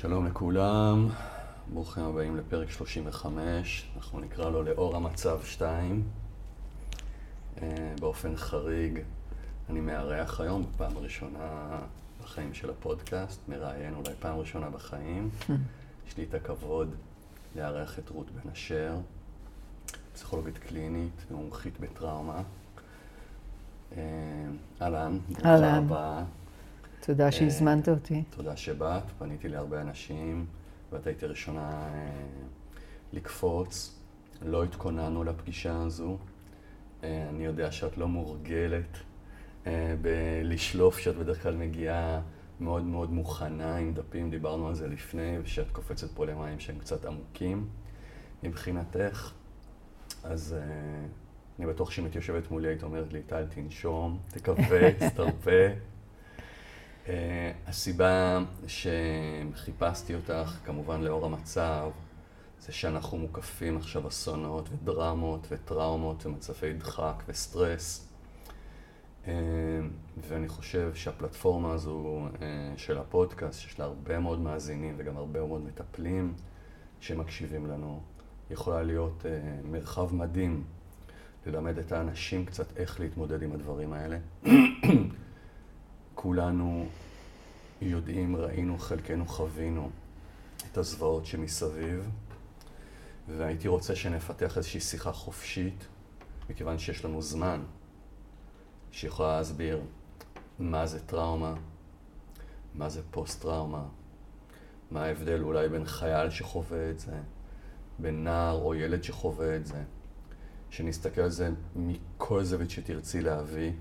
שלום 0.00 0.26
לכולם, 0.26 1.08
ברוכים 1.72 2.04
הבאים 2.04 2.36
לפרק 2.36 2.70
35, 2.70 3.86
אנחנו 3.96 4.20
נקרא 4.20 4.50
לו 4.50 4.62
לאור 4.62 4.96
המצב 4.96 5.40
2. 5.44 6.02
אה, 7.62 7.94
באופן 8.00 8.36
חריג, 8.36 9.00
אני 9.70 9.80
מארח 9.80 10.40
היום 10.40 10.62
בפעם 10.62 10.96
הראשונה 10.96 11.68
בחיים 12.22 12.54
של 12.54 12.70
הפודקאסט, 12.70 13.40
מראיין 13.48 13.94
אולי 13.94 14.14
פעם 14.20 14.38
ראשונה 14.38 14.70
בחיים. 14.70 15.28
יש 16.08 16.16
לי 16.16 16.24
את 16.24 16.34
הכבוד 16.34 16.94
לארח 17.56 17.98
את 17.98 18.08
רות 18.08 18.26
בן 18.30 18.50
אשר, 18.50 18.96
פסיכולוגית 20.14 20.58
קלינית 20.58 21.24
ומומחית 21.30 21.80
בטראומה. 21.80 22.42
אה, 23.96 24.02
אהלן, 24.82 25.18
ברוכה 25.28 25.76
הבאה. 25.76 26.24
תודה 27.06 27.32
שהזמנת 27.32 27.88
אותי. 27.88 28.22
תודה 28.30 28.56
שבאת, 28.56 29.02
פניתי 29.18 29.48
להרבה 29.48 29.80
אנשים, 29.80 30.46
ואת 30.92 31.06
הייתי 31.06 31.26
ראשונה 31.26 31.70
אה, 31.70 32.10
לקפוץ. 33.12 33.98
לא 34.42 34.64
התכוננו 34.64 35.24
לפגישה 35.24 35.82
הזו. 35.82 36.18
אה, 37.04 37.28
אני 37.28 37.44
יודע 37.44 37.72
שאת 37.72 37.98
לא 37.98 38.08
מורגלת 38.08 38.98
אה, 39.66 39.94
בלשלוף, 40.02 40.98
שאת 40.98 41.16
בדרך 41.16 41.42
כלל 41.42 41.56
מגיעה 41.56 42.20
מאוד 42.60 42.82
מאוד 42.82 43.12
מוכנה 43.12 43.76
עם 43.76 43.94
דפים, 43.94 44.30
דיברנו 44.30 44.68
על 44.68 44.74
זה 44.74 44.88
לפני, 44.88 45.38
ושאת 45.42 45.70
קופצת 45.70 46.10
פה 46.10 46.26
למים 46.26 46.60
שהם 46.60 46.78
קצת 46.78 47.04
עמוקים 47.04 47.68
מבחינתך. 48.42 49.32
אז 50.24 50.56
אני 51.58 51.66
בטוח 51.66 51.90
שאם 51.90 52.06
את 52.06 52.14
יושבת 52.14 52.50
מולי 52.50 52.68
היית 52.68 52.82
אומרת 52.82 53.12
לי, 53.12 53.22
טל, 53.22 53.46
תנשום, 53.46 54.18
תכווץ, 54.28 55.02
תרפה. 55.16 55.95
Uh, 57.06 57.08
הסיבה 57.66 58.38
שחיפשתי 58.66 60.14
אותך, 60.14 60.58
כמובן 60.64 61.00
לאור 61.00 61.26
המצב, 61.26 61.90
זה 62.60 62.72
שאנחנו 62.72 63.18
מוקפים 63.18 63.76
עכשיו 63.76 64.08
אסונות 64.08 64.68
ודרמות 64.72 65.46
וטראומות 65.50 66.26
ומצבי 66.26 66.72
דחק 66.72 67.22
וסטרס. 67.28 68.08
Uh, 69.24 69.28
ואני 70.28 70.48
חושב 70.48 70.94
שהפלטפורמה 70.94 71.72
הזו 71.72 72.26
uh, 72.34 72.40
של 72.76 72.98
הפודקאסט, 72.98 73.60
שיש 73.60 73.78
לה 73.78 73.84
הרבה 73.84 74.18
מאוד 74.18 74.40
מאזינים 74.40 74.94
וגם 74.98 75.16
הרבה 75.16 75.40
מאוד 75.40 75.64
מטפלים 75.64 76.34
שמקשיבים 77.00 77.66
לנו, 77.66 78.00
יכולה 78.50 78.82
להיות 78.82 79.22
uh, 79.22 79.66
מרחב 79.66 80.14
מדהים 80.14 80.64
ללמד 81.46 81.78
את 81.78 81.92
האנשים 81.92 82.46
קצת 82.46 82.76
איך 82.76 83.00
להתמודד 83.00 83.42
עם 83.42 83.52
הדברים 83.52 83.92
האלה. 83.92 84.18
כולנו 86.16 86.86
יודעים, 87.80 88.36
ראינו, 88.36 88.78
חלקנו 88.78 89.26
חווינו 89.26 89.90
את 90.72 90.78
הזוועות 90.78 91.26
שמסביב, 91.26 92.10
והייתי 93.28 93.68
רוצה 93.68 93.96
שנפתח 93.96 94.56
איזושהי 94.56 94.80
שיחה 94.80 95.12
חופשית, 95.12 95.86
מכיוון 96.50 96.78
שיש 96.78 97.04
לנו 97.04 97.22
זמן, 97.22 97.62
שיכולה 98.90 99.36
להסביר 99.36 99.80
מה 100.58 100.86
זה 100.86 101.00
טראומה, 101.00 101.54
מה 102.74 102.88
זה 102.88 103.02
פוסט-טראומה, 103.10 103.84
מה 104.90 105.04
ההבדל 105.04 105.42
אולי 105.42 105.68
בין 105.68 105.84
חייל 105.84 106.30
שחווה 106.30 106.90
את 106.90 106.98
זה, 106.98 107.20
בין 107.98 108.24
נער 108.24 108.62
או 108.62 108.74
ילד 108.74 109.04
שחווה 109.04 109.56
את 109.56 109.66
זה, 109.66 109.82
שנסתכל 110.70 111.20
על 111.20 111.30
זה 111.30 111.50
מכל 111.76 112.44
זווית 112.44 112.70
שתרצי 112.70 113.20
להביא. 113.20 113.72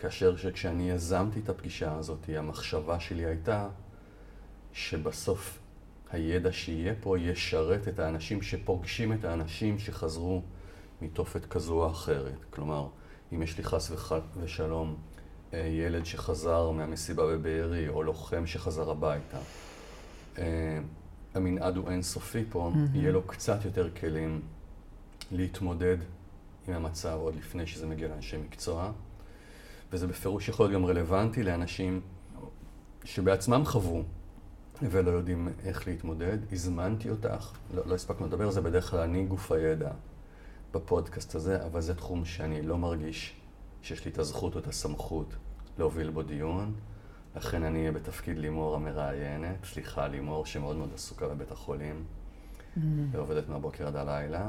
כאשר 0.00 0.36
שכשאני 0.36 0.90
יזמתי 0.90 1.40
את 1.40 1.48
הפגישה 1.48 1.94
הזאת, 1.94 2.18
המחשבה 2.28 3.00
שלי 3.00 3.24
הייתה 3.24 3.68
שבסוף 4.72 5.58
הידע 6.10 6.52
שיהיה 6.52 6.94
פה 7.00 7.18
ישרת 7.18 7.88
את 7.88 7.98
האנשים 7.98 8.42
שפוגשים 8.42 9.12
את 9.12 9.24
האנשים 9.24 9.78
שחזרו 9.78 10.42
מתופת 11.02 11.46
כזו 11.46 11.84
או 11.84 11.90
אחרת. 11.90 12.44
כלומר, 12.50 12.88
אם 13.32 13.42
יש 13.42 13.58
לי 13.58 13.64
חס 13.64 13.92
ושלום 14.40 14.96
אה, 15.52 15.58
ילד 15.58 16.06
שחזר 16.06 16.70
מהמסיבה 16.70 17.26
בבארי, 17.26 17.88
או 17.88 18.02
לוחם 18.02 18.46
שחזר 18.46 18.90
הביתה, 18.90 19.38
אה, 20.38 20.78
המנעד 21.34 21.76
הוא 21.76 21.90
אינסופי 21.90 22.44
פה, 22.50 22.70
mm-hmm. 22.74 22.98
יהיה 22.98 23.12
לו 23.12 23.22
קצת 23.22 23.64
יותר 23.64 23.90
כלים 23.90 24.40
להתמודד 25.32 25.96
עם 26.68 26.74
המצב 26.74 27.18
עוד 27.20 27.34
לפני 27.34 27.66
שזה 27.66 27.86
מגיע 27.86 28.08
לאנשי 28.08 28.36
מקצוע. 28.36 28.92
וזה 29.92 30.06
בפירוש 30.06 30.48
יכול 30.48 30.66
להיות 30.66 30.82
גם 30.82 30.86
רלוונטי 30.86 31.42
לאנשים 31.42 32.00
שבעצמם 33.04 33.62
חוו 33.64 34.02
ולא 34.82 35.10
יודעים 35.10 35.48
איך 35.64 35.86
להתמודד. 35.86 36.38
הזמנתי 36.52 37.10
אותך, 37.10 37.52
לא, 37.74 37.82
לא 37.86 37.94
הספקנו 37.94 38.26
לדבר 38.26 38.44
על 38.44 38.52
זה, 38.52 38.60
בדרך 38.60 38.90
כלל 38.90 39.00
אני 39.00 39.26
גוף 39.26 39.52
הידע 39.52 39.90
בפודקאסט 40.72 41.34
הזה, 41.34 41.66
אבל 41.66 41.80
זה 41.80 41.94
תחום 41.94 42.24
שאני 42.24 42.62
לא 42.62 42.78
מרגיש 42.78 43.36
שיש 43.82 44.04
לי 44.04 44.10
את 44.10 44.18
הזכות 44.18 44.54
או 44.54 44.60
את 44.60 44.66
הסמכות 44.66 45.34
להוביל 45.78 46.10
בו 46.10 46.22
דיון. 46.22 46.74
לכן 47.36 47.62
אני 47.62 47.78
אהיה 47.78 47.92
בתפקיד 47.92 48.38
לימור 48.38 48.74
המראיינת, 48.74 49.64
סליחה 49.64 50.08
לימור 50.08 50.46
שמאוד 50.46 50.76
מאוד 50.76 50.90
עסוקה 50.94 51.28
בבית 51.28 51.50
החולים 51.50 52.04
mm-hmm. 52.04 52.80
ועובדת 53.12 53.48
מהבוקר 53.48 53.86
עד 53.86 53.96
הלילה. 53.96 54.48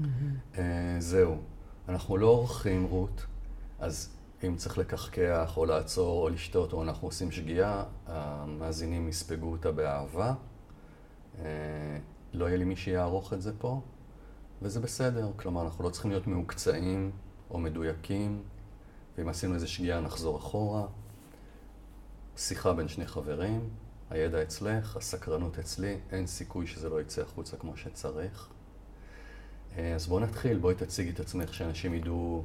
Mm-hmm. 0.00 0.04
Uh, 0.54 0.58
זהו, 0.98 1.38
אנחנו 1.88 2.16
לא 2.16 2.26
עורכים 2.26 2.84
רות, 2.84 3.26
אז 3.78 4.19
אם 4.46 4.56
צריך 4.56 4.78
לקחקח 4.78 5.56
או 5.56 5.66
לעצור 5.66 6.22
או 6.22 6.28
לשתות 6.28 6.72
או 6.72 6.82
אנחנו 6.82 7.08
עושים 7.08 7.30
שגיאה, 7.30 7.84
המאזינים 8.06 9.08
יספגו 9.08 9.52
אותה 9.52 9.72
באהבה. 9.72 10.34
אה, 11.38 11.98
לא 12.32 12.46
יהיה 12.46 12.56
לי 12.56 12.64
מי 12.64 12.76
שיערוך 12.76 13.32
את 13.32 13.42
זה 13.42 13.52
פה, 13.58 13.80
וזה 14.62 14.80
בסדר. 14.80 15.30
כלומר, 15.36 15.62
אנחנו 15.62 15.84
לא 15.84 15.90
צריכים 15.90 16.10
להיות 16.10 16.26
מעוקצעים 16.26 17.10
או 17.50 17.58
מדויקים, 17.58 18.42
ואם 19.18 19.28
עשינו 19.28 19.54
איזה 19.54 19.66
שגיאה 19.66 20.00
נחזור 20.00 20.38
אחורה. 20.38 20.86
שיחה 22.36 22.72
בין 22.72 22.88
שני 22.88 23.06
חברים, 23.06 23.68
הידע 24.10 24.42
אצלך, 24.42 24.96
הסקרנות 24.96 25.58
אצלי, 25.58 25.98
אין 26.12 26.26
סיכוי 26.26 26.66
שזה 26.66 26.88
לא 26.88 27.00
יצא 27.00 27.22
החוצה 27.22 27.56
כמו 27.56 27.76
שצריך. 27.76 28.48
אה, 29.76 29.94
אז 29.94 30.06
בואו 30.06 30.20
נתחיל, 30.20 30.58
בואי 30.58 30.74
תציגי 30.74 31.10
את 31.10 31.20
עצמך, 31.20 31.54
שאנשים 31.54 31.94
ידעו 31.94 32.44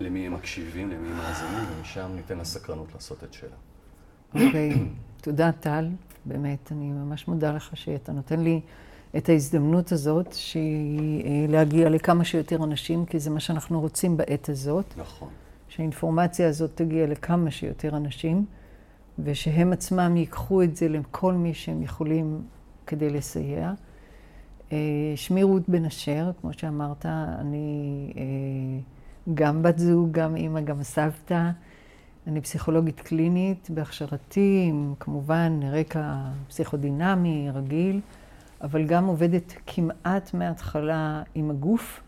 למי 0.00 0.26
הם 0.26 0.34
מקשיבים, 0.34 0.90
למי 0.90 1.08
הם 1.08 1.16
מאזינים, 1.16 1.64
ומשם 1.78 2.10
ניתן 2.16 2.38
לסקרנות 2.38 2.94
לעשות 2.94 3.24
את 3.24 3.32
שלה. 3.32 3.56
אוקיי, 4.34 4.72
תודה 5.20 5.52
טל, 5.52 5.88
באמת, 6.24 6.72
אני 6.72 6.90
ממש 6.90 7.28
מודה 7.28 7.52
לך 7.52 7.76
שאתה 7.76 8.12
נותן 8.12 8.40
לי 8.40 8.60
את 9.16 9.28
ההזדמנות 9.28 9.92
הזאת, 9.92 10.32
שהיא 10.32 11.24
אה, 11.24 11.46
להגיע 11.48 11.88
לכמה 11.88 12.24
שיותר 12.24 12.64
אנשים, 12.64 13.06
כי 13.06 13.18
זה 13.18 13.30
מה 13.30 13.40
שאנחנו 13.40 13.80
רוצים 13.80 14.16
בעת 14.16 14.48
הזאת. 14.48 14.84
נכון. 14.96 15.28
שהאינפורמציה 15.68 16.48
הזאת 16.48 16.70
תגיע 16.74 17.06
לכמה 17.06 17.50
שיותר 17.50 17.96
אנשים, 17.96 18.44
ושהם 19.18 19.72
עצמם 19.72 20.16
ייקחו 20.16 20.62
את 20.62 20.76
זה 20.76 20.88
לכל 20.88 21.32
מי 21.34 21.54
שהם 21.54 21.82
יכולים 21.82 22.42
כדי 22.86 23.10
לסייע. 23.10 23.72
אה, 24.72 24.78
שמי 25.16 25.42
רות 25.42 25.68
בן 25.68 25.84
אשר, 25.84 26.30
כמו 26.40 26.52
שאמרת, 26.52 27.06
אני... 27.06 28.12
אה, 29.30 29.34
גם 29.34 29.62
בת 29.62 29.78
זוג, 29.78 30.12
גם 30.12 30.36
אימא, 30.36 30.60
גם 30.60 30.82
סבתא. 30.82 31.50
אני 32.26 32.40
פסיכולוגית 32.40 33.00
קלינית 33.00 33.70
בהכשרתי, 33.70 34.66
עם 34.68 34.94
כמובן 35.00 35.60
רקע 35.62 36.16
פסיכודינמי 36.48 37.48
רגיל, 37.54 38.00
אבל 38.62 38.86
גם 38.86 39.06
עובדת 39.06 39.54
כמעט 39.66 40.34
מההתחלה 40.34 41.22
עם 41.34 41.50
הגוף, 41.50 42.00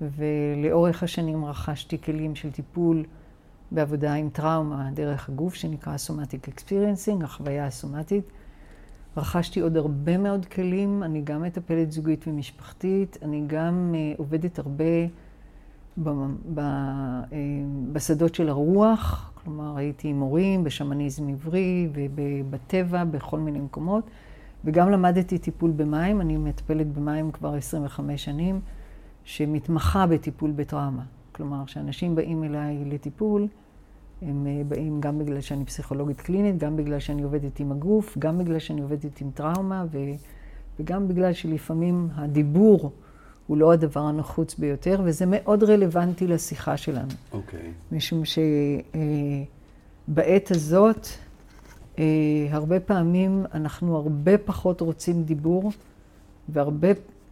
ולאורך 0.00 1.02
השנים 1.02 1.44
רכשתי 1.44 1.98
כלים 2.00 2.34
של 2.34 2.50
טיפול 2.50 3.04
בעבודה 3.70 4.14
עם 4.14 4.28
טראומה 4.30 4.90
דרך 4.94 5.28
הגוף, 5.28 5.54
שנקרא 5.54 5.96
Somatic 5.96 6.48
Experiencing, 6.48 7.24
החוויה 7.24 7.66
הסומטית. 7.66 8.24
רכשתי 9.16 9.60
עוד 9.60 9.76
הרבה 9.76 10.18
מאוד 10.18 10.46
כלים, 10.46 11.02
אני 11.02 11.20
גם 11.22 11.42
מטפלת 11.42 11.92
זוגית 11.92 12.28
ומשפחתית, 12.28 13.18
אני 13.22 13.42
גם 13.46 13.94
uh, 13.94 14.18
עובדת 14.18 14.58
הרבה 14.58 14.84
אה, 14.84 15.06
בשדות 17.92 18.34
של 18.34 18.48
הרוח, 18.48 19.32
כלומר 19.34 19.76
הייתי 19.76 20.08
עם 20.08 20.18
מורים 20.18 20.64
בשמניזם 20.64 21.28
עברי 21.28 21.88
ובטבע, 21.94 23.04
בכל 23.04 23.38
מיני 23.38 23.60
מקומות, 23.60 24.04
וגם 24.64 24.90
למדתי 24.90 25.38
טיפול 25.38 25.70
במים, 25.70 26.20
אני 26.20 26.36
מטפלת 26.36 26.92
במים 26.92 27.32
כבר 27.32 27.54
25 27.54 28.24
שנים, 28.24 28.60
שמתמחה 29.24 30.06
בטיפול 30.06 30.50
בטראומה. 30.50 31.02
כלומר, 31.32 31.64
כשאנשים 31.66 32.14
באים 32.14 32.44
אליי 32.44 32.84
לטיפול, 32.84 33.48
הם 34.22 34.46
אה, 34.46 34.62
באים 34.68 35.00
גם 35.00 35.18
בגלל 35.18 35.40
שאני 35.40 35.64
פסיכולוגית 35.64 36.20
קלינית, 36.20 36.58
גם 36.58 36.76
בגלל 36.76 36.98
שאני 36.98 37.22
עובדת 37.22 37.60
עם 37.60 37.72
הגוף, 37.72 38.18
גם 38.18 38.38
בגלל 38.38 38.58
שאני 38.58 38.80
עובדת 38.80 39.20
עם 39.20 39.30
טראומה, 39.30 39.84
ו... 39.90 39.98
וגם 40.80 41.08
בגלל 41.08 41.32
שלפעמים 41.32 42.08
הדיבור 42.14 42.92
הוא 43.50 43.58
לא 43.58 43.72
הדבר 43.72 44.00
הנחוץ 44.00 44.54
ביותר, 44.58 45.00
וזה 45.04 45.24
מאוד 45.28 45.62
רלוונטי 45.64 46.26
לשיחה 46.26 46.76
שלנו. 46.76 47.08
אוקיי. 47.32 47.60
Okay. 47.60 47.94
משום 47.94 48.22
שבעת 50.08 50.50
הזאת, 50.50 51.06
אה, 51.98 52.04
הרבה 52.50 52.80
פעמים 52.80 53.44
אנחנו 53.54 53.96
הרבה 53.96 54.38
פחות 54.38 54.80
רוצים 54.80 55.22
דיבור 55.22 55.72
והרבה 56.48 56.88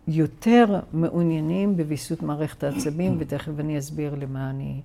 יותר 0.08 0.80
מעוניינים 0.92 1.76
בוויסות 1.76 2.22
מערכת 2.22 2.64
העצבים, 2.64 3.16
ותכף 3.18 3.52
אני 3.58 3.78
אסביר 3.78 4.14
למה 4.14 4.50
אני 4.50 4.80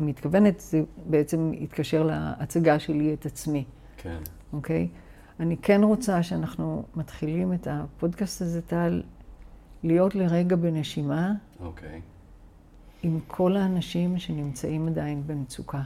מתכוונת. 0.00 0.60
זה 0.60 0.82
בעצם 1.10 1.52
יתקשר 1.54 2.02
להצגה 2.02 2.78
שלי 2.78 3.14
את 3.14 3.26
עצמי. 3.26 3.64
כן. 3.96 4.18
אוקיי? 4.52 4.88
אני 5.40 5.56
כן 5.56 5.80
רוצה 5.82 6.22
שאנחנו 6.22 6.82
מתחילים 6.96 7.52
את 7.52 7.68
הפודקאסט 7.70 8.42
הזה, 8.42 8.62
טל, 8.62 9.02
להיות 9.82 10.14
לרגע 10.14 10.56
בנשימה. 10.56 11.32
אוקיי. 11.60 12.00
עם 13.02 13.20
כל 13.26 13.56
האנשים 13.56 14.18
שנמצאים 14.18 14.88
עדיין 14.88 15.22
במצוקה. 15.26 15.82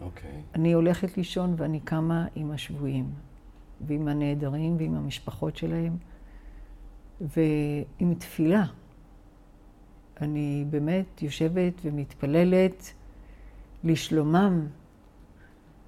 אוקיי. 0.00 0.42
אני 0.54 0.72
הולכת 0.72 1.16
לישון 1.16 1.54
ואני 1.56 1.80
קמה 1.80 2.26
עם 2.34 2.50
השבויים, 2.50 3.06
ועם 3.86 4.08
הנעדרים 4.08 4.76
ועם 4.78 4.94
המשפחות 4.94 5.56
שלהם, 5.56 5.96
ועם 7.20 8.14
תפילה. 8.18 8.64
אני 10.20 10.64
באמת 10.70 11.22
יושבת 11.22 11.72
ומתפללת 11.82 12.92
לשלומם, 13.84 14.66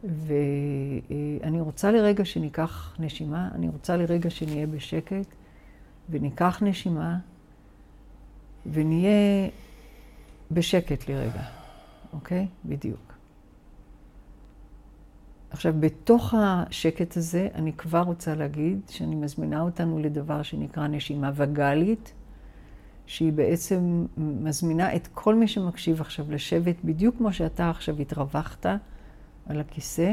ואני 0.05 1.61
רוצה 1.61 1.91
לרגע 1.91 2.25
שניקח 2.25 2.97
נשימה, 2.99 3.49
אני 3.55 3.69
רוצה 3.69 3.97
לרגע 3.97 4.31
שנהיה 4.31 4.67
בשקט, 4.67 5.27
וניקח 6.11 6.63
נשימה, 6.63 7.19
ונהיה 8.73 9.49
בשקט 10.51 11.09
לרגע, 11.09 11.43
אוקיי? 12.13 12.47
בדיוק. 12.65 13.07
עכשיו, 15.51 15.75
בתוך 15.81 16.35
השקט 16.39 17.17
הזה, 17.17 17.49
אני 17.55 17.73
כבר 17.73 18.01
רוצה 18.03 18.35
להגיד 18.35 18.81
שאני 18.89 19.15
מזמינה 19.15 19.61
אותנו 19.61 19.99
לדבר 19.99 20.43
שנקרא 20.43 20.87
נשימה 20.87 21.31
וגאלית, 21.35 22.13
שהיא 23.07 23.33
בעצם 23.33 24.07
מזמינה 24.17 24.97
את 24.97 25.09
כל 25.15 25.35
מי 25.35 25.49
שמקשיב 25.49 26.01
עכשיו 26.01 26.33
לשבת 26.33 26.77
בדיוק 26.85 27.17
כמו 27.17 27.33
שאתה 27.33 27.71
עכשיו 27.71 28.01
התרווחת 28.01 28.67
על 29.47 29.61
הכיסא. 29.61 30.13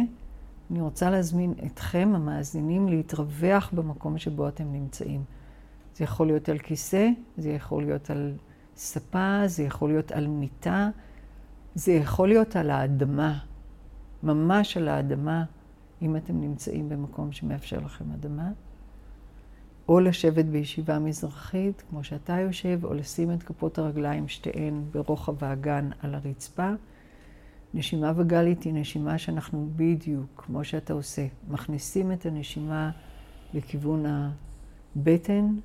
אני 0.71 0.81
רוצה 0.81 1.09
להזמין 1.09 1.53
אתכם, 1.65 2.11
המאזינים, 2.15 2.87
להתרווח 2.87 3.69
במקום 3.73 4.17
שבו 4.17 4.47
אתם 4.47 4.73
נמצאים. 4.73 5.23
זה 5.95 6.03
יכול 6.03 6.27
להיות 6.27 6.49
על 6.49 6.59
כיסא, 6.59 7.09
זה 7.37 7.49
יכול 7.49 7.83
להיות 7.83 8.09
על 8.09 8.33
ספה, 8.75 9.41
זה 9.45 9.63
יכול 9.63 9.89
להיות 9.89 10.11
על 10.11 10.27
מיטה, 10.27 10.89
זה 11.75 11.91
יכול 11.91 12.27
להיות 12.27 12.55
על 12.55 12.69
האדמה, 12.69 13.39
ממש 14.23 14.77
על 14.77 14.87
האדמה, 14.87 15.43
אם 16.01 16.15
אתם 16.15 16.41
נמצאים 16.41 16.89
במקום 16.89 17.31
שמאפשר 17.31 17.79
לכם 17.79 18.11
אדמה. 18.11 18.51
או 19.87 19.99
לשבת 19.99 20.45
בישיבה 20.45 20.99
מזרחית, 20.99 21.83
כמו 21.89 22.03
שאתה 22.03 22.39
יושב, 22.39 22.79
או 22.83 22.93
לשים 22.93 23.31
את 23.31 23.43
כפות 23.43 23.77
הרגליים 23.77 24.27
שתיהן 24.27 24.83
ברוחב 24.91 25.43
האגן 25.43 25.89
על 25.99 26.15
הרצפה. 26.15 26.69
נשימה 27.73 28.11
וגלית 28.15 28.63
היא 28.63 28.73
נשימה 28.73 29.17
שאנחנו 29.17 29.69
בדיוק, 29.75 30.43
כמו 30.45 30.63
שאתה 30.63 30.93
עושה, 30.93 31.27
מכניסים 31.49 32.11
את 32.11 32.25
הנשימה 32.25 32.91
לכיוון 33.53 34.05
הבטן 34.95 35.55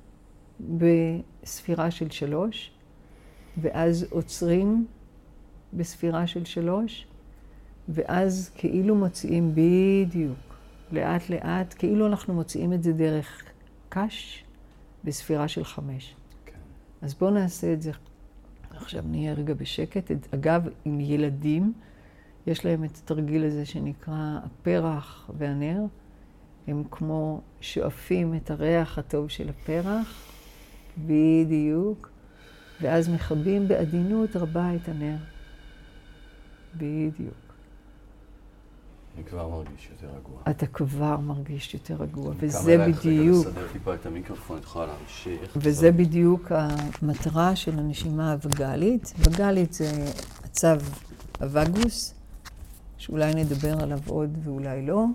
בספירה 0.59 1.91
של 1.91 2.09
שלוש, 2.09 2.71
ואז 3.57 4.05
עוצרים 4.09 4.85
בספירה 5.73 6.27
של 6.27 6.45
שלוש, 6.45 7.07
ואז 7.89 8.51
כאילו 8.55 8.95
מוציאים 8.95 9.51
בדיוק, 9.55 10.37
לאט 10.91 11.29
לאט, 11.29 11.75
כאילו 11.77 12.07
אנחנו 12.07 12.33
מוציאים 12.33 12.73
את 12.73 12.83
זה 12.83 12.93
דרך 12.93 13.43
קש 13.89 14.43
בספירה 15.03 15.47
של 15.47 15.63
חמש. 15.63 16.15
כן. 16.45 16.57
אז 17.01 17.13
בואו 17.13 17.31
נעשה 17.31 17.73
את 17.73 17.81
זה. 17.81 17.91
עכשיו 18.69 19.03
נהיה 19.07 19.33
רגע 19.33 19.53
בשקט. 19.53 20.11
אגב, 20.33 20.67
עם 20.85 20.99
ילדים, 20.99 21.73
יש 22.47 22.65
להם 22.65 22.83
את 22.83 22.97
התרגיל 23.03 23.45
הזה 23.45 23.65
שנקרא 23.65 24.39
הפרח 24.43 25.29
והנר. 25.37 25.81
הם 26.67 26.83
כמו 26.91 27.41
שואפים 27.61 28.35
את 28.35 28.51
הריח 28.51 28.97
הטוב 28.97 29.29
של 29.29 29.49
הפרח, 29.49 30.31
בדיוק, 31.05 32.09
ואז 32.81 33.09
מכבים 33.09 33.67
בעדינות 33.67 34.35
רבה 34.35 34.75
את 34.75 34.89
הנר. 34.89 35.17
בדיוק. 36.75 37.49
אני 39.15 39.23
כבר 39.23 39.47
מרגיש 39.49 39.89
יותר 39.91 40.07
רגוע. 40.17 40.41
אתה 40.49 40.67
כבר 40.67 41.17
מרגיש 41.17 41.73
יותר 41.73 41.95
רגוע, 41.99 42.33
וזה 42.39 42.77
בדיוק... 42.77 43.45
כמה 43.45 43.51
לסדר 43.51 43.67
טיפה 43.71 43.95
את 43.95 44.05
המיקרופון, 44.05 44.57
את 44.57 44.63
יכולה 44.63 44.85
להמשיך. 44.85 45.51
וזה 45.55 45.91
בדיוק 45.91 46.51
המטרה 46.51 47.55
של 47.55 47.79
הנשימה 47.79 48.31
הווגאלית. 48.31 49.13
וגאלית 49.17 49.73
זה 49.73 50.05
הצו 50.43 50.67
הווגוס, 51.39 52.13
שאולי 52.97 53.33
נדבר 53.35 53.83
עליו 53.83 53.99
עוד 54.07 54.37
ואולי 54.43 54.85
לא, 54.85 55.05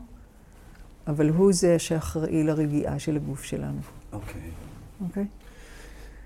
אבל 1.07 1.29
הוא 1.29 1.53
זה 1.53 1.79
שאחראי 1.79 2.45
לרגיעה 2.45 2.99
של 2.99 3.17
הגוף 3.17 3.45
שלנו. 3.45 3.81
אוקיי. 4.13 4.51
אוקיי? 5.01 5.27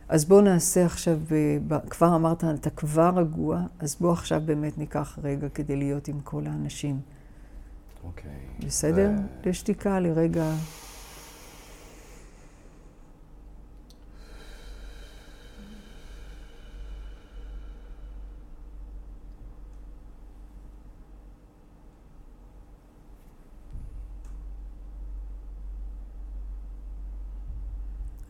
אז 0.09 0.25
בואו 0.25 0.41
נעשה 0.41 0.87
עכשיו, 0.87 1.19
כבר 1.91 2.17
אמרת, 2.17 2.45
אתה 2.45 2.71
כבר 2.71 3.13
רגוע, 3.17 3.61
אז 3.79 3.97
בואו 4.01 4.13
עכשיו 4.13 4.43
באמת 4.45 4.79
ניקח 4.79 5.19
רגע 5.23 5.49
כדי 5.49 5.77
להיות 5.77 6.09
עם 6.09 6.21
כל 6.25 6.43
האנשים. 6.47 7.01
אוקיי. 8.05 8.31
בסדר? 8.67 9.11
ו... 9.45 9.49
לשתיקה 9.49 10.01
לרגע. 10.01 10.53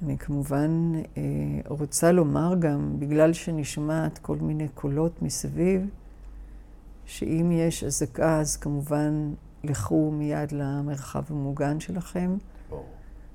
אני 0.08 0.18
כמובן 0.18 0.92
אה, 1.16 1.22
רוצה 1.66 2.12
לומר 2.12 2.54
גם, 2.58 3.00
בגלל 3.00 3.32
שנשמעת 3.32 4.18
כל 4.18 4.36
מיני 4.36 4.68
קולות 4.68 5.22
מסביב, 5.22 5.86
שאם 7.06 7.52
יש 7.52 7.84
אזעקה, 7.84 8.40
אז 8.40 8.56
כמובן 8.56 9.32
לכו 9.64 10.10
מיד 10.10 10.52
למרחב 10.52 11.22
המוגן 11.30 11.80
שלכם. 11.80 12.36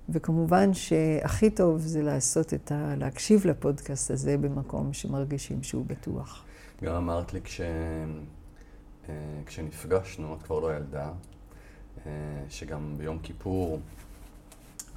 וכמובן 0.10 0.74
שהכי 0.74 1.50
טוב 1.50 1.78
זה 1.78 2.02
לעשות 2.02 2.54
את 2.54 2.72
ה... 2.72 2.96
להקשיב 2.98 3.48
לפודקאסט 3.48 4.12
הזה 4.12 4.38
במקום 4.38 4.94
שמרגישים 4.94 5.64
שהוא 5.64 5.86
בטוח. 5.86 6.44
גם 6.84 6.96
אמרת 6.96 7.34
לי 7.34 7.42
כש... 7.42 7.62
אה, 9.10 9.14
כשנפגשנו, 9.46 10.36
את 10.36 10.44
כבר 10.44 10.60
לא 10.60 10.76
ילדה, 10.76 11.12
אה, 12.06 12.12
שגם 12.50 12.94
ביום 12.98 13.20
כיפור 13.20 13.80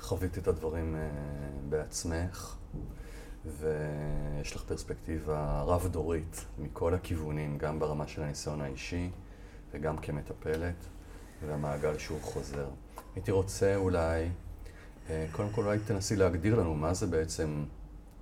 חווית 0.06 0.38
את 0.38 0.48
הדברים 0.48 0.96
אה, 0.96 1.00
בעצמך, 1.68 2.56
ויש 3.44 4.56
לך 4.56 4.62
פרספקטיבה 4.62 5.62
רב-דורית 5.62 6.44
מכל 6.58 6.94
הכיוונים, 6.94 7.58
גם 7.58 7.78
ברמה 7.78 8.06
של 8.06 8.22
הניסיון 8.22 8.60
האישי 8.60 9.10
וגם 9.72 9.98
כמטפלת. 9.98 10.74
והמעגל 11.46 11.98
שהוא 11.98 12.20
חוזר. 12.22 12.68
הייתי 13.14 13.30
רוצה 13.30 13.76
אולי, 13.76 14.28
אה, 15.10 15.26
קודם 15.32 15.50
כל 15.50 15.64
אולי 15.64 15.78
תנסי 15.78 16.16
להגדיר 16.16 16.60
לנו 16.60 16.74
מה 16.74 16.94
זה 16.94 17.06
בעצם 17.06 17.64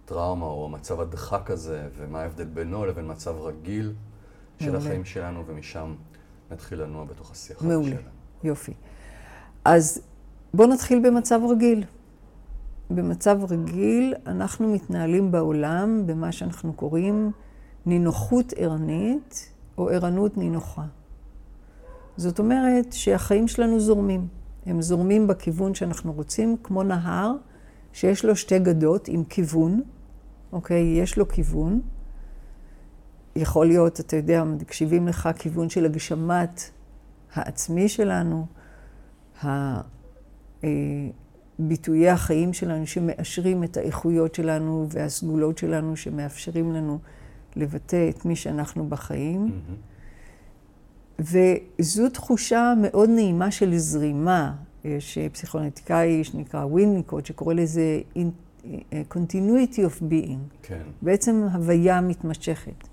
טראומה 0.05 0.47
או 0.47 0.69
מצב 0.69 1.01
הדחק 1.01 1.51
הזה, 1.51 1.89
ומה 1.97 2.21
ההבדל 2.21 2.45
בינו 2.45 2.87
לבין 2.87 3.11
מצב 3.11 3.37
רגיל 3.41 3.95
של 4.59 4.71
מעולה. 4.71 4.79
החיים 4.79 5.05
שלנו, 5.05 5.47
ומשם 5.47 5.95
נתחיל 6.51 6.83
לנוע 6.83 7.05
בתוך 7.05 7.31
השיח 7.31 7.59
שלנו. 7.61 7.71
מעולה, 7.73 7.97
יופי. 8.45 8.73
אז 9.65 10.03
בואו 10.57 10.69
נתחיל 10.69 11.09
במצב 11.09 11.41
רגיל. 11.51 11.85
במצב 12.91 13.39
רגיל 13.51 14.15
אנחנו 14.27 14.73
מתנהלים 14.73 15.31
בעולם 15.33 16.03
במה 16.07 16.33
שאנחנו 16.33 16.73
קוראים 16.73 17.31
נינוחות 17.87 18.53
ערנית 18.57 19.53
או 19.79 19.91
ערנות 19.91 20.37
נינוחה. 20.37 20.83
זאת 22.17 22.39
אומרת 22.39 22.93
שהחיים 22.93 23.49
שלנו 23.49 23.81
זורמים. 23.81 24.29
הם 24.67 24.83
זורמים 24.83 25.27
בכיוון 25.27 25.75
שאנחנו 25.75 26.13
רוצים, 26.13 26.57
כמו 26.63 26.83
נהר 26.83 27.33
שיש 27.93 28.25
לו 28.25 28.37
שתי 28.37 28.59
גדות 28.59 29.09
עם 29.09 29.25
כיוון, 29.25 29.83
אוקיי? 30.53 30.83
יש 30.83 31.19
לו 31.19 31.29
כיוון. 31.29 31.81
יכול 33.37 33.67
להיות, 33.67 34.01
אתה 34.01 34.17
יודע, 34.17 34.45
מקשיבים 34.45 35.09
לך 35.09 35.29
כיוון 35.39 35.69
של 35.69 35.85
הגשמת 35.85 36.61
העצמי 37.35 37.89
שלנו, 37.89 38.47
ביטויי 41.59 42.11
החיים 42.11 42.53
שלנו 42.53 42.87
שמאשרים 42.87 43.65
את 43.65 43.77
האיכויות 43.77 44.35
שלנו 44.35 44.87
והסגולות 44.91 45.59
שלנו, 45.59 45.97
שמאפשרים 45.97 46.73
לנו 46.73 46.99
לבטא 47.57 48.09
את 48.09 48.25
מי 48.25 48.37
שאנחנו 48.37 48.89
בחיים. 48.89 49.47
Mm-hmm. 49.49 51.23
וזו 51.79 52.09
תחושה 52.09 52.75
מאוד 52.83 53.11
נעימה 53.11 53.51
של 53.51 53.79
זרימה. 53.79 54.55
יש 54.85 55.19
פסיכואנליטיקאי 55.33 56.25
שנקרא 56.25 56.65
ווינניקוט, 56.65 57.27
שקורא 57.27 57.55
לזה 57.55 58.01
continuity 59.11 59.77
of 59.77 60.03
being. 60.03 60.39
כן, 60.63 60.83
בעצם 61.03 61.47
הוויה 61.53 62.01
מתמשכת. 62.01 62.89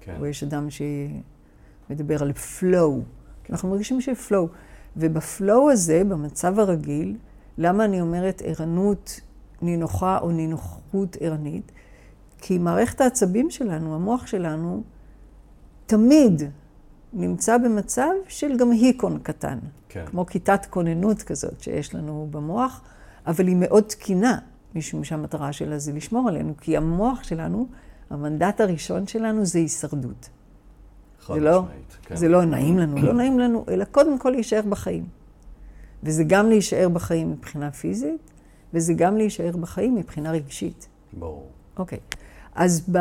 כן. 0.00 0.16
או 0.20 0.26
יש 0.26 0.42
אדם 0.42 0.66
שמדבר 0.70 2.22
על 2.22 2.30
flow. 2.30 3.00
כי 3.44 3.52
אנחנו 3.52 3.68
מרגישים 3.70 3.98
flow. 4.28 4.46
ובפלואו 4.96 5.70
הזה, 5.70 6.02
במצב 6.04 6.58
הרגיל, 6.58 7.16
למה 7.58 7.84
אני 7.84 8.00
אומרת 8.00 8.42
ערנות 8.44 9.20
נינוחה 9.62 10.18
או 10.18 10.30
נינוחות 10.30 11.16
ערנית? 11.20 11.72
כי 12.38 12.58
מערכת 12.58 13.00
העצבים 13.00 13.50
שלנו, 13.50 13.94
המוח 13.94 14.26
שלנו, 14.26 14.82
תמיד 15.86 16.42
נמצא 17.12 17.58
במצב 17.58 18.10
של 18.28 18.56
גם 18.56 18.70
היקון 18.70 19.18
קטן. 19.22 19.58
כן. 19.88 20.04
כמו 20.06 20.26
כיתת 20.26 20.66
כוננות 20.70 21.22
כזאת 21.22 21.60
שיש 21.60 21.94
לנו 21.94 22.28
במוח, 22.30 22.82
אבל 23.26 23.46
היא 23.46 23.56
מאוד 23.58 23.82
תקינה, 23.82 24.38
משום 24.74 25.04
שהמטרה 25.04 25.52
שלה 25.52 25.78
זה 25.78 25.92
לשמור 25.92 26.28
עלינו, 26.28 26.54
כי 26.60 26.76
המוח 26.76 27.22
שלנו, 27.22 27.66
המנדט 28.10 28.60
הראשון 28.60 29.06
שלנו 29.06 29.44
זה 29.44 29.58
הישרדות. 29.58 30.28
חד 31.20 31.36
לא, 31.36 31.62
משמעית, 31.62 31.91
כן. 32.12 32.18
זה 32.18 32.28
לא 32.28 32.44
נעים 32.44 32.78
לנו, 32.78 32.96
לא 33.02 33.12
נעים 33.12 33.38
לנו, 33.38 33.64
אלא 33.68 33.84
קודם 33.84 34.18
כל 34.18 34.30
להישאר 34.30 34.62
בחיים. 34.68 35.04
וזה 36.02 36.24
גם 36.26 36.48
להישאר 36.48 36.88
בחיים 36.88 37.30
מבחינה 37.30 37.72
פיזית, 37.72 38.30
וזה 38.74 38.94
גם 38.94 39.16
להישאר 39.16 39.56
בחיים 39.56 39.94
מבחינה 39.94 40.30
רגשית. 40.30 40.88
ברור. 41.12 41.48
אוקיי. 41.78 41.98
אז 42.54 42.84
ב... 42.92 42.98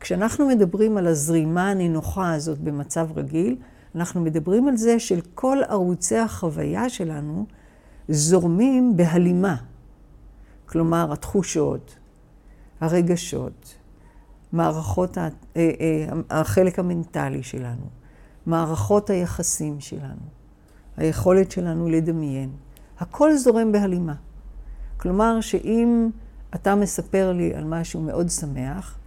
כשאנחנו 0.00 0.48
מדברים 0.48 0.96
על 0.96 1.06
הזרימה 1.06 1.70
הנינוחה 1.70 2.32
הזאת 2.32 2.58
במצב 2.58 3.08
רגיל, 3.16 3.56
אנחנו 3.94 4.20
מדברים 4.20 4.68
על 4.68 4.76
זה 4.76 4.98
של 4.98 5.20
כל 5.34 5.58
ערוצי 5.68 6.16
החוויה 6.16 6.88
שלנו 6.88 7.46
זורמים 8.08 8.96
בהלימה. 8.96 9.56
כלומר, 10.66 11.12
התחושות, 11.12 11.96
הרגשות, 12.80 13.74
מערכות. 14.52 15.18
אה, 15.18 15.30
אה, 15.56 16.06
החלק 16.30 16.78
המנטלי 16.78 17.42
שלנו, 17.42 17.86
מערכות 18.46 19.10
היחסים 19.10 19.80
שלנו, 19.80 20.26
היכולת 20.96 21.50
שלנו 21.50 21.88
לדמיין, 21.88 22.50
הכל 22.98 23.36
זורם 23.36 23.72
בהלימה. 23.72 24.14
כלומר, 24.96 25.40
שאם 25.40 26.10
אתה 26.54 26.74
מספר 26.74 27.32
לי 27.32 27.54
על 27.54 27.64
משהו 27.64 28.00
מאוד 28.00 28.28
שמח, 28.28 28.98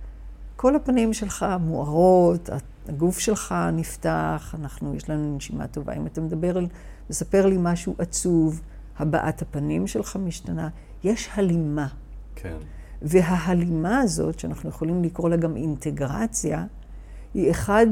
כל 0.56 0.76
הפנים 0.76 1.14
שלך 1.14 1.46
מוארות, 1.60 2.50
הגוף 2.88 3.20
שלך 3.20 3.56
נפתח, 3.74 4.56
אנחנו, 4.60 4.96
יש 4.96 5.10
לנו 5.10 5.36
נשימה 5.36 5.68
טובה. 5.68 5.94
אם 5.94 6.08
אתה 6.08 6.22
מדבר 6.22 6.58
על, 6.58 6.68
מספר 7.10 7.46
לי 7.46 7.56
משהו 7.60 7.96
עצוב, 7.98 8.62
הבעת 9.00 9.42
הפנים 9.42 9.88
שלך 9.88 10.16
משתנה, 10.16 10.70
יש 11.04 11.30
הלימה. 11.34 11.88
כן, 12.36 12.58
וההלימה 13.02 14.00
הזאת, 14.00 14.40
שאנחנו 14.40 14.70
יכולים 14.70 15.04
לקרוא 15.04 15.30
לה 15.30 15.36
גם 15.36 15.56
אינטגרציה, 15.56 16.66
היא 17.34 17.52
אחד 17.52 17.88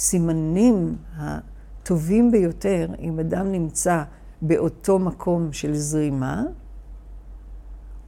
הסימנים 0.00 0.96
הטובים 1.16 2.30
ביותר 2.30 2.88
אם 3.00 3.20
אדם 3.20 3.52
נמצא 3.52 4.02
באותו 4.42 4.98
מקום 4.98 5.52
של 5.52 5.74
זרימה, 5.74 6.42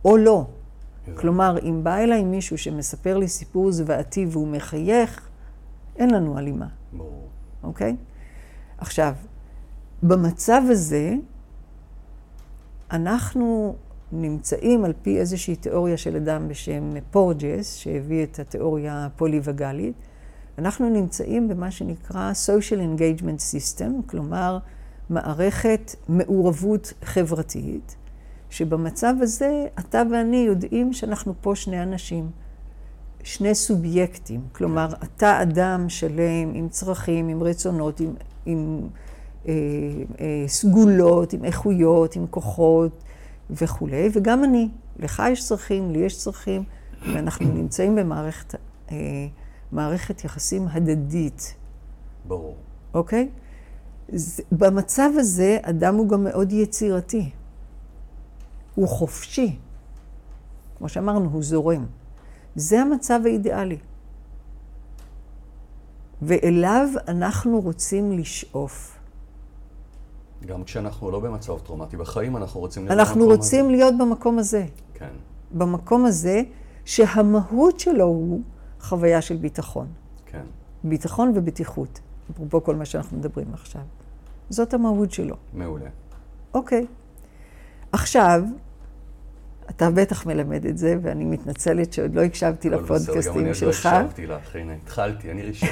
או 0.05 0.17
לא. 0.17 0.47
כלומר, 1.15 1.57
אם 1.63 1.81
בא 1.85 1.97
אליי 1.97 2.25
מישהו 2.25 2.59
שמספר 2.59 3.19
לי 3.19 3.29
סיפור 3.29 3.73
זוועתי 3.73 4.27
והוא 4.31 4.49
מחייך, 4.49 5.29
אין 5.97 6.11
לנו 6.11 6.39
הלימה, 6.39 6.67
ברור. 6.93 7.29
אוקיי? 7.63 7.97
עכשיו, 8.79 9.15
במצב 10.03 10.63
הזה, 10.71 11.15
אנחנו 12.91 13.75
נמצאים 14.13 14.85
על 14.85 14.93
פי 15.03 15.19
איזושהי 15.19 15.57
תיאוריה 15.57 15.97
של 15.97 16.17
אדם 16.17 16.49
בשם 16.49 16.95
פורג'ס, 17.11 17.75
שהביא 17.75 18.25
את 18.25 18.39
התיאוריה 18.39 19.07
הפוליווגלית, 19.07 19.95
אנחנו 20.59 20.89
נמצאים 20.89 21.49
במה 21.49 21.71
שנקרא 21.71 22.33
social 22.47 22.99
engagement 22.99 23.41
system, 23.55 24.11
כלומר, 24.11 24.59
מערכת 25.11 25.95
מעורבות 26.09 26.93
חברתית, 27.05 27.97
שבמצב 28.51 29.15
הזה 29.21 29.67
אתה 29.79 30.03
ואני 30.11 30.37
יודעים 30.37 30.93
שאנחנו 30.93 31.35
פה 31.41 31.57
שני 31.57 31.83
אנשים, 31.83 32.31
שני 33.23 33.55
סובייקטים. 33.55 34.41
כלומר, 34.53 34.89
אתה 35.05 35.43
אדם 35.43 35.89
שלם 35.89 36.55
עם 36.55 36.69
צרכים, 36.69 37.29
עם 37.29 37.43
רצונות, 37.43 38.01
עם, 38.01 38.15
עם 38.47 38.89
אה, 39.49 39.53
אה, 40.21 40.45
סגולות, 40.47 41.33
עם 41.33 41.45
איכויות, 41.45 42.17
עם 42.17 42.27
כוחות 42.27 43.05
וכולי, 43.51 44.09
וגם 44.13 44.45
אני. 44.45 44.69
לך 44.99 45.23
יש 45.31 45.45
צרכים, 45.45 45.91
לי 45.91 45.99
יש 45.99 46.19
צרכים, 46.19 46.65
ואנחנו 47.13 47.47
נמצאים 47.55 47.95
במערכת 47.95 48.55
אה, 48.91 48.97
מערכת 49.73 50.25
יחסים 50.25 50.69
הדדית, 50.69 51.55
ברור. 52.29 52.57
אוקיי? 52.95 53.29
זה, 54.09 54.43
במצב 54.53 55.11
הזה, 55.17 55.59
אדם 55.63 55.97
הוא 55.97 56.09
גם 56.09 56.25
מאוד 56.25 56.53
יצירתי. 56.53 57.31
הוא 58.75 58.89
חופשי. 58.89 59.59
כמו 60.79 60.89
שאמרנו, 60.89 61.31
הוא 61.31 61.43
זורם. 61.43 61.87
זה 62.57 62.81
המצב 62.81 63.21
האידיאלי. 63.25 63.79
ואליו 66.23 66.89
אנחנו 67.09 67.61
רוצים 67.61 68.13
לשאוף. 68.19 68.99
גם 70.47 70.65
כשאנחנו 70.65 71.11
לא 71.11 71.21
במצב 71.21 71.59
טראומטי, 71.59 71.97
בחיים 71.97 72.37
אנחנו 72.37 72.61
רוצים 72.61 72.87
להיות 72.87 72.99
אנחנו 72.99 73.21
במקום 73.21 73.37
רוצים 73.37 73.71
להיות 73.71 73.95
במקום 73.99 74.39
הזה. 74.39 74.59
הזה. 74.59 74.67
כן, 74.95 75.15
במקום 75.53 76.05
הזה 76.05 76.43
שהמהות 76.85 77.81
שלו 77.81 78.05
הוא 78.05 78.41
חוויה 78.83 79.23
של 79.23 79.37
ביטחון. 79.37 79.87
כן. 80.27 80.43
ביטחון 80.85 81.33
ובטיחות. 81.35 82.01
אפרופו 82.31 82.65
כל 82.65 82.77
מה 82.77 82.85
שאנחנו 82.85 83.19
מדברים 83.19 83.47
עכשיו. 83.53 83.83
זאת 84.51 84.75
המהות 84.75 85.13
שלו. 85.13 85.37
מעולה. 85.55 85.91
אוקיי. 86.55 86.87
עכשיו, 87.93 88.43
אתה 89.71 89.91
בטח 89.91 90.27
מלמד 90.27 90.67
את 90.67 90.79
זה, 90.79 90.97
ואני 91.03 91.25
מתנצלת 91.25 91.93
שעוד 91.93 92.15
לא 92.15 92.21
הקשבתי 92.21 92.71
הכל 92.71 92.77
בסדר, 92.77 92.87
גם 92.87 92.95
אני 92.95 93.03
לפודקאסטים 93.09 93.47
עוד 93.47 93.55
שלך. 93.55 93.87
לא 93.87 93.91
הקשבתי 93.91 94.27
לך, 94.27 94.57
הנה, 94.57 94.73
התחלתי, 94.83 95.31
אני 95.31 95.43
ראשון. 95.43 95.69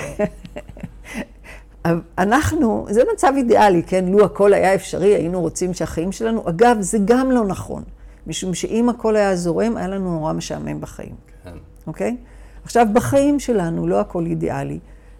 אנחנו, 2.19 2.87
זה 2.91 3.03
מצב 3.15 3.33
אידיאלי, 3.37 3.83
כן? 3.83 4.05
לו 4.05 4.25
הכל 4.25 4.53
היה 4.53 4.75
אפשרי, 4.75 5.15
היינו 5.15 5.41
רוצים 5.41 5.75
שהחיים 5.75 6.13
שלנו... 6.13 6.49
אגב, 6.49 6.77
זה 6.81 6.99
גם 7.05 7.31
לא 7.31 7.45
נכון, 7.45 7.83
משום 8.27 8.55
שאם 8.55 8.89
הכל 8.89 9.17
היה 9.17 9.37
זורם, 9.37 9.77
היה 9.77 9.89
לנו 9.89 10.19
נורא 10.19 10.33
משעמם 10.33 10.81
בחיים, 10.81 11.15
כן, 11.45 11.53
אוקיי? 11.87 12.17
עכשיו, 12.65 12.87
בחיים 12.93 13.41
שלנו 13.41 13.87
לא 13.87 14.01
הכל 14.01 14.27
אידיאלי, 14.27 14.79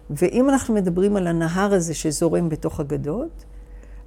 ואם 0.09 0.49
אנחנו 0.49 0.73
מדברים 0.73 1.15
על 1.15 1.27
הנהר 1.27 1.73
הזה 1.73 1.93
שזורם 1.93 2.49
בתוך 2.49 2.79
אגדות, 2.79 3.45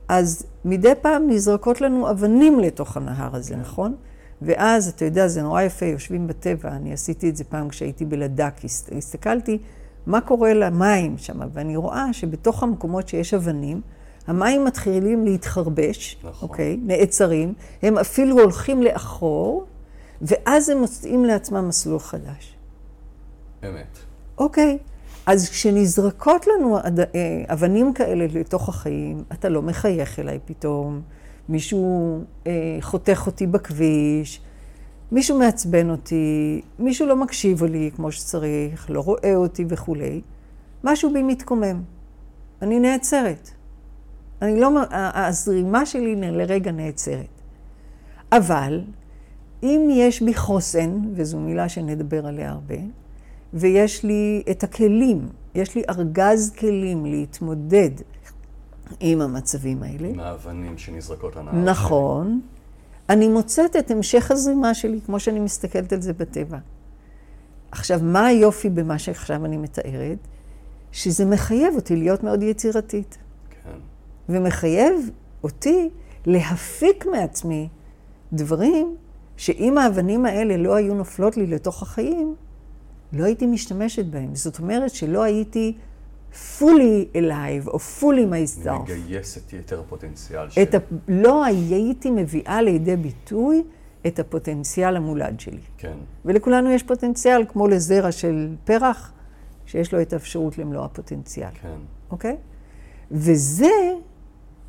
אז 0.08 0.46
מדי 0.64 0.92
פעם 1.00 1.30
נזרקות 1.30 1.80
לנו 1.80 2.10
אבנים 2.10 2.60
לתוך 2.60 2.96
הנהר 2.96 3.36
הזה, 3.36 3.56
נכון? 3.56 3.94
ואז, 4.42 4.88
אתה 4.88 5.04
יודע, 5.04 5.28
זה 5.28 5.42
נורא 5.42 5.62
יפה, 5.62 5.86
יושבים 5.86 6.26
בטבע, 6.26 6.68
אני 6.68 6.92
עשיתי 6.92 7.28
את 7.30 7.36
זה 7.36 7.44
פעם 7.44 7.68
כשהייתי 7.68 8.04
בלדק, 8.04 8.54
הס- 8.64 8.88
הסתכלתי 8.96 9.58
מה 10.06 10.20
קורה 10.20 10.54
למים 10.54 11.18
שם, 11.18 11.40
ואני 11.52 11.76
רואה 11.76 12.12
שבתוך 12.12 12.62
המקומות 12.62 13.08
שיש 13.08 13.34
אבנים, 13.34 13.80
המים 14.26 14.64
מתחילים 14.64 15.24
להתחרבש, 15.24 16.18
נכון. 16.24 16.48
אוקיי? 16.48 16.76
נעצרים, 16.82 17.54
הם 17.82 17.98
אפילו 17.98 18.40
הולכים 18.40 18.82
לאחור, 18.82 19.64
ואז 20.22 20.68
הם 20.68 20.78
מוצאים 20.78 21.24
לעצמם 21.24 21.68
מסלול 21.68 21.98
חדש. 21.98 22.53
אמת. 23.66 23.98
אוקיי, 24.38 24.78
אז 25.26 25.48
כשנזרקות 25.48 26.46
לנו 26.46 26.78
אה, 26.78 26.82
אבנים 27.48 27.92
כאלה 27.92 28.26
לתוך 28.34 28.68
החיים, 28.68 29.24
אתה 29.32 29.48
לא 29.48 29.62
מחייך 29.62 30.18
אליי 30.18 30.38
פתאום, 30.44 31.00
מישהו 31.48 32.18
אה, 32.46 32.52
חותך 32.80 33.22
אותי 33.26 33.46
בכביש, 33.46 34.40
מישהו 35.12 35.38
מעצבן 35.38 35.90
אותי, 35.90 36.60
מישהו 36.78 37.06
לא 37.06 37.16
מקשיב 37.16 37.64
לי 37.64 37.90
כמו 37.96 38.12
שצריך, 38.12 38.90
לא 38.90 39.00
רואה 39.00 39.34
אותי 39.34 39.64
וכולי, 39.68 40.20
משהו 40.84 41.12
בי 41.12 41.22
מתקומם. 41.22 41.82
אני 42.62 42.80
נעצרת. 42.80 43.50
אני 44.42 44.60
לא, 44.60 44.70
הזרימה 44.90 45.86
שלי 45.86 46.16
לרגע 46.16 46.72
נעצרת. 46.72 47.40
אבל 48.32 48.80
אם 49.62 49.88
יש 49.90 50.22
בי 50.22 50.34
חוסן, 50.34 51.00
וזו 51.14 51.38
מילה 51.38 51.68
שנדבר 51.68 52.26
עליה 52.26 52.50
הרבה, 52.50 52.74
ויש 53.54 54.04
לי 54.04 54.42
את 54.50 54.64
הכלים, 54.64 55.28
יש 55.54 55.74
לי 55.74 55.82
ארגז 55.88 56.52
כלים 56.58 57.06
להתמודד 57.06 57.90
עם 59.00 59.20
המצבים 59.20 59.82
האלה. 59.82 60.08
עם 60.08 60.20
האבנים 60.20 60.78
שנזרקות 60.78 61.36
לנהר. 61.36 61.54
נכון. 61.54 62.40
אני 63.08 63.28
מוצאת 63.28 63.76
את 63.76 63.90
המשך 63.90 64.30
הזרימה 64.30 64.74
שלי, 64.74 65.00
כמו 65.06 65.20
שאני 65.20 65.40
מסתכלת 65.40 65.92
על 65.92 66.00
זה 66.00 66.12
בטבע. 66.12 66.58
עכשיו, 67.70 68.00
מה 68.02 68.26
היופי 68.26 68.70
במה 68.70 68.98
שעכשיו 68.98 69.44
אני 69.44 69.56
מתארת? 69.56 70.18
שזה 70.92 71.24
מחייב 71.24 71.74
אותי 71.74 71.96
להיות 71.96 72.24
מאוד 72.24 72.42
יצירתית. 72.42 73.18
כן, 73.50 73.78
ומחייב 74.28 75.10
אותי 75.42 75.90
להפיק 76.26 77.06
מעצמי 77.06 77.68
דברים 78.32 78.96
שאם 79.36 79.78
האבנים 79.78 80.26
האלה 80.26 80.56
לא 80.56 80.74
היו 80.74 80.94
נופלות 80.94 81.36
לי 81.36 81.46
לתוך 81.46 81.82
החיים, 81.82 82.34
לא 83.14 83.24
הייתי 83.24 83.46
משתמשת 83.46 84.04
בהם. 84.04 84.34
זאת 84.34 84.58
אומרת 84.58 84.90
שלא 84.90 85.22
הייתי 85.22 85.74
fully 86.32 87.16
alive 87.16 87.66
או 87.66 87.78
fully 88.00 88.32
myself. 88.32 88.82
מגייס 88.82 89.38
את 89.38 89.52
יתר 89.52 89.80
הפוטנציאל 89.80 90.50
שלי. 90.50 90.64
ה... 90.74 90.78
לא 91.08 91.44
הייתי 91.44 92.10
מביאה 92.10 92.62
לידי 92.62 92.96
ביטוי 92.96 93.62
את 94.06 94.18
הפוטנציאל 94.18 94.96
המולד 94.96 95.40
שלי. 95.40 95.60
כן, 95.78 95.96
ולכולנו 96.24 96.70
יש 96.70 96.82
פוטנציאל, 96.82 97.44
כמו 97.48 97.68
לזרע 97.68 98.12
של 98.12 98.54
פרח, 98.64 99.12
שיש 99.66 99.92
לו 99.94 100.02
את 100.02 100.12
האפשרות 100.12 100.58
למלוא 100.58 100.84
הפוטנציאל, 100.84 101.50
כן, 101.62 101.68
אוקיי? 102.10 102.36
וזה 103.10 103.70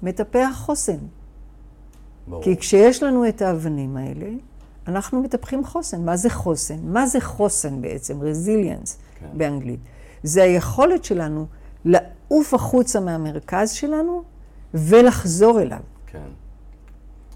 מטפח 0.04 0.52
חוסן. 0.56 0.98
ברור. 2.28 2.44
כי 2.44 2.58
כשיש 2.58 3.04
לנו 3.04 3.28
את 3.28 3.42
האבנים 3.42 3.98
האלה, 3.98 4.30
אנחנו 4.88 5.22
מטפחים 5.22 5.66
חוסן. 5.66 6.06
מה 6.06 6.18
זה 6.18 6.30
חוסן? 6.30 6.80
מה 6.84 7.08
זה 7.08 7.22
חוסן 7.22 7.82
בעצם? 7.82 8.22
רזיליאנס 8.22 8.98
כן. 9.20 9.28
באנגלית. 9.34 9.80
זה 10.24 10.44
היכולת 10.44 11.04
שלנו 11.04 11.48
לעוף 11.86 12.54
החוצה 12.54 13.00
מהמרכז 13.00 13.72
שלנו 13.72 14.24
ולחזור 14.74 15.62
אליו. 15.62 15.80
כן. 16.08 16.28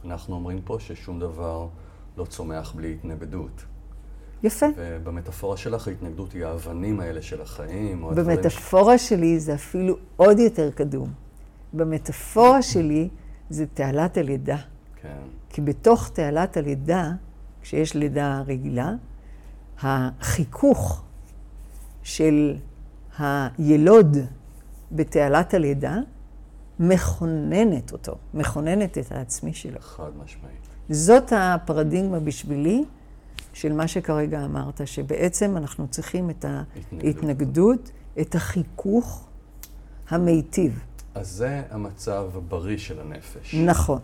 אנחנו 0.05 0.35
אומרים 0.35 0.61
פה 0.65 0.77
ששום 0.79 1.19
דבר 1.19 1.67
לא 2.17 2.25
צומח 2.25 2.73
בלי 2.75 2.93
התנגדות. 2.93 3.65
יפה. 4.43 4.65
ובמטאפורה 4.75 5.57
שלך 5.57 5.87
ההתנגדות 5.87 6.31
היא 6.33 6.45
האבנים 6.45 6.99
האלה 6.99 7.21
של 7.21 7.41
החיים, 7.41 8.05
הדברים 8.05 8.25
ש... 8.25 8.37
במטאפורה 8.37 8.97
שלי 8.97 9.39
זה 9.39 9.53
אפילו 9.53 9.95
עוד 10.15 10.39
יותר 10.39 10.71
קדום. 10.71 11.13
במטאפורה 11.73 12.61
שלי 12.61 13.09
זה 13.49 13.65
תעלת 13.73 14.17
הלידה. 14.17 14.57
כן, 15.01 15.21
כי 15.49 15.61
בתוך 15.61 16.09
תעלת 16.09 16.57
הלידה, 16.57 17.11
כשיש 17.61 17.95
לידה 17.95 18.41
רגילה, 18.47 18.91
החיכוך 19.81 21.03
של 22.03 22.55
הילוד 23.19 24.17
בתעלת 24.91 25.53
הלידה 25.53 25.97
מכוננת 26.79 27.91
אותו, 27.91 28.15
מכוננת 28.33 28.97
את 28.97 29.11
העצמי 29.11 29.53
שלו. 29.53 29.79
חד 29.79 30.09
משמעית. 30.23 30.59
זאת 30.89 31.33
הפרדיגמה 31.35 32.19
בשבילי 32.19 32.83
של 33.53 33.73
מה 33.73 33.87
שכרגע 33.87 34.45
אמרת, 34.45 34.81
שבעצם 34.85 35.57
אנחנו 35.57 35.87
צריכים 35.87 36.29
את 36.29 36.45
ההתנגדות, 36.91 37.91
את 38.21 38.35
החיכוך 38.35 39.27
המיטיב. 40.09 40.83
אז 41.15 41.27
זה 41.29 41.61
המצב 41.71 42.29
הבריא 42.35 42.77
של 42.77 42.99
הנפש. 42.99 43.55
נכון. 43.55 43.99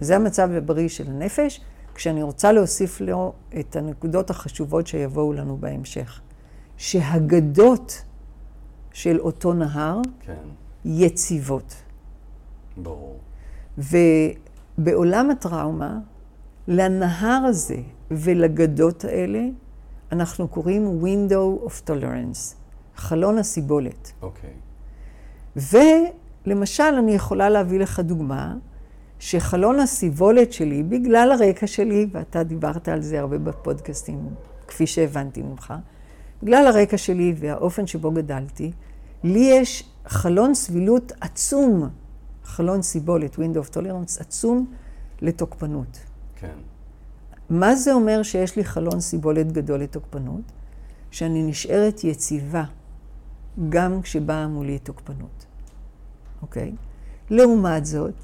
זה 0.00 0.16
המצב 0.16 0.50
הבריא 0.52 0.88
של 0.88 1.06
הנפש, 1.06 1.60
כשאני 1.98 2.22
רוצה 2.22 2.52
להוסיף 2.52 3.00
לו 3.00 3.32
את 3.60 3.76
הנקודות 3.76 4.30
החשובות 4.30 4.86
שיבואו 4.86 5.32
לנו 5.32 5.56
בהמשך. 5.56 6.20
שהגדות 6.76 8.02
של 8.92 9.20
אותו 9.20 9.52
נהר 9.52 10.00
כן, 10.20 10.34
יציבות. 10.84 11.74
ברור. 12.76 13.18
ובעולם 13.78 15.30
הטראומה, 15.30 15.98
לנהר 16.68 17.44
הזה 17.46 17.80
ולגדות 18.10 19.04
האלה, 19.04 19.42
אנחנו 20.12 20.48
קוראים 20.48 21.02
window 21.02 21.66
of 21.66 21.88
tolerance, 21.90 22.54
חלון 22.96 23.38
הסיבולת. 23.38 24.12
אוקיי. 24.22 24.54
ולמשל, 26.46 26.94
אני 26.98 27.12
יכולה 27.12 27.48
להביא 27.48 27.78
לך 27.78 28.00
דוגמה, 28.00 28.56
שחלון 29.18 29.80
הסיבולת 29.80 30.52
שלי, 30.52 30.82
בגלל 30.82 31.32
הרקע 31.32 31.66
שלי, 31.66 32.06
ואתה 32.12 32.42
דיברת 32.42 32.88
על 32.88 33.02
זה 33.02 33.20
הרבה 33.20 33.38
בפודקאסטים, 33.38 34.28
כפי 34.68 34.86
שהבנתי 34.86 35.42
ממך, 35.42 35.74
בגלל 36.42 36.66
הרקע 36.66 36.98
שלי 36.98 37.34
והאופן 37.36 37.86
שבו 37.86 38.10
גדלתי, 38.10 38.72
לי 39.24 39.50
יש 39.52 39.84
חלון 40.06 40.54
סבילות 40.54 41.12
עצום, 41.20 41.88
חלון 42.44 42.82
סיבולת, 42.82 43.34
window 43.34 43.68
of 43.68 43.74
tolerance 43.74 44.20
עצום 44.20 44.66
לתוקפנות. 45.22 45.98
כן, 46.36 46.56
מה 47.50 47.74
זה 47.74 47.92
אומר 47.92 48.22
שיש 48.22 48.56
לי 48.56 48.64
חלון 48.64 49.00
סיבולת 49.00 49.52
גדול 49.52 49.80
לתוקפנות? 49.80 50.52
שאני 51.10 51.42
נשארת 51.42 52.04
יציבה 52.04 52.64
גם 53.68 54.02
כשבאה 54.02 54.48
מולי 54.48 54.78
תוקפנות, 54.78 55.46
אוקיי? 56.42 56.72
לעומת 57.30 57.86
זאת, 57.86 58.14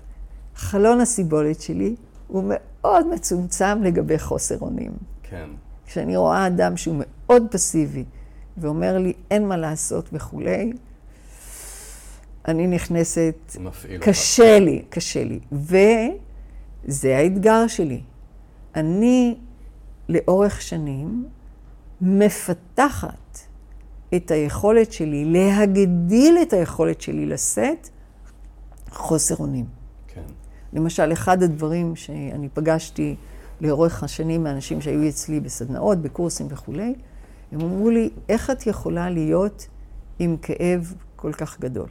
חלון 0.55 1.01
הסיבולת 1.01 1.61
שלי 1.61 1.95
הוא 2.27 2.45
מאוד 2.47 3.07
מצומצם 3.15 3.83
לגבי 3.83 4.19
חוסר 4.19 4.59
אונים. 4.61 4.93
כן, 5.23 5.51
כשאני 5.87 6.17
רואה 6.17 6.47
אדם 6.47 6.77
שהוא 6.77 6.97
מאוד 6.99 7.43
פסיבי 7.51 8.05
ואומר 8.57 8.99
לי 8.99 9.13
אין 9.31 9.49
מה 9.49 9.57
לעשות 9.57 10.09
וכולי, 10.13 10.73
אני 12.49 12.67
נכנסת, 12.67 13.35
מפעיל 13.61 13.95
אותך. 13.95 14.09
קשה 14.09 14.59
לי, 14.59 14.83
קשה 14.89 15.25
לי. 15.25 15.41
וזה 15.53 17.17
האתגר 17.17 17.67
שלי. 17.67 18.01
אני 18.75 19.37
לאורך 20.09 20.63
שנים 20.63 21.25
מפתחת 22.01 23.39
את 24.17 24.31
היכולת 24.31 24.93
שלי, 24.93 25.25
להגדיל 25.25 26.39
את 26.43 26.53
היכולת 26.53 27.01
שלי 27.01 27.27
לשאת 27.27 27.89
חוסר 28.91 29.37
אונים. 29.37 29.65
למשל, 30.75 31.13
אחד 31.13 31.43
הדברים 31.43 31.97
שאני 31.97 32.49
פגשתי 32.49 33.17
לאורך 33.61 34.03
השנים 34.03 34.45
מאנשים 34.45 34.81
שהיו 34.81 35.09
אצלי 35.09 35.41
בסדנאות, 35.41 35.99
בקורסים 35.99 36.47
וכולי, 36.51 36.95
הם 37.53 37.61
אמרו 37.61 37.91
לי, 37.91 38.11
איך 38.29 38.51
את 38.51 38.67
יכולה 38.67 39.11
להיות 39.11 39.67
עם 40.19 40.37
כאב 40.37 40.95
כל 41.17 41.33
כך 41.33 41.61
גדול? 41.61 41.89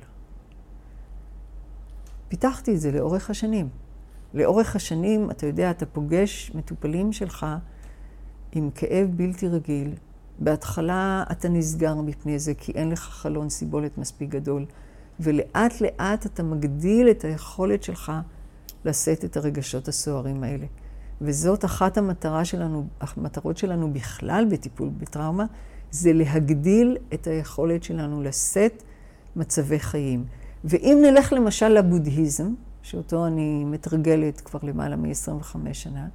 פיתחתי 2.27 2.73
את 2.73 2.79
זה 2.79 2.91
לאורך 2.91 3.29
השנים. 3.29 3.69
לאורך 4.33 4.75
השנים, 4.75 5.31
אתה 5.31 5.45
יודע, 5.45 5.71
אתה 5.71 5.85
פוגש 5.85 6.51
מטופלים 6.55 7.13
שלך 7.13 7.45
עם 8.51 8.69
כאב 8.75 9.09
בלתי 9.15 9.47
רגיל. 9.47 9.93
בהתחלה 10.39 11.23
אתה 11.31 11.49
נסגר 11.49 11.95
מפני 11.95 12.39
זה, 12.39 12.53
כי 12.53 12.71
אין 12.71 12.89
לך 12.89 12.99
חלון 12.99 13.49
סיבולת 13.49 13.97
מספיק 13.97 14.29
גדול, 14.29 14.65
ולאט 15.19 15.81
לאט 15.81 16.25
אתה 16.25 16.43
מגדיל 16.43 17.09
את 17.09 17.23
היכולת 17.23 17.83
שלך 17.83 18.11
לשאת 18.85 19.25
את 19.25 19.37
הרגשות 19.37 19.87
הסוערים 19.87 20.43
האלה. 20.43 20.65
וזאת 21.21 21.65
אחת 21.65 21.97
המטרה 21.97 22.45
שלנו, 22.45 22.87
המטרות 22.99 23.57
שלנו 23.57 23.93
בכלל 23.93 24.45
בטיפול 24.49 24.89
בטראומה, 24.97 25.45
זה 25.91 26.13
להגדיל 26.13 26.97
את 27.13 27.27
היכולת 27.27 27.83
שלנו 27.83 28.23
לשאת 28.23 28.83
מצבי 29.35 29.79
חיים. 29.79 30.25
ואם 30.63 30.99
נלך 31.01 31.33
למשל 31.33 31.67
לבודהיזם, 31.67 32.53
שאותו 32.81 33.27
אני 33.27 33.65
מתרגלת 33.65 34.41
כבר 34.41 34.59
למעלה 34.63 34.95
מ-25 34.95 35.57
שנה, 35.73 36.07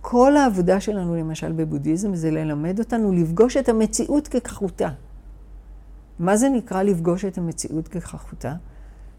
כל 0.00 0.36
העבודה 0.36 0.80
שלנו 0.80 1.16
למשל 1.16 1.52
בבודהיזם 1.52 2.14
זה 2.14 2.30
ללמד 2.30 2.78
אותנו 2.78 3.12
לפגוש 3.12 3.56
את 3.56 3.68
המציאות 3.68 4.28
ככחותה. 4.28 4.88
מה 6.18 6.36
זה 6.36 6.48
נקרא 6.48 6.82
לפגוש 6.82 7.24
את 7.24 7.38
המציאות 7.38 7.88
ככחותה? 7.88 8.54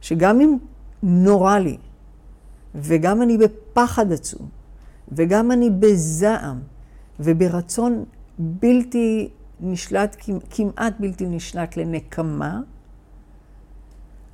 שגם 0.01 0.41
אם 0.41 0.57
נורא 1.03 1.57
לי, 1.57 1.77
וגם 2.75 3.21
אני 3.21 3.37
בפחד 3.37 4.11
עצום, 4.11 4.49
וגם 5.11 5.51
אני 5.51 5.69
בזעם, 5.69 6.59
וברצון 7.19 8.05
בלתי 8.39 9.29
נשלט, 9.59 10.15
כמעט 10.49 10.93
בלתי 10.99 11.25
נשלט 11.25 11.77
לנקמה, 11.77 12.61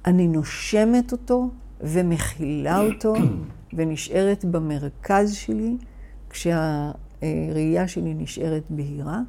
אני 0.06 0.28
נושמת 0.28 1.12
אותו 1.12 1.50
ומכילה 1.82 2.82
אותו 2.82 3.13
ונשארת 3.76 4.45
במרכז 4.45 5.34
שלי, 5.34 5.78
כשהראייה 6.30 7.88
שלי 7.88 8.13
נשארת 8.13 8.63
בהירה, 8.69 9.19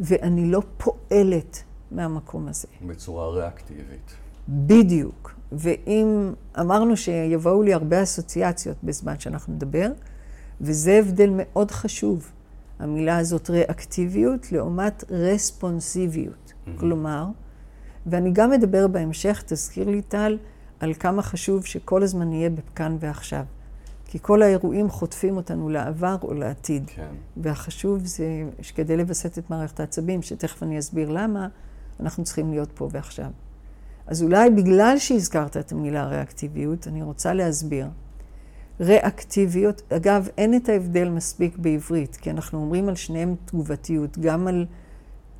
ואני 0.00 0.50
לא 0.50 0.62
פועלת 0.76 1.62
מהמקום 1.90 2.48
הזה. 2.48 2.68
בצורה 2.86 3.28
ריאקטיבית. 3.30 4.27
בדיוק. 4.48 5.34
ואם 5.52 6.32
אמרנו 6.60 6.96
שיבואו 6.96 7.62
לי 7.62 7.74
הרבה 7.74 8.02
אסוציאציות 8.02 8.76
בזמן 8.82 9.18
שאנחנו 9.18 9.54
נדבר, 9.54 9.90
וזה 10.60 10.98
הבדל 10.98 11.30
מאוד 11.32 11.70
חשוב. 11.70 12.30
המילה 12.78 13.18
הזאת 13.18 13.50
ריאקטיביות 13.50 14.52
לעומת 14.52 15.04
רספונסיביות. 15.10 16.52
Mm-hmm. 16.52 16.80
כלומר, 16.80 17.26
ואני 18.06 18.30
גם 18.32 18.52
אדבר 18.52 18.86
בהמשך, 18.86 19.42
תזכיר 19.46 19.90
לי 19.90 20.02
טל, 20.02 20.38
על 20.80 20.94
כמה 20.94 21.22
חשוב 21.22 21.64
שכל 21.64 22.02
הזמן 22.02 22.28
נהיה 22.28 22.50
בכאן 22.50 22.96
ועכשיו. 23.00 23.44
כי 24.04 24.18
כל 24.22 24.42
האירועים 24.42 24.90
חוטפים 24.90 25.36
אותנו 25.36 25.68
לעבר 25.68 26.16
או 26.22 26.34
לעתיד. 26.34 26.84
כן. 26.86 27.14
והחשוב 27.36 28.06
זה 28.06 28.26
שכדי 28.60 28.96
לווסת 28.96 29.38
את 29.38 29.50
מערכת 29.50 29.80
העצבים, 29.80 30.22
שתכף 30.22 30.62
אני 30.62 30.78
אסביר 30.78 31.10
למה, 31.10 31.48
אנחנו 32.00 32.24
צריכים 32.24 32.50
להיות 32.50 32.68
פה 32.74 32.88
ועכשיו. 32.92 33.30
אז 34.08 34.22
אולי 34.22 34.50
בגלל 34.50 34.94
שהזכרת 34.98 35.56
את 35.56 35.72
המילה 35.72 36.06
ריאקטיביות, 36.06 36.88
אני 36.88 37.02
רוצה 37.02 37.34
להסביר. 37.34 37.86
ריאקטיביות, 38.80 39.82
אגב, 39.92 40.28
אין 40.38 40.56
את 40.56 40.68
ההבדל 40.68 41.08
מספיק 41.08 41.58
בעברית, 41.58 42.16
כי 42.16 42.30
אנחנו 42.30 42.58
אומרים 42.58 42.88
על 42.88 42.94
שניהם 42.94 43.34
תגובתיות, 43.44 44.18
גם 44.18 44.48
על 44.48 44.66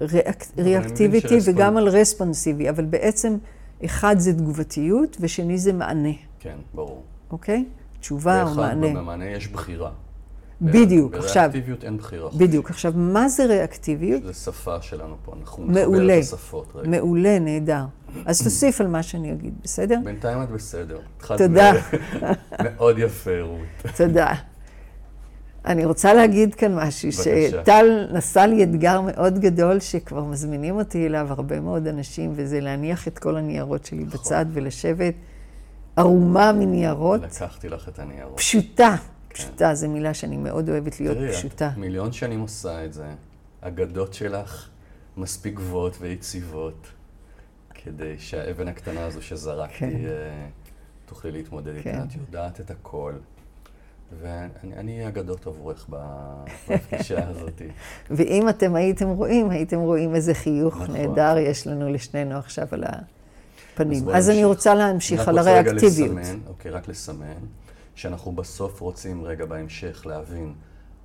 ריאק... 0.00 0.44
ריאקטיביטי 0.59 1.38
וגם 1.44 1.76
על 1.76 1.88
רספונסיבי, 1.88 2.70
אבל 2.70 2.85
בעצם 2.85 3.37
אחד 3.85 4.16
זה 4.18 4.33
תגובתיות 4.33 5.16
ושני 5.20 5.59
זה 5.59 5.72
מענה. 5.72 6.12
כן, 6.40 6.57
ברור. 6.74 7.02
אוקיי? 7.31 7.64
תשובה 8.00 8.42
או 8.42 8.54
מענה. 8.54 8.87
ואחד 8.87 8.98
במענה 8.98 9.26
יש 9.26 9.48
בחירה. 9.48 9.90
בדיוק, 10.61 11.14
עכשיו... 11.14 11.48
בריאקטיביות 11.50 11.85
אין 11.85 11.96
בחירה. 11.96 12.31
בדיוק, 12.38 12.70
עכשיו, 12.70 12.92
מה 12.96 13.28
זה 13.28 13.46
ריאקטיביות? 13.46 14.22
זה 14.22 14.33
שפה 14.33 14.83
שלנו 14.83 15.16
פה, 15.24 15.33
אנחנו 15.40 15.64
מעולה, 15.64 16.18
נחבר 16.18 16.18
את 16.18 16.22
השפות 16.22 16.72
רגע. 16.74 16.88
מעולה, 16.88 17.38
נהדר. 17.38 17.85
אז 18.26 18.42
תוסיף 18.42 18.80
על 18.80 18.86
מה 18.86 19.02
שאני 19.02 19.32
אגיד, 19.32 19.54
בסדר? 19.62 19.98
בינתיים 20.04 20.42
את 20.42 20.48
בסדר. 20.48 20.98
תודה. 21.36 21.72
מאוד 22.64 22.98
יפה, 22.98 23.40
רות. 23.40 23.92
תודה. 23.96 24.34
אני 25.64 25.84
רוצה 25.84 26.14
להגיד 26.14 26.54
כאן 26.54 26.74
משהו. 26.74 27.12
שטל 27.12 28.08
נשא 28.12 28.38
לי 28.38 28.64
אתגר 28.64 29.00
מאוד 29.00 29.38
גדול, 29.38 29.80
שכבר 29.80 30.24
מזמינים 30.24 30.76
אותי 30.76 31.06
אליו 31.06 31.26
הרבה 31.30 31.60
מאוד 31.60 31.86
אנשים, 31.86 32.32
וזה 32.34 32.60
להניח 32.60 33.08
את 33.08 33.18
כל 33.18 33.36
הניירות 33.36 33.84
שלי 33.84 34.04
נכון. 34.04 34.20
בצד 34.20 34.46
ולשבת 34.52 35.14
ערומה 35.96 36.52
מניירות, 36.52 37.20
לקחתי 37.22 37.68
לך 37.68 37.88
את 37.88 37.98
הניירות. 37.98 38.36
פשוטה. 38.36 38.96
פשוטה, 39.28 39.74
זו 39.74 39.88
מילה 39.88 40.14
שאני 40.14 40.36
מאוד 40.36 40.68
אוהבת 40.68 41.00
להיות 41.00 41.16
תראי, 41.16 41.32
פשוטה. 41.32 41.70
מיליון 41.76 42.12
שנים 42.12 42.40
עושה 42.40 42.84
את 42.84 42.92
זה. 42.92 43.04
אגדות 43.60 44.14
שלך 44.14 44.68
מספיק 45.16 45.54
גבוהות 45.54 45.96
ויציבות, 46.00 46.86
כדי 47.88 48.18
שהאבן 48.18 48.68
הקטנה 48.68 49.05
הזו 49.05 49.22
שזרקתי, 49.22 49.79
כן. 49.79 49.90
אה, 50.07 50.46
תוכלי 51.07 51.33
להתמודד 51.33 51.72
כן. 51.83 51.90
איתה. 51.90 52.05
את 52.05 52.14
יודעת 52.14 52.61
את 52.61 52.70
הכל. 52.70 53.12
ואני 54.20 54.74
אני 54.77 54.96
אהיה 54.96 55.09
אגדות 55.09 55.46
עבורך 55.46 55.88
בפגישה 55.88 57.27
הזאת. 57.31 57.62
ואם 58.11 58.48
אתם 58.48 58.74
הייתם 58.74 59.09
רואים, 59.09 59.51
הייתם 59.51 59.79
רואים 59.79 60.14
איזה 60.14 60.35
חיוך 60.35 60.74
נכון. 60.77 60.96
נהדר 60.96 61.38
יש 61.38 61.66
לנו 61.66 61.92
לשנינו 61.92 62.35
עכשיו 62.35 62.66
על 62.70 62.85
הפנים. 62.85 64.09
אז 64.09 64.31
אני. 64.31 64.44
רוצה 64.44 64.74
להמשיך 64.74 65.29
על 65.29 65.38
הריאקטיביות. 65.38 66.16
לסמן, 66.16 66.38
אוקיי, 66.46 66.70
רק 66.70 66.88
לסמן, 66.88 67.46
שאנחנו 67.94 68.33
בסוף 68.33 68.81
רוצים 68.81 69.24
רגע 69.24 69.46
בהמשך 69.46 70.07
להבין 70.07 70.55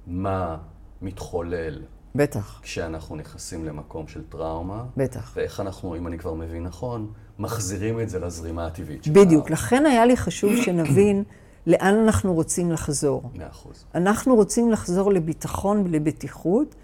מה 0.07 0.57
מתחולל 1.01 1.81
בטח, 2.15 2.59
כשאנחנו 2.63 3.15
נכנסים 3.15 3.65
למקום 3.65 4.07
של 4.07 4.23
טראומה, 4.29 4.83
בטח. 4.97 5.31
ואיך 5.35 5.59
אנחנו, 5.59 5.95
אם 5.95 6.07
אני 6.07 6.17
כבר 6.17 6.33
מבין 6.33 6.63
נכון, 6.63 7.11
מחזירים 7.39 7.99
את 7.99 8.09
זה 8.09 8.19
לזרימה 8.19 8.67
הטבעית 8.67 9.03
שלנו. 9.03 9.25
בדיוק. 9.25 9.49
לכן 9.49 9.85
היה 9.85 10.05
לי 10.05 10.17
חשוב 10.17 10.51
שנבין 10.55 11.23
לאן 11.67 11.95
אנחנו 11.95 12.33
רוצים 12.33 12.71
לחזור. 12.71 13.29
מאה 13.35 13.47
אחוז. 13.47 13.85
אנחנו 13.95 14.35
רוצים 14.35 14.71
לחזור 14.71 15.13
לביטחון 15.13 15.83
ולבטיחות, 15.85 16.75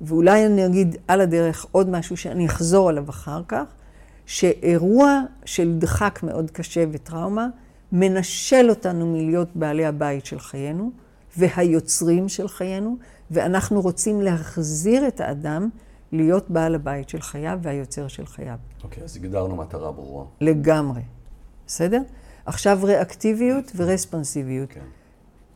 ואולי 0.00 0.46
אני 0.46 0.66
אגיד 0.66 0.96
על 1.08 1.20
הדרך 1.20 1.66
עוד 1.72 1.88
משהו 1.88 2.16
שאני 2.16 2.46
אחזור 2.46 2.88
עליו 2.88 3.10
אחר 3.10 3.42
כך, 3.48 3.64
שאירוע 4.26 5.20
של 5.44 5.74
דחק 5.78 6.20
מאוד 6.22 6.50
קשה 6.50 6.84
וטראומה 6.92 7.48
מנשל 7.92 8.66
אותנו 8.68 9.06
מלהיות 9.06 9.48
בעלי 9.54 9.86
הבית 9.86 10.26
של 10.26 10.38
חיינו 10.38 10.90
והיוצרים 11.36 12.28
של 12.28 12.48
חיינו, 12.48 12.96
ואנחנו 13.30 13.80
רוצים 13.80 14.20
להחזיר 14.20 15.08
את 15.08 15.20
האדם 15.20 15.68
להיות 16.12 16.50
בעל 16.50 16.74
הבית 16.74 17.08
של 17.08 17.20
חייו 17.20 17.58
והיוצר 17.62 18.08
של 18.08 18.26
חייו. 18.26 18.58
אוקיי, 18.84 19.04
אז 19.04 19.16
הגדרנו 19.16 19.56
מטרה 19.56 19.92
ברורה. 19.92 20.24
לגמרי. 20.40 21.02
בסדר? 21.66 22.02
עכשיו 22.46 22.78
ריאקטיביות 22.82 23.72
ורספונסיביות. 23.76 24.68
כן. 24.72 24.80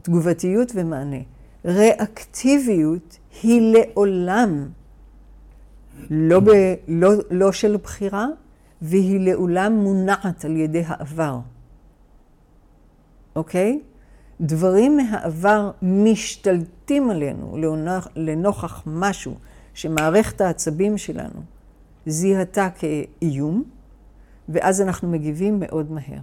תגובתיות 0.03 0.73
ומענה. 0.75 1.17
ריאקטיביות 1.65 3.19
היא 3.43 3.75
לעולם 3.75 4.69
לא, 6.11 6.41
ב, 6.41 6.49
לא, 6.89 7.09
לא 7.31 7.53
של 7.53 7.77
בחירה, 7.77 8.27
והיא 8.83 9.21
לעולם 9.21 9.73
מונעת 9.73 10.45
על 10.45 10.57
ידי 10.57 10.83
העבר. 10.87 11.39
אוקיי? 13.37 13.81
דברים 14.40 14.97
מהעבר 14.97 15.70
משתלטים 15.83 17.11
עלינו 17.11 17.57
לנוכח, 18.16 18.83
משהו 18.87 19.35
שמערכת 19.75 20.40
העצבים 20.40 20.99
שלנו 20.99 21.40
זיהתה 22.07 22.68
כאיום, 22.70 23.64
ואז 24.49 24.81
אנחנו 24.81 25.11
מגיבים 25.11 25.61
מאוד 25.61 25.90
מהר. 25.90 26.20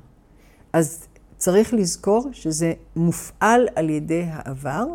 אז 0.74 1.08
צריך 1.38 1.74
לזכור 1.74 2.30
שזה 2.32 2.74
מופעל 2.96 3.68
על 3.76 3.90
ידי 3.90 4.24
העבר, 4.24 4.86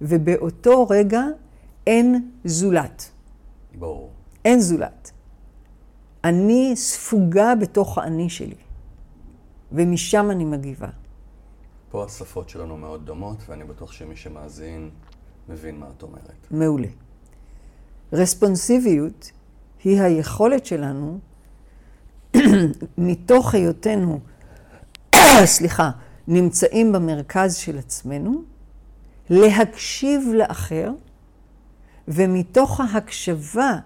ובאותו 0.00 0.86
רגע 0.90 1.22
אין 1.86 2.30
זולת. 2.44 3.10
ברור. 3.78 4.10
אין 4.44 4.60
זולת. 4.60 5.10
אני 6.24 6.72
ספוגה 6.76 7.54
בתוך 7.54 7.98
האני 7.98 8.30
שלי, 8.30 8.54
ומשם 9.72 10.30
אני 10.30 10.44
מגיבה. 10.44 10.88
פה 11.94 12.04
השפות 12.04 12.48
שלנו 12.48 12.76
מאוד 12.76 13.06
דומות, 13.06 13.36
ואני 13.48 13.64
בטוח 13.64 13.92
שמי 13.92 14.16
שמאזין 14.16 14.90
מבין 15.48 15.78
מה 15.78 15.86
את 15.96 16.02
אומרת. 16.02 16.46
מעולה. 16.50 16.88
רספונסיביות 18.12 19.30
היא 19.84 20.00
היכולת 20.00 20.66
שלנו, 20.66 21.18
מתוך 22.98 23.54
היותנו, 23.54 24.20
סליחה, 25.44 25.90
נמצאים 26.28 26.92
במרכז 26.92 27.56
של 27.56 27.78
עצמנו, 27.78 28.42
להקשיב 29.30 30.22
לאחר, 30.34 30.92
ומתוך 32.08 32.80
ההקשבה 32.80 33.78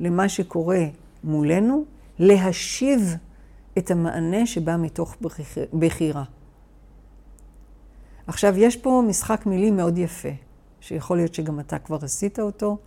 למה 0.00 0.28
שקורה 0.28 0.84
מולנו, 1.24 1.84
להשיב 2.18 3.16
את 3.78 3.90
המענה 3.90 4.46
שבא 4.46 4.76
מתוך 4.76 5.16
בחירה. 5.78 6.24
עכשיו, 8.26 8.58
יש 8.58 8.76
פה 8.76 9.02
משחק 9.08 9.46
מילים 9.46 9.76
מאוד 9.76 9.98
יפה, 9.98 10.28
שיכול 10.80 11.16
להיות 11.16 11.34
שגם 11.34 11.60
אתה 11.60 11.78
כבר 11.78 11.98
עשית 12.02 12.40
אותו. 12.40 12.78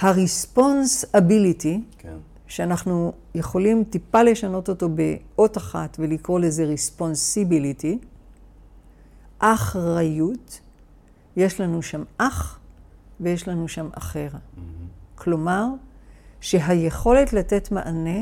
ה-responsibility, 0.00 1.78
כן. 1.98 2.16
שאנחנו 2.46 3.12
יכולים 3.34 3.84
טיפה 3.84 4.22
לשנות 4.22 4.68
אותו 4.68 4.88
באות 4.88 5.56
אחת 5.56 5.96
ולקרוא 6.00 6.40
לזה 6.40 6.74
responsibility, 6.74 7.96
אחריות, 9.38 10.60
יש 11.36 11.60
לנו 11.60 11.82
שם 11.82 12.02
אח 12.18 12.58
ויש 13.20 13.48
לנו 13.48 13.68
שם 13.68 13.88
אחר. 13.92 14.28
כלומר, 15.14 15.66
שהיכולת 16.40 17.32
לתת 17.32 17.72
מענה 17.72 18.20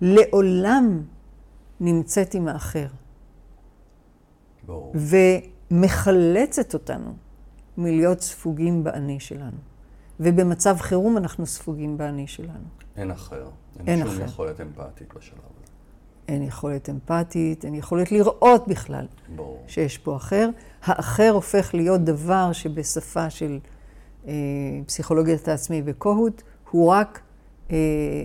לעולם 0.00 1.02
נמצאת 1.80 2.34
עם 2.34 2.48
האחר. 2.48 2.86
ברור. 4.68 4.94
ומחלצת 5.70 6.74
אותנו 6.74 7.14
מלהיות 7.78 8.20
ספוגים 8.20 8.84
באני 8.84 9.20
שלנו. 9.20 9.56
ובמצב 10.20 10.76
חירום 10.78 11.16
אנחנו 11.16 11.46
ספוגים 11.46 11.98
באני 11.98 12.26
שלנו. 12.26 12.68
אין 12.96 13.10
אחר. 13.10 13.48
אין, 13.78 13.88
אין 13.88 13.98
שום 13.98 14.08
אחר. 14.08 14.24
יכולת 14.24 14.60
אמפתית 14.60 15.14
בשלב 15.14 15.38
הזה. 15.38 15.70
אין 16.28 16.42
יכולת 16.42 16.90
אמפתית, 16.90 17.64
אין 17.64 17.74
יכולת 17.74 18.12
לראות 18.12 18.68
בכלל 18.68 19.06
ברור. 19.36 19.64
שיש 19.66 19.98
פה 19.98 20.16
אחר. 20.16 20.48
האחר 20.82 21.30
הופך 21.30 21.74
להיות 21.74 22.00
דבר 22.04 22.52
שבשפה 22.52 23.30
של 23.30 23.58
אה, 24.26 24.32
פסיכולוגיית 24.86 25.48
העצמי 25.48 25.82
וקוהוט, 25.84 26.42
הוא 26.70 26.88
רק 26.88 27.20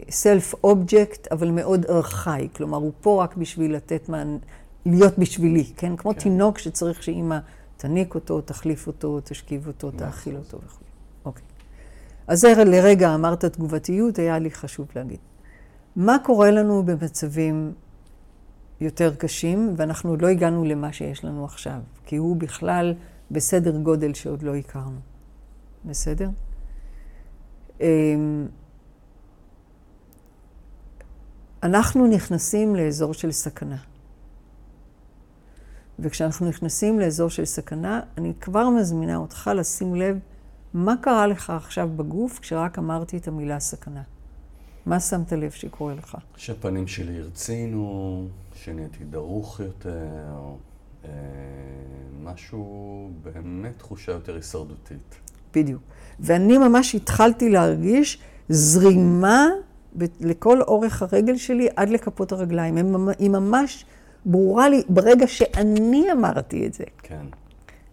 סלף 0.09 0.53
אה, 0.53 0.59
אובייקט, 0.63 1.27
אבל 1.31 1.51
מאוד 1.51 1.85
ארכאי. 1.89 2.47
כלומר, 2.55 2.77
הוא 2.77 2.91
פה 3.01 3.23
רק 3.23 3.37
בשביל 3.37 3.75
לתת 3.75 4.09
מענה, 4.09 4.37
להיות 4.85 5.19
בשבילי, 5.19 5.65
כן? 5.77 5.95
כמו 5.95 6.13
כן. 6.13 6.19
תינוק 6.19 6.57
שצריך 6.57 7.03
שאימא 7.03 7.39
תניק 7.77 8.15
אותו, 8.15 8.41
תחליף 8.41 8.87
אותו, 8.87 9.19
תשכיב 9.23 9.67
אותו, 9.67 9.91
תאכיל 9.91 10.35
אותו 10.35 10.57
וכו'. 10.65 10.83
אוקיי. 11.25 11.43
אז 12.27 12.39
זה 12.39 12.53
לרגע 12.63 13.15
אמרת 13.15 13.45
תגובתיות, 13.45 14.19
היה 14.19 14.39
לי 14.39 14.51
חשוב 14.51 14.87
להגיד. 14.95 15.19
מה 15.95 16.17
קורה 16.23 16.51
לנו 16.51 16.83
במצבים 16.83 17.73
יותר 18.81 19.15
קשים, 19.15 19.73
ואנחנו 19.77 20.09
עוד 20.09 20.21
לא 20.21 20.27
הגענו 20.27 20.63
למה 20.63 20.93
שיש 20.93 21.25
לנו 21.25 21.45
עכשיו, 21.45 21.79
כי 22.05 22.15
הוא 22.15 22.35
בכלל 22.35 22.93
בסדר 23.31 23.77
גודל 23.77 24.13
שעוד 24.13 24.43
לא 24.43 24.55
הכרנו. 24.55 24.99
בסדר? 25.85 26.29
אמ, 27.81 28.47
אנחנו 31.63 32.07
נכנסים 32.07 32.75
לאזור 32.75 33.13
של 33.13 33.31
סכנה. 33.31 33.77
וכשאנחנו 35.99 36.49
נכנסים 36.49 36.99
לאזור 36.99 37.29
של 37.29 37.45
סכנה, 37.45 38.01
אני 38.17 38.33
כבר 38.41 38.69
מזמינה 38.69 39.15
אותך 39.15 39.51
לשים 39.55 39.95
לב 39.95 40.19
מה 40.73 40.95
קרה 41.01 41.27
לך 41.27 41.49
עכשיו 41.49 41.89
בגוף 41.95 42.39
כשרק 42.39 42.79
אמרתי 42.79 43.17
את 43.17 43.27
המילה 43.27 43.59
סכנה. 43.59 44.01
מה 44.85 44.99
שמת 44.99 45.31
לב 45.31 45.51
שקורה 45.51 45.93
לך? 45.93 46.17
שהפנים 46.35 46.87
שלי 46.87 47.19
הרצינו, 47.19 48.27
שנהייתי 48.53 49.03
דרוך 49.03 49.59
יותר, 49.59 49.97
אה, 51.05 51.09
משהו, 52.23 53.09
באמת 53.23 53.77
תחושה 53.77 54.11
יותר 54.11 54.35
הישרדותית. 54.35 55.15
בדיוק. 55.53 55.81
ואני 56.19 56.57
ממש 56.57 56.95
התחלתי 56.95 57.49
להרגיש 57.49 58.19
זרימה 58.49 59.47
לכל 60.19 60.61
אורך 60.61 61.03
הרגל 61.03 61.37
שלי 61.37 61.67
עד 61.75 61.89
לכפות 61.89 62.31
הרגליים. 62.31 62.77
היא 63.19 63.29
ממש 63.29 63.85
ברורה 64.25 64.69
לי 64.69 64.83
ברגע 64.89 65.27
שאני 65.27 66.11
אמרתי 66.11 66.67
את 66.67 66.73
זה. 66.73 66.83
כן. 66.97 67.25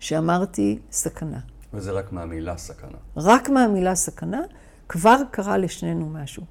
שאמרתי 0.01 0.79
סכנה. 0.93 1.39
וזה 1.75 1.91
רק 1.91 2.13
מהמילה 2.13 2.57
סכנה. 2.57 2.99
רק 3.17 3.49
מהמילה 3.49 3.95
סכנה, 3.95 4.41
כבר 4.89 5.17
קרה 5.31 5.59
לשנינו 5.59 6.09
משהו. 6.09 6.43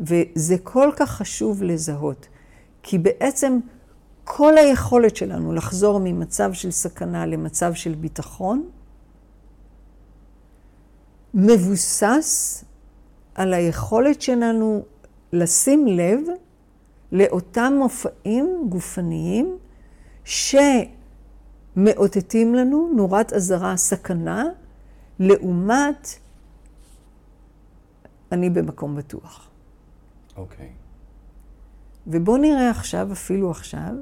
וזה 0.00 0.56
כל 0.62 0.90
כך 0.96 1.10
חשוב 1.10 1.62
לזהות, 1.62 2.26
כי 2.82 2.98
בעצם 2.98 3.58
כל 4.24 4.58
היכולת 4.58 5.16
שלנו 5.16 5.52
לחזור 5.52 6.00
ממצב 6.04 6.52
של 6.52 6.70
סכנה 6.70 7.26
למצב 7.26 7.74
של 7.74 7.94
ביטחון, 7.94 8.68
מבוסס 11.34 12.64
על 13.34 13.54
היכולת 13.54 14.22
שלנו 14.22 14.84
לשים 15.32 15.86
לב 15.86 16.18
לאותם 17.12 17.72
מופעים 17.78 18.66
גופניים 18.68 19.58
שמאותתים 21.74 22.54
לנו 22.54 22.92
נורת 22.96 23.32
אזהרה 23.32 23.76
סכנה, 23.76 24.44
לעומת 25.18 26.08
אני 28.32 28.50
במקום 28.50 28.96
בטוח. 28.96 29.50
אוקיי. 30.36 30.66
Okay. 30.66 30.70
ובוא 32.06 32.38
נראה 32.38 32.70
עכשיו, 32.70 33.12
אפילו 33.12 33.50
עכשיו, 33.50 33.94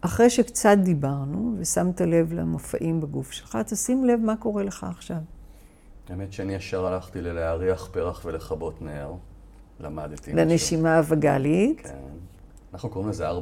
אחרי 0.00 0.30
שקצת 0.30 0.76
דיברנו 0.82 1.54
ושמת 1.58 2.00
לב 2.00 2.32
למופעים 2.32 3.00
בגוף 3.00 3.32
שלך, 3.32 3.58
תשים 3.66 4.04
לב 4.04 4.20
מה 4.20 4.36
קורה 4.36 4.62
לך 4.62 4.86
עכשיו. 4.90 5.20
האמת 6.08 6.32
שאני 6.32 6.54
ישר 6.54 6.86
הלכתי 6.86 7.20
ללהריח 7.20 7.88
פרח 7.92 8.24
ולכבות 8.24 8.82
נר. 8.82 9.12
למדתי. 9.82 10.32
לנשימה 10.32 10.98
הווגאלית. 10.98 11.80
כן. 11.80 11.94
אנחנו 12.72 12.88
קוראים 12.88 13.10
לזה 13.10 13.30
4-8, 13.30 13.32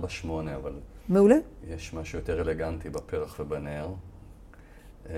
אבל... 0.56 0.72
מעולה. 1.08 1.36
יש 1.68 1.94
משהו 1.94 2.18
יותר 2.18 2.40
אלגנטי 2.40 2.90
בפרח 2.90 3.40
ובנר. 3.40 3.88
אה, 5.10 5.14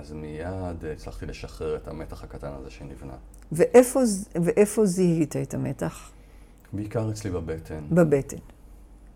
אז 0.00 0.12
מיד 0.12 0.84
הצלחתי 0.92 1.26
לשחרר 1.26 1.76
את 1.76 1.88
המתח 1.88 2.24
הקטן 2.24 2.50
הזה 2.60 2.70
שנבנה. 2.70 3.14
ואיפה, 3.52 4.00
ואיפה 4.42 4.86
זיהית 4.86 5.36
את 5.36 5.54
המתח? 5.54 6.10
בעיקר 6.72 7.10
אצלי 7.10 7.30
בבטן. 7.30 7.84
בבטן. 7.90 8.36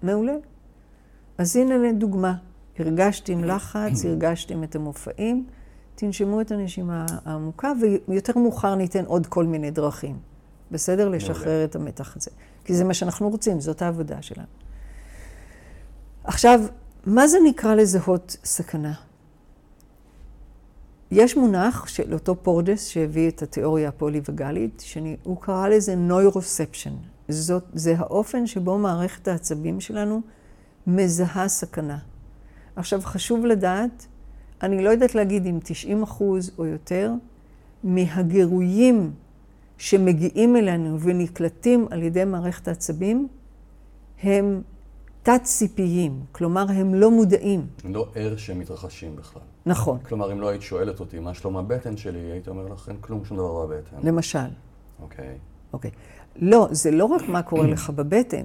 מעולה. 0.02 0.34
אז 1.38 1.56
הנה 1.56 1.76
לדוגמה, 1.78 2.34
הרגשתם 2.78 3.44
לחץ, 3.44 4.04
הרגשתם 4.04 4.64
את 4.64 4.76
המופעים, 4.76 5.46
תנשמו 5.94 6.40
את 6.40 6.50
הנשימה 6.50 7.06
העמוקה, 7.24 7.72
ויותר 8.08 8.38
מאוחר 8.38 8.74
ניתן 8.74 9.04
עוד 9.04 9.26
כל 9.26 9.44
מיני 9.44 9.70
דרכים. 9.70 10.18
בסדר? 10.70 11.08
לשחרר 11.08 11.64
את 11.64 11.76
המתח 11.76 12.16
הזה. 12.16 12.30
כי 12.64 12.74
זה 12.74 12.84
מה 12.84 12.94
שאנחנו 12.94 13.28
רוצים, 13.28 13.60
זאת 13.60 13.82
העבודה 13.82 14.22
שלנו. 14.22 14.46
עכשיו, 16.24 16.60
מה 17.06 17.28
זה 17.28 17.38
נקרא 17.44 17.74
לזהות 17.74 18.36
סכנה? 18.44 18.92
יש 21.10 21.36
מונח 21.36 21.86
של 21.86 22.14
אותו 22.14 22.36
פורדס 22.42 22.86
שהביא 22.86 23.28
את 23.28 23.42
התיאוריה 23.42 23.88
הפוליווגלית, 23.88 24.82
שהוא 24.86 25.36
קרא 25.40 25.68
לזה 25.68 25.94
נוירוספשן. 25.94 26.94
זאת, 27.28 27.64
זה 27.72 27.94
האופן 27.98 28.46
שבו 28.46 28.78
מערכת 28.78 29.28
העצבים 29.28 29.80
שלנו 29.80 30.20
מזהה 30.86 31.48
סכנה. 31.48 31.98
עכשיו, 32.76 33.00
חשוב 33.04 33.46
לדעת, 33.46 34.06
אני 34.62 34.84
לא 34.84 34.90
יודעת 34.90 35.14
להגיד 35.14 35.46
אם 35.46 35.58
90 35.64 36.02
אחוז 36.02 36.50
או 36.58 36.66
יותר, 36.66 37.12
מהגירויים 37.84 39.12
שמגיעים 39.78 40.56
אלינו 40.56 41.00
ונקלטים 41.00 41.86
על 41.90 42.02
ידי 42.02 42.24
מערכת 42.24 42.68
העצבים, 42.68 43.28
הם 44.22 44.62
תת-ציפיים, 45.22 46.20
כלומר, 46.32 46.66
הם 46.68 46.94
לא 46.94 47.10
מודעים. 47.10 47.66
לא 47.84 48.08
ער 48.14 48.36
שהם 48.36 48.58
מתרחשים 48.58 49.16
בכלל. 49.16 49.42
נכון. 49.66 49.98
כלומר, 49.98 50.32
אם 50.32 50.40
לא 50.40 50.48
היית 50.48 50.62
שואלת 50.62 51.00
אותי 51.00 51.18
מה 51.18 51.34
שלום 51.34 51.56
הבטן 51.56 51.96
שלי, 51.96 52.18
הייתי 52.18 52.50
אומר 52.50 52.68
לך, 52.68 52.88
אין 52.88 52.96
כלום, 53.00 53.24
שום 53.24 53.36
דבר 53.36 53.66
בבטן. 53.66 53.96
למשל. 54.02 54.38
אוקיי. 55.02 55.38
אוקיי. 55.72 55.90
לא, 56.36 56.68
זה 56.70 56.90
לא 56.90 57.04
רק 57.04 57.28
מה 57.28 57.42
קורה 57.42 57.66
לך 57.66 57.90
בבטן, 57.90 58.44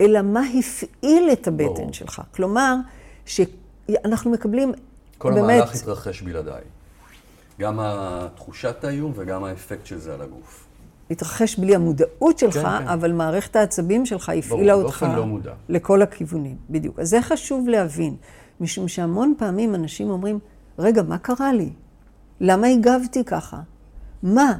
אלא 0.00 0.22
מה 0.22 0.42
הפעיל 0.58 1.28
את 1.32 1.48
הבטן 1.48 1.64
ברור. 1.64 1.92
שלך. 1.92 2.22
כלומר, 2.34 2.76
שאנחנו 3.26 4.30
מקבלים 4.30 4.72
כל 5.18 5.32
באמת... 5.32 5.44
כל 5.44 5.52
המהלך 5.52 5.74
התרחש 5.74 6.22
בלעדיי. 6.22 6.62
גם 7.60 7.78
התחושת 7.82 8.84
האיום 8.84 9.12
וגם 9.14 9.44
האפקט 9.44 9.86
של 9.86 9.98
זה 9.98 10.14
על 10.14 10.22
הגוף. 10.22 10.67
התרחש 11.10 11.58
בלי 11.58 11.74
המודעות 11.74 12.38
שלך, 12.38 12.54
כן, 12.54 12.62
כן. 12.62 12.88
אבל 12.88 13.12
מערכת 13.12 13.56
העצבים 13.56 14.06
שלך 14.06 14.28
הפעילה 14.28 14.72
ברור, 14.72 14.84
אותך 14.84 15.06
לא 15.16 15.26
מודע. 15.26 15.52
לכל 15.68 16.02
הכיוונים. 16.02 16.56
בדיוק. 16.70 16.98
אז 16.98 17.08
זה 17.08 17.22
חשוב 17.22 17.68
להבין, 17.68 18.16
משום 18.60 18.88
שהמון 18.88 19.34
פעמים 19.38 19.74
אנשים 19.74 20.10
אומרים, 20.10 20.38
רגע, 20.78 21.02
מה 21.02 21.18
קרה 21.18 21.52
לי? 21.52 21.70
למה 22.40 22.66
הגבתי 22.66 23.24
ככה? 23.24 23.60
מה? 24.22 24.54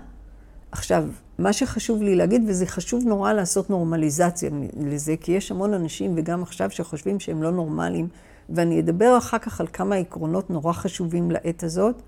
עכשיו, 0.73 1.05
מה 1.39 1.53
שחשוב 1.53 2.03
לי 2.03 2.17
להגיד, 2.17 2.45
וזה 2.47 2.67
חשוב 2.67 3.05
נורא 3.07 3.33
לעשות 3.33 3.71
נורמליזציה 3.71 4.51
לזה, 4.81 5.15
כי 5.21 5.33
יש 5.33 5.51
המון 5.51 5.75
אנשים, 5.75 6.15
וגם 6.17 6.43
עכשיו, 6.43 6.71
שחושבים 6.71 7.21
שהם 7.21 7.43
לא 7.43 7.51
נורמליים, 7.51 8.09
ואני 8.51 8.81
אדבר 8.81 9.19
אחר 9.19 9.39
כך 9.39 9.61
על 9.61 9.67
כמה 9.73 9.95
עקרונות 9.95 10.51
נורא 10.51 10.73
חשובים 10.73 11.31
לעת 11.31 11.63
הזאת, 11.63 12.03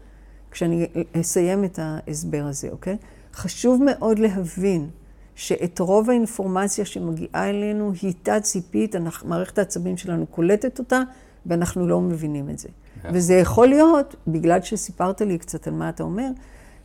כשאני 0.50 0.86
אסיים 1.20 1.64
את 1.64 1.78
ההסבר 1.82 2.44
הזה, 2.44 2.68
אוקיי? 2.68 2.96
חשוב 3.34 3.82
מאוד 3.86 4.18
להבין 4.18 4.90
שאת 5.34 5.78
רוב 5.78 6.10
האינפורמציה 6.10 6.84
שמגיעה 6.84 7.50
אלינו 7.50 7.92
היא 8.02 8.14
תת-ציפית, 8.22 8.94
מערכת 9.24 9.58
העצבים 9.58 9.96
שלנו 9.96 10.26
קולטת 10.26 10.78
אותה, 10.78 11.00
ואנחנו 11.46 11.88
לא 11.88 12.00
מבינים 12.00 12.50
את 12.50 12.58
זה. 12.58 12.68
Yeah. 12.68 13.06
וזה 13.12 13.34
יכול 13.34 13.68
להיות, 13.68 14.16
בגלל 14.26 14.62
שסיפרת 14.62 15.20
לי 15.20 15.38
קצת 15.38 15.66
על 15.66 15.74
מה 15.74 15.88
אתה 15.88 16.02
אומר, 16.02 16.28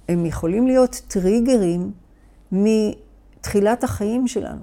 הם 0.10 0.26
יכולים 0.26 0.68
להיות 0.68 1.02
טריגרים 1.08 1.92
מתחילת 2.52 3.84
החיים 3.84 4.28
שלנו. 4.28 4.62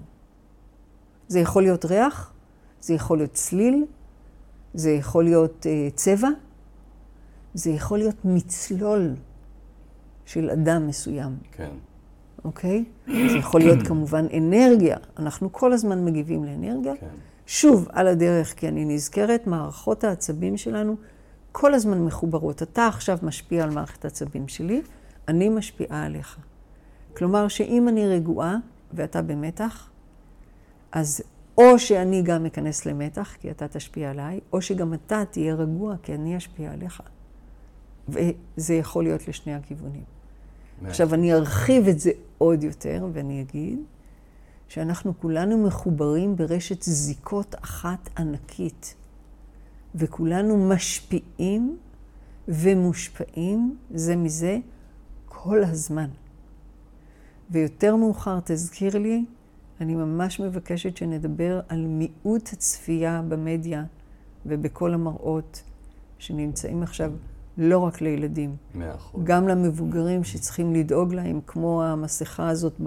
זה 1.29 1.41
יכול 1.41 1.63
להיות 1.63 1.85
ריח, 1.85 2.33
זה 2.81 2.95
יכול 2.95 3.19
להיות 3.19 3.33
צליל, 3.33 3.85
זה 4.75 4.91
יכול 4.91 5.25
להיות 5.25 5.67
uh, 5.67 5.95
צבע, 5.95 6.29
זה 7.55 7.71
יכול 7.71 7.99
להיות 7.99 8.25
מצלול 8.25 9.15
של 10.33 10.51
אדם 10.51 10.87
מסוים. 10.87 11.37
כן. 11.53 11.71
אוקיי? 12.45 12.85
זה 13.07 13.39
יכול 13.39 13.61
להיות 13.61 13.87
כמובן 13.87 14.27
אנרגיה. 14.37 14.97
אנחנו 15.19 15.53
כל 15.53 15.73
הזמן 15.73 16.05
מגיבים 16.05 16.45
לאנרגיה. 16.45 16.97
כן. 16.97 17.07
שוב, 17.47 17.89
על 17.93 18.07
הדרך, 18.07 18.55
כי 18.57 18.69
אני 18.69 18.85
נזכרת, 18.85 19.47
מערכות 19.47 20.05
העצבים 20.05 20.57
שלנו 20.57 20.97
כל 21.53 21.75
הזמן 21.75 22.05
מחוברות. 22.05 22.63
אתה 22.63 22.87
עכשיו 22.87 23.19
משפיע 23.23 23.65
על 23.65 23.71
מערכת 23.71 24.05
העצבים 24.05 24.49
שלי, 24.49 24.83
אני 25.29 25.49
משפיעה 25.49 26.05
עליך. 26.05 26.39
כלומר, 27.17 27.49
שאם 27.49 27.89
אני 27.89 28.09
רגועה 28.09 28.57
ואתה 28.93 29.23
במתח, 29.23 29.91
אז 30.93 31.23
או 31.59 31.79
שאני 31.79 32.23
גם 32.23 32.47
אכנס 32.47 32.87
למתח, 32.87 33.37
כי 33.41 33.51
אתה 33.51 33.69
תשפיע 33.69 34.11
עליי, 34.11 34.41
או 34.53 34.63
שגם 34.63 34.95
אתה 34.95 35.23
תהיה 35.31 35.55
רגוע, 35.55 35.95
כי 36.03 36.15
אני 36.15 36.37
אשפיע 36.37 36.73
עליך. 36.73 37.03
וזה 38.09 38.75
יכול 38.75 39.05
להיות 39.05 39.29
לשני 39.29 39.55
הכיוונים. 39.55 40.22
עכשיו, 40.85 41.15
אני 41.15 41.35
ארחיב 41.35 41.89
את 41.89 42.01
זה 42.01 42.11
עוד 42.39 42.65
יותר, 42.65 43.07
ואני 43.13 43.41
אגיד 43.41 43.79
שאנחנו 44.69 45.21
כולנו 45.21 45.59
מחוברים 45.59 46.37
ברשת 46.37 46.83
זיקות 46.83 47.55
אחת 47.61 48.11
ענקית, 48.19 48.95
וכולנו 49.95 50.69
משפיעים 50.69 51.77
ומושפעים 52.49 53.77
זה 53.91 54.17
מזה 54.17 54.59
כל 55.27 55.65
הזמן. 55.65 56.09
ויותר 57.51 57.97
מאוחר 57.97 58.39
תזכיר 58.45 58.99
לי, 58.99 59.25
אני 59.81 59.95
ממש 59.95 60.41
מבקשת 60.41 60.97
שנדבר 60.97 61.61
על 61.69 61.87
מיעוט 61.87 62.49
הצפייה 62.53 63.23
במדיה 63.29 63.85
ובכל 64.47 64.95
המראות 64.95 65.63
שנמצאים 66.19 66.83
עכשיו 66.83 67.13
לא 67.59 67.79
רק 67.79 68.01
לילדים. 68.01 68.57
מאה 68.75 68.95
אחוז. 68.95 69.21
גם 69.25 69.49
למבוגרים 69.49 70.25
שצריכים 70.25 70.75
לדאוג 70.75 71.15
להם, 71.15 71.41
כמו 71.47 71.85
המסכה 71.85 72.49
הזאת 72.49 72.81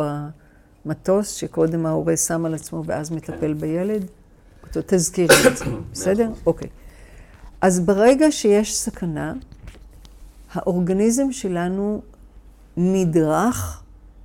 במטוס, 0.86 1.32
שקודם 1.32 1.86
ההורה 1.86 2.18
שם 2.18 2.46
על 2.46 2.54
עצמו 2.54 2.84
ואז 2.86 3.12
מטפל 3.12 3.54
כן. 3.54 3.58
בילד. 3.58 4.06
תזכירי 4.72 5.36
את 5.48 5.58
זה, 5.58 5.66
בסדר? 5.92 6.32
אוקיי. 6.46 6.70
אז 7.62 7.80
ברגע 7.80 8.32
שיש 8.32 8.78
סכנה, 8.78 9.34
האורגניזם 10.54 11.32
שלנו 11.32 12.02
נדרך 12.78 13.84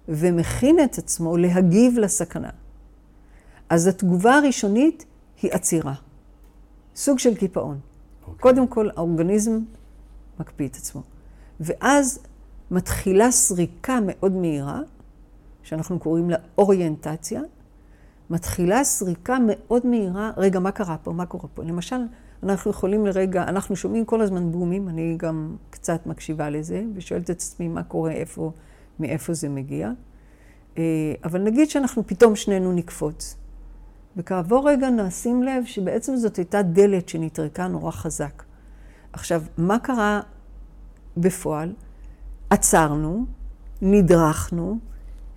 ומכין 0.09 0.77
את 0.85 0.99
עצמו 0.99 1.37
להגיב 1.37 1.99
לסכנה. 1.99 2.51
אז 3.69 3.87
התגובה 3.87 4.35
הראשונית 4.35 5.05
היא 5.43 5.53
עצירה. 5.53 5.95
סוג 6.97 7.19
של 7.19 7.35
קיפאון. 7.35 7.79
Okay. 7.79 8.27
אוקיי. 8.27 8.41
קודם 8.41 8.67
כל, 8.67 8.89
האורגניזם 8.97 9.59
מקפיא 10.41 10.69
את 10.69 10.77
עצמו. 10.77 11.03
ואז 11.61 12.19
מתחילה 12.71 13.31
סריקה 13.31 13.99
מאוד 14.07 14.33
מהירה, 14.33 14.81
שאנחנו 15.63 15.99
קוראים 15.99 16.31
לה 16.31 16.37
אוריינטציה. 16.59 17.43
מתחילה 18.31 18.85
סריקה 18.85 19.37
מאוד 19.47 19.87
מהירה, 19.87 20.31
רגע, 20.37 20.59
מה 20.59 20.71
קרה 20.71 20.97
פה? 21.03 21.13
מה 21.13 21.27
קורה 21.27 21.49
פה? 21.55 21.63
למשל, 21.63 21.97
אנחנו 22.43 22.71
יכולים 22.71 23.07
לרגע, 23.07 23.43
אנחנו 23.43 23.77
שומעים 23.77 24.05
כל 24.05 24.21
הזמן 24.21 24.53
בומים, 24.53 24.89
אני 24.89 25.15
גם 25.19 25.57
קצת 25.71 26.07
מקשיבה 26.07 26.51
לזה, 26.51 26.83
ושואלת 26.95 27.25
את 27.25 27.31
עצמי 27.31 27.69
מה 27.69 27.83
קורה, 27.83 28.11
איפה, 28.11 28.53
מאיפה 29.01 29.35
זה 29.35 29.49
מגיע. 29.49 29.91
אה, 30.79 30.83
אבל 31.25 31.43
נגיד 31.43 31.71
שאנחנו 31.71 32.07
פתאום 32.07 32.37
שנינו 32.37 32.73
נקפוץ. 32.73 33.37
וכעבור 34.17 34.69
רגע 34.69 34.91
נשים 34.91 35.43
לב 35.43 35.65
שבעצם 35.65 36.17
זאת 36.17 36.37
הייתה 36.37 36.63
דלת 36.63 37.09
שנטרקה 37.09 37.69
נורא 37.69 37.91
חזק. 37.91 38.43
עכשיו, 39.13 39.43
מה 39.59 39.79
קרה 39.79 40.21
בפועל? 41.17 41.73
עצרנו, 42.51 43.27
נדרכנו, 43.83 44.79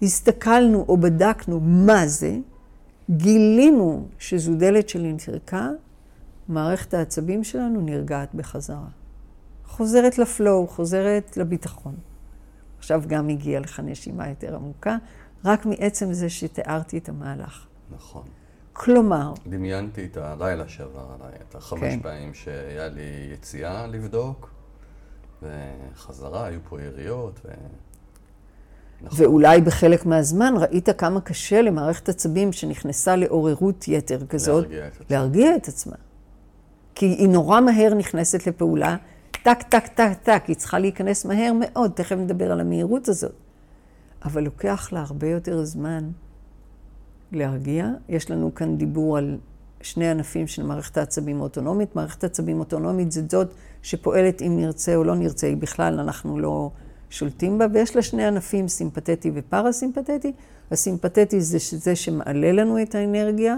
הסתכלנו 0.01 0.85
או 0.87 0.97
בדקנו 0.97 1.59
מה 1.59 2.07
זה, 2.07 2.37
גילינו 3.09 4.07
שזו 4.19 4.55
דלת 4.55 4.89
שנטרקה, 4.89 5.69
מערכת 6.47 6.93
העצבים 6.93 7.43
שלנו 7.43 7.81
נרגעת 7.81 8.35
בחזרה. 8.35 8.87
חוזרת 9.65 10.17
לפלואו, 10.17 10.67
חוזרת 10.67 11.37
לביטחון. 11.37 11.95
עכשיו 12.77 13.03
גם 13.07 13.29
הגיעה 13.29 13.61
לך 13.61 13.79
נשימה 13.79 14.29
יותר 14.29 14.55
עמוקה, 14.55 14.97
רק 15.45 15.65
מעצם 15.65 16.13
זה 16.13 16.29
שתיארתי 16.29 16.97
את 16.97 17.09
המהלך. 17.09 17.67
נכון. 17.95 18.23
כלומר, 18.73 19.33
דמיינתי 19.47 20.05
את 20.05 20.17
הלילה 20.17 20.67
שעבר 20.67 21.05
עליי, 21.19 21.39
את 21.49 21.55
החמש 21.55 21.79
כן. 21.79 21.99
פעמים 22.01 22.33
שהיה 22.33 22.87
לי 22.87 23.29
יציאה 23.33 23.87
לבדוק, 23.87 24.49
וחזרה, 25.41 26.45
היו 26.45 26.59
פה 26.69 26.81
יריות, 26.81 27.39
ו... 27.45 27.49
נכון. 29.01 29.25
ואולי 29.25 29.61
בחלק 29.61 30.05
מהזמן 30.05 30.53
ראית 30.57 30.89
כמה 30.89 31.21
קשה 31.21 31.61
למערכת 31.61 32.09
עצבים 32.09 32.53
שנכנסה 32.53 33.15
לעוררות 33.15 33.87
יתר 33.87 34.25
כזאת, 34.25 34.63
להרגיע 34.63 34.87
את. 34.87 35.11
להרגיע 35.11 35.55
את 35.55 35.67
עצמה. 35.67 35.95
כי 36.95 37.05
היא 37.05 37.29
נורא 37.29 37.61
מהר 37.61 37.93
נכנסת 37.93 38.47
לפעולה, 38.47 38.95
טק, 39.31 39.63
טק, 39.69 39.87
טק, 39.87 40.11
טק, 40.23 40.43
היא 40.47 40.55
צריכה 40.55 40.79
להיכנס 40.79 41.25
מהר 41.25 41.51
מאוד, 41.59 41.91
תכף 41.95 42.15
נדבר 42.15 42.51
על 42.51 42.59
המהירות 42.59 43.07
הזאת. 43.07 43.33
אבל 44.25 44.43
לוקח 44.43 44.89
לה 44.91 45.03
הרבה 45.07 45.27
יותר 45.27 45.63
זמן 45.63 46.09
להרגיע. 47.35 47.87
יש 48.09 48.31
לנו 48.31 48.55
כאן 48.55 48.77
דיבור 48.77 49.17
על 49.17 49.37
שני 49.81 50.09
ענפים 50.09 50.47
של 50.47 50.63
מערכת 50.63 50.97
העצבים 50.97 51.39
האוטונומית. 51.39 51.95
מערכת 51.95 52.23
העצבים 52.23 52.57
האוטונומית 52.57 53.11
זה 53.11 53.21
זאת 53.29 53.47
שפועלת 53.81 54.41
אם 54.41 54.57
נרצה 54.57 54.95
או 54.95 55.03
לא 55.03 55.15
נרצה, 55.15 55.47
היא 55.47 55.57
בכלל 55.57 55.99
אנחנו 55.99 56.39
לא 56.39 56.69
שולטים 57.09 57.57
בה, 57.57 57.65
ויש 57.73 57.95
לה 57.95 58.01
שני 58.01 58.25
ענפים, 58.25 58.67
סימפתטי 58.67 59.31
ופרסימפתטי. 59.33 60.31
הסימפתטי 60.71 61.41
זה 61.41 61.57
זה 61.77 61.95
שמעלה 61.95 62.51
לנו 62.51 62.81
את 62.81 62.95
האנרגיה, 62.95 63.57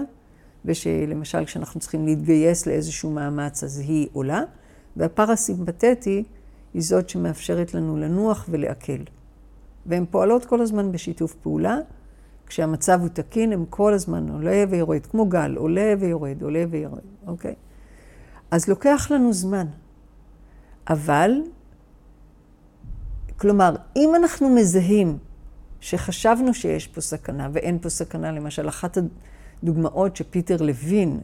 ושלמשל 0.64 1.44
כשאנחנו 1.44 1.80
צריכים 1.80 2.06
להתגייס 2.06 2.66
לאיזשהו 2.66 3.10
מאמץ 3.10 3.64
אז 3.64 3.78
היא 3.78 4.08
עולה, 4.12 4.42
והפרסימפתטי 4.96 6.24
היא 6.74 6.82
זאת 6.82 7.08
שמאפשרת 7.08 7.74
לנו 7.74 7.96
לנוח 7.96 8.46
ולעכל. 8.50 9.02
והן 9.86 10.04
פועלות 10.10 10.44
כל 10.44 10.60
הזמן 10.60 10.92
בשיתוף 10.92 11.34
פעולה. 11.34 11.78
כשהמצב 12.46 13.00
הוא 13.00 13.08
תקין, 13.08 13.52
הם 13.52 13.64
כל 13.70 13.94
הזמן 13.94 14.28
עולה 14.28 14.64
ויורד, 14.70 15.06
כמו 15.06 15.26
גל, 15.26 15.54
עולה 15.56 15.94
ויורד, 16.00 16.42
עולה 16.42 16.64
ויורד, 16.70 17.04
אוקיי? 17.26 17.54
אז 18.50 18.68
לוקח 18.68 19.08
לנו 19.10 19.32
זמן. 19.32 19.66
אבל, 20.88 21.30
כלומר, 23.36 23.76
אם 23.96 24.12
אנחנו 24.16 24.48
מזהים 24.48 25.18
שחשבנו 25.80 26.54
שיש 26.54 26.86
פה 26.86 27.00
סכנה 27.00 27.48
ואין 27.52 27.78
פה 27.78 27.88
סכנה, 27.88 28.32
למשל, 28.32 28.68
אחת 28.68 28.98
הדוגמאות 29.62 30.16
שפיטר 30.16 30.56
לוין, 30.62 31.20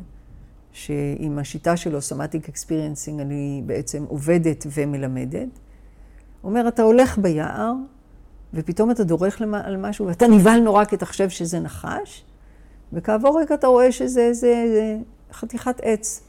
שעם 0.72 1.38
השיטה 1.38 1.76
שלו, 1.76 1.98
Somatic 1.98 2.48
Experiencing, 2.48 3.20
אני 3.20 3.62
בעצם 3.66 4.04
עובדת 4.08 4.66
ומלמדת, 4.74 5.48
אומר, 6.44 6.68
אתה 6.68 6.82
הולך 6.82 7.18
ביער, 7.18 7.72
ופתאום 8.54 8.90
אתה 8.90 9.04
דורך 9.04 9.40
למ- 9.40 9.54
על 9.54 9.76
משהו, 9.76 10.06
ואתה 10.06 10.26
נבהל 10.28 10.60
נורא 10.60 10.84
כי 10.84 10.96
אתה 10.96 11.06
חושב 11.06 11.28
שזה 11.30 11.60
נחש, 11.60 12.24
וכעבור 12.92 13.40
רגע 13.40 13.54
אתה 13.54 13.66
רואה 13.66 13.92
שזה 13.92 14.32
זה, 14.32 14.64
זה 14.74 14.96
חתיכת 15.32 15.80
עץ. 15.82 16.22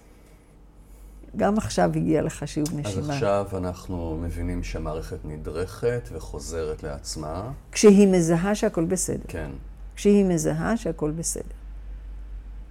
גם 1.38 1.58
עכשיו 1.58 1.92
הגיע 1.96 2.22
לך 2.22 2.48
שיעור 2.48 2.68
אז 2.70 2.76
נשימה. 2.80 3.14
עכשיו 3.14 3.48
אנחנו 3.58 4.20
מבינים 4.22 4.64
שהמערכת 4.64 5.18
נדרכת 5.26 6.10
וחוזרת 6.14 6.84
לעצמה. 6.84 7.52
כשהיא 7.72 8.08
מזהה 8.08 8.56
שהכל 8.56 8.86
בסדר. 8.86 9.24
כן. 9.28 9.50
כשהיא 9.96 10.26
מזהה 10.26 10.78
שהכל 10.78 11.12
בסדר. 11.12 11.44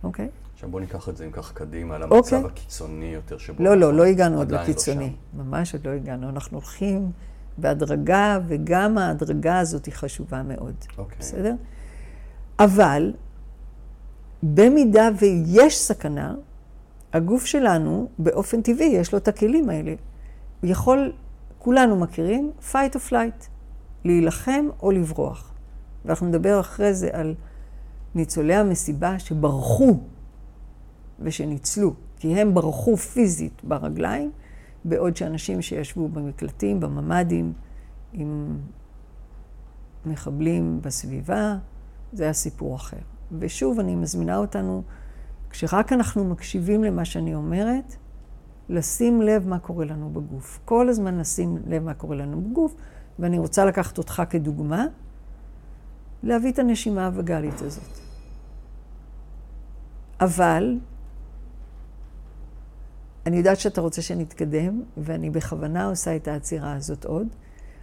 אוקיי? 0.04 0.28
עכשיו 0.54 0.70
בואו 0.70 0.80
ניקח 0.82 1.08
את 1.08 1.16
זה 1.16 1.24
אם 1.24 1.30
כך 1.30 1.52
קדימה, 1.52 1.98
למצב 1.98 2.14
אוקיי. 2.16 2.38
הקיצוני 2.44 3.06
יותר 3.06 3.38
שבו... 3.38 3.64
לא, 3.64 3.76
לא, 3.76 3.94
לא 3.94 4.04
הגענו 4.04 4.38
עוד 4.38 4.52
לא 4.52 4.58
לקיצוני. 4.62 5.12
שם. 5.36 5.38
ממש 5.38 5.74
עוד 5.74 5.86
לא 5.86 5.92
הגענו. 5.92 6.28
אנחנו 6.28 6.58
הולכים 6.58 7.10
בהדרגה, 7.58 8.38
וגם 8.46 8.98
ההדרגה 8.98 9.58
הזאת 9.58 9.86
היא 9.86 9.94
חשובה 9.94 10.42
מאוד. 10.42 10.74
אוקיי. 10.98 11.16
בסדר? 11.20 11.54
אבל, 12.58 13.12
במידה 14.42 15.08
ויש 15.18 15.78
סכנה, 15.78 16.34
הגוף 17.12 17.44
שלנו, 17.44 18.08
באופן 18.18 18.62
טבעי, 18.62 18.86
יש 18.86 19.12
לו 19.12 19.18
את 19.18 19.28
הכלים 19.28 19.70
האלה. 19.70 19.94
הוא 20.60 20.70
יכול, 20.70 21.12
כולנו 21.58 21.96
מכירים, 21.96 22.50
fight 22.72 22.94
or 22.94 23.10
flight, 23.10 23.46
להילחם 24.04 24.66
או 24.82 24.90
לברוח. 24.90 25.52
ואנחנו 26.04 26.26
נדבר 26.26 26.60
אחרי 26.60 26.94
זה 26.94 27.08
על 27.12 27.34
ניצולי 28.14 28.54
המסיבה 28.54 29.18
שברחו 29.18 29.98
ושניצלו, 31.20 31.94
כי 32.18 32.40
הם 32.40 32.54
ברחו 32.54 32.96
פיזית 32.96 33.62
ברגליים, 33.64 34.30
בעוד 34.84 35.16
שאנשים 35.16 35.62
שישבו 35.62 36.08
במקלטים, 36.08 36.80
בממ"דים, 36.80 37.52
עם 38.12 38.58
מחבלים 40.06 40.82
בסביבה, 40.82 41.56
זה 42.12 42.24
היה 42.24 42.32
סיפור 42.32 42.76
אחר. 42.76 42.96
ושוב, 43.38 43.80
אני 43.80 43.94
מזמינה 43.94 44.36
אותנו, 44.36 44.82
כשרק 45.50 45.92
אנחנו 45.92 46.24
מקשיבים 46.24 46.84
למה 46.84 47.04
שאני 47.04 47.34
אומרת, 47.34 47.96
לשים 48.68 49.22
לב 49.22 49.48
מה 49.48 49.58
קורה 49.58 49.84
לנו 49.84 50.10
בגוף. 50.10 50.60
כל 50.64 50.88
הזמן 50.88 51.18
לשים 51.18 51.58
לב 51.66 51.82
מה 51.82 51.94
קורה 51.94 52.16
לנו 52.16 52.40
בגוף, 52.40 52.74
ואני 53.18 53.38
רוצה 53.38 53.64
לקחת 53.64 53.98
אותך 53.98 54.22
כדוגמה, 54.30 54.84
להביא 56.22 56.52
את 56.52 56.58
הנשימה 56.58 57.06
הווגאלית 57.06 57.60
הזאת. 57.60 57.98
אבל, 60.20 60.78
אני 63.26 63.36
יודעת 63.36 63.60
שאתה 63.60 63.80
רוצה 63.80 64.02
שנתקדם, 64.02 64.82
ואני 64.96 65.30
בכוונה 65.30 65.86
עושה 65.86 66.16
את 66.16 66.28
העצירה 66.28 66.72
הזאת 66.72 67.04
עוד. 67.04 67.28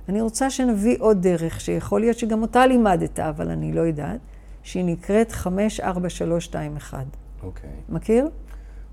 אני 0.10 0.21
רוצה 0.21 0.49
שנביא 0.49 0.97
עוד 0.99 1.21
דרך, 1.21 1.62
שיכול 1.62 2.02
להיות 2.02 2.17
שגם 2.17 2.41
אותה 2.41 2.67
לימדת, 2.67 3.19
אבל 3.19 3.49
אני 3.49 3.73
לא 3.73 3.82
יודעת, 3.82 4.19
שהיא 4.63 4.86
נקראת 4.86 5.32
54321. 5.32 7.06
אוקיי. 7.43 7.69
מכיר? 7.89 8.30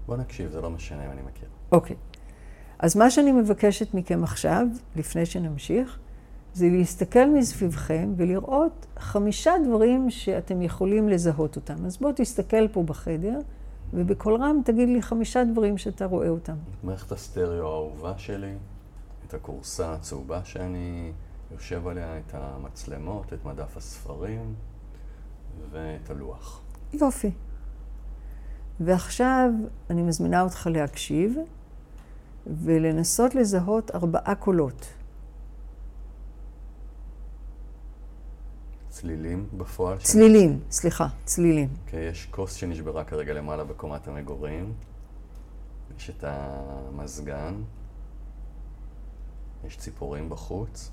בוא 0.06 0.16
נקשיב, 0.16 0.50
זה 0.50 0.60
לא 0.60 0.70
משנה 0.70 1.06
אם 1.06 1.10
אני 1.10 1.22
מכיר. 1.22 1.48
אוקיי. 1.72 1.96
אז 2.78 2.96
מה 2.96 3.10
שאני 3.10 3.32
מבקשת 3.32 3.94
מכם 3.94 4.24
עכשיו, 4.24 4.66
לפני 4.96 5.26
שנמשיך, 5.26 5.98
זה 6.54 6.68
להסתכל 6.68 7.30
מסביבכם 7.30 8.12
ולראות 8.16 8.86
חמישה 8.98 9.52
דברים 9.64 10.10
שאתם 10.10 10.62
יכולים 10.62 11.08
לזהות 11.08 11.56
אותם. 11.56 11.86
אז 11.86 11.96
בוא 11.96 12.12
תסתכל 12.12 12.68
פה 12.68 12.82
בחדר, 12.82 13.38
ובקול 13.94 14.42
רם 14.42 14.60
תגיד 14.64 14.88
לי 14.88 15.02
חמישה 15.02 15.44
דברים 15.44 15.78
שאתה 15.78 16.06
רואה 16.06 16.28
אותם. 16.28 16.52
את 16.52 16.84
מערכת 16.84 17.12
הסטריאו 17.12 17.66
האהובה 17.66 18.18
שלי, 18.18 18.54
את 19.26 19.34
הכורסה 19.34 19.92
הצהובה 19.92 20.44
שאני 20.44 21.12
יושב 21.52 21.86
עליה, 21.86 22.18
את 22.18 22.34
המצלמות, 22.34 23.32
את 23.32 23.44
מדף 23.44 23.76
הספרים 23.76 24.54
ואת 25.70 26.10
הלוח. 26.10 26.60
יופי. 26.92 27.30
ועכשיו 28.80 29.50
אני 29.90 30.02
מזמינה 30.02 30.42
אותך 30.42 30.68
להקשיב 30.72 31.36
ולנסות 32.46 33.34
לזהות 33.34 33.90
ארבעה 33.94 34.34
קולות. 34.34 34.86
צלילים 38.96 39.48
בפועל? 39.56 39.98
צלילים, 39.98 40.60
ש... 40.70 40.74
סליחה, 40.74 41.06
צלילים. 41.24 41.68
אוקיי, 41.84 42.08
okay, 42.08 42.10
יש 42.10 42.26
כוס 42.30 42.54
שנשברה 42.54 43.04
כרגע 43.04 43.34
למעלה 43.34 43.64
בקומת 43.64 44.08
המגורים. 44.08 44.72
יש 45.98 46.10
את 46.10 46.24
המזגן. 46.26 47.54
יש 49.64 49.76
ציפורים 49.76 50.28
בחוץ. 50.28 50.90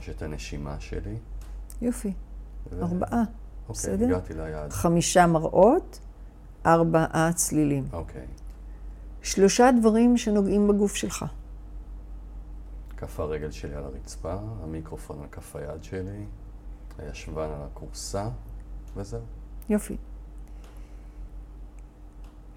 יש 0.00 0.08
את 0.08 0.22
הנשימה 0.22 0.80
שלי. 0.80 1.16
יופי. 1.82 2.12
ו... 2.70 2.82
ארבעה. 2.82 3.10
אוקיי, 3.10 3.24
בסדר? 3.68 4.06
הגעתי 4.06 4.34
ליעד. 4.34 4.72
חמישה 4.72 5.26
מראות, 5.26 5.98
ארבעה 6.66 7.30
צלילים. 7.34 7.84
אוקיי. 7.92 8.26
שלושה 9.24 9.70
דברים 9.80 10.16
שנוגעים 10.16 10.68
בגוף 10.68 10.94
שלך. 10.96 11.24
כף 12.96 13.20
הרגל 13.20 13.50
שלי 13.50 13.74
על 13.74 13.84
הרצפה, 13.84 14.34
המיקרופון 14.62 15.20
על 15.20 15.28
כף 15.28 15.56
היד 15.56 15.84
שלי, 15.84 16.24
הישבן 16.98 17.42
על 17.42 17.62
הכורסה, 17.62 18.28
וזהו. 18.96 19.20
יופי. 19.68 19.96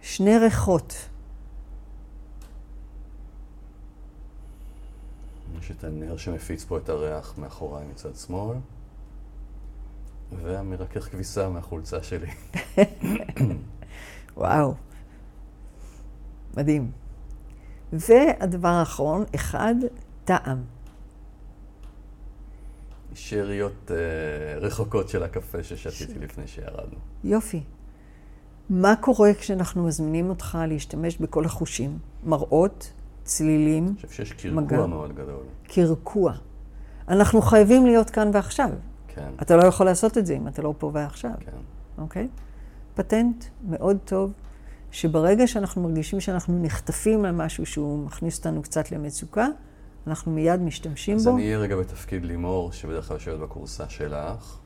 שני 0.02 0.38
ריחות. 0.38 0.94
יש 5.60 5.72
את 5.72 5.84
הנר 5.84 6.18
שמפיץ 6.18 6.64
פה 6.64 6.78
את 6.78 6.90
הריח 6.90 7.38
מאחוריי 7.38 7.88
מצד 7.88 8.16
שמאל, 8.16 8.58
והמרכך 10.44 11.12
כביסה 11.12 11.50
מהחולצה 11.50 12.04
שלי. 12.04 12.32
וואו. 14.38 14.87
מדהים. 16.58 16.92
והדבר 17.94 18.68
האחרון, 18.68 19.24
אחד, 19.36 19.76
טעם. 20.26 20.62
שאריות 23.14 23.92
אה, 23.92 24.60
רחוקות 24.60 25.10
של 25.10 25.24
הקפה 25.24 25.64
ששתיתי 25.64 26.20
לפני 26.20 26.48
שירדנו. 26.48 26.98
יופי. 27.24 27.64
מה 28.70 28.96
קורה 28.96 29.34
כשאנחנו 29.34 29.84
מזמינים 29.84 30.30
אותך 30.30 30.58
להשתמש 30.68 31.18
בכל 31.18 31.46
החושים? 31.46 31.98
מראות, 32.24 32.92
צלילים, 33.24 33.86
אני 33.88 34.08
חושב 34.10 34.26
שיש 34.26 34.46
מגע. 34.46 34.68
קרקוע 34.70 34.88
מאוד 34.88 35.16
גדול. 35.16 35.44
קרקוע. 35.64 36.34
אנחנו 37.08 37.42
חייבים 37.42 37.86
להיות 37.86 38.10
כאן 38.10 38.30
ועכשיו. 38.34 38.70
כן, 39.08 39.30
אתה 39.42 39.56
לא 39.56 39.64
יכול 39.64 39.86
לעשות 39.86 40.18
את 40.18 40.26
זה 40.26 40.34
אם 40.34 40.48
אתה 40.48 40.62
לא 40.62 40.74
פה 40.78 40.92
ועכשיו, 40.94 41.32
כן. 41.40 41.52
אוקיי? 41.98 42.28
פטנט 42.96 43.46
מאוד 43.70 43.98
טוב, 44.06 44.34
שברגע 45.02 45.48
שאנחנו 45.48 45.82
מרגישים 45.82 46.20
שאנחנו 46.20 46.60
נחטפים 46.62 47.26
על 47.26 47.32
משהו 47.32 47.66
שהוא 47.66 48.06
מכניס 48.06 48.38
אותנו 48.38 48.62
קצת 48.62 48.92
למצוקה, 48.92 49.48
אנחנו 50.08 50.32
מיד 50.32 50.62
משתמשים 50.62 51.16
אז 51.16 51.28
בו. 51.28 51.34
אני 51.36 51.46
אהיה 51.46 51.58
רגע 51.58 51.76
בתפקיד 51.76 52.26
לימור, 52.26 52.72
שבדרך 52.72 53.08
כלל 53.08 53.16
יושבת 53.18 53.40
בכורסה 53.40 53.90
שלך. 53.90 54.58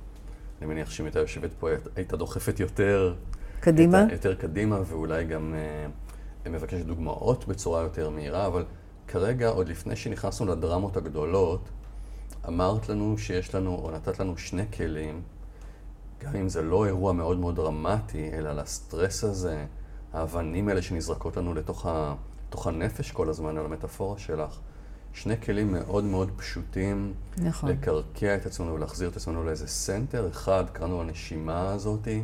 אני 0.62 0.70
מניח 0.70 0.90
שאם 0.92 1.06
הייתה 1.06 1.20
יושבת 1.20 1.50
פה, 1.60 1.70
היית- 1.70 1.88
היית 1.96 2.14
דוחפת 2.14 2.60
יותר. 2.60 3.16
קדימה. 3.60 4.00
יותר, 4.00 4.14
יותר 4.14 4.36
קדימה, 4.36 4.80
ואולי 4.86 5.24
גם 5.24 5.54
אה, 6.46 6.50
מבקשת 6.52 6.86
דוגמאות 6.86 7.48
בצורה 7.48 7.82
יותר 7.82 8.10
מהירה, 8.10 8.48
אבל 8.48 8.66
כרגע, 9.08 9.48
עוד 9.50 9.70
לפני 9.70 9.96
שנכנסנו 9.96 10.46
לדרמות 10.48 10.98
הגדולות, 10.98 11.70
אמרת 12.48 12.90
לנו 12.90 13.18
שיש 13.18 13.56
לנו, 13.56 13.76
או 13.76 13.92
נתת 13.92 14.20
לנו 14.20 14.38
שני 14.38 14.64
כלים, 14.78 15.22
גם 16.24 16.36
אם 16.36 16.50
זה 16.50 16.62
לא 16.62 16.86
אירוע 16.86 17.14
מאוד 17.14 17.38
מאוד 17.40 17.56
דרמטי, 17.56 18.30
אלא 18.34 18.52
לסטרס 18.54 19.24
הזה, 19.24 19.66
האבנים 20.14 20.68
האלה 20.68 20.82
שנזרקות 20.82 21.38
לנו 21.38 21.54
לתוך 21.54 21.86
ה, 21.86 22.16
הנפש 22.66 23.12
כל 23.12 23.30
הזמן, 23.30 23.58
על 23.58 23.66
המטאפורה 23.66 24.20
שלך. 24.20 24.60
שני 25.14 25.42
כלים 25.42 25.72
מאוד 25.72 26.04
מאוד 26.04 26.32
פשוטים 26.36 27.14
נכון. 27.38 27.70
לקרקע 27.70 28.36
את 28.36 28.46
עצמנו 28.46 28.74
ולהחזיר 28.74 29.10
את 29.10 29.16
עצמנו 29.16 29.44
לאיזה 29.44 29.68
center. 29.68 30.30
אחד, 30.30 30.64
קראנו 30.74 31.02
הנשימה 31.02 31.72
הזאתי, 31.72 32.24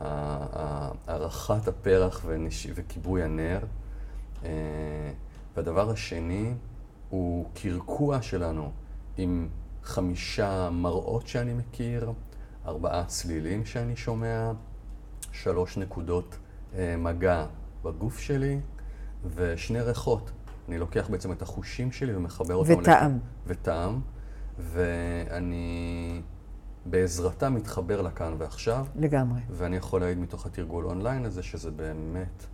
הארכת 0.00 1.68
הפרח 1.68 2.22
ונש... 2.26 2.66
וכיבוי 2.74 3.22
הנר. 3.22 3.60
אה, 4.44 4.50
והדבר 5.56 5.90
השני 5.90 6.54
הוא 7.08 7.46
קרקוע 7.54 8.22
שלנו 8.22 8.72
עם 9.16 9.48
חמישה 9.82 10.70
מראות 10.70 11.26
שאני 11.26 11.52
מכיר, 11.54 12.12
ארבעה 12.66 13.04
צלילים 13.04 13.64
שאני 13.64 13.96
שומע, 13.96 14.52
שלוש 15.32 15.76
נקודות 15.76 16.36
מגע 16.78 17.46
בגוף 17.84 18.18
שלי 18.18 18.60
ושני 19.34 19.80
ריחות. 19.80 20.30
אני 20.68 20.78
לוקח 20.78 21.08
בעצם 21.10 21.32
את 21.32 21.42
החושים 21.42 21.92
שלי 21.92 22.16
ומחבר 22.16 22.54
אותם... 22.54 22.80
וטעם. 22.80 23.18
וטעם, 23.46 24.00
ואני 24.58 26.22
בעזרתה 26.86 27.50
מתחבר 27.50 28.02
לכאן 28.02 28.34
ועכשיו, 28.38 28.86
לגמרי. 28.96 29.40
ואני 29.50 29.76
יכול 29.76 30.00
להעיד 30.00 30.18
מתוך 30.18 30.46
התרגול 30.46 30.84
אונליין 30.86 31.24
הזה 31.24 31.42
שזה 31.42 31.70
באמת 31.70 32.44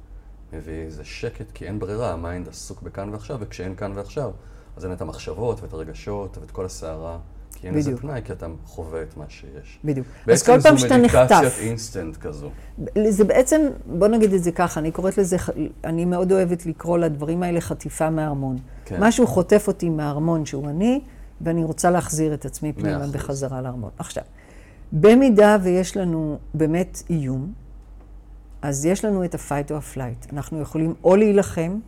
מביא 0.53 0.83
איזה 0.83 1.05
שקט, 1.05 1.51
כי 1.55 1.67
אין 1.67 1.79
ברירה, 1.79 2.13
ה 2.13 2.20
mind 2.20 2.49
עסוק 2.49 2.83
בכאן 2.83 3.09
ועכשיו, 3.09 3.37
וכשאין 3.41 3.77
כאן 3.77 3.93
ועכשיו, 3.95 4.31
אז 4.77 4.85
אין 4.85 4.93
את 4.93 5.01
המחשבות 5.01 5.63
ואת 5.63 5.73
הרגשות 5.73 6.39
ואת 6.39 6.51
כל 6.51 6.65
הסערה, 6.65 7.19
כי 7.61 7.67
אין 7.67 7.75
לזה 7.75 7.91
בדיוק. 7.91 8.01
פנאי, 8.01 8.21
כי 8.25 8.33
אתה 8.33 8.47
חווה 8.65 9.03
את 9.03 9.17
מה 9.17 9.25
שיש. 9.29 9.79
בדיוק. 9.85 10.07
אז 10.07 10.27
בעצם 10.27 10.53
כל 10.53 10.61
פעם 10.61 10.77
זו 10.77 10.83
שאתה 10.83 10.97
מדיטציית 10.97 11.31
נחטף, 11.31 11.59
אינסטנט 11.61 12.17
כזו. 12.17 12.51
זה 13.09 13.25
בעצם, 13.25 13.61
בוא 13.87 14.09
נגיד 14.09 14.33
את 14.33 14.43
זה 14.43 14.53
ככה, 14.53 14.81
אני 14.81 14.91
קוראת 14.91 15.19
לזה, 15.19 15.37
אני 15.85 16.05
מאוד 16.05 16.33
אוהבת 16.33 16.67
לקרוא 16.67 16.99
לדברים 16.99 17.43
האלה 17.43 17.61
חטיפה 17.61 18.11
מהארמון. 18.11 18.57
כן. 18.85 18.97
משהו 19.01 19.27
חוטף 19.27 19.65
אותי 19.69 19.89
מהארמון 19.89 20.47
שהוא 20.47 20.69
אני, 20.69 21.01
ואני 21.41 21.65
רוצה 21.65 21.91
להחזיר 21.91 22.35
את 22.35 22.45
עצמי 22.45 22.73
פנימה. 22.73 23.07
בחזרה 23.07 23.61
לארמון. 23.61 23.91
עכשיו, 23.99 24.25
במידה 24.93 25.57
ויש 25.63 25.97
לנו 25.97 26.39
באמת 26.55 27.03
איום, 27.11 27.53
אז 28.63 28.85
יש 28.85 29.05
לנו 29.05 29.25
את 29.25 29.35
ה-fight 29.35 29.71
or 29.71 29.97
flight. 29.97 30.33
אנחנו 30.33 30.61
יכולים 30.61 30.95
או 31.05 31.17
להילחם 31.17 31.79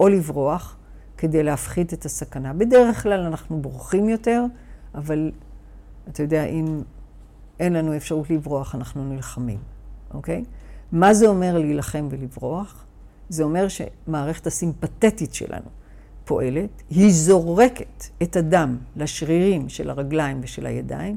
או 0.00 0.08
לברוח 0.08 0.76
כדי 1.18 1.42
להפחית 1.42 1.92
את 1.92 2.04
הסכנה. 2.04 2.52
בדרך 2.52 3.02
כלל 3.02 3.20
אנחנו 3.20 3.62
בורחים 3.62 4.08
יותר, 4.08 4.44
אבל 4.94 5.32
אתה 6.08 6.22
יודע, 6.22 6.44
אם 6.44 6.82
אין 7.60 7.72
לנו 7.72 7.96
אפשרות 7.96 8.30
לברוח, 8.30 8.74
אנחנו 8.74 9.12
נלחמים, 9.12 9.58
אוקיי? 10.14 10.44
מה 10.92 11.14
זה 11.14 11.26
אומר 11.26 11.58
להילחם 11.58 12.08
ולברוח? 12.10 12.84
זה 13.28 13.42
אומר 13.42 13.66
שמערכת 13.68 14.46
הסימפתטית 14.46 15.34
שלנו 15.34 15.68
פועלת, 16.24 16.82
היא 16.90 17.12
זורקת 17.12 18.04
את 18.22 18.36
הדם 18.36 18.76
לשרירים 18.96 19.68
של 19.68 19.90
הרגליים 19.90 20.40
ושל 20.42 20.66
הידיים, 20.66 21.16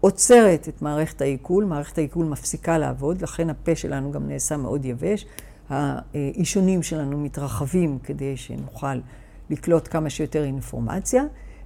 עוצרת 0.00 0.68
את 0.68 0.82
מערכת 0.82 1.20
העיכול, 1.20 1.64
מערכת 1.64 1.98
העיכול 1.98 2.26
מפסיקה 2.26 2.78
לעבוד, 2.78 3.22
לכן 3.22 3.50
הפה 3.50 3.74
שלנו 3.74 4.12
גם 4.12 4.28
נעשה 4.28 4.56
מאוד 4.56 4.84
יבש, 4.84 5.26
האישונים 5.70 6.82
שלנו 6.82 7.18
מתרחבים 7.18 7.98
כדי 8.02 8.36
שנוכל 8.36 9.00
לקלוט 9.50 9.88
כמה 9.90 10.10
שיותר 10.10 10.44
אינפורמציה, 10.44 11.22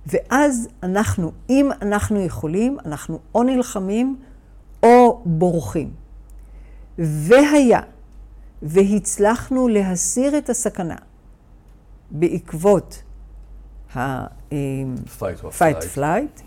ואז 0.07 0.69
אנחנו, 0.83 1.33
אם 1.51 1.71
אנחנו 1.83 2.21
יכולים, 2.21 2.79
אנחנו 2.85 3.19
או 3.35 3.43
נלחמים 3.43 4.17
או 4.83 5.23
בורחים. 5.25 5.91
והיה 6.99 7.81
והצלחנו 8.63 9.69
להסיר 9.69 10.39
את 10.39 10.51
הסכנה 10.51 10.97
בעקבות 12.11 13.03
ה-fight 13.95 14.55
fight 15.19 15.43
or 15.43 15.59
flight. 15.59 15.97
flight, 15.97 16.43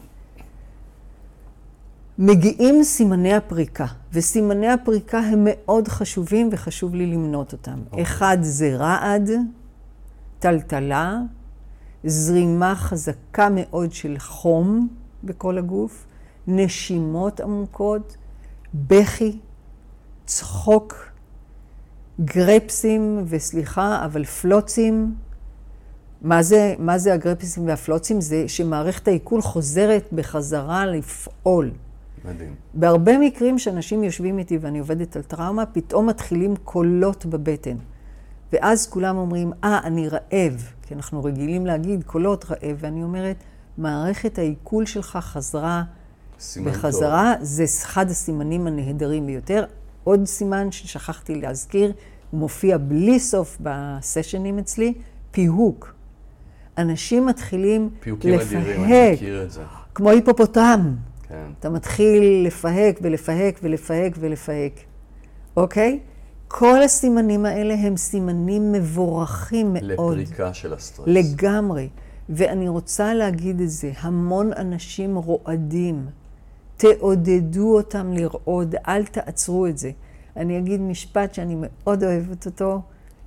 מגיעים 2.18 2.84
סימני 2.84 3.34
הפריקה, 3.34 3.86
וסימני 4.14 4.70
הפריקה 4.70 5.20
הם 5.20 5.48
מאוד 5.50 5.88
חשובים 5.88 6.50
וחשוב 6.52 6.96
לי 6.96 7.06
למנות 7.06 7.54
אותם. 7.54 7.80
אוקיי. 7.92 8.04
אחד 8.04 8.38
זה 8.42 8.76
רעד, 8.76 9.30
טלטלה, 10.40 11.20
זרימה 12.04 12.76
חזקה 12.76 13.48
מאוד 13.52 13.94
של 13.94 14.16
חום 14.20 14.88
בכל 15.24 15.58
הגוף, 15.58 16.06
נשימות 16.48 17.40
עמוקות, 17.40 18.18
בכי, 18.74 19.40
צחוק, 20.26 20.96
גרפסים, 22.22 23.24
וסליחה, 23.26 24.06
אבל 24.06 24.24
פלוצים. 24.26 25.16
מה 26.22 26.44
זה, 26.44 26.76
מה 26.80 26.98
זה 26.98 27.14
הגרפסים 27.14 27.68
והפלוצים? 27.68 28.22
זה 28.22 28.48
שמערכת 28.48 29.08
העיכול 29.08 29.42
חוזרת 29.42 30.10
בחזרה 30.14 30.86
לפעול. 30.86 31.72
מדהים. 32.26 32.56
בהרבה 32.74 33.18
מקרים 33.18 33.60
שאנשים 33.60 34.04
יושבים 34.04 34.40
איתי 34.40 34.58
ואני 34.58 34.80
עובדת 34.80 35.16
על 35.16 35.22
טראומה, 35.22 35.66
פתאום 35.66 36.10
מתחילים 36.10 36.56
קולות 36.56 37.26
בבטן. 37.26 37.76
ואז 38.54 38.88
כולם 38.88 39.18
אומרים, 39.18 39.52
אה, 39.64 39.80
אני 39.84 40.10
רעב, 40.10 40.72
כי 40.82 40.94
אנחנו 40.94 41.24
רגילים 41.24 41.66
להגיד 41.66 42.04
קולות 42.04 42.46
רעב, 42.52 42.78
ואני 42.80 43.04
אומרת, 43.04 43.36
מערכת 43.78 44.38
העיכול 44.38 44.86
שלך 44.86 45.18
חזרה 45.22 45.84
סימן 46.40 46.72
טוב. 46.72 46.80
בחזרה, 46.80 47.34
זה 47.42 47.64
אחד 47.64 48.10
הסימנים 48.10 48.68
הנהדרים 48.68 49.26
ביותר. 49.26 49.66
עוד 50.04 50.26
סימן 50.26 50.72
ששכחתי 50.72 51.36
להזכיר, 51.36 51.94
הוא 52.32 52.40
מופיע 52.40 52.78
בלי 52.78 53.20
סוף 53.20 53.58
בסשנים 53.62 54.60
אצלי, 54.60 54.94
פיהוק. 55.32 55.94
אנשים 56.78 57.26
מתחילים 57.26 57.90
פיוקים 58.00 58.40
אדירים, 58.40 58.58
אני 58.58 58.84
לפהק, 58.84 59.14
מכיר 59.14 59.44
את 59.44 59.52
זה. 59.52 59.62
כמו 59.96 60.10
היפופוטם. 60.10 60.96
כן. 61.28 61.46
אתה 61.60 61.70
מתחיל 61.70 62.44
לפהק 62.48 63.00
ולפהק 63.02 63.60
ולפהק 63.64 64.14
ולפהק, 64.20 64.74
אוקיי? 65.58 66.00
כל 66.56 66.82
הסימנים 66.82 67.46
האלה 67.46 67.74
הם 67.74 67.98
סימנים 67.98 68.72
מבורכים 68.72 69.74
מאוד. 69.74 70.18
לפריקה 70.18 70.54
של 70.54 70.74
הסטרס. 70.74 71.08
לגמרי. 71.08 71.90
ואני 72.30 72.68
רוצה 72.68 73.14
להגיד 73.14 73.62
את 73.62 73.70
זה, 73.70 73.92
המון 74.00 74.54
אנשים 74.54 75.16
רועדים. 75.16 76.08
תעודדו 76.78 77.76
אותם 77.78 78.14
לרעוד, 78.14 78.76
אל 78.88 79.06
תעצרו 79.06 79.68
את 79.68 79.78
זה. 79.78 79.92
אני 80.38 80.58
אגיד 80.58 80.82
משפט 80.82 81.34
שאני 81.34 81.56
מאוד 81.60 82.04
אוהבת 82.04 82.46
אותו, 82.46 82.82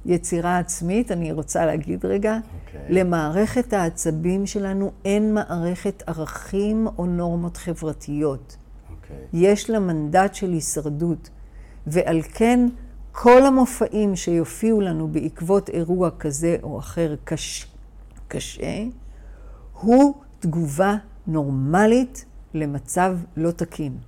יצירה 0.05 0.59
עצמית, 0.59 1.13
אני 1.13 1.33
רוצה 1.33 1.67
להגיד 1.67 2.07
רגע, 2.07 2.39
okay. 2.43 2.69
אוקיי. 2.77 2.95
למערכת 2.95 3.73
העצבים 3.73 4.47
שלנו 4.47 4.91
אין 5.05 5.35
מערכת 5.35 6.03
ערכים 6.07 6.87
או 6.99 7.07
נורמות 7.07 7.57
חברתיות. 7.57 8.57
אוקיי. 8.91 9.17
יש 9.33 9.71
לה 9.71 9.79
מנדט 9.79 10.35
של 10.35 10.51
הישרדות, 10.51 11.31
ועל 11.87 12.23
כן 12.23 12.69
כל 13.19 13.47
המופעים 13.47 14.17
שיופיעו 14.17 14.81
לנו 14.81 15.09
בעקבות 15.09 15.69
אירוע 15.69 16.11
כזה 16.19 16.57
או 16.63 16.79
אחר 16.79 17.15
קש, 17.25 17.67
קשה, 18.29 18.83
הוא 19.73 20.15
תגובה 20.41 20.95
נורמלית 21.27 22.25
למצב 22.55 23.17
לא 23.37 23.51
תקין. 23.51 23.99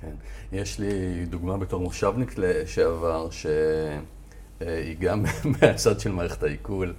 כן. 0.00 0.12
יש 0.52 0.78
לי 0.78 1.24
דוגמה 1.26 1.56
בתור 1.56 1.80
מושבניק 1.80 2.34
לשעבר, 2.36 3.28
שהיא 3.30 4.96
גם 5.00 5.24
מהצד 5.60 6.00
של 6.00 6.12
מערכת 6.12 6.42
העיכול, 6.42 6.94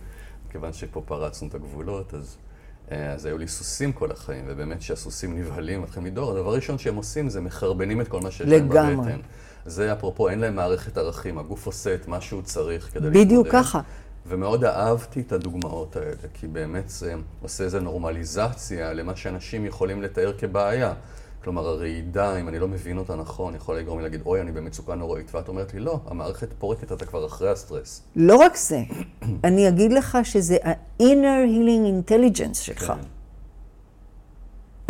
כיוון 0.49 0.73
שפה 0.73 1.01
פרצנו 1.05 1.47
את 1.47 1.55
הגבולות, 1.55 2.13
אז, 2.13 2.37
אז 2.89 3.25
היו 3.25 3.37
לי 3.37 3.47
סוסים 3.47 3.91
כל 3.91 4.11
החיים, 4.11 4.45
ובאמת 4.47 4.79
כשהסוסים 4.79 5.39
נבהלים, 5.39 5.81
מתחילים 5.81 6.11
לדור, 6.11 6.31
הדבר 6.31 6.49
הראשון 6.49 6.77
שהם 6.77 6.95
עושים 6.95 7.29
זה 7.29 7.41
מחרבנים 7.41 8.01
את 8.01 8.07
כל 8.07 8.21
מה 8.21 8.31
שיש 8.31 8.47
להם 8.47 8.69
בבטן. 8.69 8.91
לגמרי. 8.91 9.13
זה 9.69 9.93
אפרופו, 9.93 10.29
אין 10.29 10.39
להם 10.39 10.55
מערכת 10.55 10.97
ערכים, 10.97 11.37
הגוף 11.37 11.65
עושה 11.65 11.95
את 11.95 12.07
מה 12.07 12.21
שהוא 12.21 12.41
צריך 12.41 12.89
כדי 12.93 13.03
להתמודד. 13.03 13.25
בדיוק 13.25 13.47
ככה. 13.47 13.81
ומאוד 14.27 14.63
אהבתי 14.63 15.21
את 15.21 15.31
הדוגמאות 15.31 15.95
האלה, 15.95 16.15
כי 16.33 16.47
באמת 16.47 16.89
זה 16.89 17.13
עושה 17.41 17.63
איזו 17.63 17.79
נורמליזציה 17.79 18.93
למה 18.93 19.15
שאנשים 19.15 19.65
יכולים 19.65 20.01
לתאר 20.01 20.33
כבעיה. 20.37 20.93
כלומר, 21.43 21.67
הרעידה, 21.67 22.35
אם 22.35 22.47
אני 22.47 22.59
לא 22.59 22.67
מבין 22.67 22.97
אותה 22.97 23.15
נכון, 23.15 23.55
יכולה 23.55 23.79
לגרום 23.79 23.97
לי 23.97 24.03
להגיד, 24.03 24.21
אוי, 24.25 24.41
אני 24.41 24.51
במצוקה 24.51 24.95
נוראית, 24.95 25.35
ואת 25.35 25.47
אומרת 25.47 25.73
לי, 25.73 25.79
לא, 25.79 25.99
המערכת 26.07 26.53
פורקת, 26.59 26.91
אתה 26.91 27.05
כבר 27.05 27.25
אחרי 27.25 27.49
הסטרס. 27.49 28.01
לא 28.15 28.35
רק 28.35 28.55
זה, 28.55 28.81
אני 29.43 29.67
אגיד 29.67 29.93
לך 29.93 30.17
שזה 30.23 30.57
ה-inner 30.63 31.47
healing 31.47 32.11
intelligence 32.11 32.57
שלך. 32.57 32.83
כן. 32.83 32.93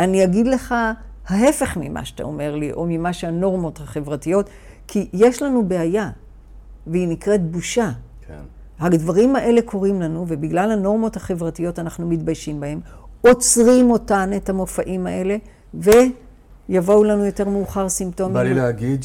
אני 0.00 0.24
אגיד 0.24 0.46
לך 0.46 0.74
ההפך 1.26 1.76
ממה 1.80 2.04
שאתה 2.04 2.22
אומר 2.22 2.56
לי, 2.56 2.72
או 2.72 2.86
ממה 2.88 3.12
שהנורמות 3.12 3.80
החברתיות, 3.80 4.50
כי 4.92 5.08
יש 5.12 5.42
לנו 5.42 5.68
בעיה, 5.68 6.10
והיא 6.86 7.08
נקראת 7.08 7.50
בושה. 7.50 7.90
כן. 8.26 8.42
הדברים 8.78 9.36
האלה 9.36 9.62
קורים 9.62 10.02
לנו, 10.02 10.24
ובגלל 10.28 10.70
הנורמות 10.70 11.16
החברתיות 11.16 11.78
אנחנו 11.78 12.08
מתביישים 12.08 12.60
בהם, 12.60 12.80
עוצרים 13.20 13.90
אותן, 13.90 14.30
את 14.36 14.48
המופעים 14.48 15.06
האלה, 15.06 15.36
ויבואו 15.74 17.04
לנו 17.04 17.24
יותר 17.24 17.48
מאוחר 17.48 17.88
סימפטומים. 17.88 18.34
בא 18.34 18.42
לי 18.42 18.54
להגיד 18.54 19.04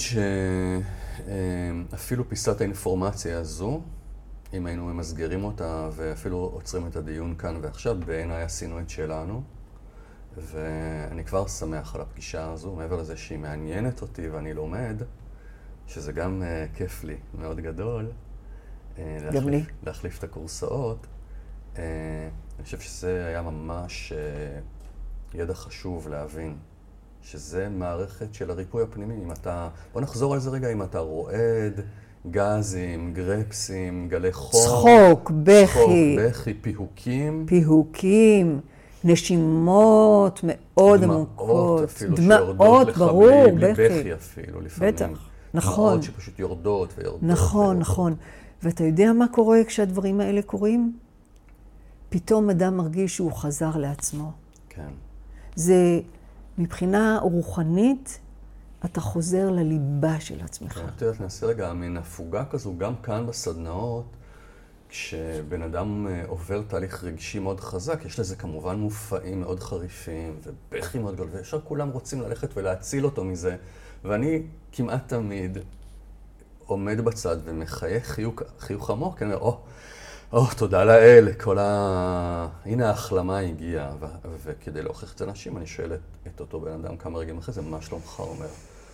שאפילו 1.90 2.30
פיסת 2.30 2.62
האינפורמציה 2.62 3.40
הזו, 3.40 3.82
אם 4.54 4.66
היינו 4.66 4.86
ממסגרים 4.86 5.44
אותה 5.44 5.90
ואפילו 5.96 6.38
עוצרים 6.54 6.88
את 6.88 6.96
הדיון 6.96 7.36
כאן 7.38 7.56
ועכשיו, 7.62 7.98
בעיניי 8.06 8.44
עשינו 8.44 8.80
את 8.80 8.90
שלנו. 8.90 9.42
ואני 10.38 11.24
כבר 11.24 11.48
שמח 11.48 11.96
על 11.96 12.02
הפגישה 12.02 12.52
הזו, 12.52 12.76
מעבר 12.76 13.02
לזה 13.02 13.18
שהיא 13.18 13.40
מעניינת 13.40 14.02
אותי 14.02 14.30
ואני 14.30 14.54
לומד, 14.54 15.02
שזה 15.88 16.12
גם 16.12 16.44
uh, 16.44 16.78
כיף 16.78 17.04
לי, 17.04 17.16
מאוד 17.40 17.60
גדול. 17.60 18.06
Uh, 18.06 19.00
גם 19.00 19.34
להחליף, 19.34 19.46
לי. 19.46 19.64
להחליף 19.86 20.20
את 20.20 20.24
הקורסאות. 20.24 21.08
Uh, 21.76 21.80
אני 22.58 22.64
חושב 22.66 22.80
שזה 22.80 23.26
היה 23.26 23.42
ממש 23.42 24.14
uh, 24.14 25.38
ידע 25.38 25.54
חשוב 25.54 26.08
להבין, 26.08 26.56
שזה 27.22 27.70
מערכת 27.70 28.34
של 28.34 28.52
הריפוי 28.52 28.84
הפנימי. 28.84 29.14
אם 29.24 29.32
אתה, 29.32 29.70
בוא 29.94 30.02
נחזור 30.02 30.34
על 30.34 30.40
זה 30.40 30.50
רגע, 30.50 30.72
אם 30.72 30.82
אתה 30.82 31.00
רועד, 31.00 31.82
גזים, 32.32 33.14
גרפסים, 33.14 34.08
גלי 34.10 34.32
חום. 34.32 34.62
צחוק, 34.64 35.32
בכי. 35.44 35.66
צחוק, 35.66 35.92
בכי, 36.20 36.54
פיהוקים. 36.54 37.46
פיהוקים. 37.48 38.60
נשימות 39.04 40.40
מאוד 40.44 41.04
עמוקות. 41.04 41.90
דמעות 42.16 42.90
אפילו, 42.90 43.06
ברור, 43.06 43.46
בכי. 43.60 43.90
בכי 43.90 44.14
אפילו, 44.14 44.62
לפעמים. 44.62 44.94
בטח, 44.94 45.30
נכון. 45.56 45.90
דמעות 45.90 46.04
שפשוט 46.04 46.40
יורדות 46.40 46.94
ויורדות. 46.98 47.24
נכון, 47.24 47.60
ויורדות. 47.60 47.82
נכון. 47.82 48.16
ואתה 48.64 48.84
יודע 48.84 49.14
מה 49.14 49.26
קורה 49.28 49.64
כשהדברים 49.68 50.22
האלה 50.22 50.42
קורים? 50.42 50.98
פתאום 52.10 52.50
אדם 52.50 52.78
מרגיש 52.78 53.16
שהוא 53.16 53.32
חזר 53.32 53.78
לעצמו. 53.78 54.32
כן. 54.70 54.90
זה, 55.56 56.00
מבחינה 56.58 57.20
רוחנית, 57.22 58.20
אתה 58.86 59.02
חוזר 59.02 59.50
לליבה 59.50 60.20
של 60.20 60.42
עצמך. 60.42 60.74
כן, 60.74 60.86
את 60.96 61.02
יודעת, 61.02 61.22
נעשה 61.22 61.46
רגע 61.46 61.74
מין 61.74 61.98
הפוגה 61.98 62.46
כזו, 62.46 62.78
גם 62.78 62.96
כאן 63.04 63.28
בסדנאות. 63.28 64.06
כשבן 64.90 65.62
אדם 65.62 66.08
אה, 66.08 66.24
עובר 66.28 66.62
תהליך 66.62 67.04
רגשי 67.04 67.40
מאוד 67.40 67.60
חזק, 67.60 68.06
יש 68.06 68.20
לזה 68.20 68.36
כמובן 68.36 68.76
מופעים 68.76 69.40
מאוד 69.40 69.60
חריפים 69.60 70.40
ובכי 70.44 71.00
מאוד 71.00 71.14
גדול, 71.14 71.28
וישר 71.32 71.60
כולם 71.64 71.90
רוצים 71.90 72.22
ללכת 72.22 72.58
ולהציל 72.58 73.06
אותו 73.06 73.24
מזה. 73.24 73.56
ואני 74.08 74.42
כמעט 74.72 75.08
תמיד 75.08 75.58
עומד 76.66 77.02
בצד 77.02 77.38
ומחייך 77.44 78.06
חיוך, 78.06 78.42
חיוך 78.60 78.90
עמוק, 78.90 79.22
אני 79.22 79.34
אומר, 79.34 79.44
או, 79.44 79.60
או, 80.34 80.46
תודה 80.58 80.84
לאל, 80.84 81.34
כל 81.34 81.58
ה... 81.60 82.48
הנה 82.66 82.88
ההחלמה 82.88 83.40
הגיעה. 83.40 83.92
ו... 84.00 84.06
וכדי 84.44 84.82
להוכיח 84.82 85.14
את 85.14 85.18
זה 85.18 85.26
לאנשים, 85.26 85.58
אני 85.58 85.66
שואל 85.66 85.94
את, 85.94 86.00
את 86.28 86.40
אותו 86.40 86.60
בן 86.60 86.72
אדם 86.72 86.98
כמה 86.98 87.20
רגעים 87.20 87.38
אחרי 87.38 87.54
זה, 87.54 87.62
מה 87.62 87.82
שלומך 87.82 88.20
אומר? 88.20 88.48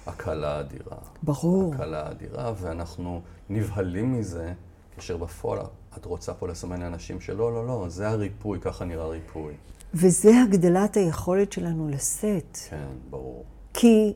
הקלה 0.07 0.59
אדירה. 0.59 0.97
ברור. 1.23 1.73
הקלה 1.75 2.11
אדירה, 2.11 2.53
ואנחנו 2.61 3.21
נבהלים 3.49 4.19
מזה, 4.19 4.53
כאשר 4.95 5.17
בפועל 5.17 5.59
את 5.97 6.05
רוצה 6.05 6.33
פה 6.33 6.47
לסמן 6.47 6.81
לאנשים 6.81 7.21
שלא, 7.21 7.53
לא, 7.53 7.67
לא, 7.67 7.85
זה 7.89 8.09
הריפוי, 8.09 8.59
ככה 8.61 8.85
נראה 8.85 9.07
ריפוי. 9.07 9.53
וזה 9.93 10.31
הגדלת 10.41 10.97
היכולת 10.97 11.51
שלנו 11.51 11.89
לשאת. 11.89 12.57
כן, 12.69 12.87
ברור. 13.09 13.45
כי 13.73 14.13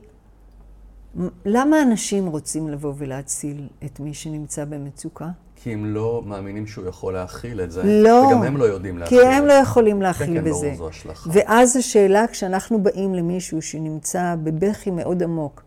למה 1.44 1.82
אנשים 1.82 2.26
רוצים 2.26 2.68
לבוא 2.68 2.92
ולהציל 2.96 3.68
את 3.84 4.00
מי 4.00 4.14
שנמצא 4.14 4.64
במצוקה? 4.64 5.28
כי 5.56 5.72
הם 5.72 5.86
לא 5.86 6.22
מאמינים 6.26 6.66
שהוא 6.66 6.86
יכול 6.86 7.14
להכיל 7.14 7.60
את 7.60 7.70
זה. 7.70 7.82
לא. 7.84 8.26
וגם 8.28 8.42
הם 8.42 8.56
לא 8.56 8.64
יודעים 8.64 8.98
להכיל 8.98 9.18
את 9.18 9.24
זה. 9.24 9.30
כי 9.30 9.36
הם 9.36 9.46
לא 9.46 9.52
יכולים 9.52 10.02
להכיל 10.02 10.26
כן, 10.26 10.34
כן, 10.34 10.44
בזה. 10.44 10.66
כן, 10.70 10.76
ברור, 10.76 10.76
זו 10.76 10.88
השלכה. 10.88 11.30
ואז 11.32 11.76
השאלה, 11.76 12.26
כשאנחנו 12.26 12.82
באים 12.82 13.14
למישהו 13.14 13.62
שנמצא 13.62 14.34
בבכי 14.42 14.90
מאוד 14.90 15.22
עמוק, 15.22 15.62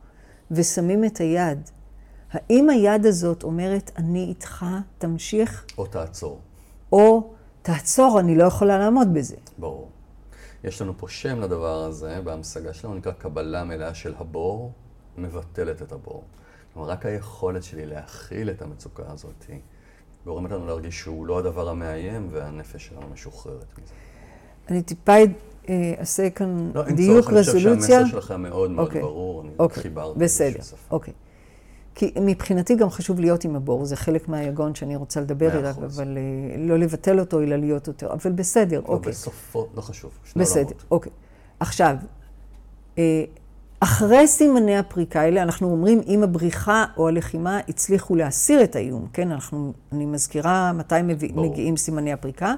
ושמים 0.52 1.06
את 1.06 1.18
היד, 1.18 1.70
האם 2.32 2.70
היד 2.70 3.06
הזאת 3.06 3.44
אומרת, 3.44 3.92
אני 3.98 4.24
איתך, 4.24 4.66
תמשיך? 4.98 5.66
או 5.78 5.86
תעצור. 5.86 6.40
או 6.92 7.34
תעצור, 7.62 8.20
אני 8.20 8.36
לא 8.36 8.44
יכולה 8.44 8.78
לעמוד 8.78 9.14
בזה. 9.14 9.36
ברור. 9.58 9.90
יש 10.64 10.82
לנו 10.82 10.98
פה 10.98 11.08
שם 11.10 11.42
לדבר 11.42 11.84
הזה, 11.84 12.22
בהמשגה 12.24 12.74
שלנו 12.74 12.94
נקרא 12.94 13.12
קבלה 13.12 13.64
מלאה 13.64 13.94
של 13.94 14.14
הבור, 14.18 14.72
מבטלת 15.20 15.82
את 15.82 15.92
הבור. 15.92 16.24
כלומר, 16.74 16.90
רק 16.90 17.06
היכולת 17.06 17.64
שלי 17.64 17.86
להכיל 17.86 18.50
את 18.50 18.62
המצוקה 18.62 19.04
הזאת 19.08 19.46
גורמת 20.26 20.52
לנו 20.52 20.68
להרגיש 20.68 21.00
שהוא 21.00 21.28
לא 21.28 21.40
הדבר 21.40 21.70
המאיים, 21.70 22.28
והנפש 22.32 22.88
שלנו 22.88 23.08
משוחררת 23.14 23.66
מזה. 23.78 23.94
אני 24.70 24.82
טיפה 24.82 25.14
אה, 25.70 25.94
אעשה 26.00 26.30
כאן 26.30 26.72
לא, 26.76 26.84
דיוק, 26.84 27.28
רזולוציה. 27.30 27.30
לא, 27.30 27.30
אין 27.30 27.30
צורך, 27.30 27.30
אני 27.30 27.44
חושב 27.44 27.60
שהמסר 27.60 28.06
שלך 28.06 28.32
מאוד 28.32 28.72
מאוד 28.72 28.88
okay. 28.88 28.90
אוקיי. 28.90 29.02
ברור, 29.02 29.42
אני 29.42 29.50
okay. 29.50 29.60
אוקיי. 29.60 29.84
חיברתי 29.84 30.20
בסדר, 30.20 30.60
אוקיי. 30.92 31.14
Okay. 31.14 31.30
כי 31.96 32.14
מבחינתי 32.22 32.76
גם 32.76 32.90
חשוב 32.90 33.20
להיות 33.20 33.44
עם 33.44 33.56
הבור, 33.56 33.86
זה 33.86 33.96
חלק 33.96 34.28
מהיגון 34.28 34.76
שאני 34.76 34.96
רוצה 34.96 35.22
לדבר 35.22 35.60
אליו, 35.60 35.76
אבל 35.86 36.18
אה, 36.18 36.58
לא 36.58 36.78
לבטל 36.78 37.20
אותו, 37.20 37.42
אלא 37.42 37.56
להיות 37.56 37.88
יותר. 37.88 38.14
אבל 38.14 38.32
בסדר, 38.32 38.80
לא, 38.80 38.86
אוקיי. 38.88 39.12
בסופו, 39.12 39.68
לא 39.76 39.82
חשוב. 39.82 40.12
בסדר, 40.36 40.76
אוקיי. 40.92 41.12
עכשיו, 41.60 41.96
אה, 42.98 43.24
אחרי 43.80 44.28
סימני 44.28 44.78
הפריקה 44.78 45.22
האלה, 45.22 45.44
אנחנו 45.44 45.72
אומרים, 45.72 46.02
אם 46.08 46.24
הבריחה 46.24 46.86
או 46.98 47.08
הלחימה 47.08 47.60
הצליחו 47.70 48.16
להסיר 48.16 48.64
את 48.64 48.76
האיום, 48.76 49.08
כן? 49.14 49.32
אנחנו, 49.32 49.74
אני 49.92 50.06
מזכירה 50.06 50.74
מתי 50.74 50.96
מביא, 51.04 51.30
מגיעים 51.36 51.78
סימני 51.78 52.14
הפריקה. 52.14 52.54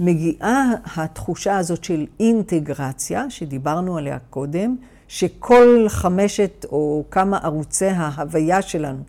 מגיעה 0.00 0.72
התחושה 0.96 1.58
הזאת 1.58 1.84
של 1.84 2.06
אינטגרציה, 2.20 3.30
שדיברנו 3.30 3.98
עליה 3.98 4.18
קודם, 4.30 4.76
שכל 5.08 5.86
חמשת 5.88 6.66
או 6.72 7.04
כמה 7.10 7.38
ערוצי 7.38 7.86
ההוויה 7.86 8.62
שלנו 8.62 9.02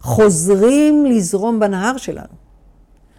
חוזרים 0.00 1.06
לזרום 1.06 1.60
בנהר 1.60 1.96
שלנו. 1.96 2.34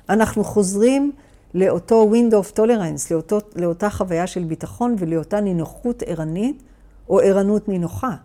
אנחנו 0.09 0.43
חוזרים 0.43 1.11
לאותו 1.53 2.11
window 2.13 2.45
of 2.45 2.57
tolerance, 2.57 3.07
לאותו, 3.11 3.39
לאותה 3.55 3.89
חוויה 3.89 4.27
של 4.27 4.43
ביטחון 4.43 4.95
ולאותה 4.99 5.41
נינוחות 5.41 6.03
ערנית 6.05 6.63
או 7.09 7.19
ערנות 7.19 7.67
נינוחה. 7.69 8.15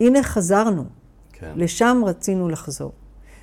הנה 0.00 0.22
חזרנו, 0.22 0.84
כן. 1.32 1.52
לשם 1.56 2.02
רצינו 2.06 2.48
לחזור. 2.48 2.92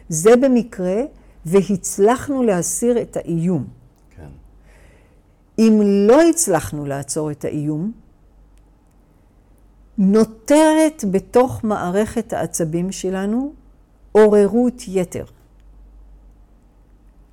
זה 0.09 0.35
במקרה, 0.35 1.01
והצלחנו 1.45 2.43
להסיר 2.43 3.01
את 3.01 3.17
האיום. 3.17 3.67
כן. 4.09 4.29
אם 5.59 5.81
לא 6.07 6.21
הצלחנו 6.21 6.85
לעצור 6.85 7.31
את 7.31 7.45
האיום, 7.45 7.91
נותרת 9.97 11.03
בתוך 11.11 11.63
מערכת 11.63 12.33
העצבים 12.33 12.91
שלנו 12.91 13.53
עוררות 14.11 14.81
יתר. 14.87 15.25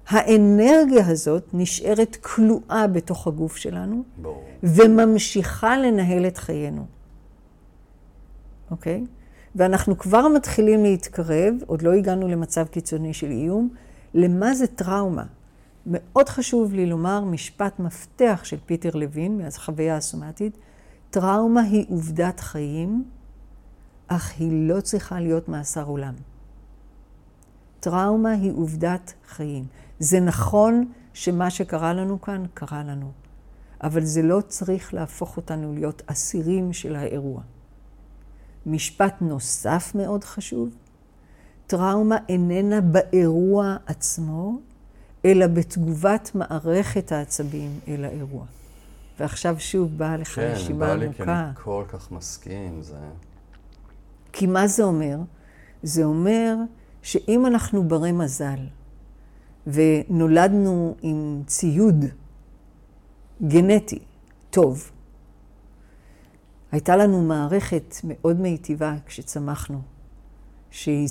האנרגיה 0.08 1.08
הזאת 1.08 1.44
נשארת 1.52 2.16
כלואה 2.16 2.86
בתוך 2.86 3.26
הגוף 3.26 3.56
שלנו, 3.56 4.02
ברור. 4.22 4.44
וממשיכה 4.62 5.76
לנהל 5.78 6.26
את 6.26 6.38
חיינו. 6.38 6.86
אוקיי? 8.70 9.04
ואנחנו 9.54 9.98
כבר 9.98 10.28
מתחילים 10.28 10.82
להתקרב, 10.82 11.54
עוד 11.66 11.82
לא 11.82 11.92
הגענו 11.92 12.28
למצב 12.28 12.66
קיצוני 12.66 13.14
של 13.14 13.30
איום, 13.30 13.68
למה 14.14 14.54
זה 14.54 14.66
טראומה. 14.66 15.24
מאוד 15.86 16.28
חשוב 16.28 16.72
לי 16.72 16.86
לומר 16.86 17.20
משפט 17.24 17.78
מפתח 17.78 18.40
של 18.44 18.56
פיטר 18.66 18.90
לוין, 18.94 19.38
מהחוויה 19.38 19.96
הסומטית, 19.96 20.58
טראומה 21.10 21.60
היא 21.60 21.86
עובדת 21.88 22.40
חיים, 22.40 23.04
אך 24.08 24.32
היא 24.38 24.68
לא 24.68 24.80
צריכה 24.80 25.20
להיות 25.20 25.48
מאסר 25.48 25.84
עולם. 25.84 26.14
טראומה 27.80 28.30
היא 28.30 28.52
עובדת 28.52 29.14
חיים. 29.28 29.64
זה 29.98 30.20
נכון 30.20 30.84
שמה 31.12 31.50
שקרה 31.50 31.92
לנו 31.92 32.20
כאן, 32.20 32.44
קרה 32.54 32.84
לנו. 32.84 33.10
אבל 33.82 34.04
זה 34.04 34.22
לא 34.22 34.40
צריך 34.48 34.94
להפוך 34.94 35.36
אותנו 35.36 35.74
להיות 35.74 36.02
אסירים 36.06 36.72
של 36.72 36.96
האירוע. 36.96 37.42
משפט 38.66 39.14
נוסף 39.20 39.92
מאוד 39.94 40.24
חשוב, 40.24 40.68
טראומה 41.66 42.16
איננה 42.28 42.80
באירוע 42.80 43.76
עצמו, 43.86 44.58
אלא 45.24 45.46
בתגובת 45.46 46.30
מערכת 46.34 47.12
העצבים 47.12 47.80
אל 47.88 48.04
האירוע. 48.04 48.44
ועכשיו 49.20 49.56
שוב 49.58 49.98
באה 49.98 50.16
לך 50.16 50.28
כן, 50.28 50.52
נשימה 50.54 50.86
בא 50.86 50.94
לי, 50.94 51.04
עמוקה. 51.04 51.24
כי 51.24 51.30
אני 51.30 51.54
כל 51.54 51.84
כך 51.88 52.12
מסכים, 52.12 52.82
זה... 52.82 52.96
כי 54.32 54.46
מה 54.46 54.66
זה 54.66 54.82
אומר? 54.82 55.18
זה 55.82 56.04
אומר 56.04 56.56
שאם 57.02 57.46
אנחנו 57.46 57.88
ברי 57.88 58.12
מזל 58.12 58.58
ונולדנו 59.66 60.96
עם 61.02 61.42
ציוד 61.46 62.04
גנטי 63.42 63.98
טוב, 64.50 64.90
הייתה 66.74 66.96
לנו 66.96 67.22
מערכת 67.22 67.94
מאוד 68.04 68.40
מיטיבה 68.40 68.94
כשצמחנו, 69.06 69.80
שהיא, 70.70 71.08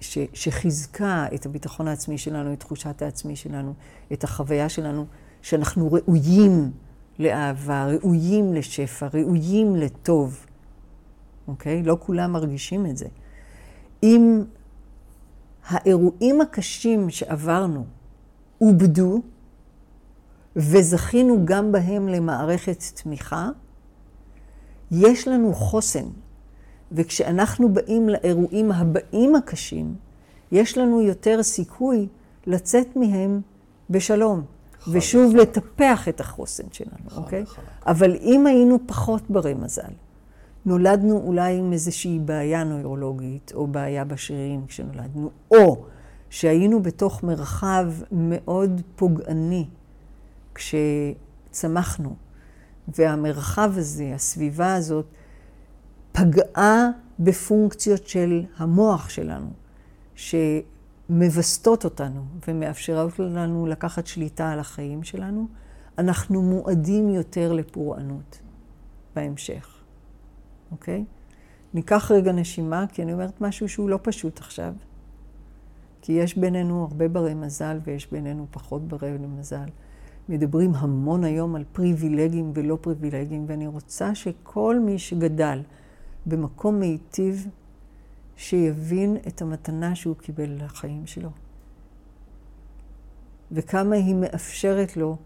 ש, 0.00 0.18
שחיזקה 0.32 1.26
את 1.34 1.46
הביטחון 1.46 1.88
העצמי 1.88 2.18
שלנו, 2.18 2.52
את 2.52 2.60
תחושת 2.60 3.02
העצמי 3.02 3.36
שלנו, 3.36 3.74
את 4.12 4.24
החוויה 4.24 4.68
שלנו, 4.68 5.06
שאנחנו 5.42 5.92
ראויים 5.92 6.70
לאהבה, 7.18 7.86
ראויים 7.86 8.54
לשפע, 8.54 9.08
ראויים 9.14 9.76
לטוב. 9.76 10.46
אוקיי? 11.48 11.82
לא 11.82 11.96
כולם 12.00 12.32
מרגישים 12.32 12.86
את 12.86 12.96
זה. 12.96 13.06
אם 14.02 14.44
האירועים 15.68 16.40
הקשים 16.40 17.10
שעברנו 17.10 17.84
עובדו, 18.58 19.22
וזכינו 20.56 21.38
גם 21.44 21.72
בהם 21.72 22.08
למערכת 22.08 22.84
תמיכה, 22.94 23.50
יש 24.90 25.28
לנו 25.28 25.54
חוסן. 25.54 26.04
וכשאנחנו 26.92 27.72
באים 27.72 28.08
לאירועים 28.08 28.72
הבאים 28.72 29.36
הקשים, 29.36 29.94
יש 30.52 30.78
לנו 30.78 31.02
יותר 31.02 31.42
סיכוי 31.42 32.06
לצאת 32.46 32.96
מהם 32.96 33.40
בשלום. 33.90 34.42
ושוב 34.92 35.34
וחלק. 35.34 35.48
לטפח 35.48 36.08
את 36.08 36.20
החוסן 36.20 36.64
שלנו, 36.72 37.16
אוקיי? 37.16 37.42
וחלק. 37.42 37.64
אבל 37.86 38.16
אם 38.16 38.46
היינו 38.46 38.78
פחות 38.86 39.30
ברי 39.30 39.54
מזל, 39.54 39.92
נולדנו 40.66 41.16
אולי 41.16 41.58
עם 41.58 41.72
איזושהי 41.72 42.18
בעיה 42.18 42.64
נוירולוגית, 42.64 43.52
או 43.54 43.66
בעיה 43.66 44.04
בשרירים 44.04 44.66
כשנולדנו, 44.66 45.30
או 45.50 45.84
שהיינו 46.30 46.82
בתוך 46.82 47.22
מרחב 47.22 47.92
מאוד 48.12 48.82
פוגעני 48.96 49.66
כשצמחנו, 50.54 52.14
והמרחב 52.96 53.72
הזה, 53.76 54.12
הסביבה 54.14 54.74
הזאת, 54.74 55.06
פגעה 56.12 56.88
בפונקציות 57.18 58.06
של 58.06 58.42
המוח 58.56 59.08
שלנו, 59.08 59.50
שמווסתות 60.14 61.84
אותנו 61.84 62.24
ומאפשרות 62.48 63.18
לנו 63.18 63.66
לקחת 63.66 64.06
שליטה 64.06 64.50
על 64.50 64.58
החיים 64.58 65.02
שלנו, 65.02 65.48
אנחנו 65.98 66.42
מועדים 66.42 67.08
יותר 67.08 67.52
לפורענות 67.52 68.38
בהמשך. 69.16 69.78
אוקיי? 70.72 71.04
ניקח 71.74 72.10
רגע 72.10 72.32
נשימה, 72.32 72.84
כי 72.92 73.02
אני 73.02 73.12
אומרת 73.12 73.40
משהו 73.40 73.68
שהוא 73.68 73.88
לא 73.90 73.98
פשוט 74.02 74.38
עכשיו. 74.38 74.74
כי 76.02 76.12
יש 76.12 76.38
בינינו 76.38 76.82
הרבה 76.82 77.08
ברי 77.08 77.34
מזל 77.34 77.78
ויש 77.84 78.10
בינינו 78.10 78.46
פחות 78.50 78.88
ברי 78.88 79.18
מזל. 79.18 79.68
מדברים 80.28 80.74
המון 80.74 81.24
היום 81.24 81.54
על 81.54 81.64
פריבילגים 81.72 82.52
ולא 82.54 82.78
פריבילגים, 82.80 83.44
ואני 83.48 83.66
רוצה 83.66 84.14
שכל 84.14 84.80
מי 84.80 84.98
שגדל 84.98 85.62
במקום 86.26 86.80
מיטיב, 86.80 87.46
שיבין 88.36 89.16
את 89.28 89.42
המתנה 89.42 89.94
שהוא 89.94 90.16
קיבל 90.16 90.64
לחיים 90.64 91.06
שלו. 91.06 91.30
וכמה 93.52 93.96
היא 93.96 94.14
מאפשרת 94.14 94.96
לו 94.96 95.16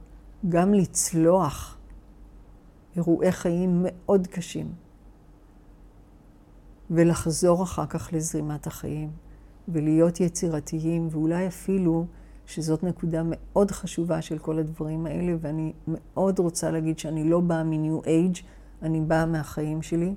גם 0.48 0.74
לצלוח 0.74 1.78
אירועי 2.96 3.32
חיים 3.32 3.86
מאוד 3.86 4.26
קשים. 4.26 4.72
ולחזור 6.90 7.62
אחר 7.62 7.86
כך 7.86 8.12
לזרימת 8.12 8.66
החיים, 8.66 9.10
ולהיות 9.68 10.20
יצירתיים, 10.20 11.08
ואולי 11.10 11.46
אפילו, 11.46 12.06
שזאת 12.52 12.82
נקודה 12.82 13.22
מאוד 13.24 13.70
חשובה 13.70 14.22
של 14.22 14.38
כל 14.38 14.58
הדברים 14.58 15.06
האלה, 15.06 15.32
ואני 15.40 15.72
מאוד 15.88 16.38
רוצה 16.38 16.70
להגיד 16.70 16.98
שאני 16.98 17.30
לא 17.30 17.40
באה 17.40 17.64
מ-New 17.64 18.04
Age, 18.04 18.42
אני 18.82 19.00
באה 19.00 19.26
מהחיים 19.26 19.82
שלי. 19.82 20.14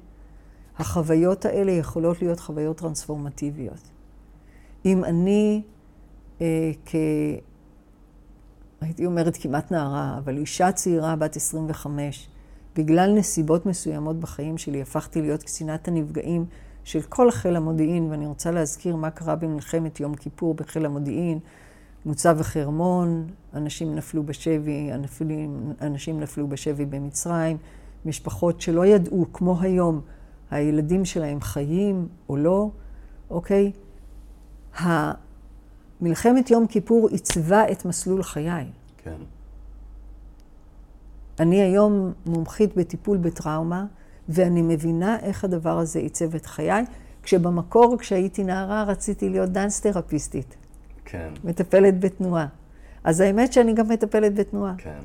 החוויות 0.78 1.46
האלה 1.46 1.72
יכולות 1.72 2.22
להיות 2.22 2.40
חוויות 2.40 2.78
טרנספורמטיביות. 2.78 3.90
אם 4.86 5.04
אני, 5.06 5.62
אה, 6.42 6.72
כ... 6.86 6.96
הייתי 8.82 9.06
אומרת 9.06 9.38
כמעט 9.38 9.72
נערה, 9.72 10.18
אבל 10.18 10.38
אישה 10.38 10.72
צעירה 10.72 11.16
בת 11.16 11.36
25, 11.36 12.30
בגלל 12.76 13.14
נסיבות 13.14 13.66
מסוימות 13.66 14.20
בחיים 14.20 14.58
שלי, 14.58 14.82
הפכתי 14.82 15.22
להיות 15.22 15.44
קצינת 15.44 15.88
הנפגעים 15.88 16.46
של 16.84 17.02
כל 17.02 17.32
חיל 17.32 17.56
המודיעין, 17.56 18.12
ואני 18.12 18.26
רוצה 18.26 18.52
להזכיר 18.52 18.96
מה 18.96 19.10
קרה 19.10 19.36
במלחמת 19.36 20.00
יום 20.00 20.16
כיפור 20.16 20.54
בחיל 20.54 20.86
המודיעין. 20.86 21.40
מוצב 22.06 22.40
החרמון, 22.40 23.28
אנשים 23.54 23.96
נפלו 23.96 24.24
בשבי, 24.24 24.94
אנשים, 24.94 25.74
אנשים 25.82 26.20
נפלו 26.20 26.48
בשבי 26.48 26.86
במצרים, 26.86 27.58
משפחות 28.06 28.62
שלא 28.62 28.86
ידעו, 28.86 29.26
כמו 29.34 29.62
היום, 29.62 30.02
הילדים 30.52 31.06
שלהם 31.06 31.42
חיים 31.42 32.08
או 32.30 32.38
לא, 32.38 32.70
אוקיי? 33.30 33.72
מלחמת 36.02 36.52
יום 36.52 36.68
כיפור 36.68 37.08
עיצבה 37.10 37.72
את 37.72 37.86
מסלול 37.86 38.24
חיי. 38.24 38.66
כן. 38.98 39.18
אני 41.40 41.62
היום 41.62 42.14
מומחית 42.26 42.76
בטיפול 42.76 43.18
בטראומה, 43.18 43.86
ואני 44.30 44.62
מבינה 44.62 45.20
איך 45.20 45.44
הדבר 45.44 45.78
הזה 45.78 46.00
עיצב 46.00 46.36
את 46.36 46.46
חיי, 46.46 46.86
כשבמקור, 47.24 47.98
כשהייתי 48.00 48.44
נערה, 48.44 48.84
רציתי 48.84 49.30
להיות 49.30 49.50
דאנס 49.50 49.82
תרפיסטית, 49.82 50.56
כן, 51.06 51.30
מטפלת 51.44 52.00
בתנועה. 52.00 52.48
אז 53.04 53.20
האמת 53.20 53.54
שאני 53.54 53.74
גם 53.74 53.88
מטפלת 53.90 54.36
בתנועה. 54.36 54.74
כן. 54.78 55.00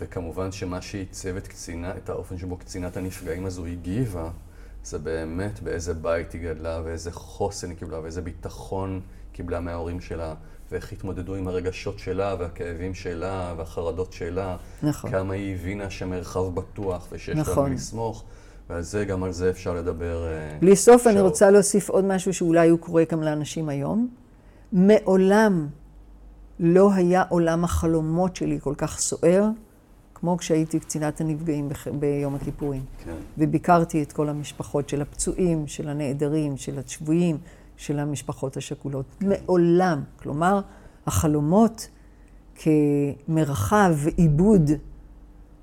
וכמובן 0.00 0.52
שמה 0.52 0.82
שעיצב 0.82 1.36
את 1.36 1.48
קצינה, 1.48 1.96
את 1.96 2.08
האופן 2.08 2.38
שבו 2.38 2.56
קצינת 2.56 2.96
הנפגעים 2.96 3.46
הזו 3.46 3.66
הגיבה, 3.66 4.30
זה 4.84 4.98
באמת 4.98 5.60
באיזה 5.62 5.94
בית 5.94 6.32
היא 6.32 6.42
גדלה, 6.42 6.80
ואיזה 6.84 7.12
חוסן 7.12 7.70
היא 7.70 7.78
קיבלה, 7.78 8.00
ואיזה 8.00 8.22
ביטחון 8.22 9.00
קיבלה 9.32 9.60
מההורים 9.60 10.00
שלה, 10.00 10.34
ואיך 10.70 10.92
התמודדו 10.92 11.34
עם 11.34 11.48
הרגשות 11.48 11.98
שלה, 11.98 12.36
והכאבים 12.38 12.94
שלה, 12.94 13.54
והחרדות 13.56 14.12
שלה. 14.12 14.56
נכון. 14.82 15.10
כמה 15.10 15.34
היא 15.34 15.54
הבינה 15.54 15.90
שמרחב 15.90 16.54
בטוח, 16.54 17.08
ושיש 17.12 17.36
נכון. 17.36 17.66
לנו 17.66 17.74
לסמוך. 17.74 18.24
ועל 18.70 18.82
זה, 18.82 19.04
גם 19.04 19.22
על 19.24 19.32
זה 19.32 19.50
אפשר 19.50 19.74
לדבר 19.74 20.26
אה, 20.26 20.56
בלי 20.60 20.76
סוף 20.76 21.06
אני 21.06 21.14
שעות. 21.14 21.26
רוצה 21.26 21.50
להוסיף 21.50 21.90
עוד 21.90 22.04
משהו 22.04 22.34
שאולי 22.34 22.68
הוא 22.68 22.78
קורה 22.78 23.02
גם 23.12 23.22
לאנשים 23.22 23.68
היום. 23.68 24.08
מעולם 24.72 25.68
לא 26.60 26.92
היה 26.94 27.22
עולם 27.28 27.64
החלומות 27.64 28.36
שלי 28.36 28.58
כל 28.60 28.74
כך 28.78 28.98
סוער, 28.98 29.48
כמו 30.14 30.38
כשהייתי 30.38 30.80
קצינת 30.80 31.20
הנפגעים 31.20 31.68
בח- 31.68 31.88
ביום 31.88 32.34
הכיפורים. 32.34 32.82
כן, 33.04 33.14
וביקרתי 33.38 34.02
את 34.02 34.12
כל 34.12 34.28
המשפחות 34.28 34.88
של 34.88 35.02
הפצועים, 35.02 35.66
של 35.66 35.88
הנעדרים, 35.88 36.56
של 36.56 36.78
השבויים, 36.78 37.38
של 37.76 37.98
המשפחות 37.98 38.56
השכולות. 38.56 39.04
מעולם. 39.20 40.02
כלומר, 40.22 40.60
החלומות 41.06 41.88
כמרחב 42.54 43.94
ועיבוד 43.96 44.70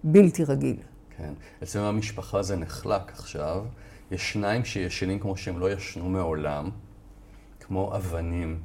בלתי 0.04 0.43
רגיל. 0.43 0.76
כן. 1.18 1.34
אצלנו 1.64 1.88
במשפחה 1.88 2.43
זה 2.43 2.56
נחלק 2.56 3.12
עכשיו. 3.12 3.66
יש 4.12 4.34
שניים 4.34 4.66
שישנים 4.66 5.20
כמו 5.20 5.38
שהם 5.38 5.60
לא 5.60 5.72
ישנו 5.72 6.10
מעולם, 6.10 6.70
כמו 7.60 7.95
אבנים, 7.95 8.60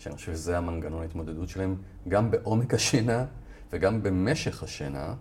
שאני 0.00 0.14
חושב 0.16 0.32
שזה 0.32 0.58
המנגנון 0.58 1.02
ההתמודדות 1.02 1.48
שלהם, 1.48 1.76
גם 2.08 2.30
בעומק 2.30 2.74
השינה 2.74 3.24
וגם 3.72 4.02
במשך 4.02 4.62
השינה. 4.62 5.14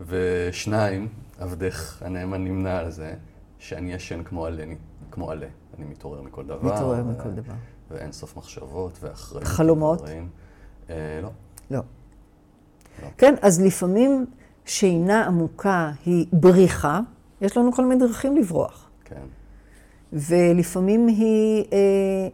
ושניים, 0.00 1.08
עבדך 1.38 2.02
הנאמן 2.02 2.44
נמנה 2.44 2.78
על 2.78 2.90
זה, 2.90 3.14
שאני 3.58 3.92
ישן 3.92 4.22
כמו 4.24 4.46
עלה, 4.46 4.64
כמו 5.10 5.30
עלה. 5.30 5.46
אני 5.78 5.86
מתעורר 5.86 6.22
מכל 6.22 6.44
דבר. 6.44 6.74
מתעורר 6.74 7.04
מכל 7.04 7.30
דבר. 7.30 7.52
ואין 7.90 8.12
סוף 8.12 8.36
מחשבות 8.36 8.98
ואחראים. 9.00 9.44
חלומות? 9.44 10.02
אה, 10.90 11.20
לא. 11.22 11.30
לא. 11.70 11.82
לא. 13.02 13.08
כן, 13.18 13.34
אז 13.42 13.60
לפעמים 13.60 14.26
שינה 14.64 15.26
עמוקה 15.26 15.90
היא 16.06 16.26
בריחה, 16.32 17.00
יש 17.40 17.56
לנו 17.56 17.72
כל 17.72 17.86
מיני 17.86 18.06
דרכים 18.06 18.36
לברוח. 18.36 18.87
ולפעמים 20.12 21.06
היא 21.06 21.64
אה, 21.72 21.78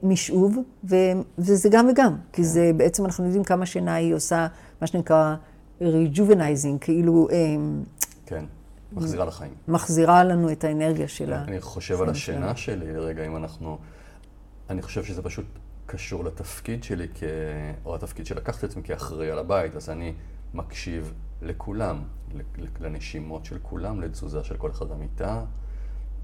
משאוב, 0.03 0.59
ו, 0.85 0.97
וזה 1.39 1.69
גם 1.73 1.89
וגם, 1.93 2.17
כי 2.33 2.43
כן. 2.43 2.43
זה 2.43 2.71
בעצם 2.77 3.05
אנחנו 3.05 3.25
יודעים 3.25 3.45
כמה 3.45 3.67
שינה 3.67 3.95
היא 3.95 4.15
עושה, 4.15 4.47
מה 4.81 4.87
שנקרא 4.87 5.35
rejuvenizing, 5.81 6.79
כאילו... 6.81 7.29
אה, 7.31 7.37
כן, 8.27 8.45
מחזירה 8.93 9.25
לחיים. 9.25 9.55
מחזירה 9.69 10.25
לנו 10.25 10.53
את 10.53 10.65
האנרגיה 10.65 11.09
שלה. 11.09 11.43
אני 11.43 11.61
חושב 11.61 12.03
על 12.03 12.09
השינה 12.09 12.57
שלי, 12.57 12.97
רגע, 12.97 13.27
אם 13.27 13.37
אנחנו... 13.37 13.79
אני 14.71 14.83
חושב 14.83 15.05
שזה 15.05 15.23
פשוט 15.23 15.47
קשור 15.87 16.25
לתפקיד 16.25 16.85
שלי, 16.85 17.09
כ... 17.15 17.23
או 17.85 17.95
התפקיד 17.95 18.27
שלקחתי 18.27 18.67
על 18.67 18.71
עצמי 18.71 18.83
כאחראי 18.83 19.31
על 19.31 19.39
הבית, 19.39 19.77
אז 19.77 19.91
אני 19.91 20.15
מקשיב 20.55 21.13
לכולם, 21.43 22.03
לנשימות 22.81 23.45
של 23.45 23.59
כולם, 23.63 24.01
לתזוזה 24.01 24.45
של 24.45 24.57
כל 24.57 24.71
אחד 24.71 24.89
במיטה. 24.89 25.45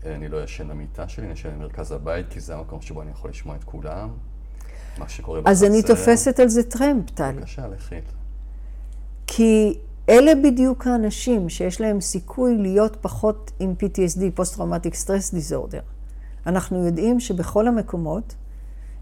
אני 0.07 0.29
לא 0.29 0.43
ישן 0.45 0.69
במיטה 0.69 1.09
שלי, 1.09 1.25
אני 1.25 1.33
ישן 1.33 1.51
במרכז 1.59 1.93
הבית, 1.93 2.27
כי 2.31 2.41
זה 2.41 2.55
המקום 2.55 2.81
שבו 2.81 3.03
אני 3.03 3.11
יכול 3.11 3.31
לשמוע 3.31 3.57
את 3.57 3.65
כולם. 3.65 4.09
מה 4.99 5.09
שקורה 5.09 5.41
בחצר. 5.41 5.51
אז 5.51 5.65
אני 5.65 5.83
תופסת 5.83 6.41
על 6.41 6.49
זה 6.49 6.63
טרמפ, 6.63 7.11
טלי. 7.11 7.33
בבקשה, 7.33 7.69
לכי. 7.69 7.95
כי 9.27 9.79
אלה 10.09 10.33
בדיוק 10.45 10.87
האנשים 10.87 11.49
שיש 11.49 11.81
להם 11.81 12.01
סיכוי 12.01 12.57
להיות 12.59 12.97
פחות 13.01 13.53
עם 13.59 13.75
PTSD, 13.81 14.21
post-traumatic 14.35 14.95
stress 14.95 15.35
disorder. 15.35 15.81
אנחנו 16.47 16.87
יודעים 16.87 17.21
שבכל 17.21 17.69
המקומות, 17.69 18.35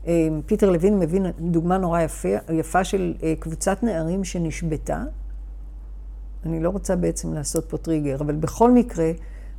אה, 0.06 0.28
פיטר 0.46 0.70
לוין 0.70 0.98
מבין 0.98 1.26
דוגמה 1.38 1.78
נורא 1.78 2.00
יפה, 2.00 2.28
יפה 2.52 2.84
של 2.84 3.14
אה, 3.22 3.34
קבוצת 3.38 3.82
נערים 3.82 4.24
שנשבתה. 4.24 5.02
אני 6.46 6.62
לא 6.62 6.70
רוצה 6.70 6.96
בעצם 6.96 7.34
לעשות 7.34 7.64
פה 7.70 7.78
טריגר, 7.78 8.16
אבל 8.20 8.34
בכל 8.34 8.70
מקרה, 8.70 9.10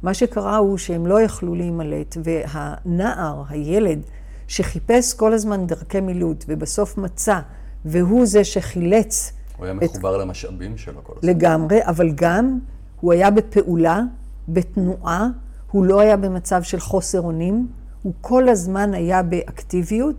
מה 0.03 0.13
שקרה 0.13 0.57
הוא 0.57 0.77
שהם 0.77 1.07
לא 1.07 1.21
יכלו 1.21 1.55
להימלט, 1.55 2.17
והנער, 2.23 3.43
הילד, 3.49 4.01
שחיפש 4.47 5.13
כל 5.13 5.33
הזמן 5.33 5.67
דרכי 5.67 6.01
מילוט, 6.01 6.45
ובסוף 6.47 6.97
מצא, 6.97 7.39
והוא 7.85 8.25
זה 8.25 8.43
שחילץ 8.43 9.33
הוא 9.57 9.65
היה 9.65 9.73
מחובר 9.73 10.15
את... 10.15 10.21
למשאבים 10.21 10.77
שלו 10.77 11.03
כל 11.03 11.13
הזמן. 11.17 11.29
לגמרי, 11.29 11.79
אבל 11.85 12.11
גם 12.15 12.59
הוא 13.01 13.13
היה 13.13 13.31
בפעולה, 13.31 14.01
בתנועה, 14.49 15.27
הוא 15.71 15.85
לא 15.85 15.99
היה 15.99 16.17
במצב 16.17 16.63
של 16.63 16.79
חוסר 16.79 17.21
אונים, 17.21 17.67
הוא 18.03 18.13
כל 18.21 18.49
הזמן 18.49 18.93
היה 18.93 19.23
באקטיביות, 19.23 20.15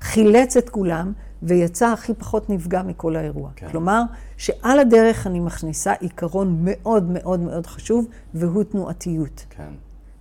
חילץ 0.00 0.56
את 0.56 0.68
כולם 0.68 1.12
ויצא 1.44 1.92
הכי 1.92 2.14
פחות 2.14 2.50
נפגע 2.50 2.82
מכל 2.82 3.16
האירוע. 3.16 3.50
כן. 3.56 3.68
כלומר, 3.70 4.02
שעל 4.36 4.78
הדרך 4.78 5.26
אני 5.26 5.40
מכניסה 5.40 5.92
עיקרון 5.92 6.58
מאוד 6.60 7.10
מאוד 7.10 7.40
מאוד 7.40 7.66
חשוב, 7.66 8.06
והוא 8.34 8.64
תנועתיות. 8.64 9.44
כן. 9.50 9.72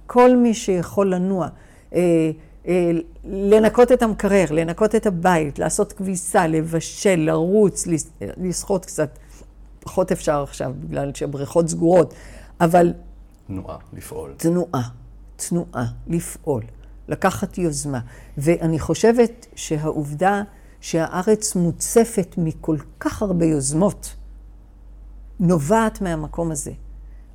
כל 0.08 0.36
מי 0.36 0.54
שיכול 0.54 1.14
לנוע, 1.14 1.48
אה, 1.94 2.32
אה, 2.68 2.92
לנקות 3.24 3.92
את 3.92 4.02
המקרר, 4.02 4.46
לנקות 4.52 4.96
את 4.96 5.06
הבית, 5.06 5.60
לעשות 5.60 5.94
כביסה, 5.94 6.48
לבשל, 6.48 7.16
לרוץ, 7.16 7.88
לשחות 8.22 8.86
קצת. 8.86 9.18
פחות 9.80 10.12
אפשר 10.12 10.44
עכשיו, 10.44 10.74
בגלל 10.80 11.12
שהבריכות 11.14 11.68
סגורות, 11.68 12.14
אבל... 12.62 12.94
תנועה, 13.48 13.78
לפעול. 13.94 14.34
תנועה, 14.38 14.82
תנועה, 15.36 15.86
לפעול. 16.08 16.64
לקחת 17.08 17.58
יוזמה. 17.58 18.00
ואני 18.38 18.80
חושבת 18.80 19.48
שהעובדה 19.56 20.44
שהארץ 20.84 21.56
מוצפת 21.56 22.36
מכל 22.38 22.78
כך 23.00 23.22
הרבה 23.22 23.46
יוזמות, 23.46 24.16
נובעת 25.40 26.02
מהמקום 26.02 26.52
הזה. 26.52 26.72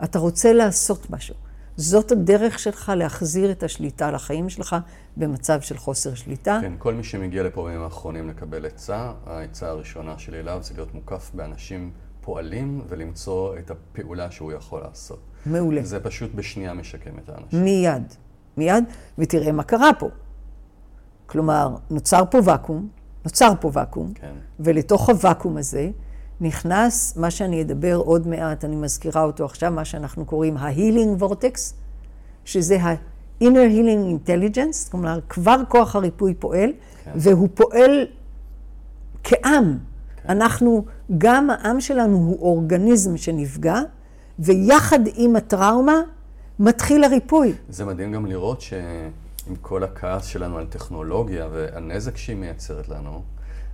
אתה 0.05 0.19
רוצה 0.19 0.53
לעשות 0.53 1.11
משהו. 1.11 1.35
זאת 1.77 2.13
הדרך 2.13 2.59
שלך 2.59 2.93
להחזיר 2.97 3.51
את 3.51 3.63
השליטה 3.63 4.11
לחיים 4.11 4.49
שלך 4.49 4.77
במצב 5.17 5.61
של 5.61 5.77
חוסר 5.77 6.15
שליטה. 6.15 6.59
כן, 6.63 6.73
כל 6.79 6.95
מי 6.95 7.05
שמגיע 7.05 7.43
לפה 7.43 7.65
בימים 7.65 7.83
האחרונים 7.83 8.29
לקבל 8.29 8.67
עצה, 8.67 9.13
העצה 9.27 9.69
הראשונה 9.69 10.19
שלי 10.19 10.41
אליו 10.41 10.59
זה 10.63 10.75
להיות 10.75 10.95
מוקף 10.95 11.31
באנשים 11.35 11.91
פועלים 12.21 12.81
ולמצוא 12.89 13.59
את 13.59 13.71
הפעולה 13.71 14.31
שהוא 14.31 14.53
יכול 14.53 14.81
לעשות. 14.81 15.21
מעולה. 15.47 15.83
זה 15.83 16.01
פשוט 16.01 16.35
בשנייה 16.35 16.75
משקם 16.75 17.19
את 17.25 17.29
האנשים. 17.29 17.65
מיד, 17.65 18.15
מיד, 18.57 18.85
ותראה 19.19 19.53
מה 19.53 19.63
קרה 19.63 19.91
פה. 19.99 20.09
כלומר, 21.27 21.77
נוצר 21.91 22.25
פה 22.31 22.39
ואקום, 22.45 22.89
נוצר 23.29 23.53
פה 23.61 23.71
ואקום, 23.73 24.13
כן. 24.15 24.33
ולתוך 24.61 25.09
הוואקום 25.09 25.57
הזה 25.57 25.91
נכנס 26.41 27.17
מה 27.17 27.31
שאני 27.31 27.63
אדבר 27.63 27.97
עוד 27.97 28.27
מעט, 28.27 28.65
אני 28.65 28.77
מזכירה 28.77 29.23
אותו 29.23 29.45
עכשיו, 29.45 29.73
מה 29.73 29.85
שאנחנו 29.85 30.25
קוראים 30.25 30.57
ה-healing 30.57 31.23
vortex, 31.23 31.73
שזה 32.45 32.83
ה-inner 32.83 33.45
healing 33.45 34.29
intelligence, 34.29 34.91
כלומר, 34.91 35.19
כבר 35.29 35.57
כוח 35.69 35.97
הריפוי 35.97 36.35
פועל, 36.35 36.73
כן. 37.05 37.11
והוא 37.15 37.49
פועל 37.55 38.07
כעם. 39.25 39.79
כן. 40.23 40.29
אנחנו, 40.29 40.85
גם 41.19 41.51
העם 41.51 41.81
שלנו 41.81 42.17
הוא 42.17 42.39
אורגניזם 42.41 43.17
שנפגע, 43.17 43.81
ויחד 44.39 45.01
עם 45.15 45.37
הטראומה 45.37 46.01
מתחיל 46.59 47.05
הריפוי. 47.05 47.53
זה 47.69 47.85
מדהים 47.85 48.13
גם 48.13 48.27
לראות 48.27 48.61
שעם 49.49 49.57
כל 49.57 49.85
הכעס 49.85 50.25
שלנו 50.25 50.59
על 50.59 50.67
טכנולוגיה 50.67 51.49
והנזק 51.53 52.17
שהיא 52.17 52.37
מייצרת 52.37 52.89
לנו, 52.89 53.23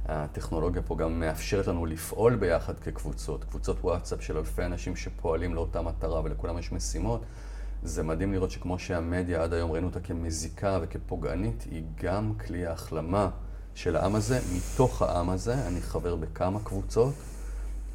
הטכנולוגיה 0.06 0.82
פה 0.82 0.96
גם 0.96 1.20
מאפשרת 1.20 1.66
לנו 1.66 1.86
לפעול 1.86 2.36
ביחד 2.36 2.78
כקבוצות, 2.78 3.44
קבוצות 3.44 3.76
וואטסאפ 3.80 4.22
של 4.22 4.36
אלפי 4.36 4.64
אנשים 4.64 4.96
שפועלים 4.96 5.54
לאותה 5.54 5.82
מטרה 5.82 6.20
ולכולם 6.24 6.58
יש 6.58 6.72
משימות. 6.72 7.24
זה 7.82 8.02
מדהים 8.02 8.32
לראות 8.32 8.50
שכמו 8.50 8.78
שהמדיה 8.78 9.42
עד 9.42 9.52
היום 9.52 9.72
ראינו 9.72 9.86
אותה 9.86 10.00
כמזיקה 10.00 10.78
וכפוגענית, 10.82 11.64
היא 11.70 11.82
גם 12.02 12.32
כלי 12.46 12.66
ההחלמה 12.66 13.30
של 13.74 13.96
העם 13.96 14.14
הזה. 14.14 14.40
מתוך 14.56 15.02
העם 15.02 15.30
הזה, 15.30 15.66
אני 15.66 15.80
חבר 15.80 16.16
בכמה 16.16 16.58
קבוצות. 16.64 17.14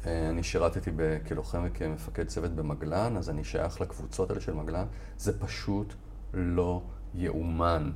אה, 0.06 0.28
אני 0.30 0.42
שירתתי 0.42 0.90
כלוחם 1.28 1.62
וכמפקד 1.64 2.26
צוות 2.26 2.50
במגלן, 2.50 3.16
אז 3.16 3.30
אני 3.30 3.44
שייך 3.44 3.80
לקבוצות 3.80 4.30
האלה 4.30 4.40
של 4.40 4.54
מגלן. 4.54 4.84
זה 5.18 5.40
פשוט 5.40 5.94
לא 6.34 6.82
יאומן. 7.14 7.90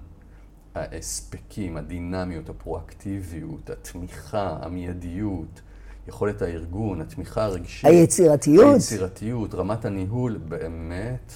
ההספקים, 0.75 1.77
הדינמיות, 1.77 2.49
הפרואקטיביות, 2.49 3.71
התמיכה, 3.71 4.57
המיידיות, 4.63 5.61
יכולת 6.09 6.43
הארגון, 6.43 7.01
התמיכה 7.01 7.45
הרגשית. 7.45 7.85
היצירתיות. 7.85 8.75
היצירתיות, 8.75 9.55
רמת 9.55 9.85
הניהול, 9.85 10.37
באמת, 10.49 11.33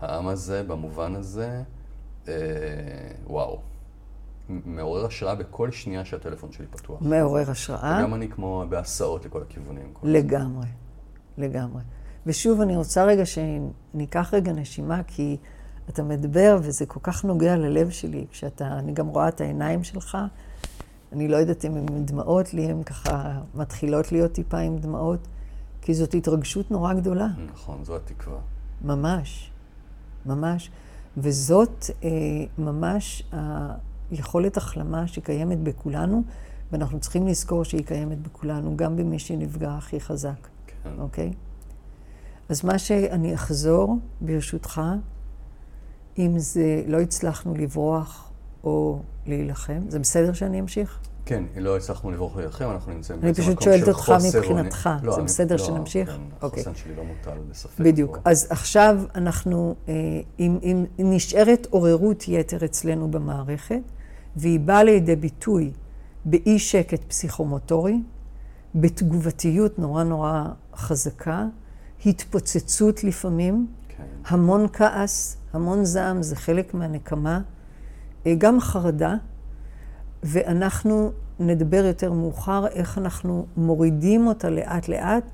העם 0.00 0.28
הזה, 0.28 0.62
במובן 0.62 1.14
הזה, 1.16 1.62
אה, 2.28 2.34
וואו. 3.26 3.60
מעורר 4.48 5.06
השראה 5.06 5.34
בכל 5.34 5.70
שנייה 5.70 6.04
שהטלפון 6.04 6.52
שלי 6.52 6.66
פתוח. 6.66 7.02
מעורר 7.02 7.50
השראה. 7.50 7.98
וגם 8.00 8.14
אני 8.14 8.28
כמו 8.28 8.64
בהסעות 8.68 9.24
לכל 9.24 9.42
הכיוונים. 9.42 9.90
כל 9.92 10.08
לגמרי, 10.08 10.66
לגמרי. 11.38 11.82
ושוב, 12.26 12.60
אני 12.60 12.76
רוצה 12.76 13.04
רגע 13.04 13.22
שניקח 13.26 14.34
רגע 14.34 14.52
נשימה, 14.52 15.02
כי... 15.06 15.36
אתה 15.88 16.02
מדבר 16.02 16.58
וזה 16.62 16.86
כל 16.86 17.00
כך 17.02 17.24
נוגע 17.24 17.56
ללב 17.56 17.90
שלי, 17.90 18.26
כשאתה, 18.30 18.78
אני 18.78 18.92
גם 18.92 19.06
רואה 19.06 19.28
את 19.28 19.40
העיניים 19.40 19.84
שלך, 19.84 20.18
אני 21.12 21.28
לא 21.28 21.36
יודעת 21.36 21.64
אם 21.64 21.76
הן 21.76 22.04
דמעות 22.04 22.54
לי, 22.54 22.62
הן 22.64 22.82
ככה 22.82 23.40
מתחילות 23.54 24.12
להיות 24.12 24.32
טיפה 24.32 24.58
עם 24.58 24.78
דמעות, 24.78 25.28
כי 25.82 25.94
זאת 25.94 26.14
התרגשות 26.14 26.70
נורא 26.70 26.94
גדולה. 26.94 27.28
נכון, 27.52 27.84
זו 27.84 27.96
התקווה. 27.96 28.38
ממש, 28.84 29.50
ממש. 30.26 30.70
וזאת 31.16 31.84
אה, 32.04 32.10
ממש 32.58 33.22
היכולת 34.10 34.56
החלמה 34.56 35.06
שקיימת 35.06 35.58
בכולנו, 35.58 36.22
ואנחנו 36.72 37.00
צריכים 37.00 37.26
לזכור 37.26 37.64
שהיא 37.64 37.84
קיימת 37.86 38.22
בכולנו, 38.22 38.76
גם 38.76 38.96
במי 38.96 39.18
שנפגע 39.18 39.70
הכי 39.70 40.00
חזק. 40.00 40.48
כן. 40.66 40.90
אוקיי? 40.98 41.32
אז 42.48 42.64
מה 42.64 42.78
שאני 42.78 43.34
אחזור, 43.34 43.98
ברשותך, 44.20 44.80
אם 46.18 46.38
זה 46.38 46.82
לא 46.86 47.00
הצלחנו 47.00 47.54
לברוח 47.54 48.30
או 48.64 49.02
להילחם. 49.26 49.80
זה 49.88 49.98
בסדר 49.98 50.32
שאני 50.32 50.60
אמשיך? 50.60 50.98
כן, 51.24 51.44
לא 51.56 51.76
הצלחנו 51.76 52.10
לברוח 52.10 52.36
להילחם, 52.36 52.70
אנחנו 52.70 52.92
נמצאים 52.92 53.18
אני 53.18 53.24
באיזה 53.26 53.42
פשוט 53.42 53.52
מקום 53.52 53.64
שואלת 53.64 53.80
של 53.84 53.90
אותך 53.90 54.00
חוסר 54.00 54.38
מבחינתך, 54.38 54.86
אונים. 54.86 55.04
לא, 55.06 55.12
זה 55.12 55.18
אני- 55.18 55.26
בסדר 55.26 55.56
לא, 55.56 55.64
שנמשיך? 55.64 56.10
כן, 56.10 56.20
אוקיי. 56.42 56.62
החוסן 56.62 56.74
שלי 56.84 56.94
לא 56.96 57.02
מוטל 57.04 57.38
בספק. 57.50 57.80
בדיוק. 57.80 58.16
פה. 58.16 58.30
אז 58.30 58.46
עכשיו 58.50 59.00
אנחנו, 59.14 59.74
אה, 59.88 59.94
אם, 60.40 60.58
אם 60.62 60.84
נשארת 60.98 61.66
עוררות 61.70 62.28
יתר 62.28 62.64
אצלנו 62.64 63.10
במערכת, 63.10 63.80
והיא 64.36 64.60
באה 64.60 64.84
לידי 64.84 65.16
ביטוי 65.16 65.70
באי 66.24 66.58
שקט 66.58 67.04
פסיכומוטורי, 67.08 68.00
בתגובתיות 68.74 69.78
נורא 69.78 70.02
נורא 70.04 70.44
חזקה, 70.76 71.46
התפוצצות 72.06 73.04
לפעמים, 73.04 73.66
כן, 73.88 74.04
המון 74.26 74.66
כעס, 74.72 75.36
המון 75.52 75.84
זעם, 75.84 76.22
זה 76.22 76.36
חלק 76.36 76.74
מהנקמה, 76.74 77.40
אה, 78.26 78.34
גם 78.38 78.60
חרדה, 78.60 79.14
ואנחנו 80.22 81.12
נדבר 81.40 81.84
יותר 81.84 82.12
מאוחר 82.12 82.66
איך 82.66 82.98
אנחנו 82.98 83.46
מורידים 83.56 84.26
אותה 84.26 84.50
לאט 84.50 84.88
לאט 84.88 85.24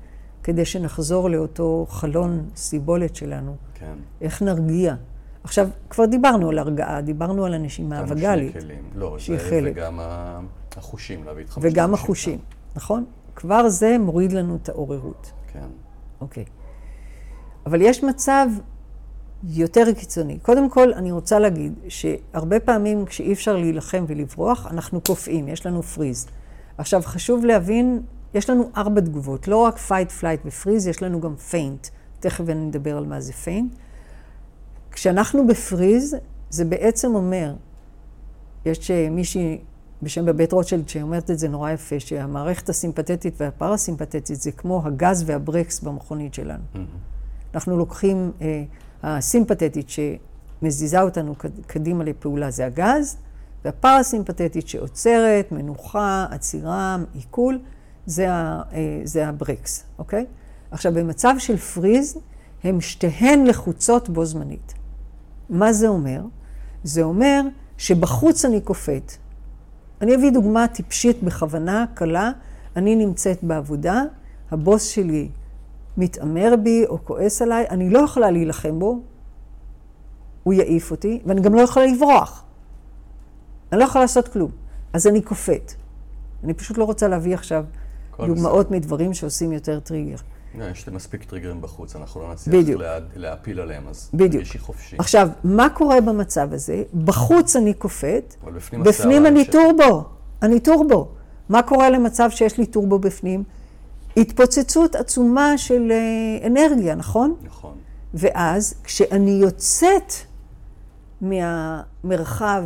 כדי 0.43 0.65
שנחזור 0.65 1.29
לאותו 1.29 1.85
חלון 1.89 2.49
סיבולת 2.55 3.15
שלנו, 3.15 3.55
כן. 3.73 3.95
איך 4.21 4.41
נרגיע. 4.41 4.95
עכשיו, 5.43 5.67
כבר 5.89 6.05
דיברנו 6.05 6.49
על 6.49 6.59
הרגעה, 6.59 7.01
דיברנו 7.01 7.45
על 7.45 7.53
הנשימה 7.53 7.99
הווגאלית, 7.99 8.51
שני 8.51 8.61
כלים. 8.61 8.83
לא, 8.95 9.19
שהיא 9.19 9.37
זה 9.39 9.49
חלק. 9.49 9.73
וגם 9.75 9.99
החושים, 10.77 11.23
להביא 11.23 11.43
איתך 11.43 11.57
וגם 11.61 11.91
משתמשים 11.91 11.93
החושים, 11.93 12.39
נכון? 12.75 13.05
כבר 13.35 13.69
זה 13.69 13.97
מוריד 13.99 14.31
לנו 14.31 14.55
את 14.55 14.69
העוררות. 14.69 15.31
כן, 15.47 15.67
אוקיי. 16.21 16.45
אבל 17.65 17.81
יש 17.81 18.03
מצב 18.03 18.47
יותר 19.47 19.93
קיצוני. 19.93 20.39
קודם 20.39 20.69
כל, 20.69 20.93
אני 20.93 21.11
רוצה 21.11 21.39
להגיד 21.39 21.73
שהרבה 21.87 22.59
פעמים 22.59 23.05
כשאי 23.05 23.33
אפשר 23.33 23.57
להילחם 23.57 24.05
ולברוח, 24.07 24.67
אנחנו 24.71 25.01
קופאים, 25.01 25.47
יש 25.47 25.65
לנו 25.65 25.83
פריז. 25.83 26.27
עכשיו, 26.77 27.01
חשוב 27.05 27.45
להבין, 27.45 28.01
יש 28.33 28.49
לנו 28.49 28.69
ארבע 28.77 29.01
תגובות, 29.01 29.47
לא 29.47 29.57
רק 29.57 29.77
fight, 29.77 30.11
flight 30.11 30.41
ו 30.45 30.50
freeze, 30.50 30.87
יש 30.87 31.03
לנו 31.03 31.21
גם 31.21 31.35
faint. 31.35 31.87
תכף 32.19 32.49
אני 32.49 32.69
אדבר 32.69 32.97
על 32.97 33.05
מה 33.05 33.21
זה 33.21 33.33
faint. 33.33 33.75
כשאנחנו 34.91 35.47
ב 35.47 35.55
freeze, 35.55 36.15
זה 36.49 36.65
בעצם 36.65 37.15
אומר, 37.15 37.53
יש 38.65 38.91
אה, 38.91 39.09
מישהי 39.09 39.59
בשם 40.01 40.25
באבט 40.25 40.51
רוטשילד 40.51 40.89
שאומרת 40.89 41.31
את 41.31 41.39
זה 41.39 41.49
נורא 41.49 41.71
יפה, 41.71 41.99
שהמערכת 41.99 42.69
הסימפתטית 42.69 43.41
והפרה-סימפתטית 43.41 44.41
זה 44.41 44.51
כמו 44.51 44.81
הגז 44.85 45.23
והברקס 45.25 45.79
במכונית 45.79 46.33
שלנו. 46.33 46.63
אנחנו 47.53 47.77
לוקחים, 47.77 48.31
אה, 48.41 48.63
הסימפתטית 49.05 49.87
שמזיזה 49.89 51.01
אותנו 51.01 51.35
קד- 51.35 51.65
קדימה 51.67 52.03
לפעולה 52.03 52.51
זה 52.51 52.65
הגז, 52.65 53.17
והפרסימפתטית 53.65 54.67
שעוצרת, 54.67 55.51
מנוחה, 55.51 56.25
עצירה, 56.31 56.97
עיכול, 57.13 57.59
זה, 58.05 58.27
אה, 58.29 58.63
זה 59.03 59.27
הברקס, 59.27 59.83
אוקיי? 59.99 60.25
עכשיו, 60.71 60.93
במצב 60.93 61.35
של 61.37 61.57
פריז, 61.57 62.17
הם 62.63 62.81
שתיהן 62.81 63.45
לחוצות 63.45 64.09
בו 64.09 64.25
זמנית. 64.25 64.73
מה 65.49 65.73
זה 65.73 65.87
אומר? 65.87 66.21
זה 66.83 67.03
אומר 67.03 67.41
שבחוץ 67.77 68.45
אני 68.45 68.61
קופאת. 68.61 69.11
אני 70.01 70.15
אביא 70.15 70.31
דוגמה 70.31 70.67
טיפשית 70.67 71.23
בכוונה, 71.23 71.85
קלה. 71.93 72.31
אני 72.75 72.95
נמצאת 72.95 73.43
בעבודה, 73.43 74.03
הבוס 74.51 74.83
שלי 74.83 75.29
מתעמר 75.97 76.53
בי 76.63 76.85
או 76.85 77.05
כועס 77.05 77.41
עליי, 77.41 77.65
אני 77.69 77.89
לא 77.89 77.99
יכולה 77.99 78.31
להילחם 78.31 78.79
בו, 78.79 78.99
הוא 80.43 80.53
יעיף 80.53 80.91
אותי, 80.91 81.21
ואני 81.25 81.41
גם 81.41 81.55
לא 81.55 81.61
יכולה 81.61 81.85
לברוח. 81.85 82.43
אני 83.71 83.79
לא 83.79 83.85
יכולה 83.85 84.03
לעשות 84.03 84.27
כלום. 84.27 84.51
אז 84.93 85.07
אני 85.07 85.21
קופאת. 85.21 85.73
אני 86.43 86.53
פשוט 86.53 86.77
לא 86.77 86.83
רוצה 86.83 87.07
להביא 87.07 87.33
עכשיו 87.33 87.65
דוגמאות 88.19 88.71
מדברים 88.71 89.13
שעושים 89.13 89.51
יותר 89.51 89.79
טריגר. 89.79 90.15
לא, 90.57 90.65
יש 90.65 90.89
מספיק 90.89 91.23
טריגרים 91.23 91.61
בחוץ, 91.61 91.95
אנחנו 91.95 92.21
לא 92.21 92.31
נצליח 92.31 92.55
בדיוק. 92.55 92.81
לה, 92.81 92.99
להפיל 93.15 93.59
עליהם, 93.59 93.83
אז 93.87 94.09
בדיוק. 94.13 94.43
יש 94.43 94.53
לי 94.53 94.59
חופשי. 94.59 94.95
עכשיו, 94.99 95.29
מה 95.43 95.69
קורה 95.69 96.01
במצב 96.01 96.53
הזה? 96.53 96.83
בחוץ 97.03 97.55
אני 97.55 97.73
קופאת, 97.73 98.35
בפנים 98.55 98.83
בפנים 98.83 99.25
אני 99.25 99.39
נמשכת. 99.39 99.51
טורבו. 99.51 100.03
אני 100.41 100.59
טורבו. 100.59 101.07
מה 101.49 101.63
קורה 101.63 101.89
למצב 101.89 102.29
שיש 102.29 102.57
לי 102.57 102.65
טורבו 102.65 102.99
בפנים? 102.99 103.43
התפוצצות 104.17 104.95
עצומה 104.95 105.57
של 105.57 105.91
אה, 105.91 106.47
אנרגיה, 106.47 106.95
נכון? 106.95 107.35
נכון. 107.43 107.77
ואז 108.13 108.73
כשאני 108.83 109.31
יוצאת 109.31 110.13
מהמרחב 111.21 112.63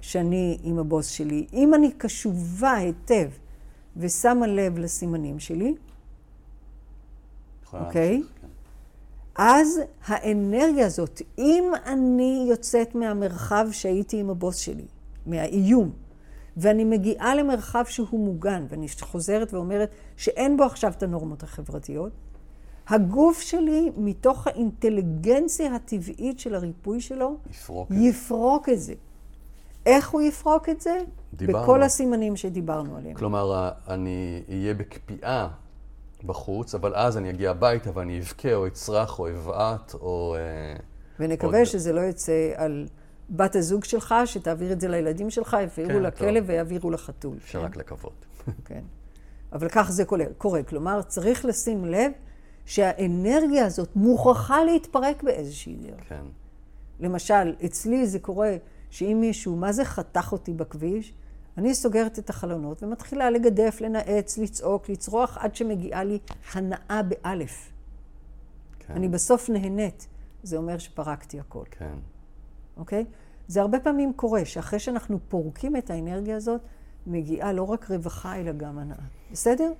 שאני 0.00 0.58
עם 0.62 0.78
הבוס 0.78 1.08
שלי, 1.08 1.46
אם 1.52 1.74
אני 1.74 1.92
קשובה 1.92 2.72
היטב 2.72 3.28
ושמה 3.96 4.46
לב 4.46 4.78
לסימנים 4.78 5.38
שלי, 5.38 5.74
אוקיי. 7.72 8.22
כן. 8.40 8.46
אז 9.34 9.80
האנרגיה 10.06 10.86
הזאת, 10.86 11.22
אם 11.38 11.64
אני 11.86 12.46
יוצאת 12.50 12.94
מהמרחב 12.94 13.68
שהייתי 13.72 14.20
עם 14.20 14.30
הבוס 14.30 14.56
שלי, 14.56 14.84
מהאיום, 15.26 15.90
ואני 16.60 16.84
מגיעה 16.84 17.34
למרחב 17.34 17.84
שהוא 17.88 18.20
מוגן, 18.20 18.66
ואני 18.68 18.86
חוזרת 19.00 19.54
ואומרת 19.54 19.90
שאין 20.16 20.56
בו 20.56 20.64
עכשיו 20.64 20.92
את 20.96 21.02
הנורמות 21.02 21.42
החברתיות, 21.42 22.12
הגוף 22.88 23.40
שלי, 23.40 23.90
מתוך 23.96 24.46
האינטליגנציה 24.46 25.74
הטבעית 25.74 26.38
של 26.40 26.54
הריפוי 26.54 27.00
שלו, 27.00 27.36
יפרוק. 27.50 27.88
יפרוק 27.90 28.68
את 28.68 28.80
זה. 28.80 28.94
איך 29.86 30.10
הוא 30.10 30.20
יפרוק 30.22 30.68
את 30.68 30.80
זה? 30.80 30.98
דיברנו. 31.34 31.62
בכל 31.64 31.82
הסימנים 31.82 32.36
שדיברנו 32.36 32.96
עליהם. 32.96 33.14
כלומר, 33.14 33.70
אני 33.88 34.42
אהיה 34.48 34.74
בקפיאה 34.74 35.48
בחוץ, 36.24 36.74
אבל 36.74 36.94
אז 36.94 37.16
אני 37.16 37.30
אגיע 37.30 37.50
הביתה 37.50 37.90
ואני 37.94 38.18
אבכה 38.20 38.54
או 38.54 38.66
אצרח 38.66 39.18
או 39.18 39.28
אבעט 39.28 39.94
או... 39.94 40.36
אה, 40.38 40.76
ונקווה 41.20 41.58
עוד- 41.58 41.66
שזה 41.66 41.92
לא 41.92 42.00
יצא 42.00 42.52
על 42.56 42.86
בת 43.30 43.56
הזוג 43.56 43.84
שלך, 43.84 44.14
שתעביר 44.24 44.72
את 44.72 44.80
זה 44.80 44.88
לילדים 44.88 45.30
שלך, 45.30 45.56
יעבירו 45.60 45.88
כן, 45.88 46.02
לכלב. 46.02 46.44
ויעבירו 46.46 46.90
לחתול. 46.90 47.36
אפשר 47.36 47.58
כן? 47.58 47.64
רק 47.64 47.76
לקוות. 47.76 48.26
כן. 48.64 48.82
אבל 49.52 49.68
כך 49.68 49.90
זה 49.90 50.04
קורה. 50.04 50.24
קורה. 50.38 50.62
כלומר, 50.62 51.02
צריך 51.02 51.44
לשים 51.44 51.84
לב 51.84 52.12
שהאנרגיה 52.64 53.66
הזאת 53.66 53.96
מוכרחה 53.96 54.64
להתפרק 54.64 55.22
באיזושהי 55.22 55.74
דרך. 55.74 56.08
כן. 56.08 56.24
למשל, 57.00 57.54
אצלי 57.64 58.06
זה 58.06 58.18
קורה 58.18 58.56
שאם 58.90 59.18
מישהו, 59.20 59.56
מה 59.56 59.72
זה 59.72 59.84
חתך 59.84 60.32
אותי 60.32 60.52
בכביש? 60.52 61.12
אני 61.58 61.74
סוגרת 61.74 62.18
את 62.18 62.30
החלונות 62.30 62.82
ומתחילה 62.82 63.30
לגדף, 63.30 63.80
לנאץ, 63.80 64.38
לצעוק, 64.38 64.88
לצרוח, 64.88 65.38
עד 65.40 65.54
שמגיעה 65.54 66.04
לי 66.04 66.18
הנאה 66.54 67.02
באלף. 67.02 67.72
כן. 68.78 68.94
אני 68.94 69.08
בסוף 69.08 69.50
נהנית. 69.50 70.06
זה 70.42 70.56
אומר 70.56 70.78
שפרקתי 70.78 71.40
הכל. 71.40 71.64
כן. 71.70 71.94
אוקיי? 72.80 73.04
זה 73.48 73.60
הרבה 73.60 73.80
פעמים 73.80 74.12
קורה, 74.12 74.44
שאחרי 74.44 74.78
שאנחנו 74.78 75.18
פורקים 75.28 75.76
את 75.76 75.90
האנרגיה 75.90 76.36
הזאת, 76.36 76.60
מגיעה 77.06 77.52
לא 77.52 77.62
רק 77.62 77.90
רווחה, 77.90 78.36
אלא 78.36 78.52
גם 78.52 78.78
הנאה. 78.78 78.96
בסדר? 79.32 79.72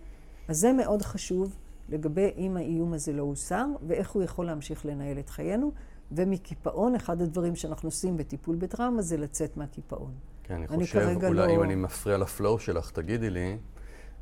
אז 0.48 0.58
זה 0.58 0.72
מאוד 0.72 1.02
חשוב 1.02 1.56
לגבי 1.88 2.30
אם 2.36 2.56
האיום 2.56 2.92
הזה 2.92 3.12
לא 3.12 3.22
הוסר, 3.22 3.66
ואיך 3.86 4.10
הוא 4.10 4.22
יכול 4.22 4.46
להמשיך 4.46 4.86
לנהל 4.86 5.18
את 5.18 5.30
חיינו. 5.30 5.72
ומקיפאון, 6.12 6.94
אחד 6.94 7.22
הדברים 7.22 7.56
שאנחנו 7.56 7.88
עושים 7.88 8.16
בטיפול 8.16 8.56
בטראומה 8.56 9.02
זה 9.02 9.16
לצאת 9.16 9.56
מהקיפאון. 9.56 10.12
כן, 10.42 10.54
אני 10.54 10.66
אני 10.70 10.84
חושב, 10.84 11.08
אולי 11.24 11.32
לא- 11.34 11.54
אם 11.54 11.62
אני 11.62 11.74
מפריע 11.74 12.18
לפלואו 12.18 12.58
שלך, 12.58 12.90
תגידי 12.90 13.30
לי, 13.30 13.58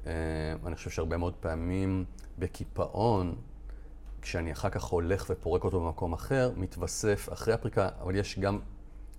אה, 0.06 0.12
אני 0.66 0.74
חושב 0.74 0.90
שהרבה 0.90 1.16
מאוד 1.16 1.34
פעמים 1.34 2.04
בקיפאון, 2.38 3.34
כשאני 4.28 4.52
אחר 4.52 4.68
כך 4.68 4.84
הולך 4.84 5.26
ופורק 5.30 5.64
אותו 5.64 5.80
במקום 5.80 6.12
אחר, 6.12 6.52
מתווסף 6.56 7.28
אחרי 7.32 7.54
הפריקה, 7.54 7.88
אבל 8.02 8.16
יש 8.16 8.38
גם 8.38 8.58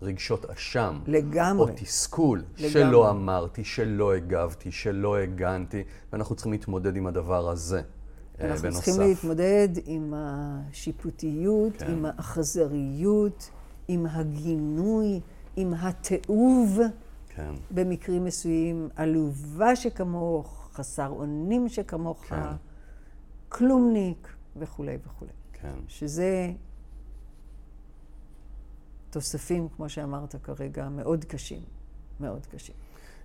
רגשות 0.02 0.50
אשם. 0.50 1.00
לגמרי. 1.08 1.72
או 1.72 1.76
תסכול, 1.76 2.44
לגמרי. 2.58 2.70
שלא 2.70 3.10
אמרתי, 3.10 3.64
שלא 3.64 4.14
הגבתי, 4.14 4.72
שלא 4.72 5.18
הגנתי, 5.18 5.84
ואנחנו 6.14 6.36
צריכים 6.36 6.52
להתמודד 6.52 6.96
עם 6.96 7.08
הדבר 7.08 7.50
הזה. 7.50 7.82
אה, 8.42 8.46
אנחנו 8.46 8.64
בנוסף. 8.64 8.86
צריכים 8.86 9.02
להתמודד 9.02 9.70
עם 9.86 10.14
השיפוטיות, 10.18 11.78
כן. 11.78 11.92
עם 11.92 12.06
האכזריות, 12.06 13.50
עם 13.88 14.06
הגינוי, 14.06 15.20
עם 15.56 15.74
התיעוב. 15.74 16.80
כן, 17.30 17.52
במקרים 17.72 18.26
מסוימים, 18.26 18.90
עלובה 18.96 19.76
שכמוך, 19.76 20.70
חסר 20.74 21.08
אונים 21.10 21.70
שכמוך, 21.70 22.26
כן. 22.26 22.36
כלומניק 23.50 24.39
וכולי 24.60 24.98
וכולי. 25.06 25.32
כן. 25.54 25.74
שזה 25.88 26.52
תוספים, 29.10 29.68
כמו 29.76 29.90
שאמרת 29.90 30.36
כרגע, 30.44 30.90
מאוד 30.90 31.26
קשים. 31.26 31.62
מאוד 32.20 32.46
קשים. 32.46 32.76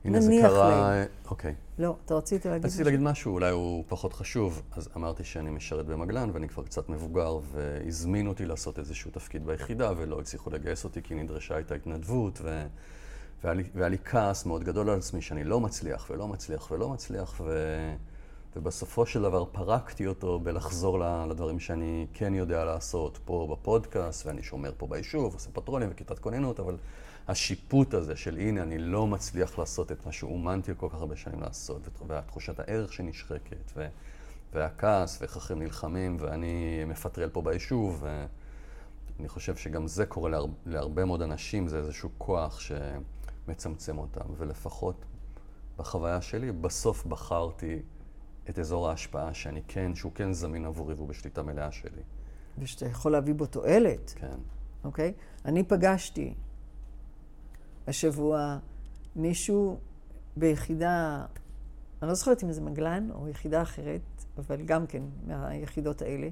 הנה 0.05 0.21
זה 0.21 0.33
קרה... 0.43 1.05
אוקיי. 1.31 1.55
לא, 1.79 1.97
אתה 2.05 2.15
רצית 2.15 2.47
להגיד 2.47 2.65
רציתי 2.65 2.83
משהו? 2.83 2.85
להגיד 2.85 3.01
משהו, 3.01 3.33
אולי 3.33 3.51
הוא 3.51 3.85
פחות 3.89 4.13
חשוב. 4.13 4.63
אז 4.73 4.89
אמרתי 4.97 5.25
שאני 5.25 5.51
משרת 5.51 5.87
במגלן 5.87 6.31
ואני 6.33 6.49
כבר 6.49 6.63
קצת 6.63 6.89
מבוגר, 6.89 7.39
והזמינו 7.53 8.31
אותי 8.31 8.47
לעשות 8.47 8.79
איזשהו 8.79 9.11
תפקיד 9.11 9.47
ביחידה, 9.47 9.93
ולא 9.97 10.21
הצליחו 10.21 10.51
לגייס 10.51 10.85
אותי 10.85 11.03
כי 11.03 11.15
נדרשה 11.15 11.57
הייתה 11.57 11.75
התנדבות, 11.75 12.39
ו... 12.43 12.67
והיה 13.45 13.55
לי, 13.55 13.65
והיה 13.75 13.89
לי 13.89 13.99
כעס 14.05 14.47
מאוד 14.47 14.65
גדול 14.65 14.91
על 14.91 14.99
עצמי 14.99 15.23
שאני 15.23 15.45
לא 15.45 15.61
מצליח 15.61 16.07
ולא 16.11 16.29
מצליח 16.29 16.71
ולא 16.71 16.89
מצליח, 16.89 17.41
ו... 17.45 17.95
ובסופו 18.57 19.07
של 19.07 19.23
דבר 19.23 19.45
פרקתי 19.45 20.07
אותו 20.07 20.41
בלחזור 20.41 20.99
לדברים 21.29 21.61
שאני 21.61 22.07
כן 22.15 22.35
יודע 22.35 22.65
לעשות 22.65 23.19
פה 23.25 23.49
בפודקאסט, 23.53 24.27
ואני 24.27 24.43
שומר 24.43 24.73
פה 24.77 24.87
ביישוב, 24.87 25.35
עושה 25.35 25.51
פטרולים 25.53 25.89
וכיתת 25.93 26.19
כוננות, 26.19 26.61
אבל 26.61 26.77
השיפוט 27.29 27.95
הזה 27.95 28.17
של 28.17 28.37
הנה, 28.37 28.63
אני 28.63 28.79
לא 28.79 29.07
מצליח 29.07 29.59
לעשות 29.59 29.93
את 29.93 30.07
מה 30.07 30.13
שאומנתי 30.13 30.73
כל 30.77 30.89
כך 30.89 30.95
הרבה 30.95 31.17
שנים 31.17 31.41
לעשות, 31.41 31.89
והתחושת 32.07 32.61
הערך 32.61 32.93
שנשחקת, 32.93 33.73
ו... 33.77 33.87
והכעס, 34.53 35.21
ואיך 35.21 35.37
אחרים 35.37 35.63
נלחמים, 35.63 36.17
ואני 36.21 36.85
מפטרל 36.87 37.29
פה 37.29 37.43
ביישוב, 37.43 38.05
ואני 39.19 39.29
חושב 39.29 39.57
שגם 39.57 39.87
זה 39.87 40.07
קורה 40.07 40.31
להר... 40.31 40.47
להרבה 40.67 41.05
מאוד 41.05 41.23
אנשים, 41.23 41.69
זה 41.69 41.79
איזשהו 41.79 42.11
כוח 42.19 42.61
שמצמצם 42.61 43.99
אותם, 43.99 44.25
ולפחות 44.39 45.05
בחוויה 45.77 46.21
שלי, 46.21 46.53
בסוף 46.53 47.07
בחרתי 47.07 47.83
את 48.51 48.59
אזור 48.59 48.89
ההשפעה 48.89 49.35
שאני 49.35 49.63
כן, 49.69 49.95
שהוא 49.95 50.13
כן 50.13 50.33
זמין 50.33 50.65
עבורי 50.65 50.95
והוא 50.95 51.09
בשליטה 51.09 51.43
מלאה 51.43 51.73
שלי. 51.73 52.03
ושאתה 52.59 52.87
יכול 52.87 53.13
להביא 53.13 53.35
בו 53.35 53.47
תועלת. 53.47 54.15
כן. 54.17 54.37
אוקיי? 54.85 55.13
אני 55.45 55.63
פגשתי 55.63 56.35
השבוע 57.87 58.59
מישהו 59.17 59.79
ביחידה, 60.37 61.25
אני 62.03 62.09
לא 62.09 62.15
זוכרת 62.15 62.43
אם 62.45 62.53
זה 62.53 62.61
מגלן 62.61 63.09
או 63.15 63.29
יחידה 63.29 63.63
אחרת, 63.63 64.01
אבל 64.39 64.63
גם 64.63 64.87
כן 64.87 65.03
מהיחידות 65.27 66.03
האלה, 66.03 66.29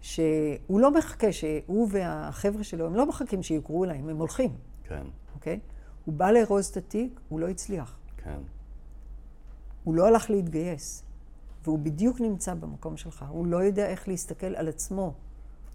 שהוא 0.00 0.80
לא 0.80 0.94
מחכה, 0.94 1.32
שהוא 1.32 1.88
והחבר'ה 1.90 2.64
שלו, 2.64 2.86
הם 2.86 2.94
לא 2.94 3.06
מחכים 3.06 3.42
שיקראו 3.42 3.84
להם, 3.84 4.08
הם 4.08 4.16
הולכים. 4.16 4.56
כן. 4.84 5.06
אוקיי? 5.34 5.60
הוא 6.04 6.14
בא 6.14 6.30
לארוז 6.30 6.66
את 6.66 6.76
התיק, 6.76 7.20
הוא 7.28 7.40
לא 7.40 7.48
הצליח. 7.48 7.96
כן. 8.16 8.38
הוא 9.84 9.94
לא 9.94 10.06
הלך 10.06 10.30
להתגייס, 10.30 11.04
והוא 11.64 11.78
בדיוק 11.78 12.20
נמצא 12.20 12.54
במקום 12.54 12.96
שלך. 12.96 13.24
הוא 13.28 13.46
לא 13.46 13.56
יודע 13.56 13.86
איך 13.86 14.08
להסתכל 14.08 14.54
על 14.56 14.68
עצמו 14.68 15.14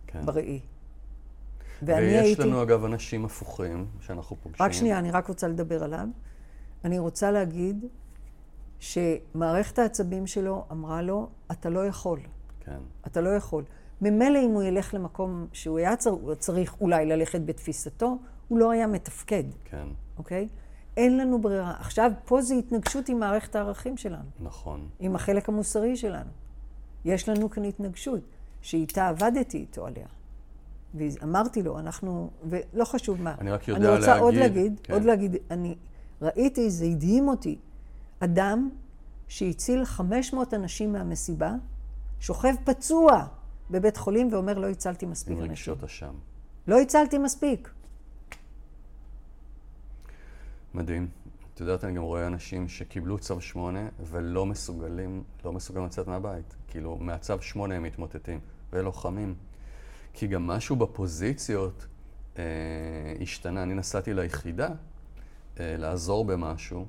כן. 0.07 0.25
בראי. 0.25 0.59
ואני 1.81 2.05
ויש 2.05 2.25
הייתי... 2.25 2.41
לנו 2.41 2.63
אגב 2.63 2.85
אנשים 2.85 3.25
הפוכים 3.25 3.85
שאנחנו 3.99 4.35
פוגשים. 4.35 4.65
רק 4.65 4.71
שנייה, 4.71 4.99
אני 4.99 5.11
רק 5.11 5.27
רוצה 5.27 5.47
לדבר 5.47 5.83
עליו. 5.83 6.07
אני 6.85 6.99
רוצה 6.99 7.31
להגיד 7.31 7.85
שמערכת 8.79 9.79
העצבים 9.79 10.27
שלו 10.27 10.65
אמרה 10.71 11.01
לו, 11.01 11.29
אתה 11.51 11.69
לא 11.69 11.85
יכול. 11.87 12.19
כן. 12.59 12.79
אתה 13.07 13.21
לא 13.21 13.29
יכול. 13.29 13.63
ממילא 14.01 14.39
אם 14.39 14.51
הוא 14.51 14.63
ילך 14.63 14.93
למקום 14.93 15.47
שהוא 15.53 15.77
היה 15.77 15.95
צר... 15.95 16.35
צריך 16.35 16.75
אולי 16.81 17.05
ללכת 17.05 17.41
בתפיסתו, 17.45 18.17
הוא 18.47 18.59
לא 18.59 18.71
היה 18.71 18.87
מתפקד. 18.87 19.43
כן. 19.65 19.87
אוקיי? 20.17 20.47
אין 20.97 21.17
לנו 21.17 21.41
ברירה. 21.41 21.73
עכשיו, 21.79 22.11
פה 22.25 22.41
זה 22.41 22.53
התנגשות 22.53 23.09
עם 23.09 23.19
מערכת 23.19 23.55
הערכים 23.55 23.97
שלנו. 23.97 24.29
נכון. 24.39 24.87
עם 24.99 25.15
החלק 25.15 25.49
המוסרי 25.49 25.95
שלנו. 25.95 26.29
יש 27.05 27.29
לנו 27.29 27.49
כאן 27.49 27.65
התנגשות, 27.65 28.19
שאיתה 28.61 29.07
עבדתי 29.07 29.57
איתו 29.57 29.85
עליה. 29.85 30.07
ואמרתי 30.93 31.63
לו, 31.63 31.79
אנחנו, 31.79 32.29
ולא 32.49 32.85
חשוב 32.85 33.21
מה. 33.21 33.35
אני 33.41 33.51
רק 33.51 33.67
יודע 33.67 33.79
להגיד... 33.79 33.93
אני 33.93 33.99
רוצה 33.99 34.07
להגיד, 34.07 34.23
עוד 34.23 34.33
להגיד, 34.33 34.79
כן. 34.83 34.93
עוד 34.93 35.03
להגיד, 35.03 35.35
אני 35.51 35.75
ראיתי, 36.21 36.69
זה 36.69 36.85
הדהים 36.85 37.27
אותי, 37.27 37.57
אדם 38.19 38.69
שהציל 39.27 39.85
500 39.85 40.53
אנשים 40.53 40.93
מהמסיבה, 40.93 41.53
שוכב 42.19 42.53
פצוע 42.63 43.25
בבית 43.71 43.97
חולים 43.97 44.33
ואומר, 44.33 44.59
לא 44.59 44.69
הצלתי 44.69 45.05
מספיק 45.05 45.31
אנשים. 45.31 45.43
עם 45.43 45.51
רגשות 45.51 45.83
אשם. 45.83 46.13
לא 46.67 46.79
הצלתי 46.79 47.17
מספיק. 47.17 47.69
מדהים. 50.77 51.07
את 51.53 51.59
יודעת, 51.59 51.83
אני 51.83 51.93
גם 51.93 52.03
רואה 52.03 52.27
אנשים 52.27 52.69
שקיבלו 52.69 53.19
צו 53.19 53.41
8 53.41 53.79
ולא 53.99 54.45
מסוגלים, 54.45 55.23
לא 55.45 55.53
מסוגלים 55.53 55.85
לצאת 55.85 56.07
מהבית. 56.07 56.55
כאילו, 56.67 56.97
מהצו 56.99 57.41
8 57.41 57.75
הם 57.75 57.83
מתמוטטים, 57.83 58.39
ולוחמים. 58.73 59.35
כי 60.13 60.27
גם 60.27 60.47
משהו 60.47 60.75
בפוזיציות 60.75 61.85
אה, 62.37 62.43
השתנה. 63.21 63.63
אני 63.63 63.73
נסעתי 63.73 64.13
ליחידה 64.13 64.67
אה, 65.59 65.75
לעזור 65.77 66.25
במשהו, 66.25 66.85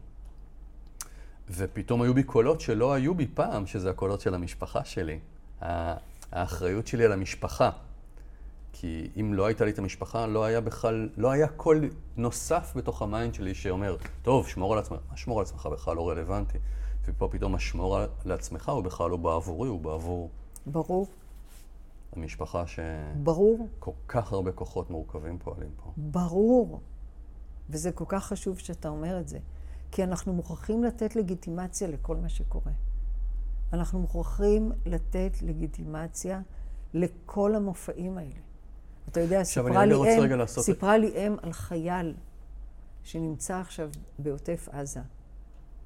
ופתאום 1.50 2.02
היו 2.02 2.14
בי 2.14 2.22
קולות 2.22 2.60
שלא 2.60 2.92
היו 2.92 3.14
בי 3.14 3.26
פעם, 3.34 3.66
שזה 3.66 3.90
הקולות 3.90 4.20
של 4.20 4.34
המשפחה 4.34 4.84
שלי. 4.84 5.18
האחריות 6.32 6.86
שלי 6.86 7.04
על 7.04 7.12
המשפחה. 7.12 7.70
כי 8.80 9.10
אם 9.20 9.34
לא 9.34 9.46
הייתה 9.46 9.64
לי 9.64 9.70
את 9.70 9.78
המשפחה, 9.78 10.26
לא 10.26 10.44
היה 10.44 10.60
בכלל, 10.60 11.08
לא 11.16 11.30
היה 11.30 11.48
קול 11.48 11.90
נוסף 12.16 12.72
בתוך 12.76 13.02
ה 13.02 13.09
mind 13.09 13.34
שלי 13.34 13.54
שאומר, 13.54 13.96
טוב, 14.22 14.48
שמור 14.48 14.72
על 14.72 14.78
עצמך, 14.78 14.98
מה 15.10 15.16
שמור 15.16 15.38
על 15.38 15.46
עצמך 15.46 15.68
בכלל 15.72 15.96
לא 15.96 16.08
רלוונטי. 16.08 16.58
ופה 17.04 17.28
פתאום 17.30 17.54
השמור 17.54 17.98
על 17.98 18.32
עצמך 18.32 18.68
הוא 18.68 18.84
בכלל 18.84 19.10
לא 19.10 19.16
בעבורי, 19.16 19.68
הוא 19.68 19.80
בעבור... 19.80 20.30
ברור. 20.66 21.06
המשפחה 22.12 22.66
ש... 22.66 22.78
ברור. 23.22 23.68
כל 23.78 23.90
כך 24.08 24.32
הרבה 24.32 24.52
כוחות 24.52 24.90
מורכבים 24.90 25.38
פועלים 25.38 25.70
פה. 25.76 25.92
ברור. 25.96 26.80
וזה 27.70 27.92
כל 27.92 28.04
כך 28.08 28.26
חשוב 28.26 28.58
שאתה 28.58 28.88
אומר 28.88 29.20
את 29.20 29.28
זה. 29.28 29.38
כי 29.92 30.04
אנחנו 30.04 30.32
מוכרחים 30.32 30.84
לתת 30.84 31.16
לגיטימציה 31.16 31.88
לכל 31.88 32.16
מה 32.16 32.28
שקורה. 32.28 32.72
אנחנו 33.72 33.98
מוכרחים 33.98 34.72
לתת 34.86 35.42
לגיטימציה 35.42 36.40
לכל 36.94 37.54
המופעים 37.54 38.18
האלה. 38.18 38.47
אתה 39.12 39.20
יודע, 39.20 39.44
סיפרה 39.44 39.86
לי, 39.86 39.94
אם, 39.94 40.46
סיפרה 40.46 40.98
לי 40.98 41.26
אם 41.26 41.36
על 41.42 41.52
חייל 41.52 42.14
שנמצא 43.02 43.60
עכשיו 43.60 43.90
בעוטף 44.18 44.68
עזה. 44.72 45.00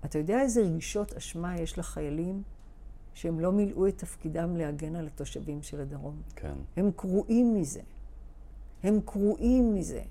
אתה 0.04 0.18
יודע 0.18 0.40
איזה 0.40 0.60
רגשות 0.60 1.12
אשמה 1.12 1.60
יש 1.60 1.78
לחיילים 1.78 2.42
שהם 3.14 3.40
לא 3.40 3.52
מילאו 3.52 3.88
את 3.88 3.98
תפקידם 3.98 4.56
להגן 4.56 4.96
על 4.96 5.06
התושבים 5.06 5.62
של 5.62 5.80
הדרום? 5.80 6.22
כן. 6.36 6.54
הם 6.76 6.90
קרועים 6.96 7.54
מזה. 7.54 7.80
הם 8.82 9.00
קרועים 9.04 9.74
מזה 9.74 10.02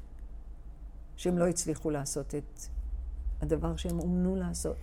שהם 1.18 1.38
לא 1.38 1.47
הצליחו 1.47 1.89
לעשות 1.89 2.36
את 2.36 2.59
הדבר 3.41 3.76
שהם 3.76 3.99
אומנו 3.99 4.36
לעשות. 4.36 4.78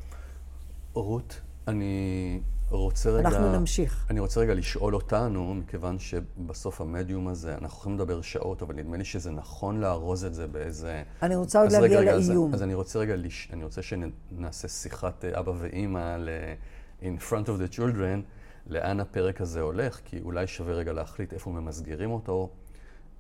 רות, 0.95 1.41
אני 1.69 2.41
רוצה 2.71 3.11
רגע... 3.11 3.29
אנחנו 3.29 3.53
נמשיך. 3.53 4.07
אני 4.11 4.21
רוצה 4.21 4.41
רגע 4.41 4.55
לשאול 4.55 4.95
אותנו, 4.95 5.55
מכיוון 5.55 5.99
שבסוף 5.99 6.81
המדיום 6.81 7.29
הזה, 7.29 7.55
אנחנו 7.55 7.79
יכולים 7.79 7.99
לדבר 7.99 8.21
שעות, 8.21 8.63
אבל 8.63 8.75
נדמה 8.75 8.97
לי 8.97 9.05
שזה 9.05 9.31
נכון 9.31 9.81
לארוז 9.81 10.25
את 10.25 10.35
זה 10.35 10.47
באיזה... 10.47 11.03
אני 11.23 11.37
רוצה 11.37 11.63
עוד 11.63 11.73
להגיע 11.73 12.01
רגע, 12.01 12.17
לאיום. 12.17 12.49
אז, 12.49 12.55
אז 12.55 12.63
אני 12.63 12.75
רוצה 12.75 12.99
רגע, 12.99 13.17
לש... 13.17 13.49
אני 13.53 13.65
רוצה 13.65 13.83
שנעשה 13.83 14.69
שיחת 14.69 15.25
אה, 15.25 15.39
אבא 15.39 15.53
ואימא 15.59 16.17
ל... 16.19 16.29
in 17.03 17.31
front 17.31 17.47
of 17.47 17.61
the 17.61 17.77
children, 17.77 18.21
לאן 18.67 19.01
הפרק 19.01 19.41
הזה 19.41 19.61
הולך, 19.61 20.01
כי 20.05 20.21
אולי 20.21 20.47
שווה 20.47 20.75
רגע 20.75 20.93
להחליט 20.93 21.33
איפה 21.33 21.51
ממסגרים 21.51 22.11
אותו, 22.11 22.51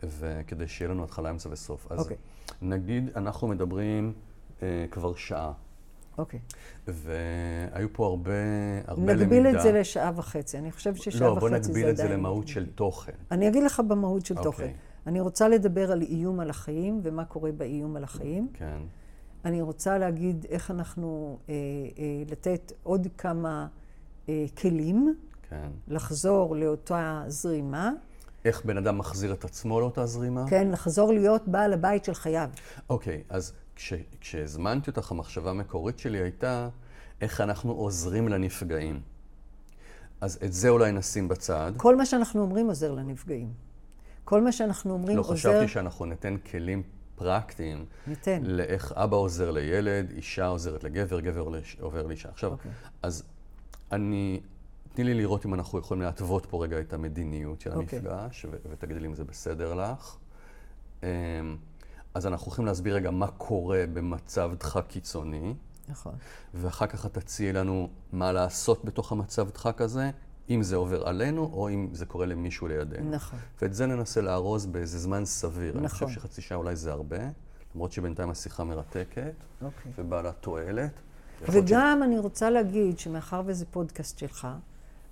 וכדי 0.03 0.68
שיהיה 0.68 0.90
לנו 0.90 1.05
התחלה, 1.05 1.30
אמצע 1.30 1.49
וסוף. 1.53 1.92
אז 1.92 1.99
okay. 1.99 2.03
אוקיי. 2.03 2.16
נגיד, 2.62 3.11
אנחנו 3.16 3.49
מדברים 3.49 4.12
אה, 4.62 4.86
כבר 4.90 5.14
שעה. 5.14 5.53
אוקיי. 6.19 6.41
והיו 6.87 7.89
פה 7.93 8.07
הרבה, 8.07 8.33
הרבה 8.87 9.03
נגביל 9.03 9.23
למידה. 9.23 9.37
נגביל 9.41 9.57
את 9.57 9.62
זה 9.62 9.73
לשעה 9.73 10.12
וחצי. 10.16 10.59
אני 10.59 10.73
חושבת 10.73 10.97
ששעה 10.97 11.29
לא, 11.29 11.33
וחצי 11.33 11.41
זה 11.41 11.47
עדיין... 11.47 11.62
לא, 11.62 11.69
בוא 11.69 11.71
נגביל 11.71 11.91
את 11.91 11.97
זה 11.97 12.09
למהות 12.09 12.49
של 12.49 12.66
תוכן. 12.75 13.12
אני 13.31 13.49
אגיד 13.49 13.62
לך 13.62 13.81
במהות 13.81 14.27
של 14.27 14.35
אוקיי. 14.35 14.45
תוכן. 14.45 14.73
אני 15.07 15.21
רוצה 15.21 15.49
לדבר 15.49 15.93
על 15.93 16.03
איום 16.03 16.41
על 16.41 16.51
החיים 16.51 17.01
ומה 17.03 17.25
קורה 17.25 17.53
באיום 17.53 17.97
על 17.97 18.05
החיים. 18.05 18.49
כן. 18.53 18.79
אני 19.45 19.62
רוצה 19.62 19.99
להגיד 19.99 20.47
איך 20.49 20.71
אנחנו, 20.71 21.39
אה, 21.49 21.55
אה, 21.55 22.05
לתת 22.31 22.73
עוד 22.83 23.07
כמה 23.19 23.66
אה, 24.29 24.45
כלים. 24.59 25.14
כן. 25.51 25.69
לחזור 25.89 26.57
לאותה 26.57 27.23
זרימה. 27.27 27.91
איך 28.45 28.64
בן 28.64 28.77
אדם 28.77 28.99
מחזיר 28.99 29.33
את 29.33 29.45
עצמו 29.45 29.81
לאותה 29.81 30.07
זרימה? 30.07 30.45
כן, 30.51 30.71
לחזור 30.71 31.12
להיות 31.12 31.49
בעל 31.49 31.73
הבית 31.73 32.05
של 32.05 32.14
חייו. 32.14 32.49
אוקיי, 32.91 33.23
אז 33.29 33.53
כש, 33.79 33.93
כשהזמנתי 34.20 34.91
אותך, 34.91 35.11
המחשבה 35.12 35.51
המקורית 35.51 35.99
שלי 35.99 36.18
הייתה 36.18 36.68
איך 37.20 37.41
אנחנו 37.41 37.72
עוזרים 37.72 38.29
לנפגעים. 38.29 39.01
אז 40.20 40.39
את 40.45 40.53
זה 40.53 40.68
אולי 40.68 40.93
נשים 40.93 41.29
בצד. 41.29 41.72
כל 41.76 41.97
מה 41.97 42.07
שאנחנו 42.07 42.41
אומרים 42.41 42.66
עוזר 42.66 42.93
לנפגעים. 42.93 43.53
כל 44.24 44.43
מה 44.43 44.53
שאנחנו 44.53 44.93
אומרים 44.93 45.16
לא, 45.16 45.22
עוזר... 45.22 45.33
לא, 45.33 45.37
חשבתי 45.37 45.68
שאנחנו 45.68 46.05
ניתן 46.05 46.37
כלים 46.37 46.83
פרקטיים. 47.14 47.85
ניתן. 48.07 48.43
לאיך 48.43 48.93
אבא 48.93 49.16
עוזר 49.16 49.51
לילד, 49.51 50.11
אישה 50.11 50.47
עוזרת 50.47 50.85
לגבר, 50.85 51.20
גבר 51.20 51.49
עובר 51.81 52.07
לאישה. 52.07 52.29
עכשיו, 52.29 52.51
okay. 52.51 52.53
אוקיי. 52.53 52.72
אז 53.03 53.22
אני... 53.93 54.41
תני 54.95 55.05
לי 55.05 55.14
לראות 55.14 55.47
אם 55.47 55.55
אנחנו 55.55 55.79
יכולים 55.79 56.03
להתוות 56.03 56.47
פה 56.47 56.64
רגע 56.64 56.81
את 56.81 56.93
המדיניות 56.93 57.61
של 57.61 57.72
okay. 57.72 57.74
אוקיי. 57.74 57.99
המפגש, 57.99 58.45
ו- 58.45 58.57
ותגידי 58.70 59.01
לי 59.01 59.07
אם 59.07 59.14
זה 59.14 59.24
בסדר 59.24 59.74
לך. 59.74 60.16
אז 62.15 62.27
אנחנו 62.27 62.47
הולכים 62.47 62.67
להסביר 62.67 62.95
רגע 62.95 63.11
מה 63.11 63.27
קורה 63.27 63.85
במצב 63.93 64.51
דחק 64.61 64.85
קיצוני. 64.89 65.55
נכון. 65.89 66.13
ואחר 66.55 66.87
כך 66.87 67.07
את 67.07 67.19
תציעי 67.19 67.53
לנו 67.53 67.89
מה 68.13 68.33
לעשות 68.33 68.85
בתוך 68.85 69.13
המצב 69.13 69.51
דחק 69.51 69.81
הזה, 69.81 70.11
אם 70.51 70.63
זה 70.63 70.77
עובר 70.77 71.09
עלינו 71.09 71.51
או 71.53 71.69
אם 71.69 71.89
זה 71.93 72.07
קורה 72.07 72.27
למישהו 72.27 72.69
לידינו. 72.69 73.11
נכון. 73.11 73.39
ואת 73.63 73.75
זה 73.75 73.87
ננסה 73.87 74.21
לארוז 74.21 74.67
באיזה 74.67 74.99
זמן 74.99 75.25
סביר. 75.25 75.71
נכון. 75.71 75.81
אני 75.81 75.89
חושב 75.89 76.09
שחצי 76.09 76.43
שעה 76.43 76.59
אולי 76.59 76.77
זה 76.77 76.93
הרבה. 76.93 77.19
למרות 77.75 77.93
שבינתיים 77.93 78.31
השיחה 78.31 78.65
מרתקת 78.65 79.33
אוקיי. 79.63 79.93
ובעלת 79.99 80.35
תועלת. 80.41 80.93
וגם 81.53 82.03
אני 82.03 82.19
רוצה 82.19 82.51
להגיד 82.51 82.99
שמאחר 82.99 83.43
וזה 83.47 83.65
פודקאסט 83.71 84.19
שלך, 84.19 84.49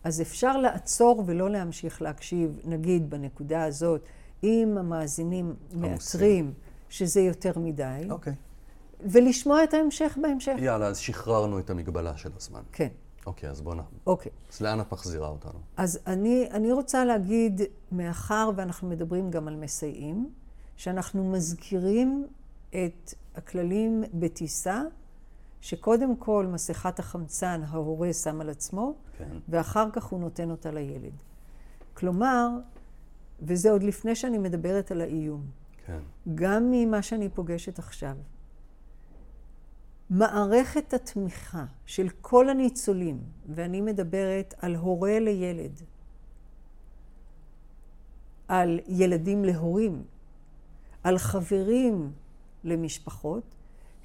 אז 0.05 0.21
אפשר 0.21 0.57
לעצור 0.57 1.25
ולא 1.27 1.51
להמשיך 1.51 2.03
להקשיב, 2.03 2.59
נגיד 2.65 3.11
בנקודה 3.11 3.65
הזאת, 3.65 4.01
אם 4.45 4.77
המאזינים 4.79 5.55
מאתרים 5.75 6.53
שזה 6.89 7.20
יותר 7.20 7.59
מדי, 7.59 8.07
אוקיי. 8.11 8.34
ולשמוע 9.01 9.64
את 9.64 9.74
ההמשך 9.74 10.18
בהמשך. 10.22 10.55
יאללה, 10.59 10.87
אז 10.87 10.99
שחררנו 10.99 11.59
את 11.59 11.70
המגבלה 11.70 12.16
של 12.16 12.30
הזמן. 12.37 12.62
כן, 12.72 12.89
אוקיי, 13.26 13.51
אז 13.51 13.61
בוא 13.61 13.74
נ... 13.74 13.78
אוקיי. 14.07 14.32
אז 14.53 14.61
לאן 14.61 14.80
את 14.80 14.93
מחזירה 14.93 15.28
אותנו? 15.28 15.59
אז 15.76 15.99
אני, 16.07 16.49
אני 16.51 16.72
רוצה 16.72 17.05
להגיד, 17.05 17.61
מאחר 17.93 18.51
ואנחנו 18.57 18.89
מדברים 18.89 19.30
גם 19.30 19.49
על 19.49 19.57
מסייעים, 19.57 20.30
שאנחנו 20.76 21.30
מזכירים 21.30 22.26
את 22.70 23.14
הכללים 23.34 24.05
בטיסה, 24.14 24.82
שקודם 25.61 26.16
כל 26.16 26.47
מסכת 26.53 26.99
החמצן 26.99 27.62
ההורה 27.68 28.12
שם 28.12 28.41
על 28.41 28.51
עצמו, 28.51 28.95
כן. 29.18 29.39
ואחר 29.49 29.91
כך 29.91 30.05
הוא 30.05 30.20
נותן 30.20 30.51
אותה 30.51 30.70
לילד. 30.70 31.12
כלומר, 31.95 32.49
וזה 33.43 33.70
עוד 33.70 33.82
לפני 33.82 34.14
שאני 34.14 34.39
מדברת 34.39 34.91
על 34.91 35.01
האיום, 35.01 35.47
כן. 35.87 36.01
גם 36.34 36.70
ממה 36.70 37.03
שאני 37.03 37.28
פוגשת 37.28 37.78
עכשיו, 37.78 38.16
מערכת 40.11 40.95
התמיכה 40.95 41.64
של 41.87 42.09
כל 42.20 42.49
הניצולים, 42.49 43.22
ואני 43.49 43.80
מדברת 43.80 44.55
על 44.59 44.76
הורה 44.76 45.18
לילד, 45.18 45.82
על 48.49 48.80
ילדים 48.87 49.45
להורים, 49.45 50.05
על 51.03 51.18
חברים 51.18 52.12
למשפחות, 52.64 53.55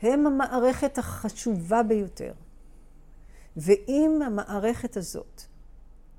הם 0.02 0.28
המערכת 0.28 0.98
החשובה 0.98 1.84
ביותר. 1.84 2.34
ואם 3.58 4.20
המערכת 4.26 4.98
הזאת, 4.98 5.42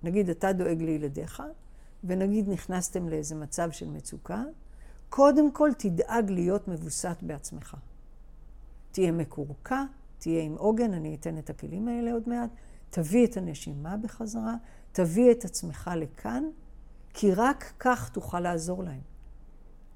נגיד 0.03 0.29
אתה 0.31 0.53
דואג 0.53 0.83
לילדיך, 0.83 1.43
ונגיד 2.05 2.49
נכנסתם 2.51 3.09
לאיזה 3.09 3.35
מצב 3.35 3.71
של 3.71 3.91
מצוקה, 3.91 4.43
קודם 5.15 5.53
כל 5.53 5.71
תדאג 5.79 6.31
להיות 6.31 6.69
מבוסת 6.69 7.17
בעצמך. 7.23 7.77
תהיה 8.93 9.13
מקורקע, 9.13 9.85
תהיה 10.19 10.43
עם 10.43 10.55
עוגן, 10.55 10.95
אני 10.95 11.15
אתן 11.15 11.39
את 11.39 11.51
הכלים 11.51 11.89
האלה 11.89 12.13
עוד 12.13 12.29
מעט, 12.29 12.51
תביא 12.91 13.27
את 13.27 13.37
הנשימה 13.37 13.97
בחזרה, 13.97 14.55
תביא 14.93 15.31
את 15.31 15.45
עצמך 15.45 15.91
לכאן, 15.97 16.45
כי 17.15 17.35
רק 17.35 17.73
כך 17.79 18.09
תוכל 18.09 18.41
לעזור 18.41 18.85
להם. 18.85 19.01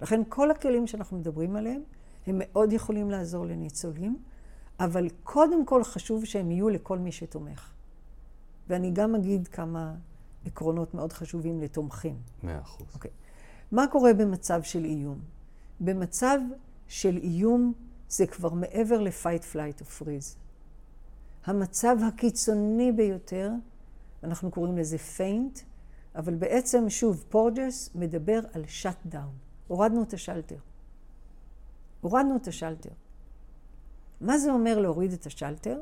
לכן 0.00 0.22
כל 0.28 0.50
הכלים 0.50 0.86
שאנחנו 0.86 1.18
מדברים 1.18 1.56
עליהם, 1.56 1.82
הם 2.26 2.34
מאוד 2.38 2.72
יכולים 2.72 3.10
לעזור 3.10 3.46
לניצולים, 3.46 4.18
אבל 4.80 5.08
קודם 5.22 5.66
כל 5.66 5.84
חשוב 5.84 6.24
שהם 6.24 6.50
יהיו 6.50 6.68
לכל 6.68 6.98
מי 6.98 7.12
שתומך. 7.12 7.72
ואני 8.68 8.90
גם 8.90 9.14
אגיד 9.14 9.48
כמה 9.48 9.94
עקרונות 10.46 10.94
מאוד 10.94 11.12
חשובים 11.12 11.60
לתומכים. 11.60 12.16
מאה 12.42 12.60
אחוז. 12.60 12.86
אוקיי. 12.94 13.10
מה 13.72 13.86
קורה 13.86 14.14
במצב 14.14 14.62
של 14.62 14.84
איום? 14.84 15.18
במצב 15.80 16.38
של 16.88 17.16
איום 17.16 17.72
זה 18.08 18.26
כבר 18.26 18.52
מעבר 18.52 19.00
ל-fight, 19.00 19.54
flight 19.54 19.80
או 19.80 19.86
freeze. 19.86 20.36
המצב 21.44 21.96
הקיצוני 22.08 22.92
ביותר, 22.92 23.50
אנחנו 24.22 24.50
קוראים 24.50 24.78
לזה 24.78 24.96
faint, 25.16 25.60
אבל 26.14 26.34
בעצם, 26.34 26.90
שוב, 26.90 27.24
פורג'ס 27.28 27.90
מדבר 27.94 28.40
על 28.52 28.64
shut 28.82 29.12
down. 29.12 29.32
הורדנו 29.68 30.02
את 30.02 30.12
השלטר. 30.12 30.56
הורדנו 32.00 32.36
את 32.36 32.48
השלטר. 32.48 32.90
מה 34.20 34.38
זה 34.38 34.50
אומר 34.50 34.78
להוריד 34.78 35.12
את 35.12 35.26
השלטר? 35.26 35.80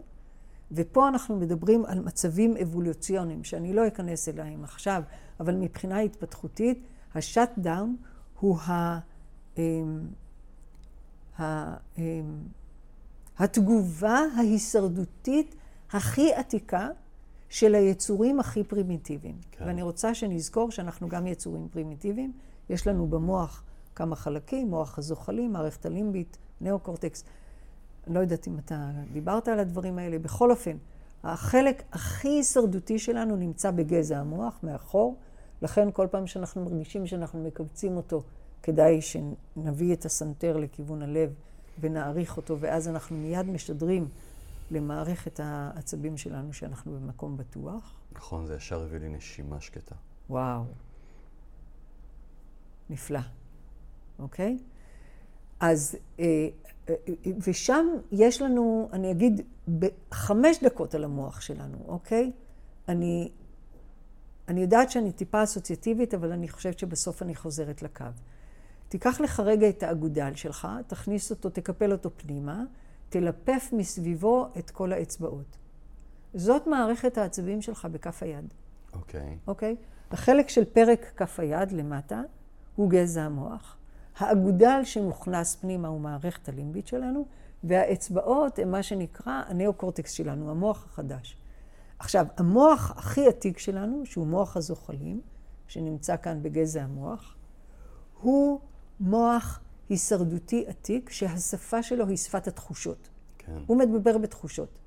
ופה 0.73 1.09
אנחנו 1.09 1.37
מדברים 1.37 1.85
על 1.85 2.01
מצבים 2.01 2.57
אבולוציוניים, 2.57 3.45
שאני 3.45 3.73
לא 3.73 3.87
אכנס 3.87 4.29
אליהם 4.29 4.65
עכשיו, 4.65 5.03
אבל 5.41 5.55
מבחינה 5.55 5.99
התפתחותית, 5.99 6.83
ה 7.15 7.24
shut 7.24 7.59
down 7.59 7.97
הוא 8.41 8.59
ה, 8.59 8.99
אמ, 9.59 10.09
ה, 11.39 11.75
אמ, 11.99 12.03
התגובה 13.39 14.21
ההישרדותית 14.37 15.55
הכי 15.93 16.35
עתיקה 16.35 16.89
של 17.49 17.75
היצורים 17.75 18.41
הכי 18.41 18.65
פרימיטיביים. 18.65 19.39
כן. 19.51 19.65
ואני 19.67 19.83
רוצה 19.83 20.15
שנזכור 20.15 20.71
שאנחנו 20.71 21.09
גם 21.09 21.27
יצורים 21.27 21.69
פרימיטיביים. 21.69 22.33
יש 22.71 22.87
לנו 22.87 23.07
במוח 23.07 23.63
כמה 23.95 24.17
חלקים, 24.17 24.71
מוח 24.71 24.99
הזוחלים, 24.99 25.53
מערכת 25.53 25.87
הלימבית, 25.87 26.39
נאו-קורטקס. 26.61 27.25
אני 28.07 28.15
לא 28.15 28.21
יודעת 28.21 28.49
אם 28.49 28.59
אתה 28.59 28.91
דיברת 29.13 29.49
על 29.49 29.59
הדברים 29.59 29.99
האלה. 29.99 30.19
בכל 30.19 30.51
אופן, 30.51 30.77
החלק 31.25 31.83
הכי 31.93 32.29
הישרדותי 32.29 32.99
שלנו 32.99 33.37
נמצא 33.37 33.71
בגזע 33.71 34.19
המוח, 34.19 34.61
מאחור. 34.63 35.17
לכן 35.65 35.89
כל 35.93 36.07
פעם 36.11 36.27
שאנחנו 36.27 36.65
מרגישים 36.65 37.07
שאנחנו 37.07 37.45
מקבצים 37.45 37.97
אותו, 37.97 38.23
כדאי 38.63 39.01
שנביא 39.03 39.95
את 39.95 40.05
הסנטר 40.05 40.57
לכיוון 40.57 41.03
הלב 41.03 41.35
ונעריך 41.81 42.37
אותו, 42.37 42.61
ואז 42.61 42.89
אנחנו 42.89 43.17
מיד 43.17 43.47
משדרים 43.47 44.09
למערכת 44.71 45.41
העצבים 45.43 46.17
שלנו 46.17 46.53
שאנחנו 46.53 46.93
במקום 46.93 47.37
בטוח. 47.37 48.01
נכון, 48.13 48.47
זה 48.47 48.55
ישר 48.55 48.83
הביא 48.83 48.99
לי 48.99 49.09
נשימה 49.09 49.61
שקטה. 49.61 49.95
וואו. 50.31 50.65
נפלא, 52.91 53.21
אוקיי? 54.19 54.59
אז, 55.61 55.97
אה, 56.21 56.49
אה, 56.89 56.95
ושם 57.47 57.87
יש 58.13 58.43
לנו, 58.43 58.89
אני 58.93 59.11
אגיד, 59.11 59.41
בחמש 59.79 60.65
דקות 60.65 60.95
על 60.95 61.05
המוח 61.05 61.41
שלנו, 61.41 61.79
אוקיי? 61.87 62.33
אני, 62.89 63.31
אני 64.49 64.61
יודעת 64.61 64.91
שאני 64.91 65.13
טיפה 65.13 65.43
אסוציאטיבית, 65.43 66.15
אבל 66.15 66.33
אני 66.33 66.49
חושבת 66.49 66.79
שבסוף 66.79 67.23
אני 67.23 67.35
חוזרת 67.35 67.83
לקו. 67.83 68.05
תיקח 68.89 69.21
לך 69.21 69.41
רגע 69.41 69.69
את 69.69 69.83
האגודל 69.83 70.35
שלך, 70.35 70.69
תכניס 70.87 71.31
אותו, 71.31 71.51
תקפל 71.51 71.93
אותו 71.93 72.11
פנימה, 72.17 72.65
תלפף 73.09 73.71
מסביבו 73.73 74.49
את 74.59 74.71
כל 74.71 74.93
האצבעות. 74.93 75.57
זאת 76.35 76.67
מערכת 76.67 77.19
העצבים 77.19 77.63
שלך 77.63 77.89
בכף 77.93 78.23
היד. 78.23 78.55
אוקיי. 78.93 79.39
אוקיי? 79.47 79.77
החלק 80.11 80.49
של 80.49 80.65
פרק 80.65 81.13
כף 81.17 81.41
היד 81.41 81.73
למטה 81.73 82.23
הוא 82.77 82.91
גזע 82.91 83.23
המוח. 83.23 83.77
האגודל 84.19 84.81
שמוכנס 84.85 85.57
פנימה 85.57 85.89
הוא 85.89 86.01
מערכת 86.01 86.49
הלימבית 86.49 86.87
שלנו, 86.87 87.27
והאצבעות 87.65 88.59
הם 88.59 88.71
מה 88.71 88.83
שנקרא 88.83 89.43
הנאו-קורטקס 89.47 90.13
שלנו, 90.13 90.51
המוח 90.51 90.85
החדש. 90.85 91.37
עכשיו, 91.99 92.27
המוח 92.37 92.91
הכי 92.91 93.29
עתיק 93.29 93.59
שלנו, 93.59 94.07
שהוא 94.07 94.27
מוח 94.27 94.57
הזוחלים, 94.57 95.21
שנמצא 95.67 96.17
כאן 96.17 96.43
בגזע 96.43 96.83
המוח, 96.83 97.35
הוא 98.21 98.61
מוח 99.01 99.61
הישרדותי 99.89 100.65
עתיק, 100.67 101.11
שהשפה 101.11 101.83
שלו 101.83 102.07
היא 102.07 102.17
שפת 102.17 102.47
התחושות. 102.49 103.09
כן. 103.39 103.63
הוא 103.67 103.79
מדבר 103.79 104.19
בתחושות, 104.19 104.79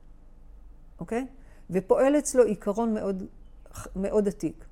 אוקיי? 0.99 1.27
ופועל 1.69 2.17
אצלו 2.17 2.43
עיקרון 2.43 2.93
מאוד, 2.93 3.23
מאוד 3.95 4.27
עתיק. 4.27 4.65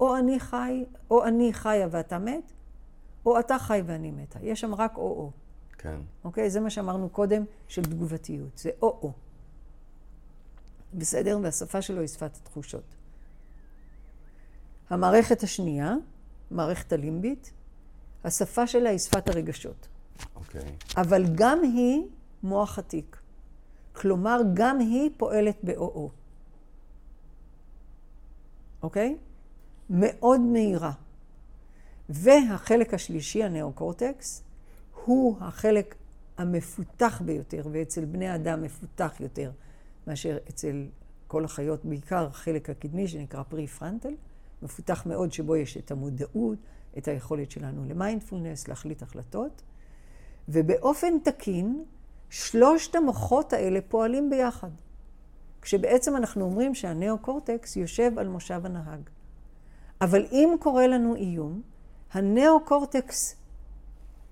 או 0.00 0.16
אני 0.16 0.40
חי, 0.40 0.84
או 1.10 1.24
אני 1.24 1.52
חיה 1.52 1.88
ואתה 1.90 2.18
מת, 2.18 2.52
או 3.26 3.40
אתה 3.40 3.58
חי 3.58 3.82
ואני 3.86 4.10
מתה. 4.10 4.38
יש 4.42 4.60
שם 4.60 4.74
רק 4.74 4.96
או-או, 4.96 5.30
כן. 5.78 5.96
אוקיי? 6.24 6.50
זה 6.50 6.60
מה 6.60 6.70
שאמרנו 6.70 7.08
קודם 7.08 7.44
של 7.68 7.82
תגובתיות. 7.82 8.58
זה 8.58 8.70
או-או. 8.82 9.12
בסדר? 10.94 11.38
והשפה 11.42 11.82
שלו 11.82 12.00
היא 12.00 12.08
שפת 12.08 12.36
התחושות. 12.36 12.84
המערכת 14.90 15.42
השנייה, 15.42 15.94
מערכת 16.50 16.92
הלימבית, 16.92 17.52
השפה 18.24 18.66
שלה 18.66 18.90
היא 18.90 18.98
שפת 18.98 19.28
הרגשות. 19.28 19.88
אוקיי. 20.36 20.76
אבל 20.96 21.24
גם 21.34 21.62
היא 21.62 22.02
מוח 22.42 22.78
עתיק. 22.78 23.16
כלומר, 23.92 24.40
גם 24.54 24.78
היא 24.78 25.10
פועלת 25.16 25.56
ב-OO. 25.64 26.08
אוקיי? 28.82 29.16
מאוד 29.90 30.40
מהירה. 30.40 30.92
והחלק 32.08 32.94
השלישי, 32.94 33.44
הנאו-קורטקס, 33.44 34.42
הוא 35.04 35.36
החלק 35.40 35.94
המפותח 36.38 37.22
ביותר, 37.24 37.62
ואצל 37.72 38.04
בני 38.04 38.34
אדם 38.34 38.62
מפותח 38.62 39.20
יותר 39.20 39.50
מאשר 40.06 40.38
אצל 40.48 40.86
כל 41.26 41.44
החיות, 41.44 41.84
בעיקר 41.84 42.26
החלק 42.26 42.70
הקדמי 42.70 43.08
שנקרא 43.08 43.42
פרי-פרנטל, 43.42 44.14
מפותח 44.62 45.06
מאוד 45.06 45.32
שבו 45.32 45.56
יש 45.56 45.76
את 45.76 45.90
המודעות, 45.90 46.58
את 46.98 47.08
היכולת 47.08 47.50
שלנו 47.50 47.84
למיינדפולנס, 47.84 48.68
להחליט 48.68 49.02
החלטות. 49.02 49.62
ובאופן 50.48 51.18
תקין, 51.18 51.84
שלושת 52.30 52.94
המוחות 52.94 53.52
האלה 53.52 53.80
פועלים 53.88 54.30
ביחד. 54.30 54.70
כשבעצם 55.62 56.16
אנחנו 56.16 56.44
אומרים 56.44 56.74
שהנאו-קורטקס 56.74 57.76
יושב 57.76 58.18
על 58.18 58.28
מושב 58.28 58.60
הנהג. 58.64 59.00
אבל 60.00 60.26
אם 60.32 60.54
קורה 60.60 60.86
לנו 60.86 61.14
איום, 61.14 61.62
הנאו-קורטקס 62.12 63.36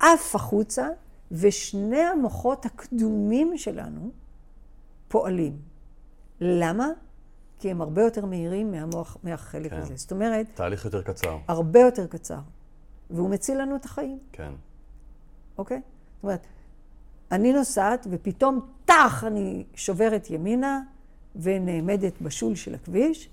עף 0.01 0.35
החוצה 0.35 0.89
ושני 1.33 2.01
המוחות 2.01 2.67
הקדומים 2.67 3.59
שלנו 3.59 4.11
פועלים. 5.11 5.59
למה? 6.41 6.89
כי 7.59 7.71
הם 7.71 7.81
הרבה 7.81 8.03
יותר 8.03 8.27
מהירים 8.27 8.71
מהמוח, 8.71 9.17
מהחלק 9.23 9.71
כן. 9.71 9.77
הזה. 9.77 9.97
זאת 9.97 10.13
אומרת, 10.13 10.47
תהליך 10.55 10.85
יותר 10.85 11.03
קצר. 11.03 11.39
הרבה 11.49 11.81
יותר 11.81 12.07
קצר. 12.07 12.39
והוא 13.11 13.31
מציל 13.31 13.63
לנו 13.63 13.77
את 13.77 13.85
החיים, 13.85 14.19
כן. 14.33 14.53
אוקיי? 15.59 15.81
זאת 16.17 16.23
אומרת, 16.23 16.47
אני 17.33 17.53
נוסעת 17.53 18.07
ופתאום, 18.11 18.69
טח, 18.85 19.25
אני 19.27 19.65
שוברת 19.75 20.31
ימינה 20.31 20.81
ונעמדת 21.37 22.23
בשול 22.23 22.55
של 22.55 22.75
הכביש, 22.75 23.29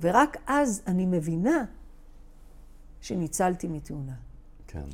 ורק 0.00 0.36
אז 0.46 0.82
אני 0.86 1.06
מבינה 1.06 1.64
שניצלתי 3.00 3.68
מתאונה. 3.68 4.14
כן. 4.66 4.84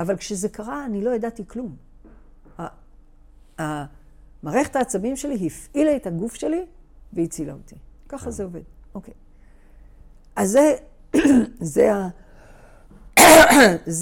אבל 0.00 0.16
כשזה 0.16 0.48
קרה, 0.48 0.84
אני 0.84 1.04
לא 1.04 1.10
ידעתי 1.10 1.46
כלום. 1.46 1.76
מערכת 4.44 4.76
העצבים 4.76 5.16
שלי 5.16 5.46
הפעילה 5.46 5.96
את 5.96 6.06
הגוף 6.06 6.34
שלי 6.34 6.66
והצילה 7.12 7.52
אותי. 7.52 7.76
ככה 8.08 8.30
זה 8.30 8.44
עובד. 8.44 8.60
אוקיי. 8.94 9.14
אז 10.36 10.50
זה, 10.50 10.74
זה, 11.74 11.92
ה... 11.94 12.08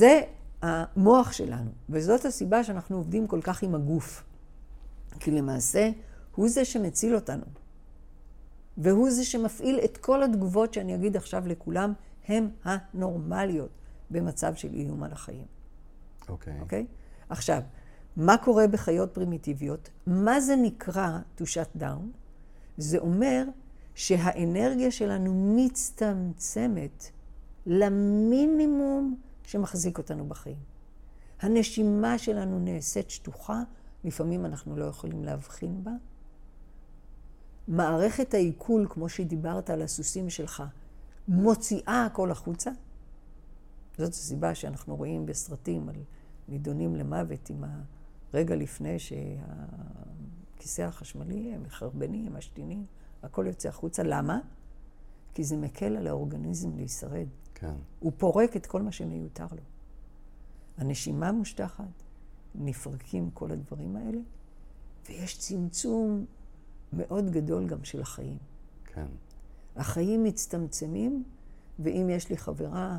זה 0.01 0.21
המוח 0.63 1.33
שלנו, 1.33 1.71
וזאת 1.89 2.25
הסיבה 2.25 2.65
שאנחנו 2.65 2.97
עובדים 2.97 3.27
כל 3.27 3.41
כך 3.43 3.63
עם 3.63 3.75
הגוף. 3.75 4.25
כי 5.21 5.31
למעשה, 5.31 5.91
הוא 6.35 6.49
זה 6.49 6.65
שמציל 6.65 7.15
אותנו. 7.15 7.45
והוא 8.77 9.11
זה 9.11 9.25
שמפעיל 9.25 9.81
את 9.85 9.97
כל 9.97 10.23
התגובות 10.23 10.75
שאני 10.75 10.95
אגיד 10.95 11.17
עכשיו 11.17 11.43
לכולם, 11.47 11.93
הן 12.29 12.49
הנורמליות 12.65 13.71
במצב 14.11 14.55
של 14.55 14.73
איום 14.73 15.03
על 15.03 15.13
החיים. 15.13 15.47
אוקיי. 16.29 16.61
אוקיי? 16.61 16.87
עכשיו, 17.29 17.63
מה 18.17 18.37
קורה 18.37 18.67
בחיות 18.67 19.15
פרימיטיביות? 19.15 19.91
מה 20.07 20.41
זה 20.41 20.57
נקרא 20.57 21.19
to 21.39 21.43
shut 21.43 21.81
down? 21.81 22.03
זה 22.77 22.99
אומר 22.99 23.45
שהאנרגיה 23.95 24.91
שלנו 24.91 25.55
מצטמצמת 25.57 27.11
למינימום 27.67 29.17
שמחזיק 29.47 29.99
אותנו 29.99 30.27
בחיים. 30.29 30.57
הנשימה 31.41 32.19
שלנו 32.19 32.59
נעשית 32.59 33.11
שטוחה, 33.11 33.63
לפעמים 34.05 34.47
אנחנו 34.47 34.77
לא 34.77 34.85
יכולים 34.85 35.25
להבחין 35.25 35.85
בה. 35.85 35.93
מערכת 37.69 38.35
העיכול, 38.35 38.87
כמו 38.91 39.09
שדיברת 39.09 39.71
על 39.71 39.83
הסוסים 39.83 40.31
שלך, 40.31 40.63
מוציאה 41.29 42.05
הכל 42.07 42.31
החוצה. 42.31 42.71
זאת 43.99 44.13
הסיבה 44.13 44.55
שאנחנו 44.55 44.97
רואים 44.97 45.27
בסרטים 45.27 45.89
על 45.89 45.97
נידונים 46.49 46.97
למוות 46.97 47.51
עם 47.51 47.65
הרגע 48.33 48.57
לפני 48.57 48.97
שהכיסא 48.99 50.83
החשמלי, 50.83 51.55
הם 51.55 51.63
מחרבנים, 51.63 52.27
הם 52.27 52.37
משתינים, 52.37 52.87
הכל 53.23 53.45
יוצא 53.47 53.69
החוצה. 53.69 54.03
למה? 54.03 54.41
כי 55.35 55.45
זה 55.45 55.57
מקל 55.57 55.97
על 55.97 56.07
האורגניזם 56.07 56.77
להישרד. 56.77 57.27
כן. 57.55 57.75
הוא 58.01 58.13
פורק 58.17 58.57
את 58.57 58.67
כל 58.67 58.83
מה 58.83 58.93
שמיותר 58.93 59.47
לו. 59.51 59.63
הנשימה 60.77 61.33
מושטחת, 61.33 62.03
נפרקים 62.55 63.31
כל 63.31 63.51
הדברים 63.53 63.97
האלה, 63.97 64.19
ויש 65.09 65.39
צמצום 65.39 66.25
מאוד 66.93 67.31
גדול 67.31 67.67
גם 67.67 67.85
של 67.85 68.01
החיים. 68.01 68.39
כן. 68.85 69.07
החיים 69.77 70.25
מצטמצמים, 70.25 71.25
ואם 71.79 72.11
יש 72.11 72.31
לי 72.31 72.37
חברה 72.37 72.99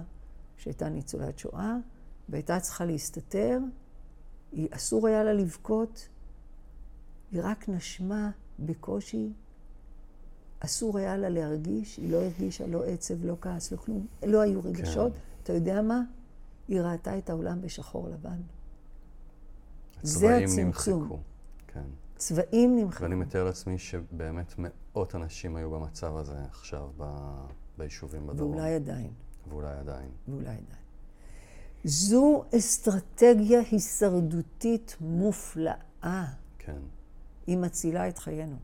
שהייתה 0.58 0.90
ניצולת 0.90 1.40
שואה, 1.40 1.76
והייתה 2.30 2.60
צריכה 2.60 2.86
להסתתר, 2.86 3.60
היא, 4.54 4.68
אסור 4.72 5.08
היה 5.08 5.24
לה 5.24 5.34
לבכות, 5.34 6.10
היא 7.32 7.42
רק 7.44 7.70
נשמה 7.70 8.32
בקושי, 8.60 9.34
אסור 10.60 10.98
היה 10.98 11.18
לה 11.18 11.30
להרגיש, 11.30 11.98
היא 11.98 12.12
לא 12.12 12.18
הרגישה 12.18 12.68
לא 12.68 12.84
עצב, 12.84 13.26
לא 13.26 13.36
כעס, 13.42 13.72
לא 13.72 13.78
כלום, 13.78 14.08
לא 14.26 14.42
היו 14.42 14.64
רגשות. 14.64 15.14
כן. 15.14 15.20
אתה 15.44 15.54
יודע 15.54 15.82
מה? 15.82 16.02
היא 16.68 16.82
ראתה 16.82 17.18
את 17.18 17.30
העולם 17.30 17.62
בשחור 17.62 18.10
לבן. 18.10 18.42
זה 20.02 20.38
הצמצום. 20.38 20.66
נמחקו. 21.04 21.20
כן. 21.68 21.84
צבעים 22.18 22.76
נמחקו. 22.76 23.04
ואני 23.04 23.16
מתאר 23.16 23.44
לעצמי 23.44 23.78
שבאמת 23.78 24.54
מאות 24.58 25.16
אנשים 25.16 25.56
היו 25.56 25.72
במצב 25.72 26.18
הזה 26.18 26.38
עכשיו 26.50 26.90
ב... 26.98 27.04
ביישובים 27.78 28.28
בדרום. 28.28 28.52
ואולי 28.52 28.76
עדיין. 28.76 29.12
ואולי 29.50 29.74
עדיין. 29.78 30.10
ואולי 30.28 30.46
עדיין. 30.46 30.83
זו 31.84 32.44
אסטרטגיה 32.58 33.62
הישרדותית 33.72 34.98
מופלאה. 35.02 36.26
כן. 36.60 36.80
היא 37.48 37.58
מצילה 37.58 38.10
את 38.10 38.18
חיינו. 38.18 38.56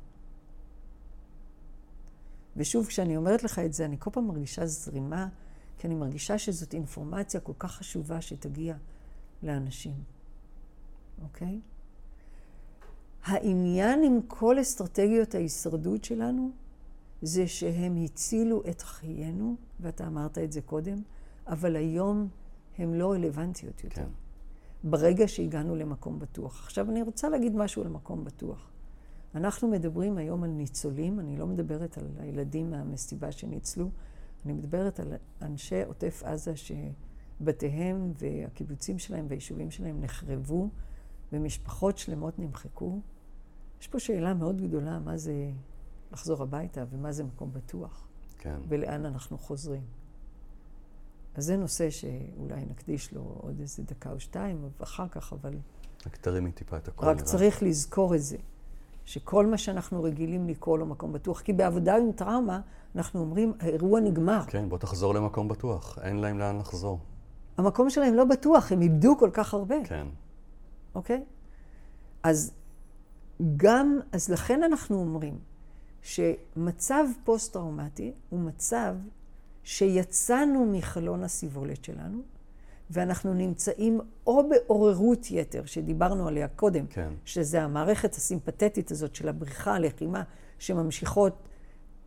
ושוב, 2.57 2.87
כשאני 2.87 3.17
אומרת 3.17 3.43
לך 3.43 3.59
את 3.59 3.73
זה, 3.73 3.85
אני 3.85 3.95
כל 3.99 4.09
פעם 4.13 4.27
מרגישה 4.27 4.65
זרימה, 4.65 5.27
כי 5.77 5.87
אני 5.87 5.95
מרגישה 5.95 6.37
שזאת 6.37 6.73
אינפורמציה 6.73 7.39
כל 7.39 7.53
כך 7.59 7.71
חשובה 7.71 8.21
שתגיע 8.21 8.75
לאנשים, 9.43 9.93
אוקיי? 11.21 11.59
העניין 13.23 14.03
עם 14.03 14.19
כל 14.27 14.61
אסטרטגיות 14.61 15.35
ההישרדות 15.35 16.03
שלנו, 16.03 16.51
זה 17.21 17.47
שהם 17.47 18.03
הצילו 18.05 18.63
את 18.69 18.81
חיינו, 18.81 19.55
ואתה 19.79 20.07
אמרת 20.07 20.37
את 20.37 20.51
זה 20.51 20.61
קודם, 20.61 21.01
אבל 21.47 21.75
היום 21.75 22.27
הן 22.79 22.93
לא 22.93 23.11
רלוונטיות 23.11 23.83
יותר. 23.83 24.01
כן. 24.01 24.09
ברגע 24.83 25.27
שהגענו 25.27 25.75
למקום 25.75 26.19
בטוח. 26.19 26.63
עכשיו 26.63 26.89
אני 26.89 27.01
רוצה 27.01 27.29
להגיד 27.29 27.55
משהו 27.55 27.81
על 27.81 27.87
מקום 27.87 28.23
בטוח. 28.23 28.71
אנחנו 29.35 29.67
מדברים 29.67 30.17
היום 30.17 30.43
על 30.43 30.49
ניצולים, 30.49 31.19
אני 31.19 31.37
לא 31.37 31.47
מדברת 31.47 31.97
על 31.97 32.07
הילדים 32.19 32.69
מהמסיבה 32.69 33.31
שניצלו, 33.31 33.89
אני 34.45 34.53
מדברת 34.53 34.99
על 34.99 35.13
אנשי 35.41 35.83
עוטף 35.83 36.23
עזה 36.25 36.53
שבתיהם 36.55 38.11
והקיבוצים 38.17 38.99
שלהם 38.99 39.25
והיישובים 39.29 39.71
שלהם 39.71 40.01
נחרבו 40.01 40.69
ומשפחות 41.33 41.97
שלמות 41.97 42.39
נמחקו. 42.39 42.99
יש 43.81 43.87
פה 43.87 43.99
שאלה 43.99 44.33
מאוד 44.33 44.61
גדולה, 44.61 44.99
מה 44.99 45.17
זה 45.17 45.51
לחזור 46.11 46.43
הביתה 46.43 46.83
ומה 46.89 47.11
זה 47.11 47.23
מקום 47.23 47.53
בטוח, 47.53 48.07
כן. 48.37 48.59
ולאן 48.67 49.05
אנחנו 49.05 49.37
חוזרים. 49.37 49.98
אז 51.35 51.45
זה 51.45 51.57
נושא 51.57 51.89
שאולי 51.89 52.65
נקדיש 52.69 53.13
לו 53.13 53.21
עוד 53.41 53.59
איזה 53.59 53.83
דקה 53.83 54.11
או 54.11 54.19
שתיים, 54.19 54.69
אחר 54.83 55.07
כך, 55.07 55.33
אבל 55.33 55.53
רק 56.07 56.17
תרימי 56.17 56.51
טיפה 56.51 56.77
את 56.77 56.87
הכל. 56.87 57.05
רק 57.05 57.15
נראה. 57.15 57.27
צריך 57.27 57.63
לזכור 57.63 58.15
את 58.15 58.21
זה, 58.21 58.37
שכל 59.05 59.45
מה 59.45 59.57
שאנחנו 59.57 60.03
רגילים 60.03 60.47
לקרוא 60.47 60.77
לו 60.77 60.85
מקום 60.85 61.13
בטוח, 61.13 61.41
כי 61.41 61.53
בעבודה 61.53 61.95
עם 61.95 62.11
טראומה, 62.11 62.61
אנחנו 62.95 63.19
אומרים, 63.19 63.53
האירוע 63.59 63.99
נגמר. 63.99 64.41
כן, 64.47 64.69
בוא 64.69 64.77
תחזור 64.77 65.13
למקום 65.13 65.47
בטוח. 65.47 65.99
אין 66.01 66.17
להם 66.17 66.39
לאן 66.39 66.57
לחזור. 66.57 66.99
המקום 67.57 67.89
שלהם 67.89 68.13
לא 68.13 68.25
בטוח, 68.25 68.71
הם 68.71 68.81
איבדו 68.81 69.17
כל 69.19 69.29
כך 69.33 69.53
הרבה, 69.53 69.75
כן. 69.85 70.07
אוקיי? 70.95 71.23
אז 72.23 72.51
גם, 73.57 73.99
אז 74.11 74.29
לכן 74.29 74.63
אנחנו 74.63 74.99
אומרים 74.99 75.39
שמצב 76.01 77.03
פוסט-טראומטי 77.23 78.13
הוא 78.29 78.39
מצב 78.39 78.95
שיצאנו 79.69 80.65
מחלון 80.71 81.23
הסיבולת 81.23 81.83
שלנו, 81.83 82.21
ואנחנו 82.89 83.33
נמצאים 83.33 83.99
או 84.27 84.49
בעוררות 84.49 85.31
יתר, 85.31 85.65
שדיברנו 85.65 86.27
עליה 86.27 86.47
קודם, 86.47 86.87
כן. 86.87 87.09
שזה 87.25 87.61
המערכת 87.61 88.15
הסימפתטית 88.15 88.91
הזאת 88.91 89.15
של 89.15 89.29
הבריחה, 89.29 89.75
הלחימה, 89.75 90.23
שממשיכות 90.59 91.33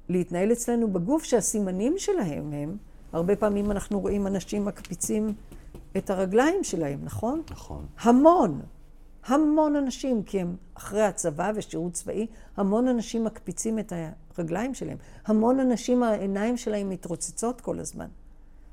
להתנהל 0.08 0.52
אצלנו 0.52 0.92
בגוף, 0.92 1.24
שהסימנים 1.24 1.94
שלהם 1.98 2.52
הם, 2.52 2.76
הרבה 3.12 3.36
פעמים 3.36 3.70
אנחנו 3.70 4.00
רואים 4.00 4.26
אנשים 4.26 4.64
מקפיצים 4.64 5.34
את 5.96 6.10
הרגליים 6.10 6.64
שלהם, 6.64 7.00
נכון? 7.04 7.42
נכון. 7.50 7.86
המון, 8.00 8.60
המון 9.26 9.76
אנשים, 9.76 10.22
כי 10.22 10.40
הם 10.40 10.56
אחרי 10.74 11.02
הצבא 11.02 11.52
ושירות 11.54 11.92
צבאי, 11.92 12.26
המון 12.56 12.88
אנשים 12.88 13.24
מקפיצים 13.24 13.78
את 13.78 13.92
הרגליים 14.36 14.74
שלהם. 14.74 14.98
המון 15.26 15.60
אנשים, 15.60 16.02
העיניים 16.02 16.56
שלהם 16.56 16.88
מתרוצצות 16.88 17.60
כל 17.60 17.78
הזמן. 17.78 18.08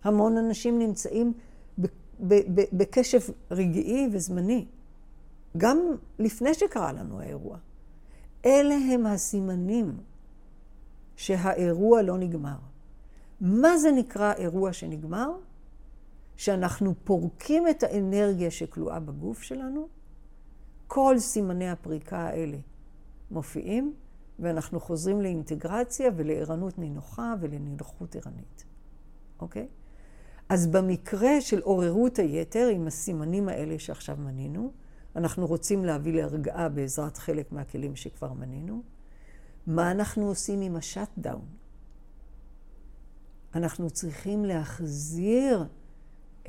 המון 0.03 0.37
אנשים 0.37 0.79
נמצאים 0.79 1.33
בקשב 2.73 3.19
רגעי 3.51 4.09
וזמני, 4.11 4.65
גם 5.57 5.79
לפני 6.19 6.53
שקרה 6.53 6.93
לנו 6.93 7.19
האירוע. 7.19 7.57
אלה 8.45 8.75
הם 8.75 9.05
הסימנים 9.05 9.97
שהאירוע 11.15 12.01
לא 12.01 12.17
נגמר. 12.17 12.57
מה 13.41 13.77
זה 13.77 13.91
נקרא 13.91 14.33
אירוע 14.33 14.73
שנגמר? 14.73 15.31
שאנחנו 16.35 16.93
פורקים 17.03 17.67
את 17.67 17.83
האנרגיה 17.83 18.51
שכלואה 18.51 18.99
בגוף 18.99 19.41
שלנו, 19.41 19.87
כל 20.91 21.15
סימני 21.19 21.69
הפריקה 21.69 22.19
האלה 22.19 22.57
מופיעים, 23.31 23.93
ואנחנו 24.39 24.79
חוזרים 24.79 25.21
לאינטגרציה 25.21 26.09
ולערנות 26.15 26.79
נינוחה 26.79 27.33
ולנינוחות 27.39 28.15
ערנית, 28.15 28.65
אוקיי? 29.39 29.67
אז 30.49 30.67
במקרה 30.67 31.41
של 31.41 31.61
עוררות 31.61 32.19
היתר, 32.19 32.67
עם 32.67 32.87
הסימנים 32.87 33.49
האלה 33.49 33.79
שעכשיו 33.79 34.17
מנינו, 34.17 34.71
אנחנו 35.15 35.47
רוצים 35.47 35.85
להביא 35.85 36.13
להרגעה 36.13 36.69
בעזרת 36.69 37.17
חלק 37.17 37.51
מהכלים 37.51 37.95
שכבר 37.95 38.33
מנינו. 38.33 38.81
מה 39.67 39.91
אנחנו 39.91 40.27
עושים 40.27 40.61
עם 40.61 40.75
השאט 40.75 41.09
דאון? 41.17 41.47
אנחנו 43.55 43.89
צריכים 43.89 44.45
להחזיר 44.45 45.65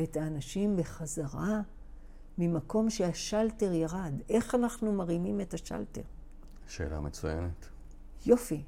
את 0.03 0.17
האנשים 0.17 0.77
בחזרה 0.77 1.61
ממקום 2.41 2.91
שהשלטר 2.91 3.73
ירד. 3.73 4.13
איך 4.29 4.55
אנחנו 4.55 4.93
מרימים 4.93 5.41
את 5.41 5.55
השלטר? 5.55 6.03
שאלה 6.69 7.01
מצוינת. 7.01 7.67
יופי. 8.27 8.63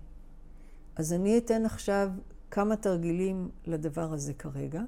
אז 0.97 1.13
אני 1.13 1.39
אתן 1.39 1.65
עכשיו 1.65 2.11
כמה 2.51 2.77
תרגילים 2.77 3.51
לדבר 3.67 4.13
הזה 4.13 4.35
כרגע. 4.35 4.83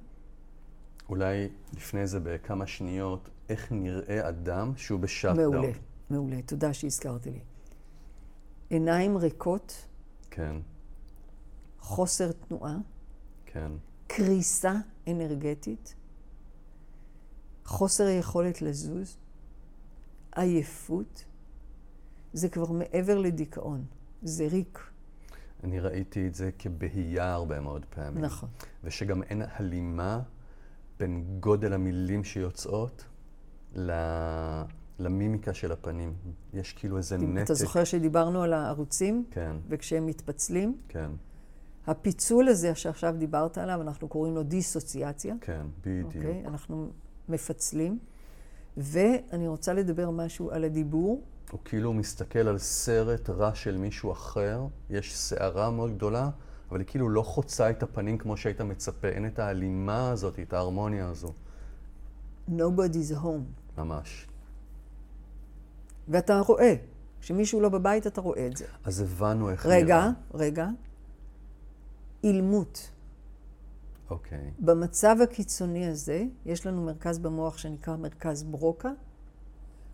אולי 1.08 1.48
לפני 1.72 2.06
זה 2.06 2.20
בכמה 2.20 2.66
שניות, 2.66 3.28
איך 3.48 3.72
נראה 3.72 4.28
אדם 4.28 4.72
שהוא 4.76 5.00
בשאט 5.00 5.36
דאון? 5.36 5.54
מעולה, 5.54 5.72
מעולה. 6.10 6.42
תודה 6.42 6.74
שהזכרת 6.74 7.26
לי. 7.26 7.40
עיניים 8.70 9.16
ריקות, 9.16 9.86
כן, 10.30 10.56
חוסר 11.80 12.32
תנועה, 12.32 12.76
כן, 13.46 13.72
קריסה 14.06 14.74
אנרגטית, 15.08 15.94
חוסר 17.64 18.08
יכולת 18.08 18.62
לזוז, 18.62 19.16
עייפות. 20.36 21.24
זה 22.32 22.48
כבר 22.48 22.72
מעבר 22.72 23.18
לדיכאון, 23.18 23.84
זה 24.22 24.46
ריק. 24.50 24.78
אני 25.64 25.80
ראיתי 25.80 26.26
את 26.26 26.34
זה 26.34 26.50
כבהייה 26.58 27.32
הרבה 27.32 27.60
מאוד 27.60 27.84
פעמים. 27.90 28.24
נכון. 28.24 28.48
ושגם 28.84 29.22
אין 29.22 29.42
הלימה 29.54 30.20
בין 30.98 31.24
גודל 31.40 31.72
המילים 31.72 32.24
שיוצאות 32.24 33.04
ל... 33.74 33.92
למימיקה 34.98 35.54
של 35.54 35.72
הפנים. 35.72 36.14
יש 36.52 36.72
כאילו 36.72 36.96
איזה 36.96 37.18
נתק. 37.18 37.44
אתה 37.44 37.54
זוכר 37.54 37.84
שדיברנו 37.84 38.42
על 38.42 38.52
הערוצים? 38.52 39.24
כן, 39.30 39.56
וכשהם 39.68 40.06
מתפצלים? 40.06 40.78
כן, 40.88 41.10
הפיצול 41.86 42.48
הזה 42.48 42.74
שעכשיו 42.74 43.14
דיברת 43.18 43.58
עליו, 43.58 43.82
אנחנו 43.82 44.08
קוראים 44.08 44.34
לו 44.34 44.42
דיסוציאציה. 44.42 45.34
כן, 45.40 45.66
בדיוק. 45.80 46.16
אוקיי? 46.16 46.42
אנחנו 46.46 46.90
מפצלים. 47.28 47.98
ואני 48.76 49.48
רוצה 49.48 49.72
לדבר 49.72 50.10
משהו 50.10 50.50
על 50.50 50.64
הדיבור. 50.64 51.22
הוא 51.50 51.60
כאילו 51.64 51.92
מסתכל 51.92 52.38
על 52.38 52.58
סרט 52.58 53.30
רע 53.30 53.54
של 53.54 53.76
מישהו 53.76 54.12
אחר, 54.12 54.66
יש 54.90 55.16
סערה 55.16 55.70
מאוד 55.70 55.94
גדולה, 55.94 56.30
אבל 56.70 56.78
היא 56.80 56.86
כאילו 56.86 57.08
לא 57.08 57.22
חוצה 57.22 57.70
את 57.70 57.82
הפנים 57.82 58.18
כמו 58.18 58.36
שהיית 58.36 58.60
מצפה. 58.60 59.08
אין 59.08 59.26
את 59.26 59.38
ההלימה 59.38 60.10
הזאת, 60.10 60.38
את 60.38 60.52
ההרמוניה 60.52 61.08
הזו. 61.08 61.32
Nobody's 62.48 63.16
home. 63.22 63.78
ממש. 63.78 64.26
ואתה 66.08 66.40
רואה, 66.40 66.74
כשמישהו 67.20 67.60
לא 67.60 67.68
בבית 67.68 68.06
אתה 68.06 68.20
רואה 68.20 68.46
את 68.46 68.56
זה. 68.56 68.64
אז 68.84 69.00
הבנו 69.00 69.50
איך 69.50 69.66
רגע, 69.66 70.00
נראה. 70.00 70.10
רגע. 70.34 70.68
אילמות. 72.24 72.90
אוקיי, 74.10 74.50
במצב 74.58 75.16
הקיצוני 75.22 75.86
הזה, 75.86 76.24
יש 76.46 76.66
לנו 76.66 76.84
מרכז 76.84 77.18
במוח 77.18 77.58
שנקרא 77.58 77.96
מרכז 77.96 78.42
ברוקה. 78.42 78.90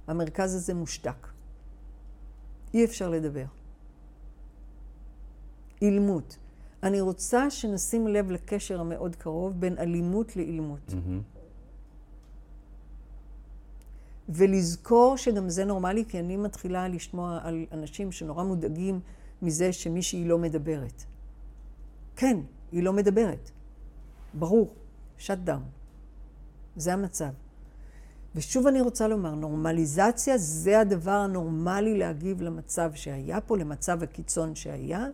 המרכז 0.07 0.55
הזה 0.55 0.75
מושתק. 0.75 1.27
אי 2.75 2.85
אפשר 2.85 3.11
לדבר. 3.11 3.45
אילמות. 5.83 6.39
אני 6.83 7.01
רוצה 7.01 7.51
שנשים 7.51 8.07
לב 8.07 8.31
לקשר 8.31 8.81
המאוד 8.81 9.17
קרוב 9.17 9.61
בין 9.61 9.79
אלימות 9.79 10.37
לאילמות. 10.37 10.95
מהמם. 10.95 11.23
ולזכור 14.29 15.17
שגם 15.17 15.49
זה 15.49 15.65
נורמלי, 15.65 16.05
כי 16.09 16.21
אני 16.21 16.37
מתחילה 16.37 16.89
לשמוע 16.89 17.39
על 17.43 17.67
אנשים 17.73 18.13
שנורא 18.13 18.45
מודאגים 18.45 19.01
מזה 19.43 19.73
שמישהי 19.73 20.29
לא 20.29 20.39
מדברת. 20.39 21.05
כן, 22.17 22.37
היא 22.73 22.83
לא 22.83 22.93
מדברת. 22.93 23.51
ברור, 24.35 24.75
shut 25.19 25.49
down. 25.49 25.81
זה 26.77 26.93
המצב. 26.93 27.31
ושוב 28.35 28.67
אני 28.67 28.81
רוצה 28.81 29.09
לומר, 29.09 29.35
נורמליזציה 29.35 30.39
זה 30.39 30.81
הדבר 30.81 31.11
הנורמלי 31.11 31.99
להגיב 31.99 32.43
למצב 32.43 32.91
שהיה 32.95 33.41
פה, 33.41 33.59
למצב 33.59 34.03
הקיצון 34.03 34.55
שהיה, 34.55 35.07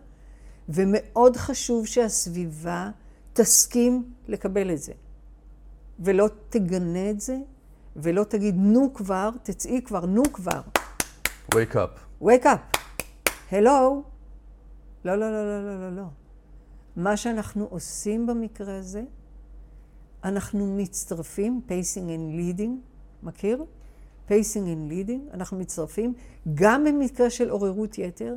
ומאוד 0.69 1.37
חשוב 1.37 1.85
שהסביבה 1.85 2.89
תסכים 3.33 4.11
לקבל 4.27 4.71
את 4.71 4.81
זה. 4.81 4.93
ולא 5.99 6.29
תגנה 6.49 7.09
את 7.09 7.21
זה, 7.21 7.37
ולא 7.95 8.23
תגיד 8.23 8.55
נו 8.57 8.93
כבר, 8.93 9.29
תצאי 9.43 9.81
כבר, 9.85 10.05
נו 10.05 10.23
כבר. 10.33 10.61
wake 11.53 11.75
up. 11.75 12.23
wake 12.23 12.45
up. 12.45 12.77
hello. 13.51 14.03
לא, 15.05 15.15
לא, 15.15 15.15
לא, 15.15 15.29
לא, 15.31 15.63
לא, 15.63 15.79
לא, 15.79 15.95
לא. 15.95 16.03
מה 16.97 17.17
שאנחנו 17.17 17.67
עושים 17.69 18.27
במקרה 18.27 18.77
הזה, 18.77 19.03
אנחנו 20.23 20.77
מצטרפים, 20.77 21.61
pacing 21.67 22.07
and 22.07 22.39
leading, 22.39 22.69
מכיר? 23.23 23.65
pacing 24.29 24.31
and 24.65 24.91
leading, 24.91 25.33
אנחנו 25.33 25.57
מצטרפים 25.57 26.13
גם 26.53 26.83
במקרה 26.83 27.29
של 27.29 27.49
עוררות 27.49 27.97
יתר, 27.97 28.35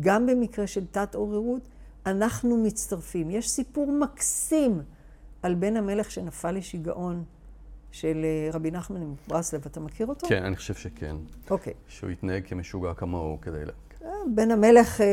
גם 0.00 0.26
במקרה 0.26 0.66
של 0.66 0.86
תת-עוררות, 0.86 1.62
אנחנו 2.06 2.56
מצטרפים. 2.56 3.30
יש 3.30 3.50
סיפור 3.50 3.92
מקסים 3.92 4.82
על 5.42 5.54
בן 5.54 5.76
המלך 5.76 6.10
שנפל 6.10 6.50
לשיגעון 6.50 7.24
של 7.92 8.24
אה, 8.24 8.50
רבי 8.52 8.70
נחמן 8.70 9.00
מברסלב, 9.00 9.62
אתה 9.66 9.80
מכיר 9.80 10.06
אותו? 10.06 10.26
כן, 10.28 10.44
אני 10.44 10.56
חושב 10.56 10.74
שכן. 10.74 11.16
אוקיי. 11.50 11.72
שהוא 11.88 12.10
יתנהג 12.10 12.46
כמשוגע 12.46 12.94
כמוהו 12.94 13.38
כדי... 13.40 13.64
ל... 13.64 13.70
בן 14.34 14.50
המלך 14.50 15.00
אה, 15.00 15.06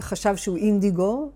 חשב 0.00 0.36
שהוא 0.36 0.56
אינדיגו, 0.56 1.30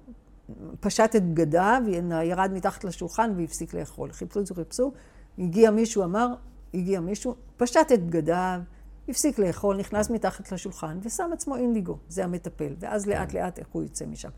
פשט 0.81 1.17
את 1.17 1.25
בגדיו, 1.25 1.83
ירד 2.25 2.51
מתחת 2.55 2.85
לשולחן 2.85 3.33
והפסיק 3.37 3.75
לאכול. 3.75 4.13
חיפשו 4.13 4.41
את 4.41 4.47
זה, 4.47 4.55
חיפשו, 4.55 4.93
הגיע 5.39 5.71
מישהו, 5.71 6.05
אמר, 6.05 6.35
הגיע 6.75 7.01
מישהו, 7.01 7.35
פשט 7.57 7.93
את 7.95 8.07
בגדיו, 8.07 8.61
הפסיק 9.09 9.39
לאכול, 9.39 9.77
נכנס 9.77 10.11
מתחת 10.11 10.53
לשולחן 10.53 10.99
ושם 11.03 11.31
עצמו 11.33 11.57
אינדיגו, 11.57 11.99
זה 12.09 12.25
המטפל. 12.25 12.75
ואז 12.79 13.07
לאט 13.07 13.35
לאט 13.35 13.59
איך 13.59 13.67
הוא 13.73 13.83
יוצא 13.83 14.07
משם. 14.07 14.29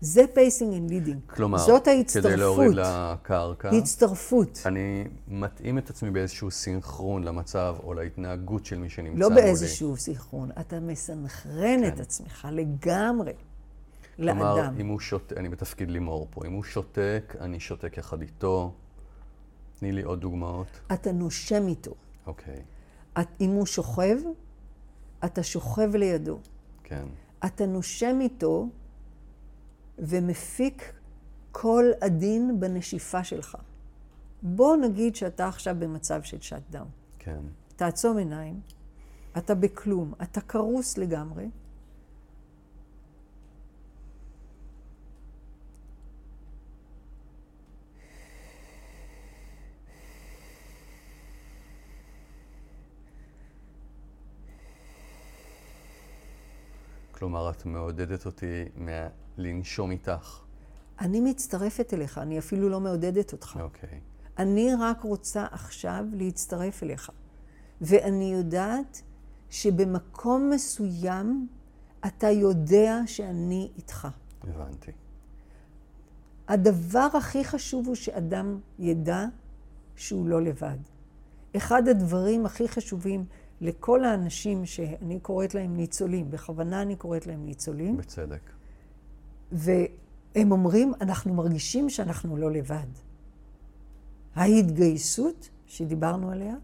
זה 0.00 0.22
pacing 0.34 0.74
and 0.74 0.90
leading. 0.90 1.20
כלומר, 1.26 1.58
זאת 1.58 1.88
ההצטרפות. 1.88 2.30
כדי 2.30 2.40
להוריד 2.40 2.72
לקרקע, 2.74 3.70
הצטרפות. 3.70 4.62
אני 4.66 5.04
מתאים 5.28 5.78
את 5.78 5.90
עצמי 5.90 6.10
באיזשהו 6.10 6.50
סינכרון 6.50 7.24
למצב 7.24 7.76
או 7.82 7.94
להתנהגות 7.94 8.66
של 8.66 8.78
מי 8.78 8.90
שנמצא 8.90 9.18
לא 9.18 9.30
מולי. 9.30 9.42
באיזשהו 9.42 9.96
סינכרון, 9.96 10.50
אתה 10.60 10.80
מסנכרן 10.80 11.84
את 11.88 11.94
כן. 11.94 12.00
עצמך 12.02 12.48
לגמרי 12.52 13.32
כלומר, 14.16 14.54
לאדם. 14.54 14.80
אם 14.80 14.86
הוא 14.86 15.00
שותק, 15.00 15.36
אני 15.36 15.48
בתפקיד 15.48 15.90
לימור 15.90 16.26
פה, 16.30 16.46
אם 16.46 16.52
הוא 16.52 16.64
שותק, 16.64 17.34
אני 17.40 17.60
שותק 17.60 17.98
יחד 17.98 18.22
איתו. 18.22 18.72
תני 19.78 19.92
לי 19.92 20.02
עוד 20.02 20.20
דוגמאות. 20.20 20.80
אתה 20.92 21.12
נושם 21.12 21.68
איתו. 21.68 21.94
אוקיי, 22.26 22.62
את, 23.20 23.28
אם 23.40 23.50
הוא 23.50 23.66
שוכב, 23.66 24.16
אתה 25.24 25.42
שוכב 25.42 25.96
לידו. 25.96 26.38
כן. 26.84 27.04
אתה 27.44 27.66
נושם 27.66 28.18
איתו 28.20 28.68
ומפיק 29.98 30.92
קול 31.52 31.92
עדין 32.00 32.60
בנשיפה 32.60 33.24
שלך. 33.24 33.56
בוא 34.42 34.76
נגיד 34.76 35.16
שאתה 35.16 35.48
עכשיו 35.48 35.76
במצב 35.78 36.22
של 36.22 36.40
shut 36.40 36.62
down. 36.70 36.88
כן. 37.18 37.40
תעצום 37.76 38.18
עיניים, 38.18 38.60
אתה 39.38 39.54
בכלום, 39.54 40.12
אתה 40.22 40.40
קרוס 40.40 40.98
לגמרי. 40.98 41.46
כלומר, 57.16 57.50
את 57.50 57.66
מעודדת 57.66 58.26
אותי 58.26 58.64
מה... 58.76 59.08
לנשום 59.38 59.90
איתך. 59.90 60.40
אני 61.00 61.20
מצטרפת 61.20 61.94
אליך, 61.94 62.18
אני 62.18 62.38
אפילו 62.38 62.68
לא 62.68 62.80
מעודדת 62.80 63.32
אותך. 63.32 63.58
אוקיי. 63.60 64.00
אני 64.38 64.70
רק 64.80 65.02
רוצה 65.02 65.46
עכשיו 65.50 66.04
להצטרף 66.12 66.82
אליך. 66.82 67.10
ואני 67.80 68.32
יודעת 68.32 69.02
שבמקום 69.50 70.50
מסוים 70.50 71.48
אתה 72.06 72.30
יודע 72.30 73.00
שאני 73.06 73.70
איתך. 73.76 74.08
הבנתי. 74.42 74.92
הדבר 76.48 77.08
הכי 77.18 77.44
חשוב 77.44 77.86
הוא 77.86 77.94
שאדם 77.94 78.60
ידע 78.78 79.24
שהוא 79.96 80.26
לא 80.26 80.42
לבד. 80.42 80.78
אחד 81.56 81.88
הדברים 81.88 82.46
הכי 82.46 82.68
חשובים 82.68 83.24
לכל 83.60 84.04
האנשים 84.04 84.66
שאני 84.66 85.20
קוראת 85.20 85.54
להם 85.54 85.76
ניצולים, 85.76 86.30
בכוונה 86.30 86.82
אני 86.82 86.96
קוראת 86.96 87.26
להם 87.26 87.46
ניצולים, 87.46 87.96
בצדק. 87.96 88.50
והם 89.52 90.52
אומרים, 90.52 90.92
אנחנו 91.00 91.34
מרגישים 91.34 91.90
שאנחנו 91.90 92.36
לא 92.36 92.50
לבד. 92.50 92.86
ההתגייסות 94.34 95.50
שדיברנו 95.66 96.30
עליה 96.30 96.54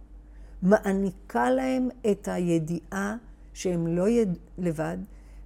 מעניקה 0.62 1.50
להם 1.50 1.88
את 2.10 2.28
הידיעה 2.28 3.16
שהם 3.54 3.86
לא 3.86 4.08
יד... 4.08 4.38
לבד, 4.58 4.98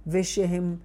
ושהם, 0.07 0.77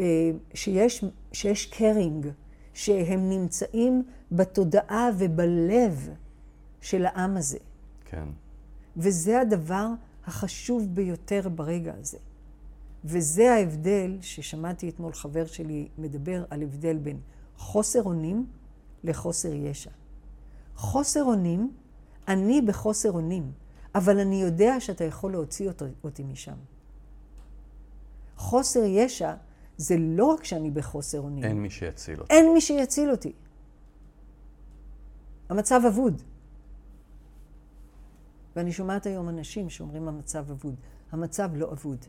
אה, 0.00 0.30
שיש, 0.54 1.04
שיש 1.32 1.66
קרינג, 1.66 2.26
שהם 2.74 3.28
נמצאים 3.28 4.02
בתודעה 4.32 5.08
ובלב 5.18 6.10
של 6.80 7.06
העם 7.06 7.36
הזה. 7.36 7.58
כן. 8.04 8.28
וזה 8.96 9.40
הדבר 9.40 9.88
החשוב 10.26 10.88
ביותר 10.94 11.48
ברגע 11.48 11.92
הזה. 12.00 12.18
וזה 13.04 13.52
ההבדל 13.52 14.18
ששמעתי 14.20 14.88
אתמול 14.88 15.12
חבר 15.12 15.46
שלי 15.46 15.88
מדבר 15.98 16.44
על 16.50 16.62
הבדל 16.62 16.98
בין 16.98 17.20
חוסר 17.56 18.02
אונים 18.02 18.46
לחוסר 19.04 19.52
ישע. 19.52 19.90
חוסר 20.76 21.24
אונים, 21.24 21.72
אני 22.28 22.62
בחוסר 22.62 23.12
אונים, 23.12 23.52
אבל 23.94 24.18
אני 24.18 24.42
יודע 24.42 24.80
שאתה 24.80 25.04
יכול 25.04 25.32
להוציא 25.32 25.70
אותי, 26.04 26.22
משם. 26.22 26.56
חוסר 28.36 28.84
ישע 28.84 29.34
זה 29.76 29.96
לא 29.98 30.24
רק 30.24 30.44
שאני 30.44 30.70
בחוסר 30.70 31.20
אונים. 31.20 31.44
אין 31.44 31.62
מי 31.62 31.70
שיציל 31.70 32.20
אותי. 32.20 32.34
אין 32.34 32.52
מי 32.54 32.60
שיציל 32.60 33.10
אותי. 33.10 33.32
המצב 35.48 35.80
אבוד. 35.88 36.22
ואני 38.56 38.72
שומעת 38.72 39.06
היום 39.06 39.28
אנשים 39.28 39.70
שאומרים 39.70 40.08
המצב 40.08 40.50
אבוד. 40.50 40.74
המצב 41.12 41.50
לא 41.54 41.72
אבוד. 41.72 42.04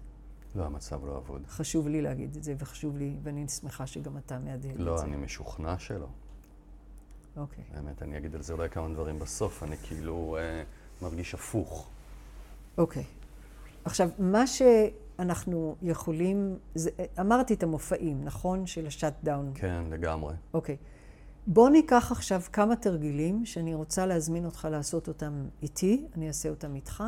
לא, 0.55 0.65
המצב 0.65 1.05
לא 1.05 1.17
אבוד. 1.17 1.41
חשוב 1.47 1.87
לי 1.87 2.01
להגיד 2.01 2.35
את 2.35 2.43
זה, 2.43 2.55
וחשוב 2.57 2.97
לי, 2.97 3.15
ואני 3.23 3.47
שמחה 3.47 3.87
שגם 3.87 4.17
אתה 4.17 4.39
מהדהד 4.39 4.71
את 4.71 4.77
זה. 4.77 4.83
לא, 4.83 5.01
אני 5.01 5.15
משוכנע 5.15 5.79
שלא. 5.79 6.07
אוקיי. 7.37 7.63
באמת, 7.73 8.01
אני 8.01 8.17
אגיד 8.17 8.35
על 8.35 8.41
זה 8.41 8.53
אולי 8.53 8.69
כמה 8.69 8.93
דברים 8.93 9.19
בסוף, 9.19 9.63
אני 9.63 9.77
כאילו 9.77 10.37
אה, 10.39 10.63
מרגיש 11.01 11.33
הפוך. 11.33 11.89
אוקיי. 12.77 13.03
עכשיו, 13.85 14.09
מה 14.19 14.47
שאנחנו 14.47 15.75
יכולים, 15.81 16.57
זה, 16.75 16.89
אמרתי 17.19 17.53
את 17.53 17.63
המופעים, 17.63 18.23
נכון? 18.23 18.67
של 18.67 18.87
השאט 18.87 19.13
דאון. 19.23 19.51
כן, 19.55 19.83
לגמרי. 19.89 20.33
אוקיי. 20.53 20.77
בוא 21.47 21.69
ניקח 21.69 22.11
עכשיו 22.11 22.41
כמה 22.53 22.75
תרגילים 22.75 23.45
שאני 23.45 23.73
רוצה 23.73 24.05
להזמין 24.05 24.45
אותך 24.45 24.67
לעשות 24.71 25.07
אותם 25.07 25.45
איתי, 25.63 26.05
אני 26.17 26.27
אעשה 26.27 26.49
אותם 26.49 26.75
איתך, 26.75 27.03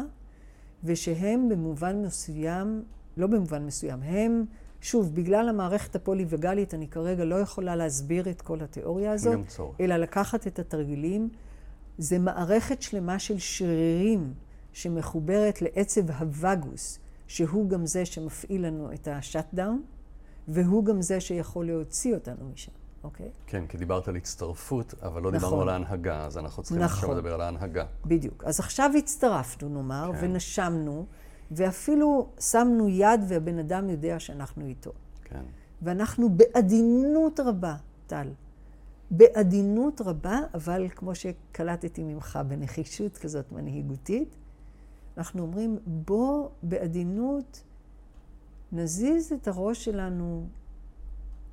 ושהם 0.84 1.50
במובן 1.50 2.02
מסוים, 2.02 2.84
לא 3.18 3.28
במובן 3.28 3.66
מסוים, 3.66 4.02
הם, 4.02 4.46
שוב, 4.82 5.16
בגלל 5.16 5.50
המערכת 5.50 5.96
הפוליווגלית, 5.96 6.74
אני 6.74 6.88
כרגע 6.88 7.26
לא 7.26 7.36
יכולה 7.36 7.76
להסביר 7.76 8.30
את 8.30 8.42
כל 8.42 8.62
התיאוריה 8.62 9.12
הזאת. 9.12 9.34
אלא 9.80 9.98
לקחת 9.98 10.48
את 10.48 10.60
התרגילים. 10.60 11.30
זה 11.98 12.20
מערכת 12.20 12.82
שלמה 12.82 13.20
של 13.20 13.40
שרירים 13.40 14.34
שמחוברת 14.74 15.62
לעצב 15.62 16.12
הווגוס, 16.12 17.00
שהוא 17.28 17.70
גם 17.70 17.86
זה 17.86 18.06
שמפעיל 18.06 18.66
לנו 18.66 18.94
את 18.94 19.08
השאט-דאון, 19.08 19.82
והוא 20.48 20.86
גם 20.86 21.02
זה 21.02 21.20
שיכול 21.20 21.68
להוציא 21.68 22.16
אותנו 22.16 22.50
משם. 22.54 22.77
אוקיי? 23.04 23.30
כן, 23.48 23.68
כי 23.68 23.78
דיברת 23.78 24.08
על 24.08 24.16
הצטרפות, 24.16 24.94
אבל 25.02 25.22
לא 25.22 25.32
נכון. 25.32 25.40
דיברנו 25.40 25.62
על 25.62 25.70
ההנהגה, 25.70 26.26
אז 26.26 26.38
אנחנו 26.38 26.64
צריכים 26.64 26.84
נכון. 26.84 26.98
עכשיו 26.98 27.14
לדבר 27.16 27.34
על 27.34 27.42
ההנהגה. 27.42 27.86
בדיוק. 28.06 28.44
אז 28.44 28.60
עכשיו 28.60 28.92
הצטרפנו, 28.98 29.70
נאמר, 29.70 30.12
כן. 30.14 30.26
ונשמנו, 30.26 31.06
ואפילו 31.52 32.30
שמנו 32.40 32.90
יד 32.90 33.22
והבן 33.28 33.60
אדם 33.60 33.90
יודע 33.90 34.20
שאנחנו 34.20 34.66
איתו. 34.66 34.92
כן. 35.24 35.44
ואנחנו 35.82 36.30
בעדינות 36.30 37.40
רבה, 37.40 37.76
טל, 38.08 38.30
בעדינות 39.12 40.02
רבה, 40.02 40.40
אבל 40.54 40.88
כמו 40.96 41.16
שקלטתי 41.16 42.04
ממך, 42.04 42.40
בנחישות 42.48 43.18
כזאת 43.18 43.52
מנהיגותית, 43.52 44.36
אנחנו 45.18 45.42
אומרים, 45.42 45.80
בוא 45.86 46.50
בעדינות 46.64 47.64
נזיז 48.72 49.34
את 49.34 49.48
הראש 49.48 49.86
שלנו 49.86 50.48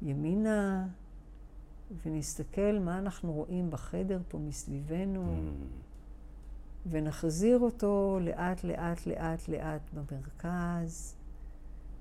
ימינה, 0.02 0.86
ונסתכל 2.04 2.78
מה 2.80 2.98
אנחנו 2.98 3.32
רואים 3.32 3.70
בחדר 3.70 4.20
פה 4.28 4.38
מסביבנו, 4.38 5.36
ונחזיר 6.90 7.58
אותו 7.58 8.18
לאט, 8.22 8.64
לאט, 8.64 9.06
לאט, 9.06 9.48
לאט 9.48 9.90
במרכז, 9.92 11.14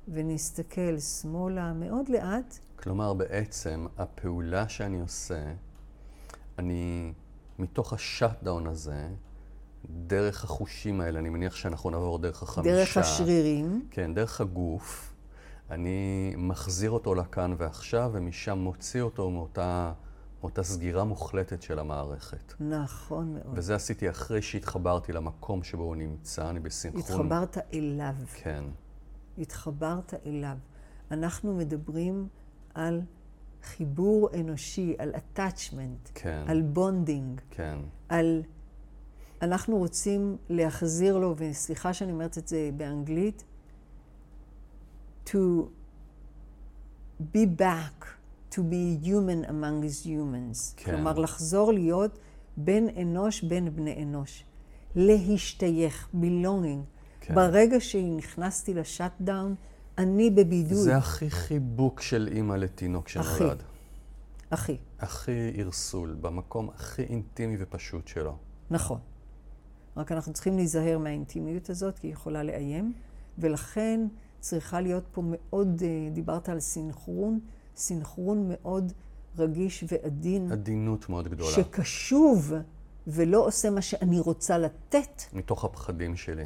ונסתכל 0.07 0.99
שמאלה 0.99 1.73
מאוד 1.73 2.09
לאט. 2.09 2.59
כלומר, 2.75 3.13
בעצם, 3.13 3.85
הפעולה 3.97 4.69
שאני 4.69 4.99
עושה, 4.99 5.53
אני, 6.59 7.13
מתוך 7.59 7.93
השאט-דאון 7.93 8.67
הזה, 8.67 9.07
דרך 9.89 10.43
החושים 10.43 11.01
האלה, 11.01 11.19
אני 11.19 11.29
מניח 11.29 11.55
שאנחנו 11.55 11.89
נעבור 11.89 12.19
דרך 12.19 12.43
החמישה. 12.43 12.75
דרך 12.75 12.97
השרירים. 12.97 13.87
כן, 13.91 14.13
דרך 14.13 14.41
הגוף. 14.41 15.12
אני 15.71 16.33
מחזיר 16.37 16.91
אותו 16.91 17.15
לכאן 17.15 17.55
ועכשיו, 17.57 18.09
ומשם 18.13 18.57
מוציא 18.57 19.01
אותו 19.01 19.29
מאותה, 19.29 19.93
מאותה 20.41 20.63
סגירה 20.63 21.03
מוחלטת 21.03 21.61
של 21.61 21.79
המערכת. 21.79 22.53
נכון 22.59 23.33
מאוד. 23.33 23.57
וזה 23.57 23.75
עשיתי 23.75 24.09
אחרי 24.09 24.41
שהתחברתי 24.41 25.13
למקום 25.13 25.63
שבו 25.63 25.83
הוא 25.83 25.95
נמצא, 25.95 26.49
אני 26.49 26.59
בסינכרון. 26.59 27.03
התחברת 27.03 27.57
אליו. 27.73 28.15
כן, 28.33 28.63
התחברת 29.37 30.13
אליו. 30.25 30.57
אנחנו 31.11 31.55
מדברים 31.55 32.27
על 32.73 33.01
חיבור 33.63 34.29
אנושי, 34.39 34.95
על 34.97 35.11
attachment, 35.15 36.11
כן, 36.13 36.43
על 36.47 36.61
bonding, 36.61 37.41
כן, 37.49 37.79
על... 38.09 38.43
אנחנו 39.41 39.77
רוצים 39.77 40.37
להחזיר 40.49 41.17
לו, 41.17 41.35
וסליחה 41.37 41.93
שאני 41.93 42.11
אומרת 42.11 42.37
את 42.37 42.47
זה 42.47 42.69
באנגלית, 42.77 43.43
to 45.25 45.37
be 47.33 47.45
back, 47.59 48.05
to 48.51 48.59
be 48.59 49.07
human 49.07 49.45
among 49.49 49.83
his 49.83 50.05
humans. 50.05 50.73
כן. 50.77 50.91
כלומר, 50.91 51.19
לחזור 51.19 51.71
להיות 51.73 52.19
בן 52.57 52.83
אנוש 53.01 53.43
בין 53.43 53.75
בני 53.75 54.03
אנוש. 54.03 54.43
להשתייך, 54.95 56.09
belonging. 56.13 56.83
כן. 57.21 57.35
ברגע 57.35 57.79
שנכנסתי 57.79 58.73
ל 58.73 58.81
shut 58.81 59.14
down, 59.14 59.55
אני 59.97 60.29
בבידוד. 60.29 60.77
זה 60.77 60.97
הכי 60.97 61.29
חיבוק 61.29 62.01
של 62.01 62.29
אימא 62.31 62.53
לתינוק 62.53 63.05
הכי. 63.05 63.37
שנולד. 63.37 63.63
אחי, 64.49 64.77
הכי 64.99 65.51
ערסול, 65.55 66.17
במקום 66.21 66.69
הכי 66.69 67.01
אינטימי 67.01 67.55
ופשוט 67.59 68.07
שלו. 68.07 68.37
נכון. 68.69 68.99
רק 69.97 70.11
אנחנו 70.11 70.33
צריכים 70.33 70.55
להיזהר 70.55 70.97
מהאינטימיות 70.97 71.69
הזאת, 71.69 71.99
כי 71.99 72.07
היא 72.07 72.13
יכולה 72.13 72.43
לאיים, 72.43 72.93
ולכן 73.37 74.07
צריכה 74.43 74.81
להיות 74.81 75.03
פה 75.11 75.21
מאוד, 75.25 75.81
אה, 75.85 76.09
דיברת 76.13 76.49
על 76.49 76.59
סינכרון, 76.59 77.39
סינכרון 77.75 78.45
מאוד 78.49 78.91
רגיש 79.37 79.83
ועדין, 79.91 80.51
עדינות 80.51 81.09
מאוד 81.09 81.27
גדולה. 81.27 81.49
שקשוב 81.51 82.53
ולא 83.07 83.45
עושה 83.47 83.69
מה 83.69 83.81
שאני 83.81 84.19
רוצה 84.19 84.57
לתת, 84.57 85.21
מתוך 85.33 85.65
הפחדים 85.65 86.15
שלי. 86.15 86.45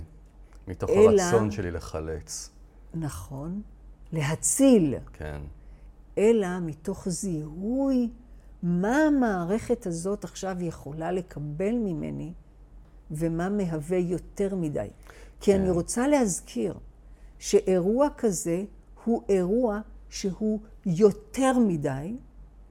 מתוך 0.68 0.90
אלא- 0.90 1.22
הרצון 1.22 1.52
שלי 1.52 1.72
לחלץ. 1.72 2.50
נכון, 2.94 3.62
להציל, 4.12 4.96
כן, 5.14 5.42
אלא 6.18 6.48
מתוך 6.62 7.10
זיהוי 7.10 8.10
מה 8.64 8.98
המערכת 8.98 9.88
הזאת 9.88 10.24
עכשיו 10.24 10.56
יכולה 10.60 11.12
לקבל 11.12 11.76
ממני 11.76 12.34
ומה 13.12 13.50
מהווה 13.50 13.98
יותר 13.98 14.56
מדי. 14.56 14.88
כי 15.42 15.52
כן. 15.52 15.60
אני 15.62 15.70
רוצה 15.70 16.08
להזכיר 16.08 16.74
שאירוע 17.40 18.08
כזה 18.18 18.64
הוא 19.04 19.22
אירוע 19.30 19.80
שהוא 20.10 20.60
יותר 20.86 21.60
מדי, 21.60 22.16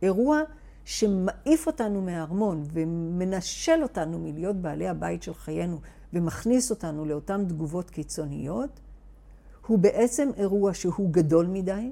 אירוע 0.03 0.41
שמעיף 0.85 1.67
אותנו 1.67 2.03
מהארמון 2.03 2.65
ומנשל 2.73 3.83
אותנו 3.83 4.19
מלהיות 4.19 4.57
בעלי 4.57 4.89
הבית 4.89 5.23
של 5.23 5.35
חיינו 5.35 5.81
ומכניס 6.13 6.71
אותנו 6.71 7.05
לאותן 7.05 7.45
תגובות 7.49 7.91
קיצוניות, 7.91 8.81
הוא 9.67 9.79
בעצם 9.79 10.31
אירוע 10.37 10.75
שהוא 10.75 11.11
גדול 11.11 11.47
מדי, 11.47 11.91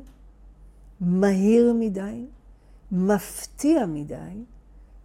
מהיר 1.01 1.75
מדי, 1.79 2.27
מפתיע 2.93 3.87
מדי 3.87 4.45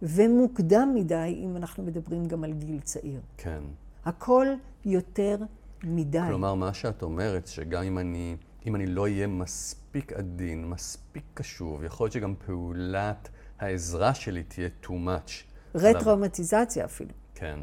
ומוקדם 0.02 0.92
מדי, 0.94 1.40
אם 1.44 1.56
אנחנו 1.56 1.82
מדברים 1.82 2.24
גם 2.24 2.44
על 2.44 2.52
גיל 2.52 2.80
צעיר. 2.80 3.20
כן. 3.36 3.62
הכל 4.04 4.46
יותר 4.84 5.36
מדי. 5.84 6.20
כלומר, 6.28 6.54
מה 6.54 6.74
שאת 6.74 7.02
אומרת, 7.02 7.46
שגם 7.46 7.82
אם 7.82 7.98
אני, 7.98 8.36
אם 8.66 8.76
אני 8.76 8.86
לא 8.86 9.02
אהיה 9.02 9.26
מספיק 9.26 10.12
עדין, 10.12 10.68
מספיק 10.68 11.24
קשוב, 11.34 11.84
יכול 11.84 12.04
להיות 12.04 12.12
שגם 12.12 12.34
פעולת 12.46 13.28
העזרה 13.58 14.14
שלי 14.14 14.42
תהיה 14.42 14.68
too 14.84 14.88
much. 14.88 15.30
רטראומטיזציה 15.74 16.84
אפילו. 16.84 17.10
כן, 17.34 17.58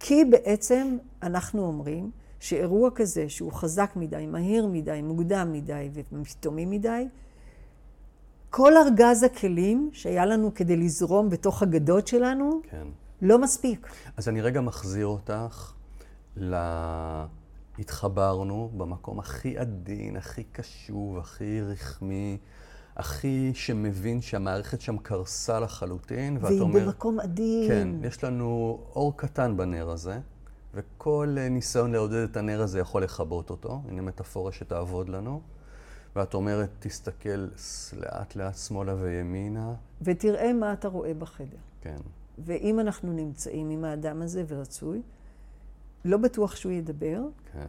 כי 0.00 0.24
בעצם 0.24 0.96
אנחנו 1.22 1.66
אומרים 1.66 2.10
שאירוע 2.40 2.90
כזה 2.94 3.28
שהוא 3.28 3.52
חזק 3.52 3.92
מדי, 3.96 4.26
מהיר 4.26 4.66
מדי, 4.66 5.02
מוקדם 5.02 5.52
מדי 5.52 5.90
ופתאומי 5.94 6.66
מדי, 6.66 7.08
כל 8.50 8.72
ארגז 8.76 9.22
הכלים 9.22 9.90
שהיה 9.92 10.26
לנו 10.26 10.54
כדי 10.54 10.76
לזרום 10.76 11.28
בתוך 11.28 11.62
הגדות 11.62 12.08
שלנו, 12.08 12.60
כן. 12.70 12.86
לא 13.22 13.38
מספיק. 13.38 13.86
אז 14.16 14.28
אני 14.28 14.40
רגע 14.40 14.60
מחזיר 14.60 15.06
אותך 15.06 15.72
ל... 16.36 16.54
התחברנו 17.78 18.70
במקום 18.76 19.18
הכי 19.18 19.58
עדין, 19.58 20.16
הכי 20.16 20.44
קשוב, 20.44 21.18
הכי 21.18 21.60
רחמי, 21.60 22.38
הכי 22.96 23.50
שמבין 23.54 24.20
שהמערכת 24.20 24.80
שם 24.80 24.98
קרסה 24.98 25.60
לחלוטין, 25.60 26.38
ואת 26.40 26.60
אומרת... 26.60 26.74
והיא 26.74 26.86
במקום 26.86 27.20
עדין. 27.20 27.68
כן, 27.68 27.88
יש 28.02 28.24
לנו 28.24 28.78
אור 28.94 29.16
קטן 29.16 29.56
בנר 29.56 29.90
הזה, 29.90 30.18
וכל 30.74 31.36
ניסיון 31.50 31.92
לעודד 31.92 32.28
את 32.30 32.36
הנר 32.36 32.62
הזה 32.62 32.78
יכול 32.78 33.02
לכבות 33.02 33.50
אותו. 33.50 33.82
הנה 33.88 34.02
מטאפורה 34.02 34.52
שתעבוד 34.52 35.08
לנו. 35.08 35.40
ואת 36.16 36.34
אומרת, 36.34 36.68
תסתכל 36.78 37.48
לאט 37.92 38.36
לאט 38.36 38.56
שמאלה 38.56 38.94
וימינה. 38.94 39.74
ותראה 40.02 40.52
מה 40.52 40.72
אתה 40.72 40.88
רואה 40.88 41.14
בחדר. 41.14 41.58
כן. 41.80 41.96
ואם 42.38 42.80
אנחנו 42.80 43.12
נמצאים 43.12 43.70
עם 43.70 43.84
האדם 43.84 44.22
הזה 44.22 44.44
ורצוי, 44.48 45.02
לא 46.04 46.16
בטוח 46.16 46.56
שהוא 46.56 46.72
ידבר. 46.72 47.22
כן. 47.52 47.66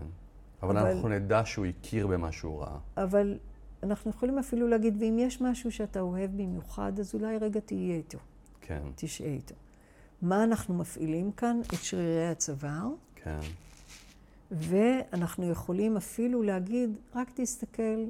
אבל, 0.64 0.78
אבל 0.78 0.88
אנחנו 0.92 1.10
נדע 1.10 1.42
שהוא 1.46 1.66
הכיר 1.66 2.08
במה 2.08 2.32
שהוא 2.32 2.62
ראה. 2.62 2.78
אבל 2.98 3.38
אנחנו 3.84 4.12
יכולים 4.12 4.40
אפילו 4.40 4.68
להגיד, 4.68 4.98
ואם 5.00 5.20
יש 5.20 5.42
משהו 5.42 5.72
שאתה 5.72 6.00
אוהב 6.00 6.32
במיוחד, 6.32 7.00
אז 7.00 7.14
אולי 7.14 7.38
רגע 7.38 7.60
תהיה 7.60 7.96
איתו. 7.96 8.18
כן. 8.62 8.82
תשעה 8.96 9.28
איתו. 9.28 9.56
מה 10.22 10.44
אנחנו 10.44 10.74
מפעילים 10.74 11.32
כאן? 11.32 11.62
את 11.74 11.84
שרירי 11.84 12.28
הצוואר. 12.28 12.88
כן. 13.16 13.40
ואנחנו 14.52 15.50
יכולים 15.50 15.98
אפילו 15.98 16.44
להגיד, 16.44 16.98
רק 17.16 17.32
תסתכל, 17.36 18.06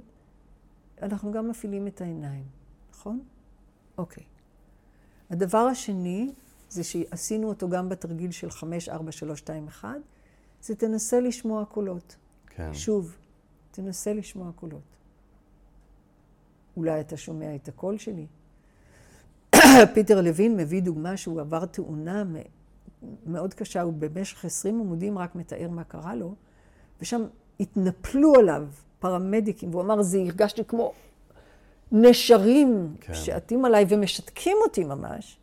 אנחנו 1.01 1.31
גם 1.31 1.49
מפעילים 1.49 1.87
את 1.87 2.01
העיניים, 2.01 2.43
נכון? 2.91 3.19
אוקיי. 3.97 4.23
הדבר 5.29 5.57
השני, 5.57 6.31
זה 6.69 6.83
שעשינו 6.83 7.49
אותו 7.49 7.69
גם 7.69 7.89
בתרגיל 7.89 8.31
של 8.31 8.51
5, 8.51 8.89
4, 8.89 9.11
3, 9.11 9.39
2, 9.39 9.67
1, 9.67 9.89
זה 10.63 10.75
תנסה 10.75 11.19
לשמוע 11.19 11.65
קולות. 11.65 12.15
כן. 12.47 12.73
שוב, 12.73 13.15
תנסה 13.71 14.13
לשמוע 14.13 14.51
קולות. 14.55 14.81
אולי 16.77 17.01
אתה 17.01 17.17
שומע 17.17 17.55
את 17.55 17.67
הקול 17.67 17.97
שלי. 17.97 18.25
פיטר 19.93 20.21
לוין 20.21 20.57
מביא 20.57 20.81
דוגמה 20.81 21.17
שהוא 21.17 21.41
עבר 21.41 21.65
תאונה 21.65 22.23
מאוד 23.25 23.53
קשה, 23.53 23.81
הוא 23.81 23.93
במשך 23.93 24.45
20 24.45 24.79
עמודים 24.79 25.17
רק 25.17 25.35
מתאר 25.35 25.69
מה 25.69 25.83
קרה 25.83 26.15
לו, 26.15 26.35
ושם 27.01 27.25
התנפלו 27.59 28.35
עליו 28.35 28.67
פרמדיקים, 28.99 29.69
והוא 29.69 29.81
אמר, 29.81 30.01
זה 30.01 30.17
הרגשתי 30.17 30.65
כמו 30.65 30.93
נשרים 31.91 32.95
כן. 33.01 33.13
שעטים 33.13 33.65
עליי 33.65 33.85
ומשתקים 33.89 34.57
אותי 34.63 34.83
ממש, 34.83 35.37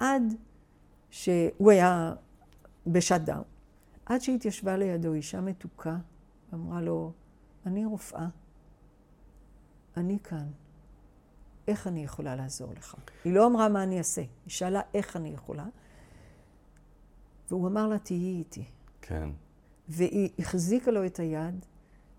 עד 0.00 0.22
שהוא 1.10 1.70
היה 1.70 2.14
בשאט 2.86 3.20
דאון. 3.20 3.53
עד 4.06 4.20
שהתיישבה 4.20 4.76
לידו 4.76 5.12
אישה 5.12 5.40
מתוקה, 5.40 5.96
ואמרה 6.52 6.80
לו, 6.80 7.12
אני 7.66 7.84
רופאה, 7.84 8.26
אני 9.96 10.18
כאן, 10.24 10.46
איך 11.68 11.86
אני 11.86 12.04
יכולה 12.04 12.36
לעזור 12.36 12.72
לך? 12.76 12.94
היא 13.24 13.32
לא 13.32 13.46
אמרה 13.46 13.68
מה 13.68 13.82
אני 13.82 13.98
אעשה, 13.98 14.20
היא 14.20 14.28
שאלה 14.46 14.80
איך 14.94 15.16
אני 15.16 15.28
יכולה, 15.28 15.66
והוא 17.50 17.68
אמר 17.68 17.88
לה, 17.88 17.98
תהיי 17.98 18.38
איתי. 18.38 18.64
כן. 19.02 19.28
והיא 19.88 20.28
החזיקה 20.38 20.90
לו 20.90 21.06
את 21.06 21.18
היד, 21.18 21.64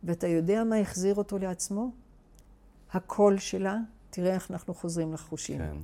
ואתה 0.03 0.27
יודע 0.27 0.63
מה 0.63 0.75
החזיר 0.75 1.15
אותו 1.15 1.37
לעצמו? 1.37 1.91
הקול 2.93 3.37
שלה, 3.37 3.77
תראה 4.09 4.33
איך 4.33 4.51
אנחנו 4.51 4.73
חוזרים 4.73 5.13
לחושים. 5.13 5.57
כן. 5.57 5.77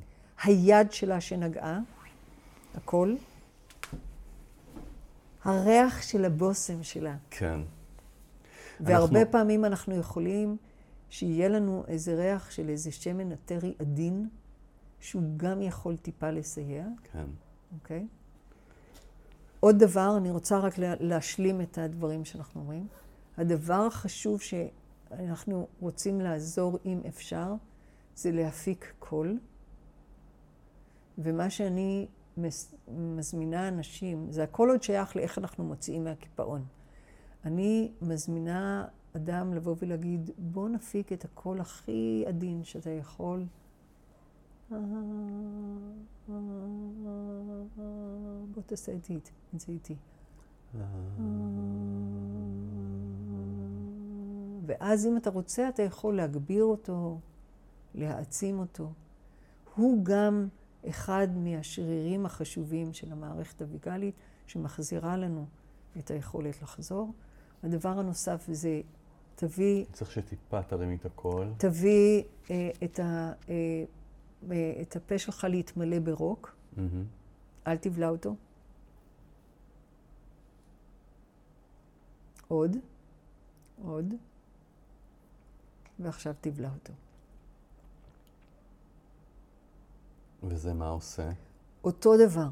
היד 0.43 0.91
שלה 0.91 1.21
שנגעה, 1.21 1.79
הקול. 2.75 3.17
הריח 5.43 6.01
של 6.01 6.25
הבושם 6.25 6.83
שלה. 6.83 7.15
כן. 7.29 7.59
והרבה 8.79 9.19
אנחנו... 9.19 9.31
פעמים 9.31 9.65
אנחנו 9.65 9.95
יכולים 9.95 10.57
שיהיה 11.09 11.49
לנו 11.49 11.83
איזה 11.87 12.15
ריח 12.15 12.51
של 12.51 12.69
איזה 12.69 12.91
שמן 12.91 13.31
אתרי 13.31 13.73
עדין, 13.79 14.29
שהוא 14.99 15.23
גם 15.37 15.61
יכול 15.61 15.97
טיפה 15.97 16.31
לסייע. 16.31 16.85
כן. 17.13 17.25
אוקיי? 17.73 18.07
עוד 19.59 19.79
דבר, 19.79 20.17
אני 20.17 20.31
רוצה 20.31 20.57
רק 20.57 20.73
להשלים 20.77 21.61
את 21.61 21.77
הדברים 21.77 22.25
שאנחנו 22.25 22.61
אומרים. 22.61 22.87
הדבר 23.37 23.85
החשוב 23.87 24.41
שאנחנו 24.41 25.67
רוצים 25.79 26.21
לעזור, 26.21 26.79
אם 26.85 27.01
אפשר, 27.07 27.53
זה 28.15 28.31
להפיק 28.31 28.93
קול. 28.99 29.39
ומה 31.17 31.49
שאני 31.49 32.07
מזמינה 32.87 33.67
אנשים, 33.67 34.31
זה 34.31 34.43
הכל 34.43 34.69
עוד 34.69 34.83
שייך 34.83 35.15
לאיך 35.15 35.37
אנחנו 35.37 35.63
מוציאים 35.63 36.03
מהקיפאון. 36.03 36.65
אני 37.45 37.91
מזמינה 38.01 38.87
אדם 39.15 39.53
לבוא 39.53 39.75
ולהגיד, 39.79 40.29
בוא 40.37 40.69
נפיק 40.69 41.13
את 41.13 41.25
הקול 41.25 41.61
הכי 41.61 42.23
עדין 42.27 42.63
שאתה 42.63 42.89
יכול. 42.89 43.45
בוא 48.53 48.61
תעשה 48.65 48.95
את 48.95 49.05
זה 49.53 49.71
איתי. 49.71 49.95
ואז 54.65 55.05
אם 55.05 55.17
אתה 55.17 55.29
רוצה, 55.29 55.69
אתה 55.69 55.83
יכול 55.83 56.17
להגביר 56.17 56.63
אותו, 56.63 57.19
להעצים 57.95 58.59
אותו. 58.59 58.91
הוא 59.75 60.05
גם 60.05 60.47
אחד 60.89 61.27
מהשרירים 61.35 62.25
החשובים 62.25 62.93
של 62.93 63.11
המערכת 63.11 63.61
הוויגלית, 63.61 64.15
שמחזירה 64.47 65.17
לנו 65.17 65.45
את 65.99 66.11
היכולת 66.11 66.61
לחזור. 66.61 67.13
הדבר 67.63 67.99
הנוסף 67.99 68.45
זה, 68.51 68.81
תביא... 69.35 69.85
צריך 69.93 70.11
שטיפה 70.11 70.63
תרימי 70.63 70.95
את 70.95 71.05
הכל. 71.05 71.47
תביא 71.57 72.23
אה, 72.51 72.69
את, 72.83 72.99
ה, 72.99 73.03
אה, 73.49 73.83
אה, 74.51 74.73
את 74.81 74.95
הפה 74.95 75.17
שלך 75.17 75.47
להתמלא 75.49 75.99
ברוק. 75.99 76.55
Mm-hmm. 76.77 76.79
אל 77.67 77.77
תבלע 77.77 78.09
אותו. 78.09 78.35
עוד, 82.47 82.77
עוד, 83.83 84.13
ועכשיו 85.99 86.33
תבלע 86.41 86.69
אותו. 86.73 86.93
וזה 90.43 90.73
מה 90.73 90.89
עושה? 90.89 91.29
אותו 91.83 92.17
דבר. 92.17 92.47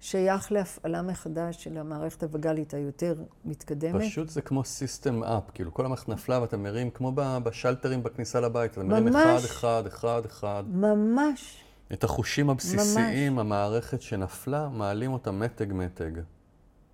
שייך 0.00 0.52
להפעלה 0.52 1.02
מחדש 1.02 1.64
של 1.64 1.78
המערכת 1.78 2.22
הווגאלית 2.22 2.74
היותר 2.74 3.14
מתקדמת. 3.44 4.02
פשוט 4.02 4.28
זה 4.28 4.42
כמו 4.42 4.64
סיסטם 4.64 5.24
אפ, 5.24 5.50
כאילו 5.54 5.74
כל 5.74 5.84
המערכת 5.86 6.08
נפלה 6.08 6.40
ואתה 6.40 6.56
מרים, 6.56 6.90
כמו 6.90 7.12
בשלטרים 7.14 8.02
בכניסה 8.02 8.40
לבית, 8.40 8.72
אתה 8.72 8.82
מרים 8.82 9.04
ממש, 9.04 9.16
אחד, 9.16 9.46
אחד, 9.46 9.86
אחד, 9.86 10.22
אחד. 10.26 10.64
ממש. 10.66 11.64
את 11.92 12.04
החושים 12.04 12.50
הבסיסיים, 12.50 13.32
ממש. 13.32 13.40
המערכת 13.40 14.02
שנפלה, 14.02 14.68
מעלים 14.68 15.12
אותה 15.12 15.30
מתג-מתג. 15.30 16.10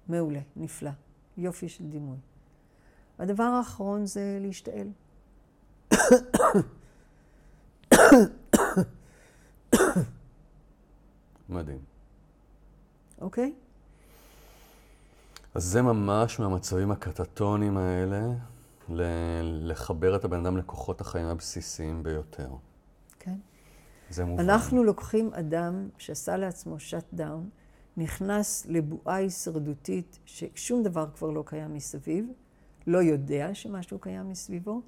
מעולה, 0.09 0.41
נפלא. 0.57 0.91
יופי 1.37 1.69
של 1.69 1.85
דימוי. 1.85 2.17
הדבר 3.19 3.43
האחרון 3.45 4.07
זה 4.07 4.39
להשתעל. 4.41 4.89
מדהים. 11.53 11.79
אוקיי? 13.21 13.53
אז 15.55 15.65
זה 15.65 15.83
ממש 15.83 16.41
מהמצבים 16.41 16.91
הקטטוניים 16.91 17.77
האלה, 17.77 18.21
לחבר 19.43 20.17
את 20.17 20.25
הבן 20.25 20.47
אדם 20.47 20.57
לכוחות 20.57 21.01
החיים 21.01 21.27
הבסיסיים 21.27 22.03
ביותר. 22.03 22.49
כן. 23.19 23.37
זה 24.11 24.25
מובן. 24.25 24.51
אנחנו 24.51 24.85
לוקחים 24.85 25.31
אדם 25.35 25.89
שעשה 25.99 26.37
לעצמו 26.37 26.81
שאט 26.81 27.05
דאון, 27.15 27.49
נכנס 27.97 28.67
לבועה 28.69 29.17
הישרדותית 29.17 30.19
ששום 30.27 30.83
דבר 30.83 31.07
כבר 31.15 31.31
לא 31.31 31.43
קיים 31.47 31.75
מסביב, 31.75 32.27
לא 32.87 32.99
יודע 32.99 33.55
שמשהו 33.55 33.99
קיים 33.99 34.31
מסביבו, 34.31 34.83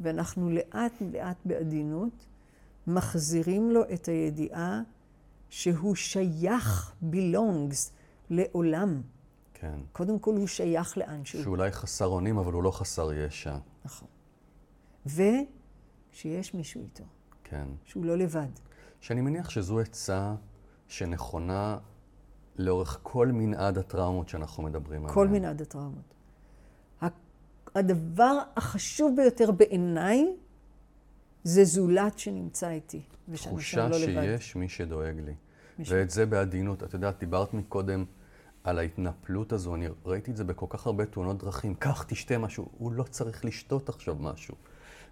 ואנחנו 0.00 0.50
לאט 0.50 0.92
לאט 1.12 1.36
בעדינות 1.44 2.26
מחזירים 2.86 3.70
לו 3.70 3.82
את 3.94 4.06
הידיעה 4.08 4.82
שהוא 5.54 5.94
שייך, 5.94 6.92
belongs, 7.12 7.90
לעולם. 8.30 9.02
כן. 9.54 9.78
קודם 9.92 10.18
כל 10.18 10.34
הוא 10.36 10.46
שייך 10.46 10.98
לאנשהו. 10.98 11.42
שהוא 11.42 11.50
אולי 11.56 11.70
חסר 11.70 12.06
אונים, 12.06 12.38
אבל 12.38 12.52
הוא 12.52 12.62
לא 12.62 12.70
חסר 12.70 13.12
ישע. 13.12 13.56
נכון. 13.84 14.08
ושיש 15.06 16.54
מישהו 16.54 16.80
איתו. 16.82 17.04
כן. 17.44 17.68
שהוא 17.84 18.04
לא 18.04 18.16
לבד. 18.16 18.48
שאני 19.00 19.20
מניח 19.20 19.50
שזו 19.50 19.80
עצה 19.80 20.34
שנכונה 20.88 21.78
לאורך 22.56 22.98
כל 23.02 23.28
מנעד 23.32 23.78
הטראומות 23.78 24.28
שאנחנו 24.28 24.62
מדברים 24.62 25.00
עליהן. 25.00 25.14
כל 25.14 25.28
מנעד 25.28 25.62
הטראומות. 25.62 26.14
הדבר 27.74 28.38
החשוב 28.56 29.16
ביותר 29.16 29.50
בעיניי 29.50 30.36
זה 31.44 31.64
זולת 31.64 32.18
שנמצא 32.18 32.70
איתי. 32.70 33.02
תחושה 33.34 33.88
לא 33.88 33.98
שיש 33.98 34.08
לבד. 34.08 34.60
מי 34.60 34.68
שדואג 34.68 35.20
לי. 35.20 35.34
ואת 35.78 36.10
זה 36.10 36.26
בעדינות. 36.26 36.82
את 36.82 36.94
יודעת, 36.94 37.18
דיברת 37.18 37.54
מקודם 37.54 38.04
על 38.64 38.78
ההתנפלות 38.78 39.52
הזו, 39.52 39.74
אני 39.74 39.88
ראיתי 40.04 40.30
את 40.30 40.36
זה 40.36 40.44
בכל 40.44 40.66
כך 40.68 40.86
הרבה 40.86 41.06
תאונות 41.06 41.38
דרכים. 41.38 41.74
קח, 41.74 42.04
תשתה 42.08 42.38
משהו. 42.38 42.68
הוא 42.78 42.92
לא 42.92 43.02
צריך 43.02 43.44
לשתות 43.44 43.88
עכשיו 43.88 44.16
משהו. 44.20 44.54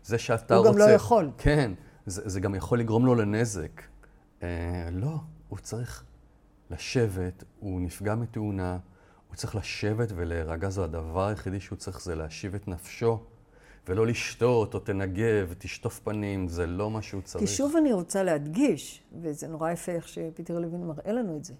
זה 0.04 0.18
שאתה 0.18 0.54
הוא 0.54 0.66
רוצה... 0.66 0.78
גם 0.80 0.88
לא 0.88 0.94
יכול. 0.94 1.30
כן, 1.38 1.72
זה, 2.06 2.28
זה 2.28 2.40
גם 2.40 2.54
יכול 2.54 2.80
לגרום 2.80 3.06
לו 3.06 3.14
לנזק. 3.14 3.82
אה, 4.42 4.88
לא, 4.92 5.16
הוא 5.48 5.58
צריך 5.58 6.04
לשבת, 6.70 7.44
הוא 7.58 7.80
נפגע 7.80 8.14
מתאונה, 8.14 8.78
הוא 9.28 9.36
צריך 9.36 9.56
לשבת 9.56 10.08
ולהירגע, 10.14 10.70
זה 10.70 10.84
הדבר 10.84 11.26
היחידי 11.26 11.60
שהוא 11.60 11.78
צריך 11.78 12.02
זה 12.02 12.14
להשיב 12.14 12.54
את 12.54 12.68
נפשו, 12.68 13.24
ולא 13.88 14.06
לשתות 14.06 14.74
או 14.74 14.78
תנגב, 14.78 15.54
תשטוף 15.58 16.00
פנים, 16.00 16.48
זה 16.48 16.66
לא 16.66 16.90
מה 16.90 17.02
שהוא 17.02 17.22
צריך. 17.22 17.44
כי 17.44 17.50
שוב 17.50 17.76
אני 17.76 17.92
רוצה 17.92 18.22
להדגיש, 18.22 19.02
וזה 19.20 19.48
נורא 19.48 19.70
יפה 19.70 19.92
איך 19.92 20.08
שפיטר 20.08 20.58
לוין 20.58 20.86
מראה 20.86 21.12
לנו 21.12 21.36
את 21.36 21.44
זה, 21.44 21.54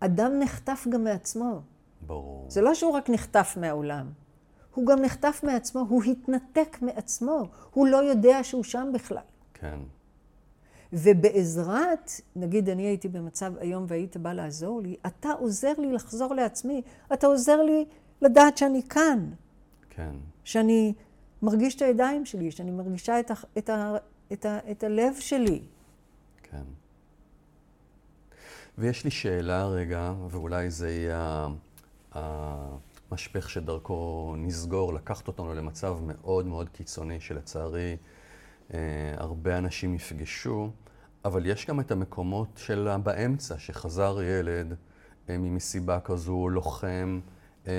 אדם 0.00 0.32
נחטף 0.38 0.86
גם 0.90 1.04
מעצמו. 1.04 1.60
ברור. 2.06 2.46
זה 2.48 2.60
לא 2.60 2.74
שהוא 2.74 2.92
רק 2.92 3.10
נחטף 3.10 3.56
מהעולם, 3.60 4.06
הוא 4.74 4.86
גם 4.86 5.00
נחטף 5.00 5.40
מעצמו, 5.42 5.86
הוא 5.88 6.02
התנתק 6.04 6.78
מעצמו, 6.82 7.48
הוא 7.70 7.86
לא 7.86 7.96
יודע 7.96 8.44
שהוא 8.44 8.64
שם 8.64 8.90
בכלל. 8.94 9.22
כן, 9.54 9.78
ובעזרת, 10.92 12.10
נגיד 12.36 12.68
אני 12.68 12.82
הייתי 12.82 13.08
במצב 13.08 13.52
היום 13.58 13.84
והיית 13.88 14.16
בא 14.16 14.32
לעזור 14.32 14.80
לי, 14.82 14.96
אתה 15.06 15.28
עוזר 15.38 15.72
לי 15.78 15.92
לחזור 15.92 16.34
לעצמי, 16.34 16.82
אתה 17.12 17.26
עוזר 17.26 17.62
לי 17.62 17.84
לדעת 18.22 18.58
שאני 18.58 18.82
כאן, 18.82 19.30
כן. 19.90 20.14
שאני 20.44 20.94
מרגיש 21.42 21.74
את 21.74 21.82
הידיים 21.82 22.26
שלי, 22.26 22.50
שאני 22.50 22.70
מרגישה 22.70 23.20
את, 23.20 23.30
ה, 23.30 23.34
את, 23.58 23.68
ה, 23.68 23.96
את, 24.32 24.44
ה, 24.44 24.58
את 24.70 24.84
הלב 24.84 25.14
שלי. 25.20 25.62
כן. 26.42 26.64
ויש 28.78 29.04
לי 29.04 29.10
שאלה 29.10 29.66
רגע, 29.66 30.12
ואולי 30.30 30.70
זה 30.70 30.90
יהיה 30.90 31.48
המשפך 32.12 33.50
שדרכו 33.50 34.34
נסגור, 34.38 34.94
לקחת 34.94 35.28
אותנו 35.28 35.54
למצב 35.54 35.98
מאוד 36.06 36.46
מאוד 36.46 36.68
קיצוני, 36.68 37.20
שלצערי 37.20 37.96
אה, 38.74 38.78
הרבה 39.16 39.58
אנשים 39.58 39.94
יפגשו, 39.94 40.70
אבל 41.24 41.46
יש 41.46 41.66
גם 41.66 41.80
את 41.80 41.90
המקומות 41.90 42.48
של 42.56 42.88
באמצע, 43.02 43.58
שחזר 43.58 44.22
ילד 44.22 44.74
אה, 45.28 45.38
ממסיבה 45.38 46.00
כזו, 46.00 46.48
לוחם 46.48 47.20
אה, 47.66 47.72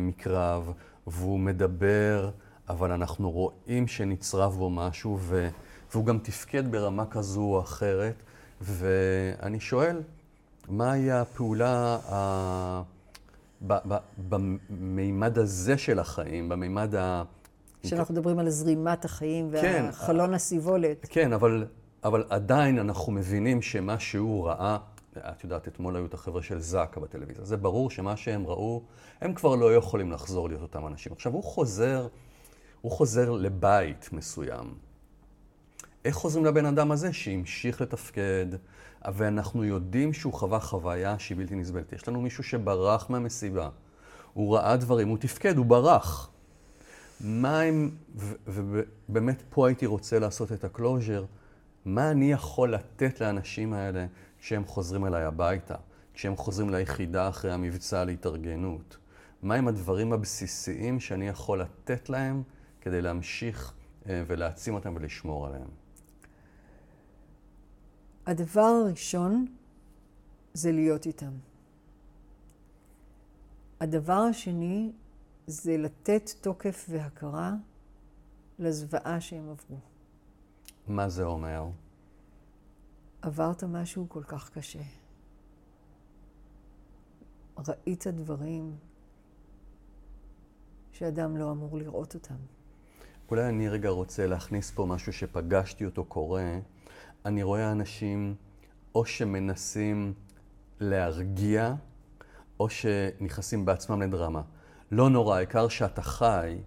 מקרב, 0.00 0.72
והוא 1.06 1.40
מדבר, 1.40 2.30
אבל 2.70 2.92
אנחנו 2.92 3.30
רואים 3.30 3.88
שנצרב 3.88 4.52
בו 4.52 4.70
משהו, 4.70 5.18
ו... 5.20 5.48
והוא 5.92 6.04
גם 6.04 6.18
תפקד 6.18 6.72
ברמה 6.72 7.06
כזו 7.06 7.40
או 7.40 7.60
אחרת, 7.60 8.14
ואני 8.60 9.60
שואל, 9.60 10.02
מהי 10.68 11.10
הפעולה 11.12 11.98
ה... 12.12 12.82
במימד 14.28 15.38
הזה 15.38 15.78
של 15.78 15.98
החיים, 15.98 16.48
במימד 16.48 16.94
ה... 16.94 17.22
כשאנחנו 17.82 18.14
מדברים 18.14 18.38
על 18.38 18.50
זרימת 18.50 19.04
החיים 19.04 19.50
כן, 19.60 19.82
והחלון 19.86 20.34
הסיבולת. 20.34 21.06
כן, 21.10 21.32
אבל, 21.32 21.66
אבל 22.04 22.24
עדיין 22.30 22.78
אנחנו 22.78 23.12
מבינים 23.12 23.62
שמה 23.62 23.98
שהוא 23.98 24.46
ראה, 24.46 24.78
את 25.18 25.44
יודעת, 25.44 25.68
אתמול 25.68 25.96
היו 25.96 26.06
את 26.06 26.14
החבר'ה 26.14 26.42
של 26.42 26.60
זק"א 26.60 27.00
בטלוויזיה, 27.00 27.44
זה 27.44 27.56
ברור 27.56 27.90
שמה 27.90 28.16
שהם 28.16 28.46
ראו, 28.46 28.82
הם 29.20 29.34
כבר 29.34 29.54
לא 29.54 29.74
יכולים 29.74 30.12
לחזור 30.12 30.48
להיות 30.48 30.62
אותם 30.62 30.86
אנשים. 30.86 31.12
עכשיו, 31.12 31.32
הוא 31.32 31.44
חוזר, 31.44 32.06
הוא 32.80 32.92
חוזר 32.92 33.30
לבית 33.30 34.12
מסוים. 34.12 34.74
איך 36.04 36.16
חוזרים 36.16 36.44
לבן 36.44 36.66
אדם 36.66 36.90
הזה 36.90 37.12
שהמשיך 37.12 37.80
לתפקד, 37.80 38.46
ואנחנו 39.04 39.64
יודעים 39.64 40.12
שהוא 40.12 40.32
חווה 40.32 40.60
חוויה 40.60 41.18
שהיא 41.18 41.38
בלתי 41.38 41.54
נסבלת. 41.54 41.92
יש 41.92 42.08
לנו 42.08 42.20
מישהו 42.20 42.44
שברח 42.44 43.10
מהמסיבה, 43.10 43.68
הוא 44.32 44.56
ראה 44.56 44.76
דברים, 44.76 45.08
הוא 45.08 45.18
תפקד, 45.18 45.56
הוא 45.56 45.66
ברח. 45.66 46.30
מה 47.20 47.60
הם, 47.60 47.90
ובאמת 48.46 49.42
פה 49.50 49.66
הייתי 49.66 49.86
רוצה 49.86 50.18
לעשות 50.18 50.52
את 50.52 50.64
הקלוז'ר, 50.64 51.24
מה 51.84 52.10
אני 52.10 52.32
יכול 52.32 52.74
לתת 52.74 53.20
לאנשים 53.20 53.72
האלה 53.72 54.06
כשהם 54.40 54.64
חוזרים 54.64 55.06
אליי 55.06 55.24
הביתה, 55.24 55.74
כשהם 56.14 56.36
חוזרים 56.36 56.70
ליחידה 56.70 57.28
אחרי 57.28 57.52
המבצע 57.52 58.04
להתארגנות? 58.04 58.96
מהם 59.42 59.68
הדברים 59.68 60.12
הבסיסיים 60.12 61.00
שאני 61.00 61.28
יכול 61.28 61.60
לתת 61.60 62.10
להם 62.10 62.42
כדי 62.80 63.02
להמשיך 63.02 63.74
אה, 64.06 64.22
ולהעצים 64.26 64.74
אותם 64.74 64.96
ולשמור 64.96 65.46
עליהם? 65.46 65.68
הדבר 68.26 68.60
הראשון 68.60 69.46
זה 70.54 70.72
להיות 70.72 71.06
איתם. 71.06 71.32
הדבר 73.80 74.12
השני 74.30 74.92
זה 75.46 75.76
לתת 75.76 76.30
תוקף 76.40 76.86
והכרה 76.88 77.52
לזוועה 78.58 79.20
שהם 79.20 79.50
עברו. 79.50 79.78
מה 80.86 81.08
זה 81.08 81.24
אומר? 81.24 81.68
עברת 83.22 83.64
משהו 83.64 84.08
כל 84.08 84.22
כך 84.22 84.50
קשה. 84.50 84.82
ראית 87.68 88.06
דברים 88.06 88.76
שאדם 90.92 91.36
לא 91.36 91.50
אמור 91.52 91.78
לראות 91.78 92.14
אותם. 92.14 92.59
אולי 93.30 93.48
אני 93.48 93.68
רגע 93.68 93.88
רוצה 93.88 94.26
להכניס 94.26 94.70
פה 94.70 94.86
משהו 94.86 95.12
שפגשתי 95.12 95.84
אותו 95.84 96.04
קורה. 96.04 96.58
אני 97.24 97.42
רואה 97.42 97.72
אנשים 97.72 98.34
או 98.94 99.04
שמנסים 99.04 100.12
להרגיע, 100.80 101.74
או 102.60 102.68
שנכנסים 102.68 103.64
בעצמם 103.64 104.02
לדרמה. 104.02 104.42
לא 104.90 105.10
נורא, 105.10 105.36
העיקר 105.36 105.68
שאתה 105.68 106.02
חי, 106.02 106.58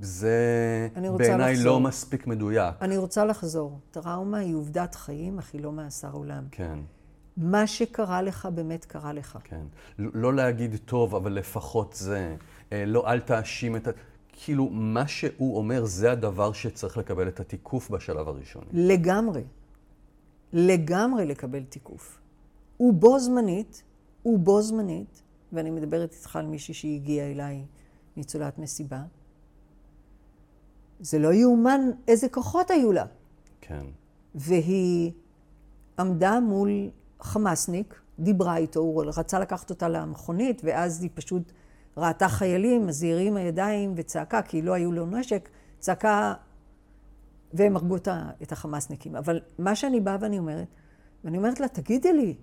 זה 0.00 0.88
בעיניי 1.18 1.56
לא 1.56 1.80
מספיק 1.80 2.26
מדויק. 2.26 2.74
אני 2.80 2.96
רוצה 2.96 3.24
לחזור. 3.24 3.78
טראומה 3.90 4.38
היא 4.38 4.54
עובדת 4.54 4.94
חיים, 4.94 5.38
אך 5.38 5.50
היא 5.52 5.60
לא 5.60 5.72
מאסר 5.72 6.12
עולם. 6.12 6.44
כן. 6.50 6.78
מה 7.36 7.66
שקרה 7.66 8.22
לך, 8.22 8.48
באמת 8.54 8.84
קרה 8.84 9.12
לך. 9.12 9.38
כן. 9.44 9.64
לא 9.98 10.34
להגיד 10.34 10.76
טוב, 10.84 11.14
אבל 11.14 11.32
לפחות 11.32 11.92
זה. 11.92 12.36
אה, 12.72 12.84
לא, 12.86 13.06
אל 13.06 13.20
תאשים 13.20 13.76
את 13.76 13.88
ה... 13.88 13.90
כאילו, 14.32 14.68
מה 14.70 15.08
שהוא 15.08 15.56
אומר, 15.56 15.84
זה 15.84 16.12
הדבר 16.12 16.52
שצריך 16.52 16.96
לקבל 16.96 17.28
את 17.28 17.40
התיקוף 17.40 17.90
בשלב 17.90 18.28
הראשוני. 18.28 18.66
לגמרי. 18.72 19.42
לגמרי 20.52 21.26
לקבל 21.26 21.62
תיקוף. 21.62 22.18
ובו 22.80 23.18
זמנית, 23.18 23.82
ובו 24.26 24.62
זמנית, 24.62 25.22
ואני 25.52 25.70
מדברת 25.70 26.12
איתך 26.12 26.36
על 26.36 26.46
מישהי 26.46 26.74
שהגיעה 26.74 27.30
אליי, 27.30 27.64
ניצולת 28.16 28.58
מסיבה, 28.58 29.02
זה 31.00 31.18
לא 31.18 31.32
יאומן 31.32 31.80
איזה 32.08 32.28
כוחות 32.28 32.70
היו 32.70 32.92
לה. 32.92 33.04
כן. 33.60 33.86
והיא 34.34 35.12
עמדה 35.98 36.40
מול 36.40 36.70
חמאסניק, 37.20 38.00
דיברה 38.18 38.56
איתו, 38.56 38.80
הוא 38.80 39.04
רצה 39.16 39.38
לקחת 39.38 39.70
אותה 39.70 39.88
למכונית, 39.88 40.62
ואז 40.64 41.02
היא 41.02 41.10
פשוט 41.14 41.52
ראתה 41.96 42.28
חיילים, 42.28 42.88
אז 42.88 43.02
היא 43.02 43.12
הרימה 43.12 43.40
ידיים 43.40 43.92
וצעקה, 43.96 44.42
כי 44.42 44.62
לא 44.62 44.72
היו 44.72 44.92
לו 44.92 45.06
נשק, 45.06 45.48
צעקה, 45.78 46.34
והם 47.52 47.76
הרגו 47.76 47.96
את 48.42 48.52
החמאסניקים. 48.52 49.16
אבל 49.16 49.40
מה 49.58 49.76
שאני 49.76 50.00
באה 50.00 50.16
ואני 50.20 50.38
אומרת, 50.38 50.68
ואני 51.24 51.36
אומרת 51.38 51.60
לה, 51.60 51.68
תגידי 51.68 52.12
לי, 52.12 52.36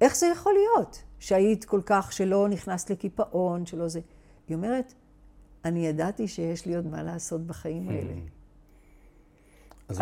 איך 0.00 0.16
זה 0.16 0.26
יכול 0.26 0.52
להיות 0.52 1.02
שהיית 1.18 1.64
כל 1.64 1.80
כך, 1.86 2.12
שלא 2.12 2.48
נכנסת 2.48 2.90
לקיפאון, 2.90 3.66
שלא 3.66 3.88
זה... 3.88 4.00
היא 4.48 4.56
אומרת, 4.56 4.94
אני 5.64 5.86
ידעתי 5.86 6.28
שיש 6.28 6.66
לי 6.66 6.76
עוד 6.76 6.86
מה 6.86 7.02
לעשות 7.02 7.46
בחיים 7.46 7.88
hmm. 7.88 7.92
האלה. 7.92 8.12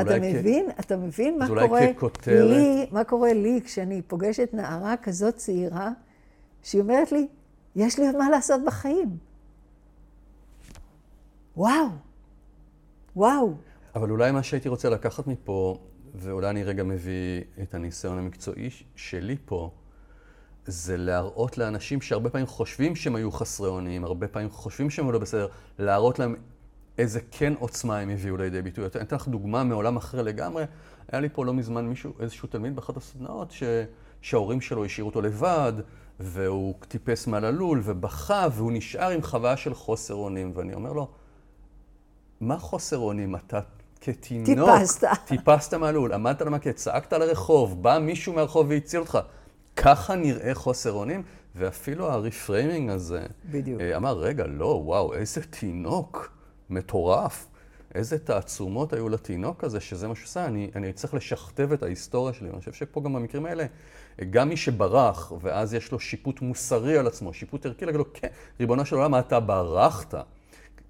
אתה 0.02 0.20
מבין? 0.20 0.66
כ... 0.76 0.80
אתה 0.80 0.96
מבין 0.96 1.38
מה 1.38 1.46
קורה 1.48 1.92
ככותרת... 1.94 2.50
לי, 2.50 2.86
מה 2.90 3.04
קורה 3.04 3.32
לי 3.32 3.60
כשאני 3.64 4.02
פוגשת 4.02 4.48
נערה 4.52 4.96
כזאת 4.96 5.36
צעירה, 5.36 5.90
שהיא 6.62 6.80
אומרת 6.80 7.12
לי, 7.12 7.26
יש 7.78 7.98
לי 7.98 8.10
מה 8.10 8.30
לעשות 8.30 8.60
בחיים. 8.66 9.16
וואו, 11.56 11.86
וואו. 13.16 13.54
אבל 13.94 14.10
אולי 14.10 14.32
מה 14.32 14.42
שהייתי 14.42 14.68
רוצה 14.68 14.90
לקחת 14.90 15.26
מפה, 15.26 15.78
ואולי 16.14 16.50
אני 16.50 16.64
רגע 16.64 16.82
מביא 16.82 17.42
את 17.62 17.74
הניסיון 17.74 18.18
המקצועי 18.18 18.70
שלי 18.96 19.36
פה, 19.44 19.70
זה 20.66 20.96
להראות 20.96 21.58
לאנשים 21.58 22.00
שהרבה 22.00 22.30
פעמים 22.30 22.46
חושבים 22.46 22.96
שהם 22.96 23.16
היו 23.16 23.30
חסרי 23.32 23.68
אונים, 23.68 24.04
הרבה 24.04 24.28
פעמים 24.28 24.50
חושבים 24.50 24.90
שהם 24.90 25.12
לא 25.12 25.18
בסדר, 25.18 25.48
להראות 25.78 26.18
להם 26.18 26.36
איזה 26.98 27.20
כן 27.30 27.52
עוצמה 27.58 27.98
הם 27.98 28.08
הביאו 28.08 28.36
לידי 28.36 28.62
ביטוי. 28.62 28.84
אני 28.94 29.04
אתן 29.04 29.16
לך 29.16 29.28
דוגמה 29.28 29.64
מעולם 29.64 29.96
אחר 29.96 30.22
לגמרי. 30.22 30.64
היה 31.12 31.20
לי 31.20 31.28
פה 31.28 31.44
לא 31.44 31.54
מזמן 31.54 31.86
מישהו, 31.86 32.12
איזשהו 32.20 32.48
תלמיד 32.48 32.76
באחת 32.76 32.96
הסדנאות, 32.96 33.50
ש... 33.50 33.62
שההורים 34.20 34.60
שלו 34.60 34.84
השאירו 34.84 35.08
אותו 35.08 35.22
לבד, 35.22 35.72
והוא 36.20 36.74
טיפס 36.88 37.26
מעל 37.26 37.44
הלול 37.44 37.80
ובכה, 37.84 38.46
והוא 38.52 38.72
נשאר 38.72 39.10
עם 39.10 39.22
חוויה 39.22 39.56
של 39.56 39.74
חוסר 39.74 40.14
אונים. 40.14 40.52
ואני 40.54 40.74
אומר 40.74 40.92
לו, 40.92 41.08
מה 42.40 42.58
חוסר 42.58 42.98
אונים? 42.98 43.36
אתה 43.36 43.60
כתינוק... 44.00 44.70
טיפסת. 44.78 45.06
טיפסת 45.26 45.74
מהלול, 45.74 46.12
עמדת 46.12 46.40
על 46.40 46.46
המקט, 46.46 46.76
צעקת 46.76 47.12
על 47.12 47.22
הרחוב, 47.22 47.82
בא 47.82 47.98
מישהו 47.98 48.32
מהרחוב 48.32 48.66
והציל 48.70 49.00
אותך. 49.00 49.18
ככה 49.76 50.14
נראה 50.14 50.54
חוסר 50.54 50.92
אונים, 50.92 51.22
ואפילו 51.54 52.10
הרפריימינג 52.10 52.90
הזה, 52.90 53.26
בדיוק. 53.50 53.80
אה, 53.80 53.96
אמר, 53.96 54.18
רגע, 54.18 54.46
לא, 54.46 54.82
וואו, 54.84 55.14
איזה 55.14 55.42
תינוק 55.42 56.32
מטורף. 56.70 57.46
איזה 57.94 58.18
תעצומות 58.18 58.92
היו 58.92 59.08
לתינוק 59.08 59.64
הזה, 59.64 59.80
שזה 59.80 60.08
מה 60.08 60.14
שעושה, 60.14 60.44
אני, 60.44 60.70
אני 60.76 60.92
צריך 60.92 61.14
לשכתב 61.14 61.72
את 61.72 61.82
ההיסטוריה 61.82 62.34
שלי. 62.34 62.50
אני 62.50 62.58
חושב 62.58 62.72
שפה 62.72 63.00
גם 63.00 63.12
במקרים 63.12 63.46
האלה, 63.46 63.64
גם 64.30 64.48
מי 64.48 64.56
שברח, 64.56 65.32
ואז 65.40 65.74
יש 65.74 65.92
לו 65.92 66.00
שיפוט 66.00 66.40
מוסרי 66.40 66.98
על 66.98 67.06
עצמו, 67.06 67.32
שיפוט 67.32 67.66
ערכי, 67.66 67.84
להגיד 67.84 67.98
לו, 67.98 68.12
כן, 68.14 68.28
ריבונו 68.60 68.86
של 68.86 68.96
עולם, 68.96 69.14
אתה 69.14 69.40
ברחת. 69.40 70.14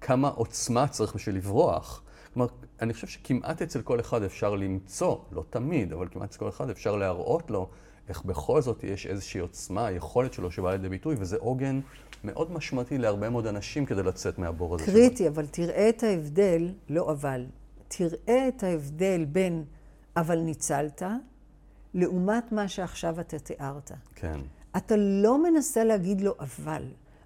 כמה 0.01 0.27
עוצמה 0.27 0.87
צריך 0.87 1.15
בשביל 1.15 1.35
לברוח. 1.35 2.03
כלומר, 2.33 2.47
אני 2.81 2.93
חושב 2.93 3.07
שכמעט 3.07 3.61
אצל 3.61 3.81
כל 3.81 3.99
אחד 3.99 4.23
אפשר 4.23 4.55
למצוא, 4.55 5.17
לא 5.31 5.43
תמיד, 5.49 5.93
אבל 5.93 6.07
כמעט 6.11 6.29
אצל 6.29 6.39
כל 6.39 6.49
אחד 6.49 6.69
אפשר 6.69 6.95
להראות 6.95 7.51
לו 7.51 7.69
איך 8.09 8.25
בכל 8.25 8.61
זאת 8.61 8.83
יש 8.83 9.07
איזושהי 9.07 9.39
עוצמה, 9.39 9.85
היכולת 9.85 10.33
שלו 10.33 10.51
שבאה 10.51 10.71
לידי 10.71 10.89
ביטוי, 10.89 11.15
וזה 11.19 11.37
עוגן 11.37 11.79
מאוד 12.23 12.51
משמעותי 12.51 12.97
להרבה 12.97 13.29
מאוד 13.29 13.47
אנשים 13.47 13.85
כדי 13.85 14.03
לצאת 14.03 14.39
מהבור 14.39 14.75
הזה. 14.75 14.85
קריטי, 14.85 15.27
אבל 15.27 15.45
תראה 15.45 15.89
את 15.89 16.03
ההבדל, 16.03 16.69
לא 16.89 17.11
אבל, 17.11 17.45
תראה 17.87 18.47
את 18.47 18.63
ההבדל 18.63 19.25
בין 19.25 19.63
אבל 20.15 20.39
ניצלת, 20.39 21.01
לעומת 21.93 22.51
מה 22.51 22.67
שעכשיו 22.67 23.19
אתה 23.19 23.39
תיארת. 23.39 23.91
כן. 24.15 24.39
אתה 24.77 24.95
לא 24.97 25.43
מנסה 25.43 25.83
להגיד 25.83 26.21
לו 26.21 26.35
אבל, 26.39 26.83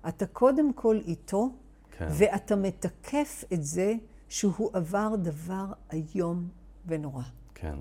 אתה 0.08 0.26
קודם 0.26 0.74
כל 0.74 1.00
איתו, 1.06 1.52
כן. 1.92 2.08
ואתה 2.10 2.56
מתקף 2.56 3.44
את 3.54 3.64
זה 3.64 3.94
שהוא 4.30 4.70
עבר 4.74 5.16
דבר 5.16 5.66
איום 5.94 6.48
ונורא. 6.86 7.24
כן, 7.56 7.76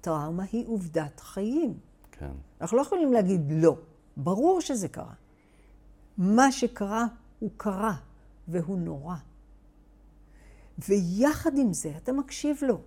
טראומה 0.00 0.44
היא 0.52 0.66
עובדת 0.66 1.20
חיים. 1.20 1.78
כן, 2.12 2.30
אנחנו 2.60 2.76
לא 2.76 2.82
יכולים 2.82 3.12
להגיד 3.12 3.52
לא. 3.54 3.76
ברור 4.16 4.60
שזה 4.60 4.88
קרה. 4.88 5.14
מה 6.18 6.52
שקרה, 6.52 7.06
הוא 7.38 7.50
קרה, 7.56 7.96
והוא 8.48 8.78
נורא. 8.78 9.16
ויחד 10.78 11.58
עם 11.58 11.72
זה, 11.72 11.92
אתה 11.96 12.12
מקשיב 12.12 12.56
לו. 12.62 12.80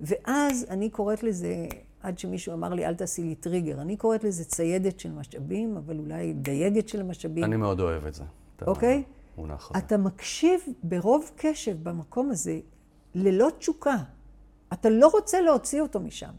ואז 0.00 0.66
אני 0.68 0.90
קוראת 0.90 1.22
לזה, 1.22 1.66
עד 2.02 2.18
שמישהו 2.18 2.52
אמר 2.52 2.74
לי, 2.74 2.86
אל 2.86 2.94
תעשי 2.94 3.22
לי 3.22 3.34
טריגר, 3.34 3.80
אני 3.80 3.96
קוראת 3.96 4.24
לזה 4.24 4.44
ציידת 4.44 5.00
של 5.00 5.12
משאבים, 5.12 5.76
אבל 5.76 5.98
אולי 5.98 6.32
דייגת 6.32 6.88
של 6.88 7.02
משאבים. 7.02 7.44
אני 7.44 7.56
מאוד 7.56 7.80
אוהב 7.80 8.06
את 8.06 8.14
זה. 8.14 8.24
אוקיי? 8.66 9.04
המונח 9.36 9.70
הזה. 9.70 9.78
אתה 9.78 9.96
מקשיב 9.96 10.60
ברוב 10.82 11.30
קשב 11.36 11.76
במקום 11.82 12.30
הזה, 12.30 12.60
ללא 13.14 13.48
תשוקה. 13.58 13.96
אתה 14.72 14.90
לא 14.90 15.10
רוצה 15.12 15.40
להוציא 15.40 15.80
אותו 15.80 16.00
משם, 16.00 16.32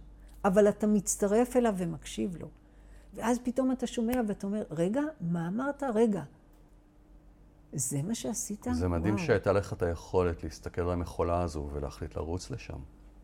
אבל 0.45 0.69
אתה 0.69 0.87
מצטרף 0.87 1.55
אליו 1.57 1.73
ומקשיב 1.77 2.37
לו. 2.39 2.47
ואז 3.13 3.39
פתאום 3.43 3.71
אתה 3.71 3.87
שומע 3.87 4.13
ואתה 4.27 4.47
אומר, 4.47 4.63
רגע, 4.71 5.01
מה 5.21 5.47
אמרת? 5.47 5.83
רגע. 5.95 6.23
זה 7.73 8.01
מה 8.01 8.15
שעשית? 8.15 8.67
זה 8.71 8.87
מדהים 8.87 9.13
וואו. 9.13 9.25
שהייתה 9.25 9.53
לך 9.53 9.73
את 9.73 9.81
היכולת 9.81 10.43
להסתכל 10.43 10.81
על 10.81 10.89
המכולה 10.89 11.41
הזו 11.41 11.69
ולהחליט 11.73 12.15
לרוץ 12.15 12.51
לשם, 12.51 12.79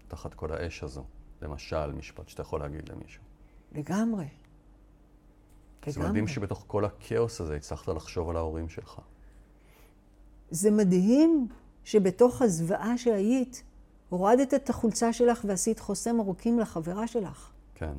תחת 0.07 0.33
כל 0.33 0.53
האש 0.53 0.83
הזו. 0.83 1.03
למשל, 1.45 1.91
משפט 1.91 2.29
שאתה 2.29 2.41
יכול 2.41 2.59
להגיד 2.59 2.89
למישהו. 2.89 3.23
לגמרי. 3.71 4.25
זה 5.85 5.91
לגמרי. 5.91 6.09
מדהים 6.09 6.27
שבתוך 6.27 6.63
כל 6.67 6.85
הכאוס 6.85 7.41
הזה 7.41 7.55
הצלחת 7.55 7.87
לחשוב 7.87 8.29
על 8.29 8.35
ההורים 8.35 8.69
שלך. 8.69 9.01
זה 10.49 10.71
מדהים 10.71 11.47
שבתוך 11.83 12.41
הזוועה 12.41 12.97
שהיית, 12.97 13.63
הורדת 14.09 14.53
את 14.53 14.69
החולצה 14.69 15.13
שלך 15.13 15.45
ועשית 15.47 15.79
חוסם 15.79 16.19
ארוכים 16.19 16.59
לחברה 16.59 17.07
שלך. 17.07 17.51
כן. 17.75 17.93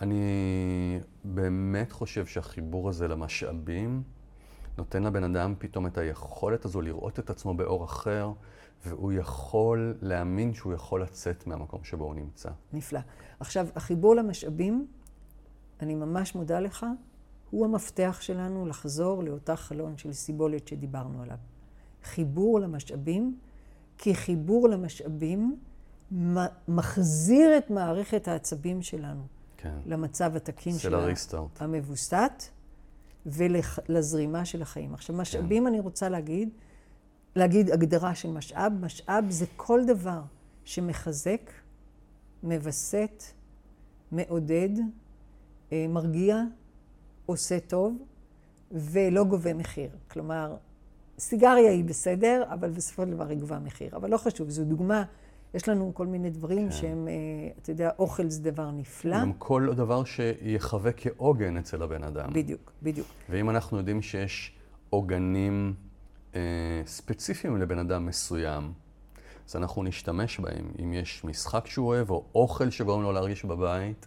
אני 0.00 1.00
באמת 1.24 1.92
חושב 1.92 2.26
שהחיבור 2.26 2.88
הזה 2.88 3.08
למשאבים 3.08 4.02
נותן 4.78 5.02
לבן 5.02 5.24
אדם 5.24 5.54
פתאום 5.58 5.86
את 5.86 5.98
היכולת 5.98 6.64
הזו 6.64 6.80
לראות 6.80 7.18
את 7.18 7.30
עצמו 7.30 7.54
באור 7.54 7.84
אחר, 7.84 8.32
והוא 8.86 9.12
יכול 9.12 9.98
להאמין 10.02 10.54
שהוא 10.54 10.72
יכול 10.72 11.02
לצאת 11.02 11.46
מהמקום 11.46 11.84
שבו 11.84 12.04
הוא 12.04 12.14
נמצא. 12.14 12.50
נפלא. 12.72 13.00
עכשיו, 13.40 13.66
החיבור 13.74 14.16
למשאבים, 14.16 14.86
אני 15.80 15.94
ממש 15.94 16.34
מודה 16.34 16.60
לך, 16.60 16.86
הוא 17.50 17.64
המפתח 17.64 18.18
שלנו 18.20 18.66
לחזור 18.66 19.24
לאותה 19.24 19.56
חלון 19.56 19.96
של 19.96 20.12
סיבולת 20.12 20.68
שדיברנו 20.68 21.22
עליו. 21.22 21.36
חיבור 22.02 22.60
למשאבים, 22.60 23.38
כי 23.98 24.14
חיבור 24.14 24.68
למשאבים 24.68 25.58
מחזיר 26.68 27.58
את 27.58 27.70
מערכת 27.70 28.28
העצבים 28.28 28.82
שלנו 28.82 29.22
כן. 29.56 29.74
למצב 29.86 30.36
התקין 30.36 30.72
של 30.72 30.78
שלה. 30.78 30.98
המבוסת, 31.58 32.42
ולזרימה 33.26 34.44
של 34.44 34.62
החיים. 34.62 34.94
עכשיו, 34.94 35.16
משאבים, 35.16 35.66
אני 35.66 35.80
רוצה 35.80 36.08
להגיד, 36.08 36.48
להגיד 37.36 37.70
הגדרה 37.70 38.14
של 38.14 38.30
משאב. 38.30 38.72
משאב 38.80 39.24
זה 39.28 39.46
כל 39.56 39.80
דבר 39.86 40.20
שמחזק, 40.64 41.50
מווסת, 42.42 43.22
מעודד, 44.12 44.68
אה, 45.72 45.86
מרגיע, 45.88 46.42
עושה 47.26 47.60
טוב, 47.60 47.98
ולא 48.72 49.24
גובה 49.24 49.54
מחיר. 49.54 49.90
כלומר, 50.10 50.56
סיגריה 51.18 51.70
היא 51.70 51.84
בסדר, 51.84 52.42
אבל 52.52 52.70
בסופו 52.70 53.02
של 53.02 53.10
דבר 53.10 53.28
היא 53.28 53.38
גובה 53.38 53.58
מחיר. 53.58 53.96
אבל 53.96 54.10
לא 54.10 54.16
חשוב, 54.16 54.48
זו 54.48 54.64
דוגמה. 54.64 55.04
יש 55.54 55.68
לנו 55.68 55.94
כל 55.94 56.06
מיני 56.06 56.30
דברים 56.30 56.68
כן. 56.68 56.72
שהם, 56.72 57.08
אה, 57.08 57.14
אתה 57.62 57.70
יודע, 57.70 57.90
אוכל 57.98 58.30
זה 58.30 58.42
דבר 58.42 58.70
נפלא. 58.70 59.20
גם 59.20 59.32
כל 59.32 59.68
דבר 59.76 60.04
שיחווה 60.04 60.92
כעוגן 60.92 61.56
אצל 61.56 61.82
הבן 61.82 62.04
אדם. 62.04 62.32
בדיוק, 62.32 62.72
בדיוק. 62.82 63.06
ואם 63.30 63.50
אנחנו 63.50 63.78
יודעים 63.78 64.02
שיש 64.02 64.52
עוגנים 64.90 65.74
ספציפיים 66.86 67.56
לבן 67.56 67.78
אדם 67.78 68.06
מסוים, 68.06 68.72
אז 69.48 69.56
אנחנו 69.56 69.82
נשתמש 69.82 70.40
בהם. 70.40 70.70
אם 70.82 70.92
יש 70.92 71.24
משחק 71.24 71.66
שהוא 71.66 71.86
אוהב, 71.86 72.10
או 72.10 72.24
אוכל 72.34 72.70
שגורם 72.70 73.02
לו 73.02 73.12
להרגיש 73.12 73.44
בבית, 73.44 74.06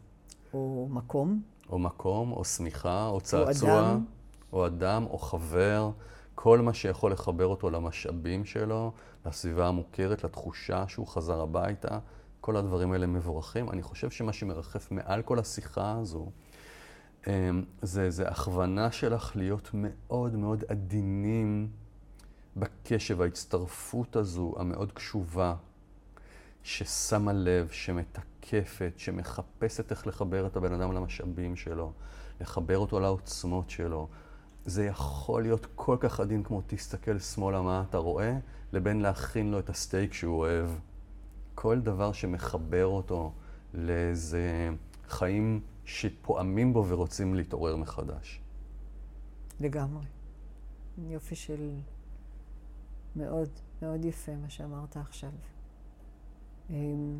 או 0.54 0.88
מקום. 0.92 1.42
או 1.70 1.80
מקום, 1.80 2.32
או 2.32 2.46
שמיכה, 2.46 3.08
או 3.08 3.22
צעצוע, 3.22 3.80
אדם. 3.80 4.06
או 4.54 4.68
אדם, 4.68 5.06
או 5.10 5.18
חבר, 5.18 5.92
כל 6.36 6.60
מה 6.60 6.74
שיכול 6.74 7.12
לחבר 7.12 7.46
אותו 7.46 7.70
למשאבים 7.70 8.46
שלו, 8.46 8.92
לסביבה 9.26 9.68
המוכרת, 9.68 10.24
לתחושה 10.24 10.88
שהוא 10.88 11.08
חזר 11.08 11.42
הביתה, 11.42 12.00
כל 12.42 12.58
הדברים 12.58 12.92
האלה 12.92 13.08
מבורכים. 13.08 13.70
אני 13.70 13.82
חושב 13.82 14.10
שמה 14.10 14.34
שמרחף 14.34 14.92
מעל 14.92 15.22
כל 15.22 15.40
השיחה 15.40 15.98
הזו, 16.02 16.32
אמ, 17.28 17.64
זה, 17.82 18.10
זה 18.10 18.28
הכוונה 18.28 18.92
שלך 18.92 19.32
להיות 19.36 19.70
מאוד 19.74 20.36
מאוד 20.36 20.64
עדינים 20.68 21.70
בקשב, 22.58 23.22
ההצטרפות 23.22 24.16
הזו, 24.16 24.54
המאוד 24.58 24.92
קשובה, 24.92 25.56
ששמה 26.64 27.34
לב, 27.34 27.70
שמתקפת, 27.70 28.94
שמחפשת 28.98 29.92
איך 29.92 30.08
לחבר 30.08 30.48
את 30.48 30.56
הבן 30.56 30.74
אדם 30.74 30.92
למשאבים 30.92 31.56
שלו, 31.56 31.92
לחבר 32.42 32.78
אותו 32.78 33.00
לעוצמות 33.00 33.70
שלו. 33.70 34.08
זה 34.66 34.86
יכול 34.86 35.42
להיות 35.42 35.68
כל 35.76 35.98
כך 36.00 36.20
עדין 36.20 36.44
כמו 36.44 36.62
תסתכל 36.68 37.20
שמאלה 37.20 37.62
מה 37.62 37.84
אתה 37.90 37.98
רואה, 37.98 38.38
לבין 38.74 39.00
להכין 39.02 39.52
לו 39.52 39.60
את 39.60 39.70
הסטייק 39.70 40.14
שהוא 40.14 40.38
אוהב. 40.38 40.70
כל 41.56 41.80
דבר 41.80 42.12
שמחבר 42.12 42.86
אותו 42.86 43.34
לאיזה 43.74 44.70
חיים 45.08 45.62
שפועמים 45.86 46.74
בו 46.74 46.86
ורוצים 46.88 47.36
להתעורר 47.36 47.76
מחדש. 47.76 48.42
לגמרי. 49.60 50.06
יופי 50.98 51.36
של... 51.36 51.70
מאוד, 53.16 53.50
מאוד 53.82 54.06
יפה 54.06 54.36
מה 54.36 54.50
שאמרת 54.50 54.98
עכשיו. 54.98 55.32
אמ, 56.70 57.20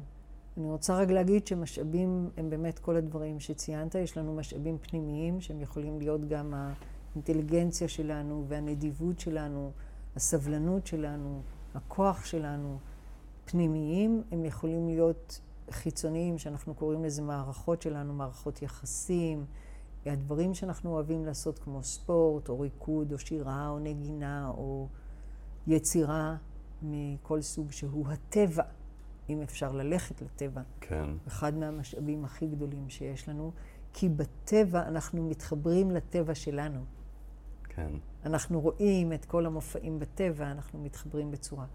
אני 0.58 0.70
רוצה 0.70 0.98
רק 0.98 1.10
להגיד 1.10 1.48
שמשאבים 1.48 2.30
הם 2.38 2.50
באמת 2.50 2.80
כל 2.80 2.96
הדברים 2.96 3.40
שציינת. 3.40 3.96
יש 3.96 4.18
לנו 4.18 4.36
משאבים 4.36 4.78
פנימיים 4.78 5.42
שהם 5.42 5.62
יכולים 5.62 6.00
להיות 6.00 6.28
גם 6.28 6.54
האינטליגנציה 6.54 7.88
שלנו 7.88 8.46
והנדיבות 8.48 9.20
שלנו, 9.20 9.72
הסבלנות 10.16 10.88
שלנו, 10.88 11.42
הכוח 11.76 12.26
שלנו. 12.26 12.78
פנימיים, 13.46 14.24
הם 14.32 14.46
יכולים 14.46 14.88
להיות 14.88 15.42
חיצוניים, 15.72 16.38
שאנחנו 16.38 16.74
קוראים 16.74 17.04
לזה 17.04 17.22
מערכות 17.22 17.82
שלנו, 17.82 18.14
מערכות 18.14 18.62
יחסים, 18.62 19.46
הדברים 20.06 20.54
שאנחנו 20.54 20.94
אוהבים 20.94 21.26
לעשות 21.26 21.60
כמו 21.60 21.84
ספורט, 21.84 22.50
או 22.50 22.60
ריקוד, 22.60 23.14
או 23.14 23.20
שירה, 23.20 23.70
או 23.70 23.80
נגינה, 23.80 24.52
או 24.58 24.88
יצירה 25.68 26.36
מכל 26.82 27.42
סוג 27.42 27.72
שהוא 27.72 28.08
הטבע, 28.08 28.64
אם 29.30 29.42
אפשר 29.42 29.72
ללכת 29.72 30.22
לטבע. 30.22 30.62
כן, 30.82 31.06
אחד 31.28 31.58
מהמשאבים 31.58 32.26
הכי 32.26 32.48
גדולים 32.48 32.90
שיש 32.90 33.30
לנו, 33.30 33.52
כי 33.94 34.10
בטבע 34.10 34.88
אנחנו 34.88 35.30
מתחברים 35.30 35.92
לטבע 35.92 36.36
שלנו. 36.36 36.80
כן. 37.64 37.92
אנחנו 38.26 38.62
רואים 38.62 39.14
את 39.14 39.26
כל 39.26 39.46
המופעים 39.46 40.00
בטבע, 40.00 40.52
אנחנו 40.52 40.80
מתחברים 40.80 41.32
בצורה. 41.32 41.66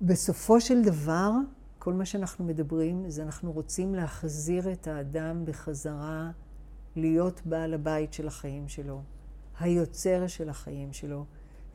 בסופו 0.00 0.60
של 0.60 0.82
דבר, 0.82 1.30
כל 1.78 1.92
מה 1.92 2.04
שאנחנו 2.04 2.44
מדברים 2.44 3.10
זה 3.10 3.22
אנחנו 3.22 3.52
רוצים 3.52 3.94
להחזיר 3.94 4.72
את 4.72 4.86
האדם 4.86 5.44
בחזרה 5.44 6.30
להיות 6.96 7.40
בעל 7.44 7.74
הבית 7.74 8.12
של 8.12 8.26
החיים 8.26 8.68
שלו, 8.68 9.02
היוצר 9.60 10.26
של 10.26 10.48
החיים 10.48 10.92
שלו, 10.92 11.24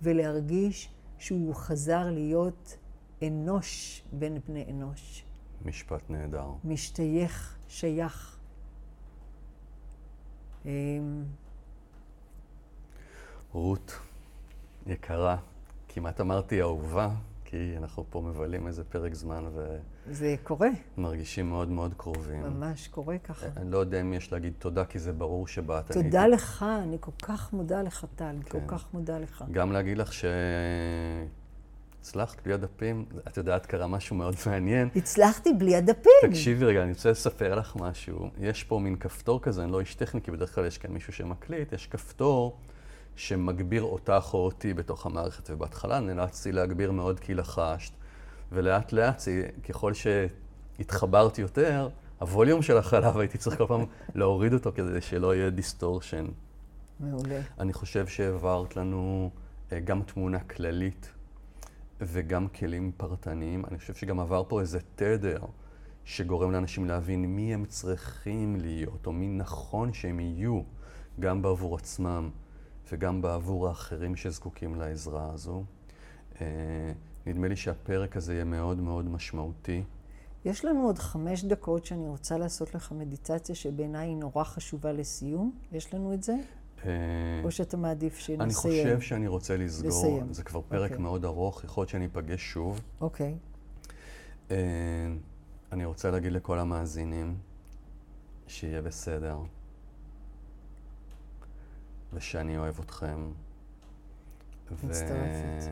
ולהרגיש 0.03 0.89
שהוא 1.17 1.55
חזר 1.55 2.09
להיות 2.11 2.77
אנוש 3.27 4.03
בין 4.11 4.37
בני 4.47 4.65
אנוש. 4.69 5.25
משפט 5.65 6.09
נהדר. 6.09 6.47
משתייך, 6.63 7.57
שייך. 7.67 8.37
אמ, 10.65 11.23
רות, 13.51 13.99
יקרה, 14.87 15.37
כמעט 15.89 16.21
אמרתי 16.21 16.61
אהובה, 16.61 17.09
כי 17.53 17.73
אנחנו 17.77 18.05
פה 18.09 18.21
מבלים 18.21 18.67
איזה 18.67 18.83
פרק 18.83 19.13
זמן 19.13 19.43
זה 20.11 20.35
קורה, 20.43 20.67
ומרגישים 20.97 21.49
מאוד 21.49 21.69
מאוד 21.69 21.93
קרובים. 21.97 22.41
ממש 22.43 22.87
קורה 22.87 23.17
ככה. 23.17 23.45
אני 23.57 23.71
לא 23.71 23.77
יודע 23.77 24.01
אם 24.01 24.13
יש 24.13 24.31
להגיד 24.31 24.53
תודה, 24.59 24.85
כי 24.85 24.99
זה 24.99 25.13
ברור 25.13 25.47
שבאת. 25.47 25.91
אני 25.91 26.03
תודה 26.03 26.21
הייתי- 26.21 26.35
לך, 26.35 26.65
אני 26.83 26.97
כל 26.99 27.11
כך 27.23 27.53
מודה 27.53 27.81
לך, 27.81 28.05
טל, 28.15 28.35
כל 28.49 28.59
כן. 28.59 28.67
כך 28.67 28.85
מודה 28.93 29.19
לך. 29.19 29.43
גם 29.51 29.71
להגיד 29.71 29.97
לך 29.97 30.09
שהצלחת 32.01 32.41
בלי 32.43 32.53
הדפים, 32.53 33.05
את 33.27 33.37
יודעת, 33.37 33.65
קרה 33.65 33.87
משהו 33.87 34.15
מאוד 34.15 34.35
מעניין. 34.45 34.89
הצלחתי 34.95 35.53
בלי 35.53 35.75
הדפים. 35.75 36.11
תקשיבי 36.29 36.65
רגע, 36.65 36.83
אני 36.83 36.91
רוצה 36.91 37.11
לספר 37.11 37.55
לך 37.55 37.75
משהו. 37.75 38.29
יש 38.39 38.63
פה 38.63 38.79
מין 38.79 38.95
כפתור 38.95 39.41
כזה, 39.41 39.63
אני 39.63 39.71
לא 39.71 39.79
איש 39.79 39.95
טכני, 39.95 40.21
כי 40.21 40.31
בדרך 40.31 40.55
כלל 40.55 40.65
יש 40.65 40.77
כאן 40.77 40.91
מישהו 40.91 41.13
שמקליט, 41.13 41.73
יש 41.73 41.87
כפתור 41.87 42.57
שמגביר 43.15 43.83
אותך 43.83 44.29
או 44.33 44.45
אותי 44.45 44.73
בתוך 44.73 45.05
המערכת, 45.05 45.49
ובהתחלה 45.49 45.99
נאלצתי 45.99 46.51
להגביר 46.51 46.91
מאוד 46.91 47.19
כי 47.19 47.33
לחשת, 47.33 47.93
ולאט 48.51 48.93
לאט, 48.93 49.21
ככל 49.69 49.91
שהתחברתי 49.93 51.41
יותר, 51.41 51.89
הווליום 52.19 52.61
שלך 52.61 52.77
עלה, 52.77 53.17
הייתי 53.17 53.37
צריך 53.37 53.57
כל 53.57 53.67
פעם 53.67 53.85
להוריד 54.15 54.53
אותו 54.53 54.71
כדי 54.75 55.01
שלא 55.01 55.35
יהיה 55.35 55.49
distortion. 55.49 56.25
מעולה. 56.99 57.41
אני 57.59 57.73
חושב 57.73 58.07
שהעברת 58.07 58.75
לנו 58.75 59.29
אה, 59.71 59.79
גם 59.79 60.01
תמונה 60.01 60.39
כללית 60.39 61.11
וגם 62.01 62.47
כלים 62.47 62.91
פרטניים. 62.97 63.63
אני 63.65 63.77
חושב 63.77 63.93
שגם 63.93 64.19
עבר 64.19 64.43
פה 64.47 64.61
איזה 64.61 64.79
תדר 64.95 65.39
שגורם 66.05 66.51
לאנשים 66.51 66.85
להבין 66.85 67.25
מי 67.25 67.53
הם 67.53 67.65
צריכים 67.65 68.55
להיות, 68.55 69.07
או 69.07 69.11
מי 69.11 69.27
נכון 69.27 69.93
שהם 69.93 70.19
יהיו, 70.19 70.61
גם 71.19 71.41
בעבור 71.41 71.75
עצמם 71.75 72.29
וגם 72.91 73.21
בעבור 73.21 73.67
האחרים 73.67 74.15
שזקוקים 74.15 74.75
לעזרה 74.75 75.31
הזו. 75.33 75.63
אה, 76.41 76.45
נדמה 77.25 77.47
לי 77.47 77.55
שהפרק 77.55 78.17
הזה 78.17 78.33
יהיה 78.33 78.43
מאוד 78.43 78.79
מאוד 78.79 79.09
משמעותי. 79.09 79.83
יש 80.45 80.65
לנו 80.65 80.85
עוד 80.85 80.99
חמש 80.99 81.43
דקות 81.43 81.85
שאני 81.85 82.07
רוצה 82.07 82.37
לעשות 82.37 82.75
לך 82.75 82.91
מדיטציה 82.91 83.55
שבעיניי 83.55 84.07
היא 84.07 84.17
נורא 84.17 84.43
חשובה 84.43 84.91
לסיום. 84.91 85.51
יש 85.71 85.93
לנו 85.93 86.13
את 86.13 86.23
זה? 86.23 86.35
אה, 86.85 86.91
או 87.43 87.51
שאתה 87.51 87.77
מעדיף 87.77 88.17
שנסיים? 88.17 88.41
אני 88.41 88.53
חושב 88.53 89.01
שאני 89.01 89.27
רוצה 89.27 89.57
לסגור, 89.57 89.89
לסיים. 89.89 90.33
זה 90.33 90.43
כבר 90.43 90.61
פרק 90.61 90.91
אוקיי. 90.91 91.03
מאוד 91.03 91.25
ארוך, 91.25 91.63
יכול 91.63 91.81
להיות 91.81 91.89
שאני 91.89 92.05
אפגש 92.05 92.41
שוב. 92.41 92.81
אוקיי. 93.01 93.35
אה, 94.51 94.57
אני 95.71 95.85
רוצה 95.85 96.11
להגיד 96.11 96.31
לכל 96.31 96.59
המאזינים 96.59 97.35
שיהיה 98.47 98.81
בסדר, 98.81 99.37
ושאני 102.13 102.57
אוהב 102.57 102.79
אתכם. 102.79 103.31
מצטרפת. 104.83 105.69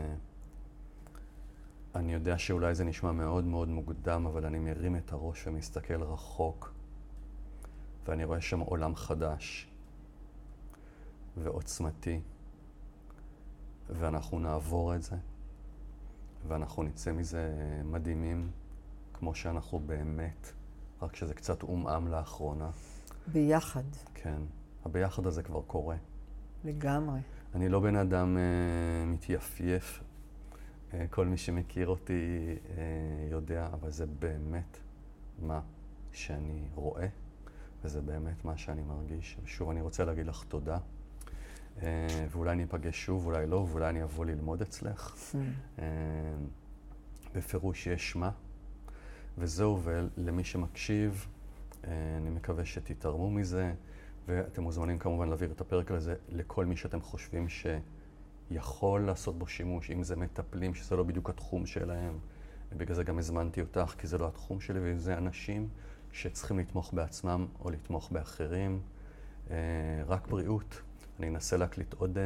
אני 1.94 2.12
יודע 2.12 2.38
שאולי 2.38 2.74
זה 2.74 2.84
נשמע 2.84 3.12
מאוד 3.12 3.44
מאוד 3.44 3.68
מוקדם, 3.68 4.26
אבל 4.26 4.46
אני 4.46 4.58
מרים 4.58 4.96
את 4.96 5.12
הראש 5.12 5.46
ומסתכל 5.46 6.02
רחוק, 6.02 6.72
ואני 8.04 8.24
רואה 8.24 8.40
שם 8.40 8.60
עולם 8.60 8.96
חדש 8.96 9.70
ועוצמתי, 11.36 12.20
ואנחנו 13.90 14.38
נעבור 14.38 14.94
את 14.94 15.02
זה, 15.02 15.16
ואנחנו 16.48 16.82
נצא 16.82 17.12
מזה 17.12 17.54
מדהימים, 17.84 18.50
כמו 19.14 19.34
שאנחנו 19.34 19.78
באמת, 19.78 20.52
רק 21.02 21.16
שזה 21.16 21.34
קצת 21.34 21.62
עומעם 21.62 22.08
לאחרונה. 22.08 22.70
ביחד, 23.32 23.82
כן, 24.14 24.42
הביחד 24.84 25.26
הזה 25.26 25.42
כבר 25.42 25.62
קורה. 25.62 25.96
לגמרי. 26.64 27.20
אני 27.54 27.68
לא 27.68 27.80
בן 27.80 27.96
אדם 27.96 28.36
אה, 28.36 29.04
מתייפייף. 29.06 30.02
אה, 30.94 31.06
כל 31.10 31.26
מי 31.26 31.36
שמכיר 31.36 31.88
אותי 31.88 32.56
אה, 32.70 32.82
יודע, 33.30 33.68
אבל 33.72 33.90
זה 33.90 34.06
באמת 34.06 34.78
מה 35.42 35.60
שאני 36.12 36.68
רואה, 36.74 37.06
וזה 37.84 38.00
באמת 38.00 38.44
מה 38.44 38.56
שאני 38.56 38.82
מרגיש. 38.82 39.38
ושוב, 39.44 39.70
אני 39.70 39.80
רוצה 39.80 40.04
להגיד 40.04 40.26
לך 40.26 40.44
תודה. 40.48 40.78
אה, 41.82 42.26
ואולי 42.30 42.56
ניפגש 42.56 43.04
שוב, 43.04 43.26
אולי 43.26 43.46
לא, 43.46 43.66
ואולי 43.70 43.88
אני 43.88 44.02
אבוא 44.02 44.24
ללמוד 44.24 44.62
אצלך. 44.62 45.16
אה, 45.78 45.84
בפירוש 47.34 47.86
יש 47.86 48.16
מה. 48.16 48.30
וזהו, 49.38 49.80
ולמי 49.82 50.44
שמקשיב, 50.44 51.26
אה, 51.84 51.90
אני 52.16 52.30
מקווה 52.30 52.64
שתתערמו 52.64 53.30
מזה, 53.30 53.74
ואתם 54.28 54.62
מוזמנים 54.62 54.98
כמובן 54.98 55.28
להעביר 55.28 55.52
את 55.52 55.60
הפרק 55.60 55.90
הזה 55.90 56.14
לכל 56.28 56.66
מי 56.66 56.76
שאתם 56.76 57.00
חושבים 57.00 57.46
שיכול 57.48 59.00
לעשות 59.00 59.38
בו 59.38 59.46
שימוש, 59.46 59.90
אם 59.90 60.02
זה 60.02 60.16
מטפלים, 60.16 60.74
שזה 60.74 60.96
לא 60.96 61.02
בדיוק 61.02 61.30
התחום 61.30 61.66
שלהם, 61.66 62.18
ובגלל 62.72 62.96
זה 62.96 63.04
גם 63.04 63.18
הזמנתי 63.18 63.60
אותך, 63.60 63.94
כי 63.98 64.06
זה 64.06 64.18
לא 64.18 64.26
התחום 64.26 64.60
שלי, 64.60 64.80
ואם 64.80 64.98
זה 64.98 65.18
אנשים 65.18 65.68
שצריכים 66.12 66.58
לתמוך 66.58 66.94
בעצמם 66.94 67.46
או 67.60 67.70
לתמוך 67.70 68.12
באחרים. 68.12 68.80
אה, 69.50 69.56
רק 70.06 70.28
בריאות. 70.28 70.82
אני 71.18 71.28
אנסה 71.28 71.56
להקליט 71.56 71.94
עוד 71.94 72.18
אה, 72.18 72.22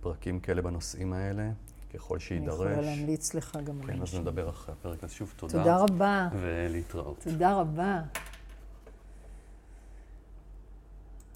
פרקים 0.00 0.40
כאלה 0.40 0.62
בנושאים 0.62 1.12
האלה, 1.12 1.50
ככל 1.94 2.14
אני 2.14 2.20
שיידרש. 2.20 2.54
יכולה 2.54 2.80
להמליץ 2.80 3.34
לך 3.34 3.58
גם 3.64 3.80
כן, 3.86 4.02
אז. 4.02 4.14
נדבר 4.14 4.50
אחרי 4.50 4.74
הפרק. 4.80 5.04
אז 5.04 5.12
שוב, 5.12 5.34
תודה. 5.36 5.52
תודה 5.52 5.76
רבה. 5.76 6.28
ולהתראות. 6.40 7.20
תודה 7.20 7.54
רבה. 7.54 8.00